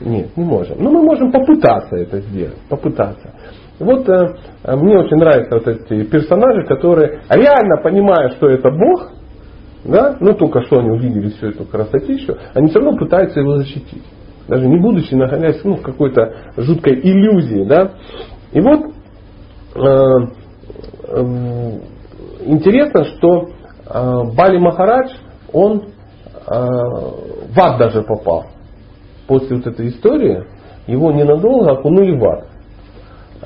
Нет, 0.01 0.37
не 0.37 0.45
можем. 0.45 0.77
Но 0.81 0.91
мы 0.91 1.03
можем 1.03 1.33
попытаться 1.33 1.97
это 1.97 2.21
сделать. 2.21 2.59
Попытаться. 2.69 3.35
Вот 3.81 4.09
э, 4.09 4.35
мне 4.77 4.99
очень 4.99 5.17
нравятся 5.17 5.55
вот 5.55 5.67
эти 5.67 6.05
персонажи, 6.05 6.67
которые 6.67 7.21
реально 7.31 7.83
понимая, 7.83 8.31
что 8.31 8.49
это 8.49 8.71
Бог, 8.71 9.13
да, 9.85 10.17
ну 10.21 10.35
только 10.35 10.63
что 10.63 10.81
они 10.81 10.91
увидели 10.91 11.29
всю 11.31 11.49
эту 11.49 11.65
красотищу, 11.65 12.37
они 12.55 12.69
все 12.69 12.81
равно 12.81 12.99
пытаются 12.99 13.41
его 13.41 13.57
защитить 13.57 14.03
даже 14.49 14.67
не 14.67 14.79
будучи 14.79 15.15
находясь 15.15 15.63
ну, 15.63 15.77
в 15.77 15.83
какой-то 15.83 16.35
жуткой 16.57 16.99
иллюзии. 17.01 17.65
Да? 17.65 17.93
И 18.53 18.61
вот 18.61 18.81
э, 19.75 19.81
э, 21.09 21.81
интересно, 22.47 23.05
что 23.05 23.43
э, 23.43 23.53
Бали 23.89 24.59
Махарадж, 24.59 25.13
он 25.53 25.83
э, 25.83 26.51
в 26.51 27.59
ад 27.59 27.79
даже 27.79 28.03
попал. 28.03 28.47
После 29.27 29.57
вот 29.57 29.67
этой 29.67 29.89
истории 29.89 30.45
его 30.87 31.13
ненадолго 31.13 31.73
окунули 31.73 32.19
в 32.19 32.25
ад. 32.25 32.47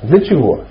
Для 0.03 0.19
чего? 0.21 0.61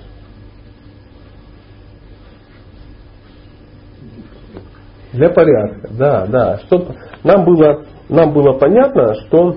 Для 5.13 5.29
порядка, 5.29 5.89
да, 5.93 6.27
да. 6.27 6.59
Чтобы 6.67 6.97
нам 7.23 7.45
было, 7.45 7.85
нам 8.09 8.33
было 8.33 8.59
понятно, 8.59 9.15
что 9.27 9.55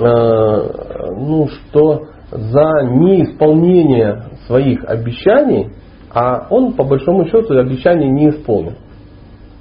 Э, 0.00 1.12
ну, 1.16 1.48
что 1.48 2.02
за 2.30 2.82
неисполнение 2.84 4.22
своих 4.46 4.84
обещаний, 4.84 5.72
а 6.18 6.46
он 6.50 6.72
по 6.72 6.84
большому 6.84 7.26
счету 7.26 7.56
обещания 7.58 8.08
не 8.08 8.30
исполнил. 8.30 8.74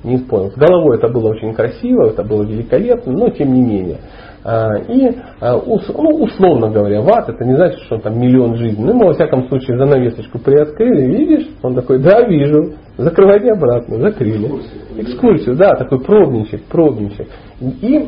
Не 0.03 0.15
исполнил. 0.17 0.51
С 0.51 0.55
головой 0.55 0.97
это 0.97 1.09
было 1.09 1.29
очень 1.29 1.53
красиво, 1.53 2.07
это 2.07 2.23
было 2.23 2.43
великолепно, 2.43 3.11
но 3.13 3.29
тем 3.29 3.53
не 3.53 3.61
менее. 3.61 3.97
Э, 4.43 4.81
и, 4.87 5.07
э, 5.07 5.13
ну, 5.41 6.09
условно 6.23 6.69
говоря, 6.69 7.01
в 7.01 7.09
ад 7.09 7.29
это 7.29 7.43
не 7.45 7.55
значит, 7.55 7.79
что 7.81 7.97
там 7.97 8.19
миллион 8.19 8.55
жизней. 8.55 8.83
Ну, 8.83 8.93
мы, 8.93 9.07
во 9.07 9.13
всяком 9.13 9.47
случае, 9.47 9.77
занавесочку 9.77 10.39
приоткрыли, 10.39 11.05
видишь? 11.05 11.47
Он 11.63 11.75
такой, 11.75 11.99
да, 11.99 12.21
вижу. 12.27 12.73
Закрывайте 12.97 13.51
обратно, 13.51 13.99
закрыли. 13.99 14.49
Экскурсию, 14.97 15.55
да, 15.55 15.75
такой 15.75 15.99
пробничек, 15.99 16.63
пробничек. 16.65 17.27
И 17.59 18.07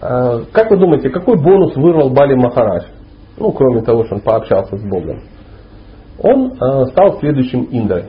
Э, 0.00 0.44
как 0.52 0.70
вы 0.70 0.78
думаете, 0.78 1.10
какой 1.10 1.36
бонус 1.36 1.76
вырвал 1.76 2.10
Бали 2.10 2.34
Махарадж? 2.34 2.84
Ну, 3.38 3.52
кроме 3.52 3.82
того, 3.82 4.04
что 4.04 4.16
он 4.16 4.20
пообщался 4.20 4.76
с 4.76 4.82
Богом. 4.82 5.20
Он 6.22 6.52
э, 6.52 6.86
стал 6.90 7.18
следующим 7.18 7.68
Индрой. 7.70 8.04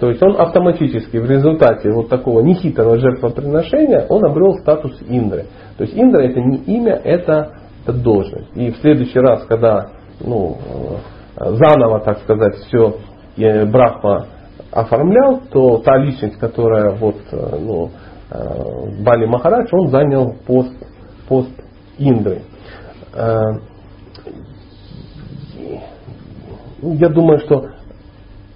То 0.00 0.10
есть 0.10 0.22
он 0.22 0.38
автоматически 0.38 1.16
в 1.16 1.30
результате 1.30 1.90
вот 1.90 2.08
такого 2.08 2.40
нехитрого 2.40 2.98
жертвоприношения 2.98 4.06
он 4.08 4.24
обрел 4.26 4.54
статус 4.58 5.00
Индры. 5.08 5.46
То 5.78 5.84
есть 5.84 5.96
Индра 5.96 6.20
это 6.20 6.40
не 6.40 6.58
имя, 6.58 7.00
это, 7.02 7.52
это 7.84 7.92
должность. 7.94 8.54
И 8.54 8.70
в 8.70 8.76
следующий 8.78 9.18
раз, 9.18 9.44
когда 9.46 9.90
ну, 10.20 10.56
э, 11.36 11.50
заново, 11.52 12.00
так 12.00 12.18
сказать, 12.18 12.56
все 12.66 12.96
Брахма 13.36 14.26
оформлял, 14.70 15.42
то 15.52 15.78
та 15.78 15.98
личность, 15.98 16.38
которая 16.38 16.96
вот, 16.96 17.16
ну, 17.32 17.90
Э, 18.28 19.02
Бали 19.02 19.26
Махарадж, 19.26 19.68
он 19.72 19.88
занял 19.88 20.34
пост, 20.46 20.74
пост 21.28 21.50
Индры. 21.98 22.42
Э, 23.14 23.40
я 26.94 27.08
думаю, 27.08 27.38
что 27.40 27.68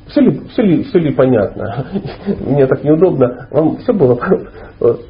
все 0.09 0.21
ли, 0.21 0.41
все 0.49 0.63
ли, 0.63 0.83
все 0.85 0.99
ли 0.99 1.13
понятно? 1.15 1.87
Мне 2.41 2.67
так 2.67 2.83
неудобно. 2.85 3.49
Вам 3.51 3.77
все 3.79 3.93
было 3.93 4.15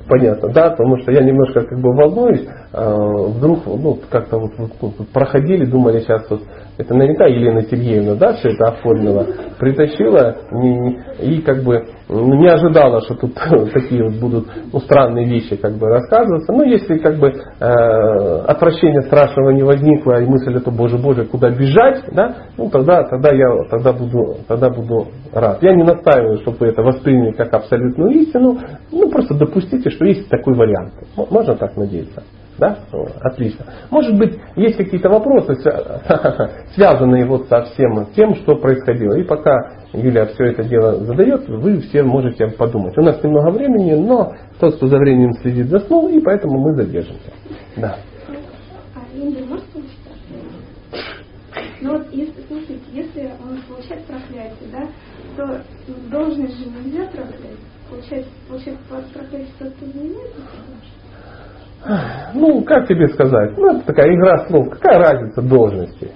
Понятно, 0.08 0.48
да, 0.52 0.70
потому 0.70 0.98
что 0.98 1.12
я 1.12 1.22
немножко 1.22 1.62
как 1.62 1.78
бы 1.78 1.94
волнуюсь, 1.94 2.44
а, 2.72 2.92
вдруг 3.28 3.60
ну, 3.66 3.98
как-то 4.10 4.38
вот, 4.38 4.50
вот, 4.58 5.08
проходили, 5.12 5.64
думали 5.64 6.00
сейчас 6.00 6.28
вот 6.28 6.40
это 6.76 6.94
наверняка 6.94 7.26
Елена 7.26 7.62
Сергеевна, 7.62 8.14
да, 8.16 8.32
все 8.32 8.48
это 8.50 8.70
оформила, 8.70 9.26
притащила 9.58 10.36
и 11.20 11.40
как 11.42 11.62
бы 11.62 11.84
ну, 12.08 12.34
не 12.34 12.48
ожидала, 12.48 13.00
что 13.02 13.14
тут 13.14 13.34
такие 13.72 14.02
вот 14.02 14.14
будут 14.14 14.48
ну, 14.72 14.80
странные 14.80 15.26
вещи 15.26 15.56
как 15.56 15.74
бы 15.74 15.86
рассказываться. 15.88 16.52
Но 16.52 16.64
если 16.64 16.98
как 16.98 17.16
бы 17.16 17.28
э, 17.28 17.64
отвращения 18.48 19.02
страшного 19.02 19.50
не 19.50 19.62
возникло, 19.62 20.20
и 20.20 20.26
мысль 20.26 20.56
это 20.56 20.70
Боже, 20.70 20.98
Боже, 20.98 21.26
куда 21.26 21.50
бежать, 21.50 22.02
да, 22.12 22.34
ну 22.56 22.68
тогда, 22.70 23.04
тогда 23.04 23.30
я 23.30 23.46
тогда 23.70 23.92
буду, 23.92 24.38
тогда 24.48 24.70
буду 24.70 25.08
рад. 25.32 25.62
Я 25.62 25.74
не 25.74 25.84
настаиваю, 25.84 26.38
чтобы 26.38 26.56
вы 26.60 26.66
это 26.68 26.82
восприняли 26.82 27.32
как 27.32 27.52
абсолютную 27.54 28.10
истину, 28.12 28.58
ну 28.90 29.10
просто 29.10 29.34
допустите, 29.60 29.90
что 29.90 30.04
есть 30.04 30.28
такой 30.28 30.54
вариант. 30.54 30.94
Можно 31.16 31.54
так 31.56 31.76
надеяться. 31.76 32.22
Да? 32.58 32.78
Отлично. 33.22 33.64
Может 33.90 34.18
быть, 34.18 34.38
есть 34.56 34.76
какие-то 34.76 35.08
вопросы, 35.08 35.54
связанные 36.74 37.24
вот 37.24 37.48
со 37.48 37.62
всем 37.62 38.06
тем, 38.14 38.34
что 38.34 38.56
происходило. 38.56 39.14
И 39.14 39.24
пока 39.24 39.56
Юлия 39.94 40.26
все 40.26 40.44
это 40.46 40.64
дело 40.64 41.04
задает, 41.04 41.48
вы 41.48 41.80
все 41.80 42.02
можете 42.02 42.48
подумать. 42.48 42.96
У 42.98 43.02
нас 43.02 43.22
немного 43.22 43.50
времени, 43.50 43.94
но 43.94 44.34
тот, 44.58 44.76
кто 44.76 44.88
за 44.88 44.98
временем 44.98 45.32
следит, 45.40 45.68
заснул, 45.68 46.08
и 46.08 46.20
поэтому 46.20 46.58
мы 46.58 46.74
задержимся. 46.74 47.30
Да. 47.76 47.96
А 48.94 49.00
Ну 51.80 51.92
вот, 51.92 52.12
если, 52.12 52.42
слушайте, 52.46 52.78
если 52.92 53.32
он 53.42 53.62
получает 53.66 54.04
проклятие, 54.04 54.68
да, 54.70 54.86
то 55.36 55.62
должность 56.10 56.58
же 56.58 56.66
нельзя 56.66 57.06
проклять. 57.06 57.59
Ну, 62.34 62.62
как 62.62 62.86
тебе 62.86 63.08
сказать? 63.08 63.56
Ну, 63.56 63.76
это 63.76 63.86
такая 63.86 64.14
игра 64.14 64.46
слов. 64.46 64.68
Какая 64.70 64.98
разница 64.98 65.42
должности? 65.42 66.10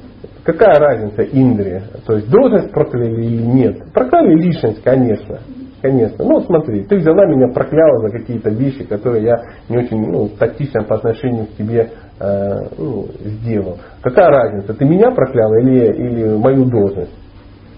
Какая 0.44 0.78
разница 0.78 1.22
Индри? 1.22 1.82
То 2.06 2.16
есть 2.16 2.28
должность 2.30 2.70
прокляли 2.70 3.22
или 3.22 3.42
нет? 3.42 3.92
Прокляли 3.92 4.34
личность, 4.34 4.82
конечно. 4.82 5.38
Конечно. 5.80 6.24
Ну, 6.24 6.40
смотри, 6.40 6.84
ты 6.84 6.96
взяла 6.96 7.26
меня, 7.26 7.48
прокляла 7.52 7.98
за 8.00 8.18
какие-то 8.18 8.50
вещи, 8.50 8.84
которые 8.84 9.24
я 9.24 9.36
не 9.68 9.78
очень 9.78 10.00
ну, 10.10 10.28
тактично 10.28 10.82
по 10.82 10.96
отношению 10.96 11.46
к 11.46 11.56
тебе 11.56 11.90
э, 12.20 12.52
ну, 12.78 13.06
сделал. 13.20 13.78
Какая 14.02 14.28
разница? 14.28 14.74
Ты 14.74 14.84
меня 14.84 15.10
прокляла 15.10 15.60
или, 15.60 15.92
или 15.92 16.36
мою 16.38 16.66
должность? 16.66 17.12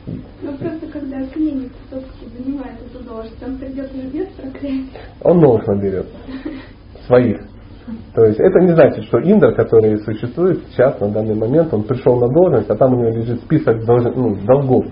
Ну, 0.07 0.57
просто 0.57 0.87
когда 0.93 1.27
клиник 1.27 1.73
все-таки 1.89 2.27
занимает 2.39 2.77
эту 2.81 3.05
должность, 3.05 3.43
он 3.43 3.59
придет 3.59 3.91
и 3.93 4.07
без 4.07 4.29
проклятия. 4.29 4.87
Он 5.23 5.41
новых 5.41 5.67
наберет. 5.67 6.07
Своих. 7.07 7.41
То 8.15 8.25
есть 8.25 8.41
это 8.41 8.61
не 8.61 8.73
значит, 8.73 9.05
что 9.05 9.19
Индр, 9.19 9.55
который 9.55 9.99
существует 9.99 10.61
сейчас 10.71 10.99
на 11.01 11.09
данный 11.09 11.35
момент, 11.35 11.73
он 11.73 11.85
пришел 11.85 12.19
на 12.19 12.29
должность, 12.29 12.69
а 12.69 12.77
там 12.77 12.95
у 12.95 12.99
него 12.99 13.11
лежит 13.11 13.41
список 13.43 13.77
ну, 13.87 14.35
долгов. 14.45 14.87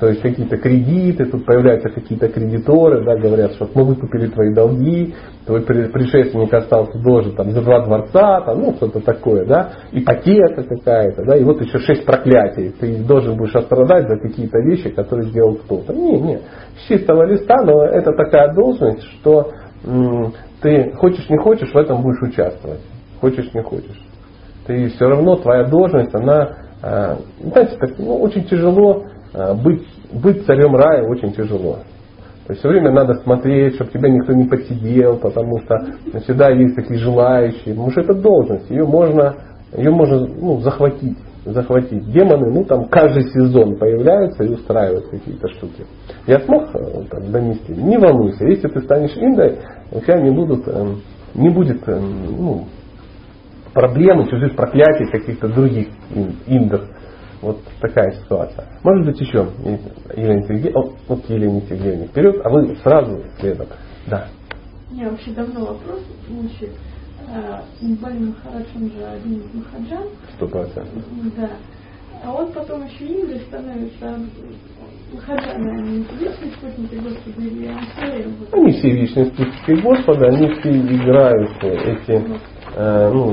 То 0.00 0.08
есть 0.08 0.22
какие-то 0.22 0.56
кредиты, 0.56 1.26
тут 1.26 1.44
появляются 1.44 1.90
какие-то 1.90 2.28
кредиторы, 2.28 3.04
да, 3.04 3.16
говорят, 3.16 3.52
что 3.52 3.68
мы 3.74 3.84
выкупили 3.84 4.28
твои 4.28 4.54
долги, 4.54 5.14
твой 5.44 5.60
предшественник 5.60 6.52
остался 6.54 6.98
должен 6.98 7.36
там, 7.36 7.50
за 7.50 7.60
два 7.60 7.84
дворца, 7.84 8.40
там, 8.40 8.62
ну 8.62 8.72
что-то 8.76 9.00
такое, 9.00 9.44
да, 9.44 9.72
ипотека 9.92 10.62
какая-то, 10.62 11.26
да, 11.26 11.36
и 11.36 11.44
вот 11.44 11.60
еще 11.60 11.78
шесть 11.80 12.06
проклятий. 12.06 12.70
Ты 12.80 13.04
должен 13.04 13.36
будешь 13.36 13.54
отстрадать 13.54 14.08
за 14.08 14.16
какие-то 14.16 14.58
вещи, 14.60 14.88
которые 14.88 15.28
сделал 15.28 15.56
кто-то. 15.56 15.92
Не, 15.92 16.18
не, 16.18 16.38
с 16.38 16.88
чистого 16.88 17.24
листа, 17.24 17.62
но 17.62 17.84
это 17.84 18.12
такая 18.12 18.54
должность, 18.54 19.02
что 19.20 19.50
ты 20.62 20.92
хочешь 20.96 21.28
не 21.28 21.36
хочешь, 21.36 21.74
в 21.74 21.76
этом 21.76 22.02
будешь 22.02 22.22
участвовать. 22.22 22.80
Хочешь 23.20 23.52
не 23.52 23.62
хочешь. 23.62 24.00
Ты 24.66 24.88
все 24.88 25.08
равно, 25.08 25.36
твоя 25.36 25.64
должность, 25.64 26.14
она, 26.14 26.56
э, 26.82 27.16
знаете, 27.42 27.76
так, 27.76 27.98
ну, 27.98 28.16
очень 28.16 28.44
тяжело 28.44 29.04
быть, 29.32 29.86
быть 30.12 30.44
царем 30.46 30.74
рая, 30.74 31.06
очень 31.08 31.32
тяжело. 31.32 31.78
То 32.46 32.52
есть 32.52 32.60
все 32.60 32.68
время 32.68 32.90
надо 32.90 33.14
смотреть, 33.22 33.74
чтобы 33.74 33.90
тебя 33.92 34.08
никто 34.08 34.32
не 34.32 34.44
подсидел, 34.44 35.18
потому 35.18 35.60
что 35.60 35.76
всегда 36.20 36.50
есть 36.50 36.74
такие 36.74 36.98
желающие. 36.98 37.74
Потому 37.74 37.90
что 37.90 38.00
это 38.00 38.14
должность, 38.14 38.68
ее 38.70 38.86
можно, 38.86 39.36
ее 39.76 39.90
можно 39.90 40.26
ну, 40.26 40.58
захватить 40.60 41.16
захватить. 41.44 42.10
Демоны, 42.12 42.52
ну 42.52 42.64
там 42.64 42.86
каждый 42.86 43.24
сезон 43.30 43.76
появляются 43.76 44.44
и 44.44 44.52
устраивают 44.52 45.08
какие-то 45.08 45.48
штуки. 45.48 45.86
Я 46.26 46.40
смог 46.40 46.74
э, 46.74 47.04
так, 47.10 47.30
донести? 47.30 47.72
Не 47.72 47.98
волнуйся, 47.98 48.44
если 48.46 48.68
ты 48.68 48.80
станешь 48.82 49.16
индой, 49.16 49.58
у 49.92 50.00
тебя 50.00 50.20
не, 50.20 50.30
будут, 50.30 50.66
э, 50.66 50.94
не 51.34 51.48
будет 51.50 51.88
э, 51.88 51.98
ну, 51.98 52.66
проблемы, 53.72 54.28
чужих 54.28 54.54
проклятий 54.54 55.10
каких-то 55.10 55.48
других 55.48 55.88
индов. 56.46 56.82
Вот 57.42 57.58
такая 57.80 58.12
ситуация. 58.12 58.66
Может 58.82 59.06
быть 59.06 59.20
еще, 59.20 59.48
Елена 60.14 60.42
Сергеевна, 60.46 60.92
вот 61.08 61.30
Елена 61.30 61.60
Сергеевна 61.62 62.06
вперед, 62.06 62.40
а 62.44 62.50
вы 62.50 62.76
сразу 62.76 63.22
следом. 63.38 63.66
Да. 64.06 64.28
Меня 64.90 65.10
вообще 65.10 65.30
давно 65.32 65.60
вопрос 65.60 66.00
мучает. 66.28 66.72
Бали 68.00 68.18
Махарадж, 68.18 68.66
он 68.74 68.90
же 68.90 69.04
один 69.04 69.40
из 69.40 69.54
Махаджан. 69.54 70.08
Сто 70.36 70.48
процентов. 70.48 71.04
Да. 71.36 71.50
А 72.22 72.32
он 72.32 72.52
потом 72.52 72.84
еще 72.84 73.06
Индрой 73.06 73.40
становится 73.40 74.18
Махаджана, 75.12 75.78
они 75.78 76.04
вечные 76.18 76.50
спутники 76.52 76.94
Господа 76.96 77.40
или 77.40 77.68
Они 78.52 78.72
все 78.72 78.90
вечные 78.90 79.26
спутники 79.26 79.80
Господа, 79.80 80.26
они 80.26 80.52
все 80.54 80.70
играют 80.70 81.50
эти 81.62 82.40
Э, 82.59 82.59
ну, 82.76 83.32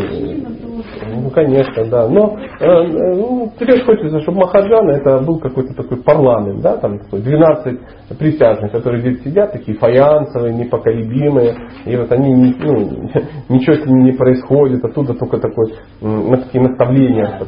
ну, 1.23 1.29
конечно, 1.29 1.85
да. 1.85 2.07
Но 2.07 2.37
э, 2.59 2.83
ну, 2.87 3.51
теперь 3.59 3.83
хочется, 3.83 4.21
чтобы 4.21 4.39
Махаджана 4.39 4.91
это 4.91 5.19
был 5.19 5.39
какой-то 5.39 5.73
такой 5.73 5.97
парламент, 5.97 6.61
да, 6.61 6.77
там 6.77 6.99
12 7.11 7.79
присяжных, 8.17 8.71
которые 8.71 9.01
здесь 9.01 9.23
сидят, 9.23 9.51
такие 9.51 9.77
фаянсовые, 9.77 10.53
непоколебимые, 10.53 11.55
и 11.85 11.95
вот 11.95 12.11
они, 12.11 12.55
ну, 12.59 13.09
ничего 13.49 13.75
с 13.75 13.85
ними 13.85 14.03
не 14.03 14.11
происходит, 14.13 14.83
оттуда 14.83 15.13
только 15.13 15.37
такой, 15.39 15.73
на 16.01 16.37
такие 16.37 16.63
наставления. 16.63 17.41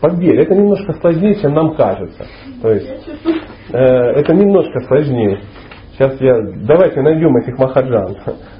Поверь, 0.00 0.40
это 0.40 0.54
немножко 0.54 0.92
сложнее, 0.94 1.34
чем 1.40 1.54
нам 1.54 1.74
кажется. 1.76 2.26
То 2.60 2.70
есть, 2.70 3.08
э, 3.72 3.78
это 3.78 4.34
немножко 4.34 4.80
сложнее. 4.80 5.40
Сейчас 5.96 6.20
я, 6.20 6.34
давайте 6.66 7.00
найдем 7.02 7.36
этих 7.36 7.56
махаджан. 7.56 8.16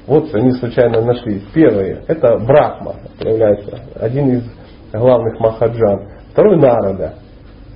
Вот 0.07 0.33
они 0.35 0.53
случайно 0.53 1.01
нашлись. 1.01 1.43
Первый, 1.53 1.99
это 2.07 2.39
Брахма, 2.39 2.95
появляется, 3.19 3.81
один 3.99 4.35
из 4.35 4.45
главных 4.93 5.41
махаджан. 5.41 6.09
Второй 6.31 6.57
Нарада. 6.59 7.15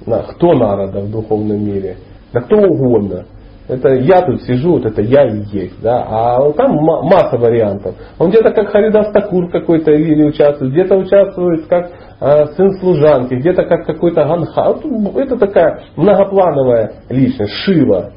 Кто 0.06 0.52
Нарада 0.52 1.00
в 1.00 1.10
духовном 1.10 1.64
мире? 1.64 1.96
Да 2.32 2.40
кто 2.40 2.56
угодно. 2.56 3.24
Это 3.66 3.94
я 3.94 4.22
тут 4.22 4.42
сижу, 4.42 4.74
вот 4.74 4.86
это 4.86 5.02
я 5.02 5.26
и 5.26 5.42
есть. 5.52 5.82
Да? 5.82 6.06
А 6.08 6.52
там 6.52 6.76
масса 6.76 7.36
вариантов. 7.36 7.96
Он 8.18 8.30
где-то 8.30 8.50
как 8.52 8.70
Харидас 8.70 9.12
Такур 9.12 9.50
какой-то 9.50 9.90
или 9.90 10.24
участвует, 10.24 10.72
где-то 10.72 10.96
участвует 10.96 11.66
как 11.66 11.90
э, 12.20 12.46
сын 12.56 12.70
служанки, 12.78 13.34
где-то 13.34 13.64
как 13.64 13.84
какой-то 13.84 14.24
Ганха. 14.24 14.76
Это 15.16 15.36
такая 15.36 15.82
многоплановая 15.96 16.92
личность, 17.10 17.52
Шива 17.64 18.12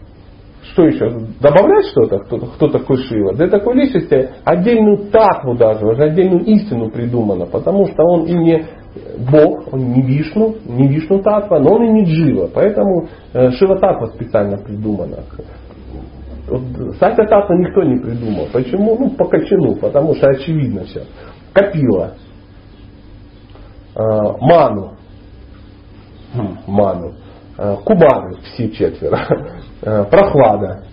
что 0.63 0.85
еще? 0.85 1.09
Добавлять 1.39 1.87
что-то? 1.87 2.19
Кто, 2.19 2.37
кто 2.37 2.67
такой 2.69 2.97
Шива? 2.97 3.33
Для 3.33 3.47
такой 3.47 3.75
личности 3.75 4.29
отдельную 4.45 5.09
татву 5.09 5.55
даже, 5.55 5.85
уже 5.85 6.03
отдельную 6.03 6.45
истину 6.45 6.89
придумано, 6.89 7.47
потому 7.47 7.87
что 7.87 8.03
он 8.03 8.25
и 8.25 8.33
не 8.33 8.65
Бог, 9.31 9.73
он 9.73 9.91
не 9.91 10.01
Вишну, 10.01 10.55
не 10.65 10.87
Вишну 10.87 11.21
татва, 11.21 11.59
но 11.59 11.75
он 11.75 11.83
и 11.85 11.89
не 11.89 12.03
Джива. 12.03 12.49
Поэтому 12.53 13.07
э, 13.33 13.51
Шива 13.51 13.77
татва 13.79 14.07
специально 14.07 14.57
придумана. 14.57 15.17
Вот, 16.47 16.61
Сатя 16.99 17.23
татва 17.23 17.55
никто 17.55 17.83
не 17.83 17.97
придумал. 17.99 18.47
Почему? 18.51 18.97
Ну, 18.99 19.09
по 19.11 19.25
качану, 19.25 19.75
потому 19.75 20.13
что 20.15 20.27
очевидно 20.27 20.83
все. 20.83 21.03
Копила. 21.53 22.15
Э, 23.95 24.01
ману. 24.41 24.93
Хм, 26.33 26.57
ману. 26.67 27.13
Э, 27.57 27.77
кубаны 27.83 28.37
все 28.43 28.69
четверо. 28.69 29.17
Э, 29.83 30.05
прохлада, 30.05 30.83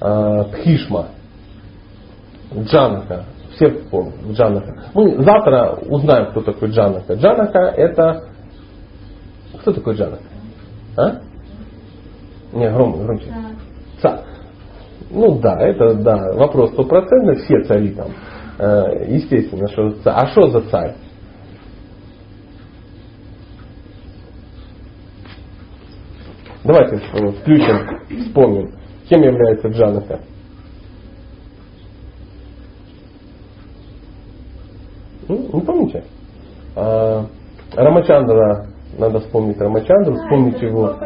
э, 0.00 0.44
Пхишма, 0.52 1.06
Джанака. 2.52 3.24
Все 3.54 3.68
помнят 3.68 4.32
Джанака. 4.32 4.90
Мы 4.92 5.22
завтра 5.22 5.78
узнаем, 5.88 6.26
кто 6.30 6.40
такой 6.42 6.70
Джанака. 6.70 7.14
Джанака 7.14 7.58
это... 7.58 8.24
Кто 9.60 9.72
такой 9.72 9.94
Джанака? 9.94 10.24
А? 10.96 11.20
Не, 12.52 12.70
громче, 12.70 13.02
громче. 13.04 13.34
Царь. 14.02 14.20
Ну 15.10 15.38
да, 15.38 15.56
это 15.60 15.94
да, 15.94 16.32
вопрос 16.34 16.72
стопроцентный, 16.72 17.36
все 17.36 17.62
цари 17.64 17.90
там. 17.90 18.08
Э, 18.58 19.06
естественно, 19.08 19.68
что 19.68 19.90
царь. 20.02 20.14
А 20.16 20.26
что 20.26 20.50
за 20.50 20.62
царь? 20.62 20.96
Давайте 26.66 26.96
э, 26.96 27.30
включим, 27.42 28.26
вспомним. 28.26 28.72
Кем 29.08 29.22
является 29.22 29.68
Джанака? 29.68 30.18
Ну, 35.28 35.48
не 35.52 35.60
помните? 35.60 36.04
А, 36.74 37.26
Рамачандра, 37.76 38.66
надо 38.98 39.20
вспомнить 39.20 39.60
Рамачандру, 39.60 40.14
вспомнить 40.16 40.60
его. 40.60 40.96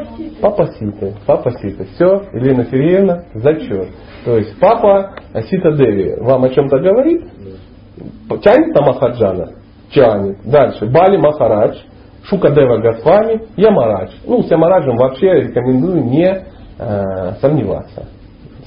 Папа 0.40 0.66
Ситы. 0.78 1.14
Папа 1.26 1.50
Ситы. 1.52 1.84
Все, 1.94 2.22
Елена 2.32 2.64
Сергеевна, 2.64 3.24
зачет. 3.34 3.88
То 4.24 4.38
есть 4.38 4.58
папа 4.60 5.14
Сита 5.50 5.72
Деви 5.72 6.14
вам 6.20 6.44
о 6.44 6.48
чем-то 6.48 6.78
говорит? 6.78 7.22
Тянет 8.42 8.74
на 8.74 8.80
Махаджана? 8.86 9.52
Тянет. 9.90 10.38
Дальше. 10.44 10.86
Бали 10.86 11.18
Махарадж. 11.18 11.76
Шукадева 12.24 12.78
Госвами, 12.78 13.42
Ямарадж. 13.56 14.12
Ну, 14.26 14.42
с 14.42 14.50
Ямараджем 14.50 14.96
вообще 14.96 15.26
рекомендую 15.42 16.04
не 16.04 16.44
э, 16.78 17.32
сомневаться. 17.40 18.08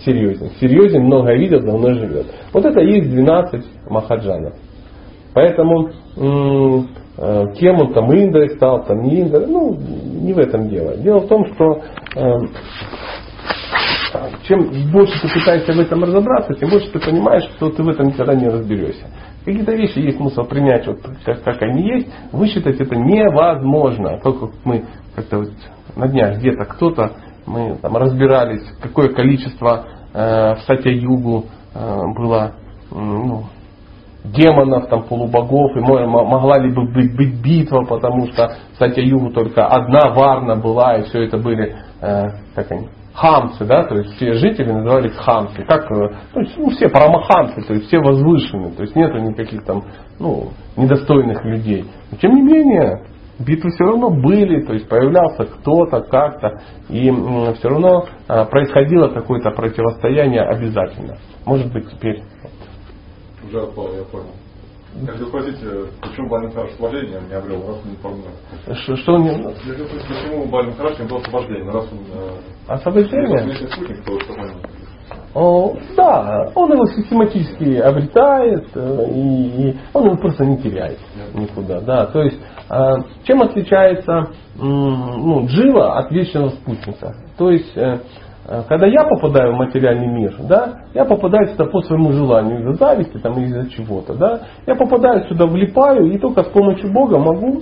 Серьезен. 0.05 0.49
Серьезен, 0.59 1.03
много 1.03 1.33
видел, 1.33 1.61
давно 1.61 1.93
живет. 1.93 2.25
Вот 2.51 2.65
это 2.65 2.79
и 2.81 2.95
есть 2.97 3.09
12 3.09 3.65
Махаджанов. 3.89 4.53
Поэтому 5.33 5.89
м- 6.17 6.89
э, 7.17 7.45
кем 7.55 7.79
он 7.79 7.93
там 7.93 8.13
Индрой 8.13 8.49
стал, 8.55 8.83
там 8.85 9.01
не 9.03 9.21
Индра, 9.21 9.45
ну, 9.45 9.75
не 9.75 10.33
в 10.33 10.39
этом 10.39 10.69
дело. 10.69 10.97
Дело 10.97 11.19
в 11.19 11.27
том, 11.27 11.45
что 11.53 11.81
э, 12.15 12.21
чем 14.47 14.69
больше 14.91 15.13
ты 15.21 15.39
пытаешься 15.39 15.73
в 15.73 15.79
этом 15.79 16.03
разобраться, 16.03 16.53
тем 16.53 16.69
больше 16.69 16.91
ты 16.91 16.99
понимаешь, 16.99 17.43
что 17.55 17.69
ты 17.69 17.81
в 17.81 17.89
этом 17.89 18.07
никогда 18.07 18.35
не 18.35 18.47
разберешься. 18.47 19.05
Какие-то 19.45 19.73
вещи 19.73 19.99
есть 19.99 20.17
смысл 20.17 20.43
принять, 20.43 20.87
вот 20.87 20.99
как, 21.25 21.43
как 21.43 21.61
они 21.63 21.83
есть, 21.83 22.07
высчитать 22.31 22.79
это 22.79 22.95
невозможно. 22.95 24.19
Только 24.23 24.49
мы 24.63 24.85
как-то 25.15 25.39
вот 25.39 25.49
на 25.95 26.07
днях 26.07 26.37
где-то 26.37 26.65
кто-то, 26.65 27.11
мы 27.45 27.75
там 27.81 27.97
разбирались, 27.97 28.63
какое 28.81 29.09
количество 29.09 29.85
э, 30.13 30.55
в 30.55 30.59
Сатя-Югу 30.65 31.45
э, 31.75 32.01
было 32.15 32.53
ну, 32.89 33.43
демонов, 34.23 34.87
там, 34.87 35.03
полубогов, 35.03 35.75
и 35.75 35.79
могла 35.81 36.59
ли 36.59 36.73
бы 36.73 36.85
быть, 36.93 37.15
быть 37.15 37.41
битва, 37.41 37.83
потому 37.83 38.27
что 38.27 38.55
в 38.73 38.77
Сатя-Югу 38.79 39.31
только 39.31 39.65
одна 39.65 40.13
варна 40.13 40.55
была, 40.55 40.97
и 40.97 41.03
все 41.03 41.23
это 41.23 41.37
были, 41.37 41.75
э, 42.01 42.29
как 42.55 42.71
они, 42.71 42.87
хамсы, 43.13 43.65
да, 43.65 43.83
то 43.83 43.95
есть 43.95 44.15
все 44.15 44.33
жители 44.33 44.71
назывались 44.71 45.15
хамсы, 45.15 45.63
как, 45.65 45.89
э, 45.91 46.09
то 46.33 46.39
есть, 46.39 46.57
ну, 46.57 46.69
все 46.71 46.89
парамахамсы, 46.89 47.61
то 47.61 47.73
есть 47.73 47.87
все 47.87 47.99
возвышенные, 47.99 48.71
то 48.71 48.81
есть 48.81 48.95
нету 48.95 49.17
никаких 49.19 49.63
там, 49.65 49.83
ну, 50.19 50.49
недостойных 50.75 51.43
людей. 51.45 51.85
Но 52.11 52.17
тем 52.17 52.33
не 52.33 52.41
менее, 52.41 53.05
битвы 53.39 53.69
все 53.71 53.85
равно 53.85 54.09
были, 54.09 54.65
то 54.65 54.73
есть 54.73 54.89
появлялся 54.89 55.45
кто-то, 55.45 56.01
как-то, 56.01 56.59
и 56.89 57.11
все 57.59 57.69
равно 57.69 58.05
а, 58.27 58.45
происходило 58.45 59.09
какое-то 59.09 59.51
противостояние 59.51 60.41
обязательно. 60.41 61.17
Может 61.45 61.71
быть 61.71 61.89
теперь. 61.91 62.23
Уже 63.47 63.57
я 63.59 63.65
понял. 63.65 64.42
Если 64.95 65.25
спросите, 65.25 65.67
почему 66.01 66.29
Бальный 66.29 66.51
Хараш 66.51 66.71
освобождение 66.73 67.19
не 67.27 67.33
обрел, 67.33 67.67
раз 67.67 67.77
он 67.83 67.89
не 67.89 67.97
помню. 67.97 68.23
Что, 68.83 68.95
что 68.95 69.13
он 69.13 69.23
не... 69.23 69.29
Если 69.29 69.85
спросите, 69.85 70.07
почему 70.07 70.45
Бальный 70.45 70.73
Хараш 70.73 70.99
не 70.99 71.05
был 71.07 71.17
освобождение, 71.17 71.71
раз 71.71 71.87
он... 71.91 71.99
Освобождение? 72.67 73.55
Спутник, 73.71 74.03
то 74.05 74.19
О, 75.33 75.75
да, 75.95 76.51
он 76.53 76.73
его 76.73 76.85
систематически 76.85 77.75
обретает, 77.77 78.67
э, 78.75 79.05
и, 79.09 79.77
он 79.93 80.05
его 80.05 80.17
просто 80.17 80.45
не 80.45 80.57
теряет 80.57 80.99
никуда. 81.33 81.81
Да. 81.81 82.05
То 82.05 82.21
есть, 82.21 82.39
э, 82.69 82.91
чем 83.23 83.41
отличается 83.41 84.27
ну, 84.55 85.47
Джива 85.47 85.97
от 85.97 86.11
вечного 86.11 86.49
спутника? 86.49 87.15
То 87.35 87.49
есть, 87.49 87.75
э, 87.75 87.83
Э, 87.83 87.99
когда 88.67 88.87
я 88.87 89.05
попадаю 89.05 89.53
в 89.53 89.57
материальный 89.57 90.07
мир, 90.07 90.35
да, 90.47 90.81
я 90.93 91.05
попадаю 91.05 91.47
сюда 91.47 91.65
по 91.65 91.81
своему 91.81 92.11
желанию, 92.11 92.59
из-за 92.59 92.73
зависти 92.73 93.17
там, 93.19 93.39
из-за 93.39 93.69
чего-то. 93.69 94.15
Да, 94.15 94.41
я 94.67 94.75
попадаю 94.75 95.23
сюда, 95.27 95.45
влипаю, 95.45 96.11
и 96.11 96.17
только 96.17 96.43
с 96.43 96.47
помощью 96.47 96.91
Бога 96.91 97.19
могу, 97.19 97.61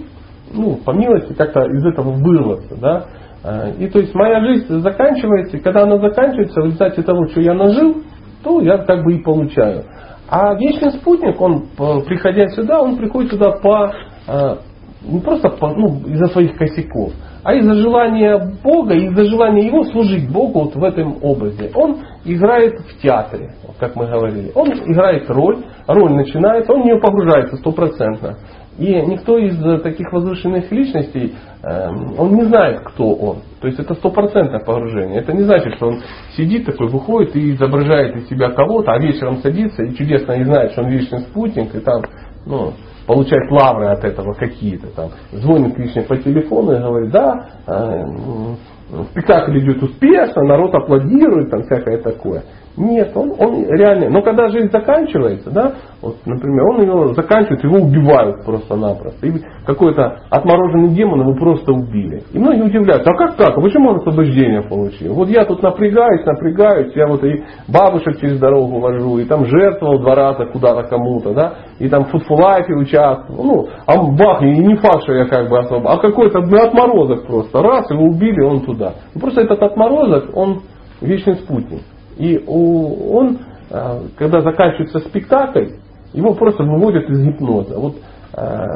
ну, 0.52 0.78
по 0.84 0.92
милости, 0.92 1.34
как-то 1.34 1.66
из 1.66 1.86
этого 1.86 2.12
вырваться. 2.12 2.76
Да. 2.80 3.06
Э, 3.44 3.74
и 3.78 3.88
то 3.90 4.00
есть 4.00 4.16
моя 4.16 4.44
жизнь 4.44 4.82
заканчивается, 4.82 5.58
и 5.58 5.60
когда 5.60 5.84
она 5.84 5.98
заканчивается, 5.98 6.62
в 6.62 6.66
результате 6.66 7.04
того, 7.04 7.28
что 7.28 7.42
я 7.42 7.54
нажил, 7.54 8.04
то 8.44 8.60
я 8.62 8.80
как 8.80 9.04
бы 9.04 9.14
и 9.14 9.24
получаю. 9.24 9.84
А 10.30 10.56
вечный 10.56 10.92
спутник, 10.92 11.40
он, 11.42 11.68
приходя 12.06 12.48
сюда, 12.50 12.82
он 12.82 12.98
приходит 12.98 13.32
сюда 13.32 13.52
по, 13.52 13.92
э, 14.28 14.56
не 15.04 15.20
просто 15.20 15.50
по, 15.50 15.70
ну, 15.70 16.00
из-за 16.08 16.28
своих 16.28 16.56
косяков, 16.58 17.12
а 17.44 17.54
из-за 17.56 17.76
желания 17.76 18.38
Бога, 18.64 18.94
из-за 18.94 19.26
желания 19.26 19.66
Его 19.68 19.84
служить 19.86 20.32
Богу 20.32 20.62
вот 20.62 20.76
в 20.76 20.84
этом 20.84 21.18
образе. 21.22 21.72
Он 21.74 22.00
играет 22.24 22.80
в 22.80 23.02
театре, 23.02 23.52
как 23.80 23.96
мы 23.96 24.08
говорили. 24.08 24.52
Он 24.54 24.72
играет 24.72 25.30
роль, 25.30 25.64
роль 25.88 26.12
начинается, 26.14 26.74
он 26.74 26.84
в 26.84 26.86
нее 26.86 27.00
погружается 27.00 27.58
стопроцентно. 27.58 28.38
И 28.78 28.94
никто 28.94 29.38
из 29.38 29.58
таких 29.82 30.12
возвышенных 30.14 30.72
личностей, 30.72 31.36
эм, 31.62 32.16
он 32.18 32.36
не 32.36 32.44
знает, 32.44 32.82
кто 32.86 33.14
он. 33.14 33.38
То 33.60 33.68
есть 33.68 33.80
это 33.80 33.94
стопроцентное 33.96 34.60
погружение. 34.60 35.20
Это 35.20 35.34
не 35.34 35.44
значит, 35.44 35.76
что 35.76 35.88
он 35.88 36.00
сидит 36.38 36.66
такой, 36.66 36.88
выходит 36.88 37.36
и 37.36 37.52
изображает 37.52 38.16
из 38.16 38.30
себя 38.30 38.50
кого-то, 38.52 38.94
а 38.94 39.00
вечером 39.00 39.38
садится 39.38 39.84
и 39.84 39.94
чудесно 39.94 40.38
не 40.38 40.46
знает, 40.46 40.72
что 40.72 40.84
он 40.84 40.90
вечный 40.90 41.20
спутник, 41.20 41.76
и 41.76 41.80
там, 41.80 42.02
ну, 42.46 42.74
получает 43.12 43.52
лавры 43.52 43.88
от 43.88 44.04
этого 44.04 44.34
какие-то 44.34 44.88
там. 44.96 45.10
Звонит 45.32 45.78
лично 45.78 46.04
по 46.04 46.16
телефону 46.16 46.74
и 46.74 46.80
говорит, 46.80 47.12
да, 47.12 47.46
э, 47.68 49.04
спектакль 49.12 49.60
идет 49.60 49.84
успешно, 49.84 50.44
народ 50.44 50.74
аплодирует, 50.74 51.50
там 51.50 51.64
всякое 51.64 51.98
такое. 51.98 52.44
Нет, 52.78 53.12
он, 53.16 53.34
он 53.38 53.66
реально. 53.70 54.10
Но 54.10 54.22
когда 54.22 54.50
жизнь 54.50 54.72
заканчивается, 54.72 55.52
да, 55.52 55.74
вот, 56.02 56.18
например, 56.26 56.66
он 56.68 56.82
ее 56.82 57.14
заканчивает, 57.14 57.64
его 57.64 57.80
убивают 57.80 58.46
просто-напросто. 58.46 59.28
И 59.28 59.34
какой-то 59.66 60.20
отмороженный 60.30 60.96
демон 60.96 61.22
его 61.22 61.34
просто 61.34 61.74
убили. 61.74 62.24
И 62.32 62.40
многие 62.40 62.64
удивляются, 62.64 63.12
а 63.12 63.18
как 63.18 63.36
так? 63.36 63.58
А 63.58 63.62
почему 63.62 63.90
он 63.90 63.98
освобождение 63.98 64.62
получил? 64.62 65.14
Вот 65.14 65.28
я 65.28 65.44
тут 65.46 65.62
напрягаюсь, 65.62 66.26
напрягаюсь, 66.26 66.94
я 66.96 67.08
вот 67.08 67.24
и 67.26 67.44
бабушек 67.68 68.20
через 68.20 68.40
дорогу 68.40 68.80
вожу, 68.80 69.18
и 69.20 69.26
там 69.26 69.46
жертвовал 69.46 70.00
два 70.00 70.16
раза 70.16 70.46
куда-то 70.46 70.84
кому-то, 70.88 71.34
да, 71.34 71.54
и 71.78 71.90
там 71.90 72.06
в 72.06 72.12
футфулайфе 72.12 72.74
участвовал. 72.74 73.44
Ну, 73.44 73.68
а 73.86 74.02
бах, 74.02 74.42
и 74.44 74.50
не 74.50 74.76
факт, 74.78 75.04
что 75.04 75.14
я 75.14 75.26
как 75.26 75.50
бы 75.50 75.60
особо, 75.60 75.92
а 75.92 75.98
какой-то 75.98 76.40
отморозок 76.40 77.28
просто. 77.28 77.62
Раз, 77.62 77.90
его 77.92 78.06
убили, 78.06 78.42
он 78.42 78.62
туда. 78.62 78.94
И 79.14 79.20
просто 79.20 79.42
этот 79.42 79.62
отморозок, 79.62 80.36
он 80.36 80.62
вечный 81.02 81.36
спутник. 81.36 81.82
И 82.22 82.38
он, 82.46 83.40
э, 83.72 84.02
когда 84.16 84.42
заканчивается 84.42 85.00
спектакль, 85.00 85.70
его 86.14 86.36
просто 86.36 86.64
выводят 86.64 87.10
из 87.10 87.20
гипноза. 87.20 87.80
Вот 87.80 87.96
э, 88.38 88.68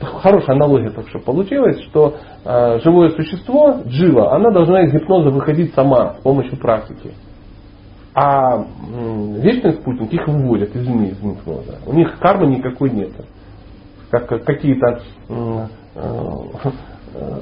хорошая 0.00 0.56
аналогия 0.56 0.88
так 0.88 1.06
что 1.10 1.18
получилась, 1.18 1.78
что 1.82 2.16
э, 2.42 2.78
живое 2.82 3.10
существо, 3.10 3.82
джива, 3.86 4.34
она 4.34 4.50
должна 4.50 4.80
из 4.84 4.92
гипноза 4.94 5.28
выходить 5.28 5.74
сама 5.74 6.14
с 6.14 6.22
помощью 6.22 6.58
практики. 6.58 7.12
А 8.14 8.64
вечный 9.42 9.74
спутник 9.74 10.14
их 10.14 10.26
выводят 10.26 10.74
из 10.74 10.88
гипноза. 10.88 11.80
У 11.84 11.92
них 11.92 12.18
кармы 12.18 12.46
никакой 12.46 12.90
нет. 12.90 13.10
Как 14.10 14.26
какие-то 14.44 15.02
Э, 15.96 16.70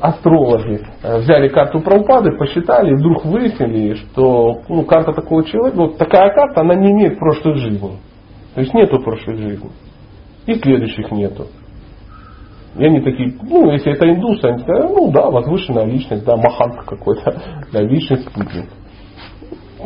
астрологи 0.01 0.81
э, 1.03 1.19
взяли 1.19 1.49
карту 1.49 1.81
Прабхупады, 1.81 2.37
посчитали, 2.37 2.93
и 2.93 2.95
вдруг 2.95 3.25
выяснили, 3.25 3.95
что 3.95 4.61
ну, 4.69 4.85
карта 4.85 5.13
такого 5.13 5.45
человека, 5.45 5.77
вот 5.77 5.99
такая 5.99 6.33
карта, 6.35 6.61
она 6.61 6.75
не 6.75 6.93
имеет 6.93 7.19
прошлой 7.19 7.57
жизни. 7.57 7.99
То 8.55 8.61
есть 8.61 8.75
нету 8.75 9.01
прошлой 9.01 9.37
жизни. 9.37 9.71
И 10.47 10.55
следующих 10.55 11.11
нету. 11.11 11.47
И 12.77 12.85
они 12.85 13.01
такие, 13.01 13.35
ну, 13.43 13.71
если 13.71 13.93
это 13.93 14.09
индусы, 14.09 14.45
они 14.45 14.59
сказали, 14.59 14.93
ну 14.93 15.11
да, 15.13 15.31
возвышенная 15.31 15.87
личность, 15.87 16.25
да, 16.25 16.37
маханка 16.37 16.85
какой-то, 16.85 17.41
да, 17.73 17.83
вечный 17.83 18.19
спутник. 18.19 18.67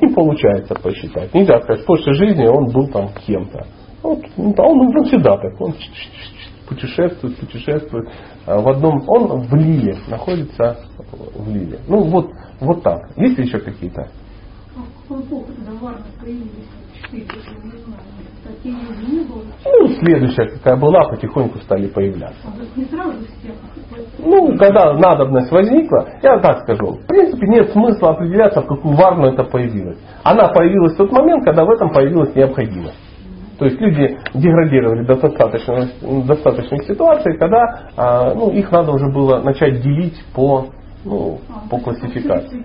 Не 0.00 0.14
получается 0.14 0.74
посчитать. 0.74 1.34
Нельзя 1.34 1.60
сказать, 1.60 1.82
в 1.82 1.86
прошлой 1.86 2.14
жизни 2.14 2.46
он 2.46 2.66
был 2.72 2.88
там 2.88 3.08
кем-то. 3.26 3.66
Вот, 4.02 4.20
он, 4.36 4.80
он 4.96 5.04
всегда 5.04 5.36
так, 5.36 5.60
он 5.60 5.74
путешествует, 6.68 7.36
путешествует. 7.36 8.08
А 8.46 8.60
в 8.60 8.68
одном, 8.68 9.02
он 9.08 9.40
в 9.40 9.54
Лиле, 9.54 9.96
находится 10.08 10.78
в 11.34 11.48
Лиле. 11.50 11.78
Ну 11.88 12.02
вот, 12.04 12.30
вот 12.60 12.82
так. 12.82 13.10
Есть 13.16 13.38
ли 13.38 13.46
еще 13.46 13.58
какие-то? 13.58 14.08
Ну, 19.64 19.88
следующая 20.00 20.48
какая 20.48 20.76
была, 20.76 21.08
потихоньку 21.08 21.58
стали 21.60 21.86
появляться. 21.88 22.46
Ну, 24.18 24.56
когда 24.58 24.92
надобность 24.94 25.50
возникла, 25.50 26.08
я 26.22 26.38
так 26.40 26.60
скажу, 26.62 26.92
в 26.92 27.06
принципе 27.06 27.46
нет 27.48 27.70
смысла 27.72 28.10
определяться, 28.10 28.60
в 28.60 28.66
какую 28.66 28.96
варну 28.96 29.26
это 29.26 29.44
появилось. 29.44 29.98
Она 30.22 30.48
появилась 30.48 30.94
в 30.94 30.96
тот 30.96 31.12
момент, 31.12 31.44
когда 31.44 31.64
в 31.64 31.70
этом 31.70 31.90
появилась 31.90 32.34
необходимость. 32.34 33.07
То 33.58 33.64
есть 33.64 33.80
люди 33.80 34.16
деградировали 34.34 35.04
до 35.04 35.16
достаточной, 35.16 35.88
достаточной 36.24 36.84
ситуации, 36.86 37.36
когда 37.38 37.90
а, 37.96 38.34
ну, 38.34 38.50
их 38.50 38.70
надо 38.70 38.92
уже 38.92 39.10
было 39.12 39.40
начать 39.40 39.80
делить 39.82 40.22
по 40.34 40.66
Ну, 41.04 41.38
А, 41.48 41.68
по 41.68 41.78
классификации. 41.78 42.62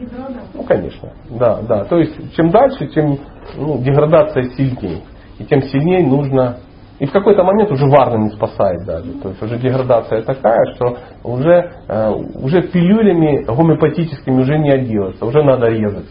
Ну, 0.53 0.63
конечно. 0.63 1.09
Да, 1.29 1.61
да. 1.61 1.85
То 1.85 1.97
есть, 1.97 2.35
чем 2.35 2.49
дальше, 2.49 2.87
тем 2.87 3.17
ну, 3.55 3.77
деградация 3.79 4.43
сильнее. 4.55 5.01
И 5.39 5.45
тем 5.45 5.61
сильнее 5.63 6.05
нужно... 6.05 6.57
И 6.99 7.05
в 7.05 7.11
какой-то 7.11 7.43
момент 7.43 7.71
уже 7.71 7.85
варна 7.87 8.23
не 8.23 8.29
спасает 8.29 8.85
даже. 8.85 9.13
То 9.13 9.29
есть 9.29 9.41
уже 9.41 9.57
деградация 9.57 10.21
такая, 10.21 10.75
что 10.75 10.97
уже, 11.23 11.71
э, 11.87 12.11
уже 12.41 12.61
пилюлями 12.61 13.43
гомеопатическими 13.43 14.41
уже 14.41 14.57
не 14.59 14.71
отделаться. 14.71 15.25
Уже 15.25 15.43
надо 15.43 15.67
резать. 15.67 16.09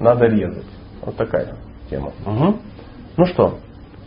Надо 0.00 0.26
резать. 0.26 0.66
Вот 1.04 1.16
такая 1.16 1.54
тема. 1.90 2.12
Мгм. 2.26 2.56
Ну 3.16 3.26
что? 3.26 3.58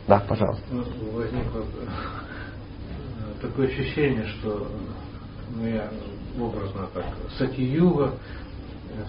Да, 0.07 0.23
пожалуйста. 0.27 0.64
Ну, 0.72 0.84
возникло 1.14 1.61
э, 1.61 3.41
такое 3.41 3.68
ощущение, 3.68 4.26
что 4.26 4.68
ну, 5.56 5.68
я 5.68 5.90
образно 6.40 6.88
так, 6.94 7.06
сати-юга, 7.38 8.14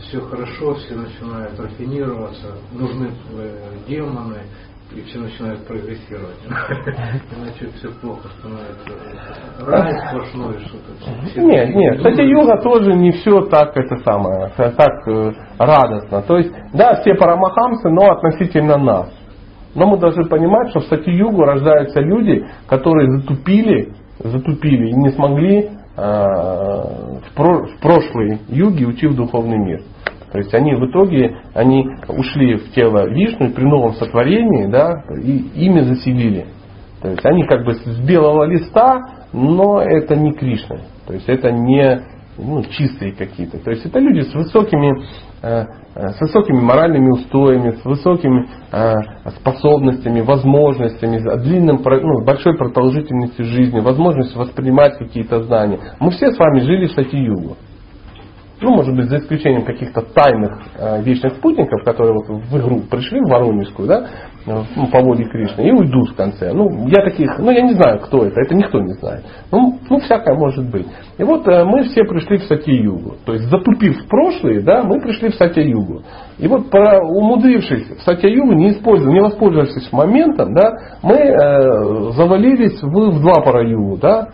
все 0.09 0.21
хорошо, 0.21 0.75
все 0.75 0.95
начинают 0.95 1.59
рафинироваться, 1.59 2.55
нужны 2.73 3.11
э, 3.33 3.79
демоны, 3.87 4.43
и 4.95 5.03
все 5.03 5.19
начинают 5.19 5.67
прогрессировать. 5.67 6.39
Иначе 6.47 7.69
все 7.77 7.91
плохо 8.01 8.29
становится. 8.39 9.67
Рай 9.67 9.93
сплошной 10.09 10.59
что-то. 10.61 11.41
Нет, 11.41 11.75
нет, 11.75 11.97
кстати, 11.99 12.21
йога 12.21 12.63
тоже 12.63 12.95
не 12.95 13.11
все 13.11 13.43
так 13.47 13.77
это 13.77 13.97
самое, 14.05 14.51
так 14.57 15.09
э, 15.09 15.33
радостно. 15.59 16.23
То 16.23 16.39
есть, 16.39 16.53
да, 16.73 17.01
все 17.01 17.15
парамахамсы, 17.15 17.89
но 17.91 18.13
относительно 18.13 18.79
нас. 18.79 19.11
Но 19.77 19.87
мы 19.87 19.99
должны 19.99 20.25
понимать, 20.25 20.71
что 20.71 20.81
в 20.81 20.87
сати-югу 20.87 21.43
рождаются 21.43 22.01
люди, 22.01 22.45
которые 22.67 23.11
затупили, 23.11 23.93
затупили 24.19 24.89
и 24.89 24.95
не 24.95 25.11
смогли 25.11 25.59
э, 25.59 25.69
в, 25.97 27.35
про- 27.37 27.67
в 27.67 27.79
прошлой 27.81 28.41
юге 28.49 28.87
уйти 28.87 29.07
в 29.07 29.15
духовный 29.15 29.59
мир. 29.59 29.83
То 30.33 30.39
есть 30.39 30.53
они 30.55 30.75
в 30.75 30.87
итоге 30.87 31.37
они 31.55 31.87
ушли 32.09 32.57
в 32.57 32.73
тело 32.73 33.09
Вишну 33.09 33.51
при 33.51 33.65
новом 33.65 33.93
сотворении, 33.95 34.67
да, 34.67 35.05
и 35.23 35.67
ими 35.67 35.81
заселили. 35.81 36.47
То 37.03 37.11
есть 37.11 37.25
они 37.25 37.45
как 37.45 37.65
бы 37.65 37.75
с 37.75 38.01
белого 38.01 38.45
листа, 38.45 39.01
но 39.33 39.83
это 39.83 40.17
не 40.17 40.33
Кришна. 40.33 40.79
То 41.07 41.13
есть 41.13 41.29
это 41.29 41.53
не 41.53 42.01
ну, 42.39 42.63
чистые 42.65 43.13
какие-то. 43.13 43.59
То 43.59 43.71
есть 43.71 43.85
это 43.87 43.99
люди 43.99 44.23
с 44.23 44.35
высокими, 44.35 45.05
с 45.43 46.21
высокими 46.21 46.61
моральными 46.61 47.11
устоями, 47.11 47.71
с 47.73 47.85
высокими 47.85 48.47
э, 48.73 48.95
способностями, 49.41 50.21
возможностями, 50.21 51.19
длинным, 51.43 51.81
ну, 51.85 52.25
большой 52.25 52.57
продолжительностью 52.57 53.45
жизни, 53.45 53.81
возможностью 53.81 54.39
воспринимать 54.39 54.99
какие-то 54.99 55.43
знания. 55.43 55.79
Мы 56.01 56.11
все 56.11 56.33
с 56.33 56.39
вами 56.39 56.61
жили 56.61 56.87
в 56.87 56.93
Сати-Югу. 56.93 57.57
Ну, 58.61 58.71
может 58.71 58.97
быть, 58.97 59.09
за 59.11 59.19
исключением 59.19 59.65
каких-то 59.65 60.01
тайных 60.01 60.59
э, 60.79 61.03
вечных 61.03 61.35
спутников, 61.35 61.85
которые 61.85 62.15
вот 62.15 62.27
в 62.29 62.59
игру 62.59 62.81
пришли, 62.91 63.21
в 63.21 63.29
Воронежскую, 63.29 63.87
да, 63.87 64.07
ну, 64.47 64.87
по 64.91 65.01
воле 65.01 65.25
Кришны, 65.25 65.69
и 65.69 65.73
уйдут 65.73 66.11
в 66.11 66.15
конце. 66.15 66.53
Ну, 66.53 66.87
я 66.89 67.05
таких, 67.05 67.39
ну, 67.39 67.51
я 67.51 67.63
не 67.63 67.75
знаю, 67.75 68.01
кто 68.01 68.25
это, 68.25 68.41
это 68.41 68.55
никто 68.55 68.81
не 68.81 68.95
знает. 68.95 69.25
Ну, 69.51 69.79
ну 69.91 69.99
всякое 69.99 70.37
может 70.37 70.71
быть. 70.71 70.87
И 71.19 71.25
вот 71.25 71.47
э, 71.49 71.65
мы 71.65 71.85
все 71.85 72.05
пришли 72.05 72.39
в 72.39 72.45
Сати-Югу. 72.45 73.17
То 73.27 73.35
есть, 73.35 73.45
затупив 73.51 74.07
прошлые, 74.09 74.63
да, 74.63 74.85
мы 74.85 75.01
пришли 75.01 75.31
в 75.31 75.35
Сати-Югу. 75.35 76.03
И 76.39 76.49
вот, 76.49 76.71
про- 76.71 77.01
умудрившись 77.01 77.99
в 77.99 78.03
Сати-Югу, 78.03 78.53
не, 78.53 78.69
не 78.69 79.21
воспользовавшись 79.21 79.93
моментом, 79.93 80.55
да, 80.55 80.73
мы 81.03 81.15
э, 81.15 82.13
завалились 82.13 82.81
в, 82.83 82.89
в 82.89 83.21
два 83.21 83.61
югу 83.61 83.99
да, 83.99 84.29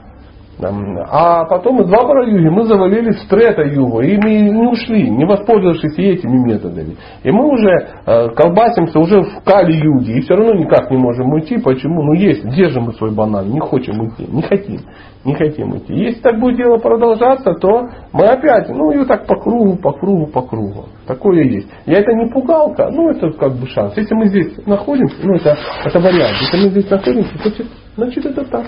А 0.68 1.44
потом 1.44 1.80
из 1.80 1.88
Двапара 1.88 2.26
юги 2.26 2.48
мы 2.48 2.64
завалились 2.64 3.22
в 3.22 3.28
Трета 3.28 3.62
югу, 3.62 4.00
и 4.00 4.16
мы 4.16 4.40
не 4.40 4.66
ушли, 4.66 5.10
не 5.10 5.24
воспользовавшись 5.24 5.98
этими 5.98 6.38
методами. 6.46 6.96
И 7.22 7.30
мы 7.30 7.46
уже 7.48 7.88
э, 8.06 8.28
колбасимся 8.30 8.98
уже 8.98 9.22
в 9.22 9.42
Кали 9.44 9.72
юге, 9.72 10.18
и 10.18 10.20
все 10.20 10.34
равно 10.34 10.54
никак 10.54 10.90
не 10.90 10.96
можем 10.96 11.32
уйти. 11.32 11.58
Почему? 11.58 12.02
Ну 12.02 12.12
есть, 12.14 12.48
держим 12.48 12.84
мы 12.84 12.92
свой 12.94 13.12
банан, 13.14 13.48
не 13.48 13.60
хотим 13.60 14.00
уйти, 14.00 14.26
не 14.30 14.42
хотим, 14.42 14.80
не 15.24 15.34
хотим 15.34 15.72
уйти. 15.72 15.94
Если 15.94 16.20
так 16.20 16.38
будет 16.38 16.56
дело 16.56 16.78
продолжаться, 16.78 17.54
то 17.54 17.88
мы 18.12 18.26
опять, 18.26 18.68
ну 18.68 18.90
и 18.90 19.04
так 19.04 19.26
по 19.26 19.36
кругу, 19.36 19.76
по 19.76 19.92
кругу, 19.92 20.26
по 20.26 20.42
кругу. 20.42 20.84
Такое 21.06 21.44
есть. 21.44 21.68
Я 21.86 21.98
это 21.98 22.12
не 22.12 22.30
пугалка, 22.30 22.88
ну 22.90 23.10
это 23.10 23.30
как 23.32 23.52
бы 23.54 23.66
шанс. 23.66 23.96
Если 23.96 24.14
мы 24.14 24.26
здесь 24.28 24.56
находимся, 24.66 25.16
ну 25.22 25.34
это, 25.34 25.56
это 25.84 25.98
вариант. 25.98 26.36
Если 26.40 26.64
мы 26.64 26.70
здесь 26.70 26.90
находимся, 26.90 27.30
значит, 27.42 27.66
значит 27.96 28.26
это 28.26 28.44
так. 28.44 28.66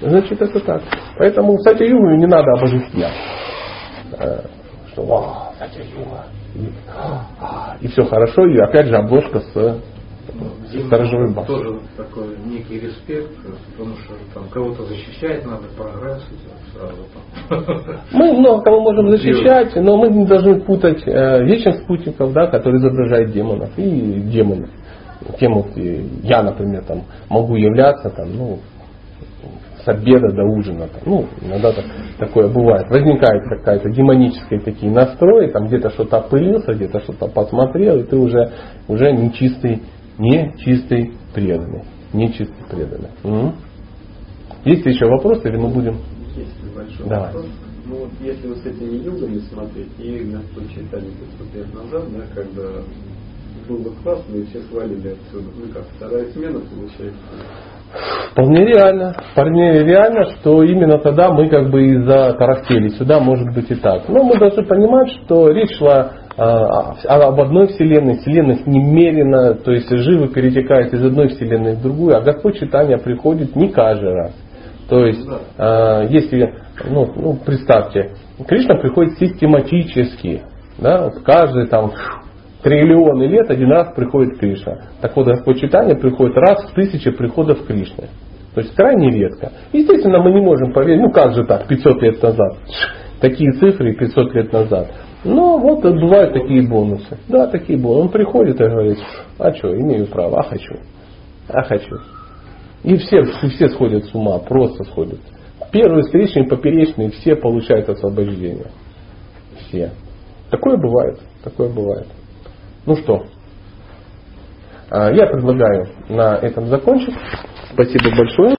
Значит, 0.00 0.40
это 0.40 0.60
так. 0.60 0.82
Поэтому 1.18 1.56
в 1.56 1.60
Сатя 1.60 1.84
Югу 1.84 2.08
не 2.16 2.26
надо 2.26 2.52
обожествлять. 2.52 3.14
Э, 4.18 4.40
Что, 4.92 5.02
вау, 5.02 5.52
Сатя 5.58 5.80
Юга. 5.80 6.24
И, 6.54 7.84
и 7.84 7.88
все 7.88 8.04
хорошо, 8.04 8.46
и 8.46 8.58
опять 8.58 8.86
же 8.86 8.96
обложка 8.96 9.40
с, 9.40 9.52
с 9.52 10.86
сторожевой 10.86 11.32
башней. 11.32 11.56
Тоже 11.56 11.80
такой 11.96 12.36
некий 12.44 12.80
респект, 12.80 13.30
потому 13.76 13.94
что 13.96 14.14
там 14.34 14.48
кого-то 14.48 14.84
защищать 14.84 15.44
надо, 15.44 15.64
прогресс 15.76 16.22
сразу 16.74 17.06
там. 17.48 18.00
Мы 18.12 18.32
много 18.32 18.62
кого 18.62 18.80
можем 18.80 19.10
защищать, 19.10 19.76
но 19.76 19.96
мы 19.96 20.08
не 20.08 20.26
должны 20.26 20.60
путать 20.62 21.02
э, 21.06 21.44
вечных 21.44 21.82
спутников, 21.82 22.32
да, 22.32 22.46
которые 22.46 22.80
изображают 22.80 23.32
демонов, 23.32 23.70
и 23.76 24.20
демонов. 24.22 24.70
Кем 25.38 25.54
вот 25.54 25.76
я, 25.76 26.42
например, 26.42 26.82
там, 26.84 27.02
могу 27.28 27.54
являться 27.56 28.08
там, 28.10 28.34
ну, 28.34 28.58
с 29.84 29.88
обеда 29.88 30.32
до 30.32 30.44
ужина. 30.44 30.88
Там, 30.88 31.02
ну, 31.06 31.26
иногда 31.40 31.72
так, 31.72 31.84
такое 32.18 32.48
бывает. 32.48 32.88
Возникает 32.90 33.42
какая-то 33.48 33.90
демонические 33.90 34.60
такие 34.60 34.92
настрои, 34.92 35.50
там 35.50 35.66
где-то 35.66 35.90
что-то 35.90 36.18
опылился, 36.18 36.74
где-то 36.74 37.00
что-то 37.00 37.28
посмотрел, 37.28 38.00
и 38.00 38.04
ты 38.04 38.16
уже, 38.16 38.50
уже 38.88 39.12
нечистый, 39.12 39.82
нечистый 40.18 41.14
преданный. 41.34 41.84
Нечистый 42.12 42.66
преданный. 42.70 43.10
М? 43.24 43.54
Есть 44.64 44.84
еще 44.84 45.06
вопросы, 45.06 45.48
или 45.48 45.56
мы 45.56 45.68
будем 45.68 45.98
Есть 46.36 46.62
небольшой 46.62 47.08
Давай. 47.08 47.26
вопрос. 47.32 47.46
Ну 47.86 47.96
вот 47.96 48.10
если 48.20 48.46
вот 48.46 48.58
с 48.58 48.66
этими 48.66 49.02
югами 49.02 49.38
смотреть, 49.52 49.88
и 49.98 50.30
Господь 50.30 50.70
читали 50.70 51.06
500 51.38 51.54
лет 51.54 51.74
назад, 51.74 52.04
да, 52.12 52.24
когда 52.34 52.62
было 53.68 53.78
бы 53.78 53.90
классно, 54.02 54.36
и 54.36 54.44
все 54.44 54.60
свалили 54.62 55.08
отсюда. 55.08 55.48
Ну 55.56 55.72
как, 55.72 55.84
вторая 55.96 56.30
смена 56.32 56.60
получается. 56.60 57.18
Вполне 58.32 58.64
реально. 58.64 59.14
Вполне 59.32 59.84
реально, 59.84 60.24
что 60.36 60.62
именно 60.62 60.98
тогда 60.98 61.30
мы 61.30 61.48
как 61.48 61.70
бы 61.70 61.82
и 61.84 62.02
затарахтели. 62.02 62.88
Сюда 62.90 63.20
может 63.20 63.52
быть 63.54 63.70
и 63.70 63.74
так. 63.74 64.08
Но 64.08 64.22
мы 64.22 64.38
должны 64.38 64.64
понимать, 64.64 65.10
что 65.24 65.50
речь 65.50 65.76
шла 65.76 66.12
а, 66.36 66.94
об 67.08 67.40
одной 67.40 67.68
вселенной, 67.68 68.18
вселенных 68.18 68.66
немерено, 68.66 69.54
то 69.54 69.72
есть 69.72 69.90
живо 69.90 70.28
перетекает 70.28 70.94
из 70.94 71.04
одной 71.04 71.28
вселенной 71.28 71.74
в 71.74 71.82
другую, 71.82 72.16
а 72.16 72.20
Господь 72.20 72.58
читания 72.58 72.98
приходит 72.98 73.56
не 73.56 73.68
каждый 73.68 74.14
раз. 74.14 74.32
То 74.88 75.04
есть, 75.06 75.28
а, 75.58 76.02
если, 76.04 76.54
ну, 76.88 77.12
ну, 77.14 77.38
представьте, 77.44 78.12
Кришна 78.46 78.76
приходит 78.76 79.18
систематически, 79.18 80.42
да, 80.78 81.04
вот 81.04 81.22
каждый 81.24 81.66
там 81.66 81.92
триллионы 82.62 83.24
лет 83.24 83.50
один 83.50 83.70
раз 83.70 83.94
приходит 83.94 84.38
Кришна. 84.38 84.78
Так 85.00 85.16
вот, 85.16 85.26
Господь 85.26 85.60
читания 85.60 85.94
приходит 85.94 86.36
раз 86.36 86.64
в 86.70 86.74
тысячи 86.74 87.10
приходов 87.10 87.66
Кришны. 87.66 88.08
То 88.54 88.60
есть 88.60 88.74
крайне 88.74 89.10
редко. 89.10 89.52
Естественно, 89.72 90.20
мы 90.20 90.32
не 90.32 90.40
можем 90.40 90.72
поверить, 90.72 91.00
ну 91.00 91.10
как 91.10 91.34
же 91.34 91.44
так, 91.44 91.68
500 91.68 92.02
лет 92.02 92.22
назад. 92.22 92.56
Такие 93.20 93.52
цифры 93.52 93.94
500 93.94 94.34
лет 94.34 94.52
назад. 94.52 94.90
Но 95.24 95.58
вот 95.58 95.82
бывают 95.82 96.32
такие 96.32 96.66
бонусы. 96.66 97.18
Да, 97.28 97.46
такие 97.46 97.78
бонусы. 97.78 98.02
Он 98.02 98.08
приходит 98.08 98.60
и 98.60 98.64
говорит, 98.64 98.98
а 99.38 99.52
что, 99.52 99.78
имею 99.78 100.06
право, 100.06 100.40
а 100.40 100.42
хочу. 100.44 100.76
А 101.48 101.62
хочу. 101.62 101.96
И 102.82 102.96
все, 102.96 103.22
все 103.24 103.68
сходят 103.68 104.06
с 104.06 104.14
ума, 104.14 104.38
просто 104.38 104.84
сходят. 104.84 105.20
Первые 105.70 106.02
встречные, 106.02 106.48
поперечные, 106.48 107.10
все 107.10 107.36
получают 107.36 107.88
освобождение. 107.88 108.70
Все. 109.58 109.90
Такое 110.50 110.76
бывает. 110.76 111.20
Такое 111.44 111.68
бывает. 111.68 112.06
Ну 112.90 112.96
что, 112.96 113.24
а, 114.90 115.12
я 115.12 115.26
предлагаю 115.28 115.90
на 116.08 116.38
этом 116.38 116.66
закончить. 116.66 117.14
Спасибо 117.72 118.10
большое. 118.16 118.48